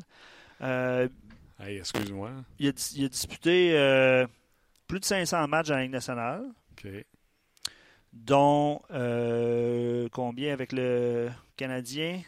Euh, 0.63 1.09
Hey, 1.61 1.79
excuse-moi. 1.79 2.31
il, 2.59 2.69
a, 2.69 2.73
dis- 2.73 2.95
il 2.97 3.05
a 3.05 3.09
disputé 3.09 3.79
euh, 3.79 4.27
plus 4.89 4.99
de 5.01 5.05
500 5.05 5.47
matchs 5.49 5.69
la 5.69 5.83
Ligue 5.83 5.93
nationale, 5.93 6.43
OK. 6.73 6.89
dont 8.13 8.83
euh, 8.91 10.09
combien 10.13 10.53
avec 10.53 10.73
le 10.73 11.31
Canadien? 11.57 12.21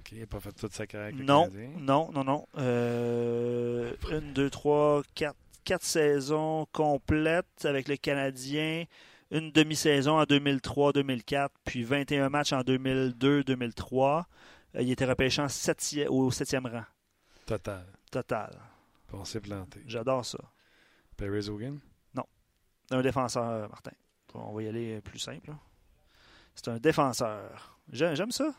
OK, 0.00 0.12
il 0.12 0.20
n'a 0.20 0.26
pas 0.26 0.40
fait 0.40 0.52
toute 0.52 0.72
sa 0.74 0.86
carrière 0.86 1.08
avec 1.08 1.18
le 1.18 1.24
Non, 1.24 1.44
Canadien. 1.48 1.70
non, 1.78 2.10
non, 2.12 2.24
non. 2.24 2.46
Euh, 2.58 3.92
une, 4.10 4.32
deux, 4.34 4.50
trois, 4.50 5.02
quatre, 5.14 5.38
quatre 5.64 5.84
saisons 5.84 6.66
complètes 6.72 7.64
avec 7.64 7.88
le 7.88 7.96
Canadien. 7.96 8.84
Une 9.32 9.50
demi-saison 9.50 10.20
en 10.20 10.24
2003-2004, 10.24 11.48
puis 11.64 11.82
21 11.82 12.28
matchs 12.28 12.52
en 12.52 12.60
2002-2003. 12.60 14.24
Euh, 14.76 14.82
il 14.82 14.90
était 14.92 15.04
repêché 15.04 15.42
en 15.42 15.48
au 16.08 16.30
septième 16.30 16.66
rang 16.66 16.84
Total. 17.46 17.86
total. 18.10 18.58
On 19.12 19.24
s'est 19.24 19.40
planté. 19.40 19.82
J'adore 19.86 20.24
ça. 20.26 20.38
Perez 21.16 21.48
Hogan? 21.48 21.78
Un 22.92 23.00
défenseur, 23.02 23.68
Martin. 23.68 23.90
On 24.34 24.52
va 24.52 24.62
y 24.62 24.68
aller 24.68 25.00
plus 25.00 25.18
simple. 25.18 25.48
là. 25.50 25.58
C'est 26.54 26.68
un 26.68 26.78
défenseur. 26.78 27.78
J'aime 27.90 28.14
j'aime 28.14 28.30
ça. 28.30 28.54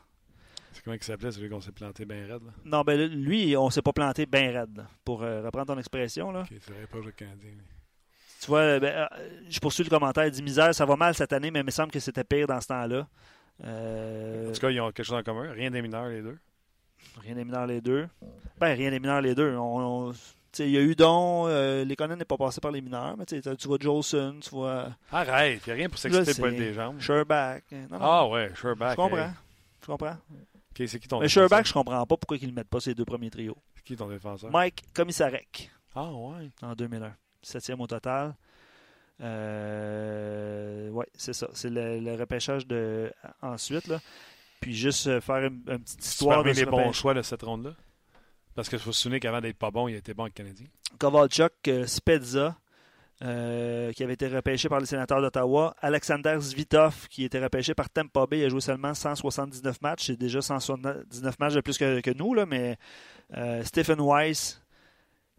C'est 0.74 0.84
comment 0.84 0.96
il 0.96 1.04
s'appelait 1.04 1.32
celui 1.32 1.50
qu'on 1.50 1.62
s'est 1.62 1.72
planté 1.72 2.04
bien 2.04 2.28
raide? 2.28 2.44
Là? 2.44 2.52
Non, 2.66 2.82
ben 2.82 3.00
lui, 3.10 3.56
on 3.56 3.70
s'est 3.70 3.82
pas 3.82 3.94
planté 3.94 4.26
bien 4.26 4.52
raide. 4.52 4.76
là. 4.76 4.88
Pour 5.06 5.24
euh, 5.24 5.42
reprendre 5.44 5.68
ton 5.68 5.80
expression, 5.80 6.32
là. 6.32 6.42
OK, 6.42 6.48
c'est 6.60 6.88
pas 6.88 6.98
au 6.98 7.12
Canadien. 7.12 7.52
lui. 7.52 7.64
Tu 8.42 8.48
vois, 8.48 8.80
ben, 8.80 9.08
euh, 9.14 9.40
je 9.50 9.60
poursuis 9.60 9.84
le 9.86 9.90
commentaire. 9.90 10.26
Il 10.26 10.32
dit 10.32 10.44
misère, 10.44 10.76
ça 10.76 10.86
va 10.86 10.98
mal 10.98 11.16
cette 11.16 11.32
année, 11.32 11.50
mais 11.50 11.62
il 11.62 11.66
me 11.66 11.72
semble 11.72 11.92
que 11.92 12.00
c'était 12.02 12.26
pire 12.26 12.48
dans 12.48 12.60
ce 12.60 12.68
temps-là. 12.68 13.08
Euh, 13.64 14.50
En 14.50 14.52
tout 14.52 14.60
cas, 14.60 14.70
ils 14.72 14.82
ont 14.82 14.92
quelque 14.92 15.06
chose 15.06 15.18
en 15.18 15.24
commun. 15.24 15.52
Rien 15.54 15.72
des 15.72 15.82
mineurs, 15.82 16.10
les 16.10 16.22
deux. 16.22 16.38
Rien 17.22 17.36
des 17.36 17.46
mineurs 17.46 17.68
les 17.68 17.82
deux. 17.82 18.08
Ben, 18.60 18.76
rien 18.76 18.92
des 18.92 19.00
mineurs 19.00 19.22
les 19.22 19.36
deux. 19.36 19.56
On, 19.56 20.14
il 20.60 20.70
y 20.72 20.78
a 20.78 20.82
eu 20.82 20.96
Don, 20.96 21.46
euh, 21.48 21.86
n'est 21.86 22.26
pas 22.26 22.38
passé 22.38 22.60
par 22.60 22.72
les 22.72 22.82
mineurs, 22.82 23.16
mais 23.18 23.26
tu 23.26 23.68
vois 23.68 23.78
Jolson, 23.80 24.40
tu 24.42 24.50
vois 24.50 24.88
Arrête, 25.12 25.62
il 25.66 25.70
n'y 25.70 25.74
a 25.74 25.76
rien 25.76 25.90
pour 25.90 26.00
s'exciter 26.00 26.34
sais. 26.34 26.42
pas 26.42 26.50
des 26.50 26.74
jambes. 26.74 27.00
Sherbach. 27.00 27.62
Non, 27.72 27.88
non, 27.92 27.98
Ah 28.02 28.28
ouais, 28.28 28.52
Sherback. 28.56 28.92
je 28.92 28.96
comprends. 28.96 29.18
hey. 29.18 29.30
Je 29.82 29.86
comprends. 29.88 30.18
C'est 30.76 31.00
qui 31.00 31.08
ton 31.08 31.20
Mais 31.20 31.26
défenseur? 31.28 31.50
Sherbach, 31.50 31.66
je 31.68 31.74
comprends 31.74 32.06
pas 32.06 32.18
pourquoi 32.18 32.38
ils 32.38 32.48
ne 32.50 32.54
mettent 32.54 32.70
pas 32.70 32.80
ces 32.80 32.94
deux 32.96 33.06
premiers 33.06 33.30
trios. 33.30 33.58
C'est 33.76 33.84
qui 33.84 33.96
ton 33.96 34.08
défenseur? 34.08 34.50
Mike 34.52 34.84
Commissarek. 34.94 35.70
Ah 35.96 36.12
ouais. 36.12 36.50
en 36.62 36.74
2001. 36.74 37.14
Septième 37.42 37.82
au 37.82 37.88
total. 37.88 38.34
Euh, 39.22 40.90
ouais, 40.90 41.08
c'est 41.16 41.34
ça. 41.34 41.48
C'est 41.54 41.70
le, 41.70 42.00
le 42.00 42.16
repêchage 42.16 42.68
de 42.68 43.12
ensuite. 43.42 43.88
Là. 43.88 44.00
Puis 44.60 44.76
juste 44.76 45.08
euh, 45.08 45.22
faire 45.22 45.38
une, 45.38 45.62
une 45.68 45.80
petite 45.80 46.00
Tu 46.00 46.08
histoire 46.08 46.44
de 46.44 46.50
les 46.50 46.66
bons 46.66 46.92
choix 46.92 47.14
de 47.14 47.22
cette 47.22 47.44
ronde-là? 47.44 47.72
Parce 48.56 48.70
qu'il 48.70 48.80
faut 48.80 48.92
se 48.92 49.04
souvenir 49.04 49.20
qu'avant 49.20 49.40
d'être 49.40 49.58
pas 49.58 49.70
bon, 49.70 49.88
il 49.88 49.96
était 49.96 50.16
bon 50.16 50.24
avec 50.24 50.34
Canadien. 50.34 50.66
Kovalchuk, 50.98 51.54
euh, 51.68 51.86
Spezza, 51.86 52.58
euh, 53.24 53.92
qui 53.94 54.04
avait 54.04 54.14
été 54.14 54.28
repêché 54.28 54.70
par 54.70 54.80
les 54.80 54.86
sénateurs 54.86 55.22
d'Ottawa. 55.22 55.76
Alexander 55.80 56.38
Zvitov, 56.40 57.08
qui 57.08 57.24
était 57.24 57.40
repêché 57.40 57.74
par 57.74 57.90
Tampa 57.90 58.26
Bay. 58.26 58.40
Il 58.40 58.46
a 58.46 58.50
joué 58.50 58.62
seulement 58.62 58.94
179 58.94 59.82
matchs. 59.82 60.08
C'est 60.08 60.18
déjà 60.18 60.42
179 60.42 61.40
matchs 61.40 61.54
de 61.54 61.62
plus 61.62 61.78
que, 61.78 62.00
que 62.02 62.12
nous, 62.12 62.34
là, 62.34 62.46
mais 62.46 62.78
euh, 63.36 63.64
Stephen 63.64 64.00
Weiss, 64.00 64.62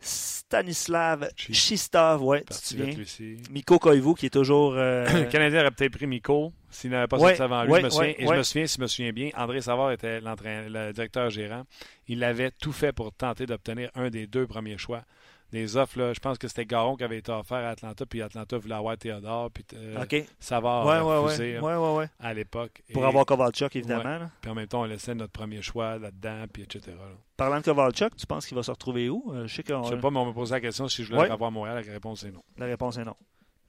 Stanislav 0.01 1.29
Chi- 1.37 1.53
Chistov, 1.55 2.23
ouais, 2.23 2.41
tu 2.43 2.47
te 2.47 2.67
souviens. 3.05 3.37
Miko 3.51 3.79
Koivu, 3.79 4.15
qui 4.15 4.27
est 4.27 4.31
toujours. 4.31 4.75
euh, 4.77 5.05
Le 5.25 5.25
Canadien 5.31 5.61
aurait 5.61 5.71
peut-être 5.71 5.93
pris 5.93 6.07
Miko 6.07 6.53
s'il 6.71 6.91
n'avait 6.91 7.07
pas 7.07 7.19
Ouais, 7.19 7.31
sorti 7.37 7.43
avant 7.43 7.65
lui. 7.65 7.73
ouais, 7.73 7.81
je 7.81 7.85
me 7.87 7.91
souviens, 7.91 8.09
ouais, 8.09 8.17
et 8.19 8.27
je 8.27 8.33
me 8.33 8.43
souviens, 8.43 8.67
si 8.67 8.77
je 8.77 8.83
me 8.83 8.87
souviens 8.87 9.13
bien, 9.13 9.31
André 9.37 9.61
Savard 9.61 9.91
était 9.93 10.21
l'entraîneur- 10.21 10.69
le 10.87 10.93
directeur 10.93 11.31
gérant. 11.31 11.65
Il 12.07 12.23
avait 12.25 12.51
tout 12.51 12.73
fait 12.73 12.93
pour 12.93 13.13
tenter 13.13 13.47
d'obtenir 13.47 13.91
un 13.95 14.09
des 14.11 14.27
deux 14.27 14.47
premiers 14.47 14.79
choix. 14.79 15.03
Des 15.51 15.77
offres, 15.79 15.99
là, 15.99 16.13
je 16.13 16.21
pense 16.21 16.37
que 16.37 16.47
c'était 16.47 16.67
Garon 16.67 16.97
qui 16.97 17.05
avait 17.05 17.19
été 17.19 17.33
offert 17.33 17.59
à 17.59 17.71
Atlanta, 17.71 18.05
puis 18.05 18.21
Atlanta 18.21 18.59
voulait 18.59 18.75
avoir 18.75 18.99
Théodore, 18.99 19.51
puis 19.51 19.65
euh, 19.75 20.03
OK. 20.03 20.25
Savard 20.39 20.85
ouais, 20.87 21.01
ouais, 21.01 21.75
ouais, 21.75 21.97
ouais. 21.97 22.11
à 22.21 22.35
l'époque. 22.35 22.83
Pour 22.93 23.05
Et- 23.05 23.07
avoir 23.07 23.25
Kovalchuk, 23.25 23.75
évidemment. 23.75 24.29
Puis 24.43 24.51
en 24.51 24.55
même 24.55 24.67
temps, 24.67 24.83
on 24.83 24.85
laissait 24.85 25.15
notre 25.15 25.33
premier 25.33 25.63
choix 25.63 25.99
là-dedans, 25.99 26.45
puis 26.53 26.63
etc. 26.65 26.83
là. 26.89 27.05
Parlant 27.37 27.59
de 27.61 27.65
Kovalchuk, 27.65 28.15
tu 28.17 28.27
penses 28.27 28.47
qu'il 28.47 28.57
va 28.57 28.63
se 28.63 28.71
retrouver 28.71 29.09
où? 29.09 29.33
Euh, 29.33 29.47
je 29.47 29.55
sais 29.55 29.63
Je 29.67 29.89
sais 29.89 29.97
pas, 29.97 30.11
mais 30.11 30.19
on 30.19 30.27
m'a 30.27 30.33
posé 30.33 30.53
la 30.55 30.61
question 30.61 30.87
si 30.89 31.03
je 31.05 31.15
voulais 31.15 31.31
à 31.31 31.37
Montréal. 31.51 31.83
La 31.87 31.93
réponse 31.93 32.25
est 32.25 32.31
non. 32.31 32.43
la 32.59 32.67
réponse 32.67 32.99
est 32.99 33.05
non. 33.05 33.17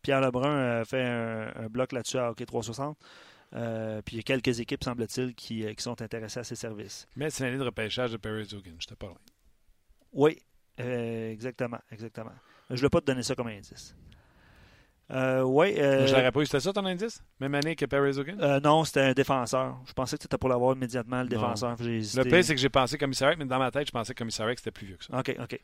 Pierre 0.02 0.22
Lebrun 0.22 0.80
a 0.82 0.86
fait 0.86 1.04
un, 1.04 1.52
un 1.56 1.68
bloc 1.68 1.92
là-dessus 1.92 2.18
à 2.18 2.30
Hockey 2.32 2.46
360. 2.46 2.98
Euh, 3.56 4.02
puis 4.04 4.16
il 4.16 4.18
y 4.18 4.20
a 4.20 4.24
quelques 4.24 4.60
équipes, 4.60 4.84
semble-t-il, 4.84 5.34
qui, 5.34 5.66
euh, 5.66 5.74
qui 5.74 5.82
sont 5.84 6.02
intéressées 6.02 6.40
à 6.40 6.44
ses 6.44 6.56
services. 6.56 7.08
Mais 7.16 7.30
c'est 7.30 7.44
l'année 7.44 7.58
de 7.58 7.64
repêchage 7.64 8.12
de 8.12 8.18
Perez 8.18 8.54
Hogan. 8.54 8.76
J'étais 8.80 8.96
pas 8.96 9.08
loin. 9.08 9.18
Oui, 10.14 10.38
euh, 10.80 11.32
exactement, 11.32 11.80
exactement. 11.92 12.32
Je 12.70 12.74
ne 12.76 12.78
voulais 12.80 12.90
pas 12.90 13.02
te 13.02 13.06
donner 13.06 13.24
ça 13.24 13.36
comme 13.36 13.48
indice. 13.48 13.96
Euh, 15.12 15.42
oui. 15.42 15.74
euh, 15.80 16.06
Je 16.06 16.16
l'aurais 16.16 16.32
pas 16.32 16.42
eu. 16.42 16.46
C'était 16.46 16.60
ça 16.60 16.72
ton 16.72 16.86
indice? 16.86 17.24
Même 17.40 17.56
année 17.56 17.76
que 17.76 17.84
Perez 17.86 18.20
Hogan? 18.20 18.38
euh, 18.40 18.60
non, 18.60 18.84
c'était 18.84 19.02
un 19.02 19.14
défenseur. 19.14 19.80
Je 19.88 19.94
pensais 19.94 20.18
que 20.18 20.22
tu 20.22 20.28
étais 20.28 20.38
pour 20.38 20.50
l'avoir 20.50 20.76
immédiatement, 20.76 21.24
le 21.24 21.28
défenseur. 21.30 21.76
Le 21.80 22.24
pire, 22.26 22.44
c'est 22.44 22.54
que 22.54 22.62
j'ai 22.62 22.70
pensé 22.70 22.96
Commissariat, 23.00 23.36
mais 23.36 23.46
dans 23.46 23.58
ma 23.58 23.72
tête, 23.72 23.88
je 23.88 23.92
pensais 23.92 24.14
que 24.14 24.20
Commissariat, 24.20 24.54
c'était 24.56 24.70
plus 24.70 24.86
vieux 24.86 24.98
que 24.98 25.06
ça. 25.06 25.18
OK, 25.18 25.36
OK. 25.42 25.60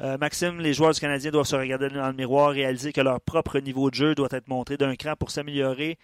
Euh, 0.00 0.16
Maxime, 0.16 0.60
les 0.60 0.72
joueurs 0.72 0.92
du 0.94 1.00
Canadien 1.00 1.30
doivent 1.30 1.44
se 1.46 1.56
regarder 1.56 1.90
dans 1.90 2.06
le 2.06 2.14
miroir, 2.14 2.52
réaliser 2.52 2.94
que 2.94 3.02
leur 3.02 3.20
propre 3.20 3.58
niveau 3.58 3.90
de 3.90 3.94
jeu 3.96 4.14
doit 4.14 4.28
être 4.30 4.48
montré 4.48 4.78
d'un 4.78 4.96
cran 4.96 5.14
pour 5.14 5.30
s'améliorer. 5.30 5.98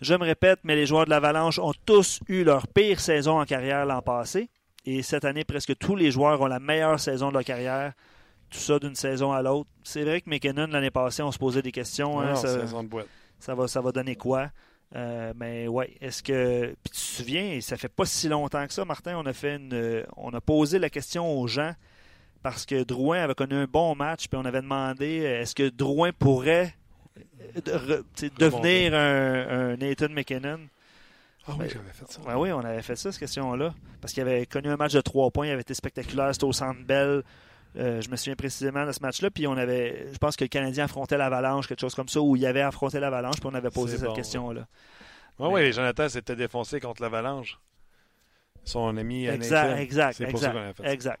Je 0.00 0.14
me 0.14 0.24
répète, 0.24 0.60
mais 0.64 0.74
les 0.76 0.86
joueurs 0.86 1.04
de 1.04 1.10
l'Avalanche 1.10 1.58
ont 1.58 1.74
tous 1.84 2.20
eu 2.26 2.42
leur 2.42 2.66
pire 2.68 3.00
saison 3.00 3.38
en 3.38 3.44
carrière 3.44 3.84
l'an 3.84 4.00
passé. 4.00 4.48
Et 4.84 5.02
cette 5.02 5.24
année, 5.24 5.44
presque 5.44 5.76
tous 5.78 5.94
les 5.96 6.10
joueurs 6.10 6.40
ont 6.40 6.46
la 6.46 6.58
meilleure 6.60 6.98
saison 6.98 7.28
de 7.28 7.34
leur 7.34 7.44
carrière. 7.44 7.92
Tout 8.50 8.58
ça 8.58 8.78
d'une 8.78 8.94
saison 8.94 9.32
à 9.32 9.40
l'autre. 9.42 9.70
C'est 9.84 10.02
vrai 10.02 10.20
que 10.20 10.28
McKinnon, 10.28 10.66
l'année 10.66 10.90
passée, 10.90 11.22
on 11.22 11.32
se 11.32 11.38
posait 11.38 11.62
des 11.62 11.72
questions. 11.72 12.20
hein, 12.20 12.30
Non, 12.30 12.36
ça- 12.36 12.60
saison 12.60 12.82
de 12.82 12.88
boîte. 12.88 13.06
ça 13.38 13.54
va, 13.54 13.66
ça 13.68 13.80
va 13.80 13.92
donner 13.92 14.16
quoi? 14.16 14.50
Euh, 14.94 15.32
mais 15.36 15.68
ouais, 15.68 15.94
est-ce 16.02 16.22
que. 16.22 16.66
Puis 16.82 16.90
tu 16.90 16.90
te 16.90 16.96
souviens, 16.96 17.58
ça 17.62 17.76
fait 17.78 17.88
pas 17.88 18.04
si 18.04 18.28
longtemps 18.28 18.66
que 18.66 18.74
ça, 18.74 18.84
Martin, 18.84 19.16
on 19.16 19.24
a 19.24 19.32
fait 19.32 19.56
une. 19.56 20.04
On 20.18 20.30
a 20.34 20.40
posé 20.42 20.78
la 20.78 20.90
question 20.90 21.40
aux 21.40 21.46
gens 21.46 21.72
parce 22.42 22.66
que 22.66 22.82
Drouin 22.82 23.22
avait 23.22 23.34
connu 23.34 23.54
un 23.54 23.64
bon 23.66 23.94
match, 23.94 24.28
puis 24.28 24.38
on 24.38 24.44
avait 24.44 24.60
demandé 24.60 25.20
euh, 25.24 25.40
est-ce 25.40 25.54
que 25.54 25.70
Drouin 25.70 26.10
pourrait 26.12 26.74
euh, 27.56 27.60
de- 27.64 27.70
re- 27.72 28.38
devenir 28.38 28.94
un, 28.94 29.70
un 29.72 29.76
Nathan 29.78 30.08
McKinnon? 30.10 30.58
Ah 31.46 31.52
Ben, 31.58 31.64
oui, 31.64 31.70
j'avais 31.72 31.92
fait 31.92 32.10
ça. 32.10 32.20
Ben 32.24 32.36
oui, 32.36 32.52
on 32.52 32.60
avait 32.60 32.82
fait 32.82 32.96
ça, 32.96 33.10
cette 33.10 33.18
question-là. 33.20 33.74
Parce 34.00 34.12
qu'il 34.12 34.22
avait 34.22 34.46
connu 34.46 34.68
un 34.70 34.76
match 34.76 34.92
de 34.92 35.00
trois 35.00 35.30
points, 35.30 35.46
il 35.48 35.50
avait 35.50 35.62
été 35.62 35.74
spectaculaire, 35.74 36.32
c'était 36.32 36.44
au 36.44 36.52
Centre 36.52 36.80
Bell. 36.84 37.22
Euh, 37.76 38.00
je 38.02 38.10
me 38.10 38.16
souviens 38.16 38.36
précisément 38.36 38.86
de 38.86 38.92
ce 38.92 39.00
match-là. 39.00 39.30
Puis 39.30 39.46
on 39.46 39.56
avait, 39.56 40.12
je 40.12 40.18
pense 40.18 40.36
que 40.36 40.44
le 40.44 40.48
Canadien 40.48 40.84
affrontait 40.84 41.16
l'Avalanche, 41.16 41.66
quelque 41.66 41.80
chose 41.80 41.94
comme 41.94 42.08
ça, 42.08 42.20
où 42.20 42.36
il 42.36 42.44
avait 42.46 42.60
affronté 42.60 43.00
l'Avalanche, 43.00 43.36
puis 43.40 43.48
on 43.50 43.54
avait 43.54 43.70
posé 43.70 43.96
cette 43.96 44.06
bon, 44.06 44.14
question-là. 44.14 44.66
Oui, 45.38 45.48
oui, 45.52 45.72
Jonathan 45.72 46.08
s'était 46.08 46.36
défoncé 46.36 46.80
contre 46.80 47.02
l'Avalanche. 47.02 47.58
Son 48.64 48.96
ami 48.96 49.26
Exact, 49.26 49.78
exact, 49.78 50.16
C'est 50.18 50.26
pour 50.26 50.38
ça 50.38 50.48
exact, 50.48 50.52
qu'on 50.52 50.64
avait 50.64 50.74
fait 50.74 50.82
ça. 50.84 50.92
exact. 50.92 51.20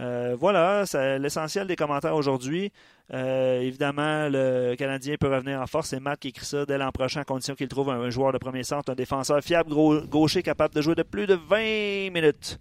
Euh, 0.00 0.36
voilà, 0.38 0.86
c'est 0.86 1.18
l'essentiel 1.18 1.66
des 1.66 1.76
commentaires 1.76 2.14
aujourd'hui. 2.14 2.72
Euh, 3.12 3.60
évidemment, 3.60 4.28
le 4.28 4.74
Canadien 4.76 5.16
peut 5.18 5.32
revenir 5.32 5.60
en 5.60 5.66
force. 5.66 5.88
C'est 5.88 6.00
Matt 6.00 6.20
qui 6.20 6.28
écrit 6.28 6.44
ça 6.44 6.66
dès 6.66 6.78
l'an 6.78 6.92
prochain, 6.92 7.20
à 7.20 7.24
condition 7.24 7.54
qu'il 7.54 7.68
trouve 7.68 7.90
un, 7.90 8.10
joueur 8.10 8.32
de 8.32 8.38
premier 8.38 8.64
centre, 8.64 8.92
un 8.92 8.94
défenseur 8.94 9.42
fiable, 9.42 9.72
gaucher, 10.08 10.42
capable 10.42 10.74
de 10.74 10.82
jouer 10.82 10.94
de 10.94 11.02
plus 11.02 11.26
de 11.26 11.34
20 11.34 12.12
minutes. 12.12 12.58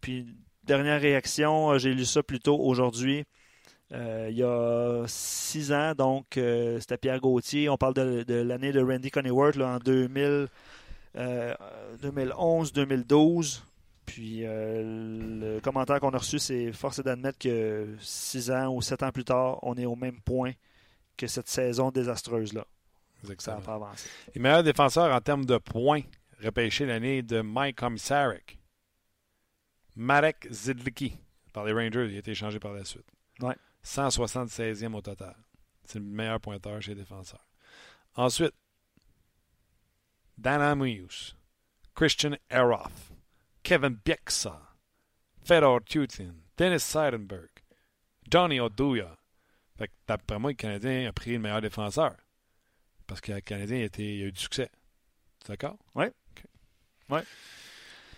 Puis, 0.00 0.26
dernière 0.64 1.00
réaction, 1.00 1.70
euh, 1.70 1.78
j'ai 1.78 1.94
lu 1.94 2.04
ça 2.04 2.22
plus 2.22 2.40
tôt 2.40 2.58
aujourd'hui. 2.58 3.24
Il 3.90 4.36
y 4.36 4.42
a 4.42 5.04
six 5.06 5.72
ans, 5.72 5.94
donc 5.96 6.26
c'était 6.34 6.98
Pierre 6.98 7.20
Gauthier. 7.20 7.70
On 7.70 7.78
parle 7.78 7.94
de, 7.94 8.34
l'année 8.34 8.70
de 8.70 8.82
Randy 8.82 9.10
Coneyworth 9.10 9.56
là, 9.56 9.76
en 9.76 9.78
2000, 9.78 10.48
euh, 11.16 11.54
2011-2012. 12.02 13.62
Puis 14.08 14.40
euh, 14.44 14.82
le 15.54 15.60
commentaire 15.60 16.00
qu'on 16.00 16.10
a 16.10 16.18
reçu, 16.18 16.38
c'est 16.38 16.72
force 16.72 16.98
est 16.98 17.02
d'admettre 17.02 17.38
que 17.38 17.94
six 18.00 18.50
ans 18.50 18.74
ou 18.74 18.80
sept 18.80 19.02
ans 19.02 19.12
plus 19.12 19.24
tard, 19.24 19.58
on 19.62 19.74
est 19.76 19.84
au 19.84 19.96
même 19.96 20.18
point 20.22 20.52
que 21.16 21.26
cette 21.26 21.48
saison 21.48 21.90
désastreuse-là. 21.90 22.66
C'est 23.24 23.40
Ça 23.40 23.56
avancé. 23.56 24.08
Les 24.34 24.40
meilleurs 24.40 24.62
défenseurs 24.62 25.14
en 25.14 25.20
termes 25.20 25.44
de 25.44 25.58
points 25.58 26.02
repêchés 26.42 26.86
l'année 26.86 27.22
de 27.22 27.42
Mike 27.42 27.76
Komisarek. 27.76 28.58
Marek 29.94 30.48
Zidlicki 30.50 31.18
par 31.52 31.64
les 31.64 31.72
Rangers, 31.72 32.06
il 32.08 32.16
a 32.16 32.18
été 32.18 32.30
échangé 32.30 32.58
par 32.58 32.72
la 32.72 32.84
suite. 32.84 33.06
Ouais. 33.40 33.56
176e 33.84 34.94
au 34.94 35.02
total. 35.02 35.34
C'est 35.84 35.98
le 35.98 36.04
meilleur 36.04 36.40
pointeur 36.40 36.80
chez 36.80 36.94
les 36.94 37.02
défenseurs. 37.02 37.46
Ensuite, 38.14 38.54
Dan 40.38 40.62
Amius, 40.62 41.36
Christian 41.94 42.36
Eroff, 42.48 43.12
Kevin 43.62 43.96
Bieksa, 44.04 44.60
Fedor 45.44 45.80
Tutin, 45.84 46.34
Dennis 46.56 46.80
Seidenberg, 46.80 47.50
Johnny 48.30 48.60
Oduya. 48.60 49.16
Fait 49.76 49.88
que 49.88 49.92
d'après 50.06 50.38
moi, 50.38 50.50
le 50.50 50.56
Canadien 50.56 51.08
a 51.08 51.12
pris 51.12 51.32
le 51.32 51.38
meilleur 51.38 51.60
défenseur. 51.60 52.16
Parce 53.06 53.20
que 53.20 53.32
le 53.32 53.40
Canadien 53.40 53.78
il 53.78 53.82
a, 53.82 53.86
été- 53.86 54.16
il 54.18 54.22
a 54.24 54.26
eu 54.26 54.32
du 54.32 54.40
succès. 54.40 54.70
D'accord? 55.46 55.78
Ouais. 55.94 56.12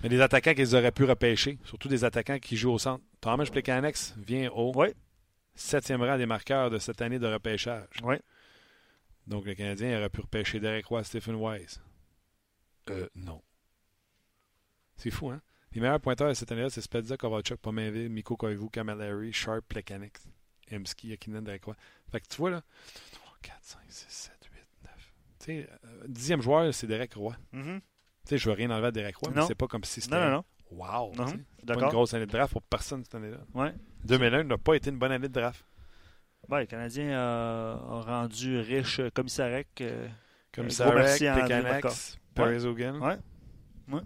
Mais 0.02 0.08
des 0.08 0.20
attaquants 0.20 0.54
qu'ils 0.54 0.74
auraient 0.74 0.90
pu 0.92 1.04
repêcher, 1.04 1.58
surtout 1.64 1.88
des 1.88 2.04
attaquants 2.04 2.38
qui 2.38 2.56
jouent 2.56 2.72
au 2.72 2.78
centre. 2.78 3.04
Thomas 3.20 3.44
Plekanec 3.46 3.96
vient 4.16 4.50
au 4.50 4.72
Ouais. 4.74 4.94
septième 5.54 6.02
rang 6.02 6.16
des 6.16 6.26
marqueurs 6.26 6.70
de 6.70 6.78
cette 6.78 7.02
année 7.02 7.18
de 7.18 7.26
repêchage. 7.26 7.86
Ouais. 8.02 8.20
Donc 9.26 9.44
le 9.44 9.54
Canadien 9.54 9.98
aurait 9.98 10.08
pu 10.08 10.22
repêcher 10.22 10.58
Derek 10.58 10.86
Roy, 10.86 11.04
Stephen 11.04 11.34
Wise. 11.36 11.80
Euh, 12.88 13.06
non. 13.14 13.42
C'est 15.02 15.10
fou, 15.10 15.30
hein? 15.30 15.40
Les 15.72 15.80
meilleurs 15.80 16.00
pointeurs 16.00 16.28
de 16.28 16.34
cette 16.34 16.50
année-là, 16.52 16.68
c'est 16.70 16.80
Spezza, 16.80 17.16
Kovalchuk, 17.16 17.58
Pominville, 17.60 18.08
Mikko 18.10 18.36
Koivu, 18.36 18.68
Camilleri, 18.70 19.32
Sharp, 19.32 19.64
Plekanec, 19.68 20.12
Emski, 20.70 21.12
Akinen, 21.12 21.42
Derek 21.44 21.64
Roy. 21.64 21.74
Fait 22.10 22.20
que 22.20 22.26
tu 22.28 22.36
vois, 22.38 22.50
là, 22.50 22.62
3, 23.12 23.36
4, 23.42 23.56
5, 23.62 23.80
6, 23.88 24.06
7, 24.08 24.32
8, 24.52 24.60
9. 24.84 25.12
Tu 25.38 25.44
sais, 25.46 25.68
euh, 25.70 26.04
dixième 26.08 26.42
joueur, 26.42 26.74
c'est 26.74 26.86
Derek 26.88 27.14
Roy. 27.14 27.36
Mhm. 27.52 27.80
Tu 27.80 28.28
sais, 28.30 28.38
je 28.38 28.48
veux 28.50 28.54
rien 28.56 28.70
enlever 28.70 28.88
à 28.88 28.90
Derek 28.90 29.16
Roy, 29.16 29.30
mais 29.32 29.40
Non. 29.40 29.46
c'est 29.46 29.54
pas 29.54 29.68
comme 29.68 29.84
si 29.84 30.00
c'était. 30.00 30.16
Non, 30.16 30.24
non, 30.24 30.30
non. 30.30 30.44
Wow! 30.72 31.12
C'est 31.16 31.66
pas 31.66 31.74
une 31.74 31.88
grosse 31.88 32.14
année 32.14 32.26
de 32.26 32.30
draft 32.30 32.52
pour 32.52 32.62
personne 32.62 33.02
cette 33.04 33.14
année-là. 33.16 33.38
Ouais. 33.54 33.72
2001 34.04 34.44
n'a 34.44 34.58
pas 34.58 34.74
été 34.74 34.90
une 34.90 34.98
bonne 34.98 35.10
année 35.12 35.28
de 35.28 35.32
draft. 35.32 35.64
Ouais, 36.48 36.60
le 36.60 36.66
Canadien 36.66 37.10
a, 37.12 37.72
a 37.74 38.00
rendu 38.02 38.58
riche 38.60 38.98
euh, 39.00 39.10
Commissarek. 39.10 39.68
euh, 39.82 40.08
Comme 40.52 40.64
Un 40.64 40.68
gros 40.68 40.74
Sarek, 40.74 40.94
merci 40.96 41.26
à 41.26 41.32
André 41.34 41.42
Pekanex, 41.44 41.72
Markov. 41.72 42.16
Perez 42.34 42.64
Hogan. 42.64 42.96
Ouais. 42.98 43.16
Ouais. 43.88 44.00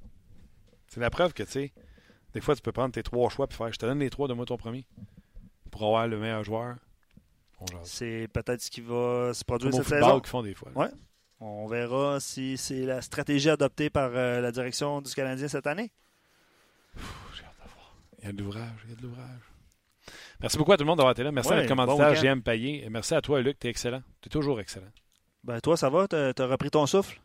C'est 0.95 1.01
la 1.01 1.11
preuve 1.11 1.33
que, 1.35 1.43
tu 1.43 1.51
sais, 1.51 1.73
des 2.35 2.41
fois, 2.41 2.55
tu 2.55 2.63
peux 2.63 2.71
prendre 2.73 2.93
tes 2.93 3.03
trois 3.03 3.29
choix 3.31 3.47
et 3.51 3.53
faire 3.55 3.73
je 3.73 3.79
te 3.79 3.85
donne 3.87 3.99
les 3.99 4.11
trois, 4.11 4.29
de 4.29 4.35
moi 4.35 4.47
ton 4.47 4.57
premier. 4.57 4.87
Pour 5.73 5.83
avoir 5.85 6.07
le 6.07 6.19
meilleur 6.19 6.45
joueur. 6.45 6.77
C'est 7.83 8.29
peut-être 8.33 8.61
ce 8.61 8.71
qui 8.71 8.81
va 8.81 9.33
se 9.35 9.45
produire 9.45 9.71
Comme 9.73 9.83
cette 9.83 9.89
saison. 10.01 10.21
qu'ils 10.21 10.29
font 10.29 10.43
des 10.43 10.55
fois. 10.55 10.71
Ouais. 10.77 10.89
On 11.41 11.67
verra 11.67 12.21
si 12.21 12.57
c'est 12.57 12.85
la 12.85 13.03
stratégie 13.03 13.51
adoptée 13.51 13.91
par 13.91 14.11
euh, 14.15 14.41
la 14.41 14.53
direction 14.53 15.01
du 15.03 15.13
Canadien 15.15 15.49
cette 15.49 15.67
année. 15.67 15.91
J'ai 16.97 17.45
hâte 17.45 17.55
de 17.65 17.73
voir. 17.75 17.97
Il 18.21 18.25
y 18.27 18.29
a 18.29 18.33
de 18.33 18.43
l'ouvrage, 18.43 18.71
il 18.85 18.91
y 18.91 18.93
a 18.93 18.97
de 18.97 19.03
l'ouvrage. 19.03 19.41
Merci 20.41 20.59
beaucoup 20.59 20.73
à 20.73 20.77
tout 20.77 20.85
le 20.85 20.89
monde 20.89 20.99
d'avoir 20.99 21.13
été 21.13 21.23
là. 21.23 21.33
Merci 21.33 21.51
Ouais, 21.51 21.57
à 21.57 21.63
notre 21.63 21.75
bon 21.75 21.83
commanditaire 21.87 22.11
week-end. 22.23 22.35
GM 22.37 22.43
Payé. 22.43 22.85
Et 22.85 22.91
merci 22.91 23.15
à 23.15 23.21
toi, 23.23 23.41
Luc. 23.41 23.59
Tu 23.59 23.67
es 23.67 23.71
excellent. 23.71 24.03
Tu 24.21 24.29
es 24.29 24.31
toujours 24.31 24.61
excellent. 24.61 24.91
Ben 25.43 25.59
toi, 25.61 25.77
ça 25.77 25.91
va? 25.91 26.07
T'as 26.07 26.33
t'as 26.35 26.47
repris 26.47 26.71
ton 26.71 26.87
souffle? 26.87 27.21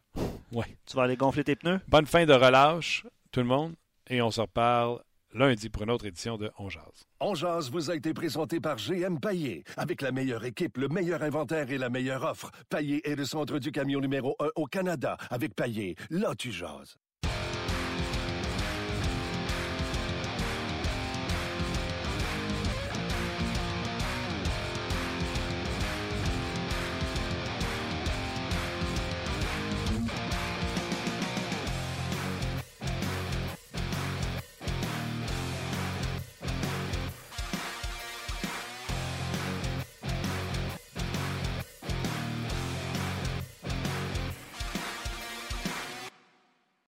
Ouais. 0.52 0.78
Tu 0.86 0.96
vas 0.96 1.04
aller 1.04 1.16
gonfler 1.18 1.44
tes 1.44 1.56
pneus? 1.56 1.80
Bonne 1.88 2.06
fin 2.06 2.26
de 2.26 2.34
relâche, 2.34 3.06
tout 3.32 3.42
le 3.42 3.46
monde. 3.46 3.76
Et 4.10 4.22
on 4.22 4.32
se 4.32 4.42
reparle 4.42 5.02
lundi 5.34 5.70
pour 5.70 5.84
une 5.84 5.92
autre 5.92 6.06
édition 6.06 6.38
de 6.38 6.52
On 6.58 6.70
Jase. 6.70 7.06
On 7.20 7.34
vous 7.72 7.92
a 7.92 7.96
été 7.96 8.14
présenté 8.14 8.60
par 8.60 8.78
GM 8.78 9.20
Paillé. 9.20 9.64
Avec 9.78 10.02
la 10.02 10.12
meilleure 10.12 10.44
équipe, 10.46 10.78
le 10.78 10.88
meilleur 10.88 11.22
inventaire 11.22 11.70
et 11.72 11.78
la 11.78 11.90
meilleure 11.90 12.24
offre. 12.24 12.52
Paillé 12.70 13.08
est 13.08 13.16
le 13.16 13.26
centre 13.26 13.60
du 13.60 13.72
camion 13.72 14.00
numéro 14.00 14.36
1 14.40 14.50
au 14.56 14.66
Canada. 14.66 15.18
Avec 15.30 15.56
Paillé, 15.56 15.96
là 16.10 16.34
tu 16.36 16.52
jases. 16.52 16.98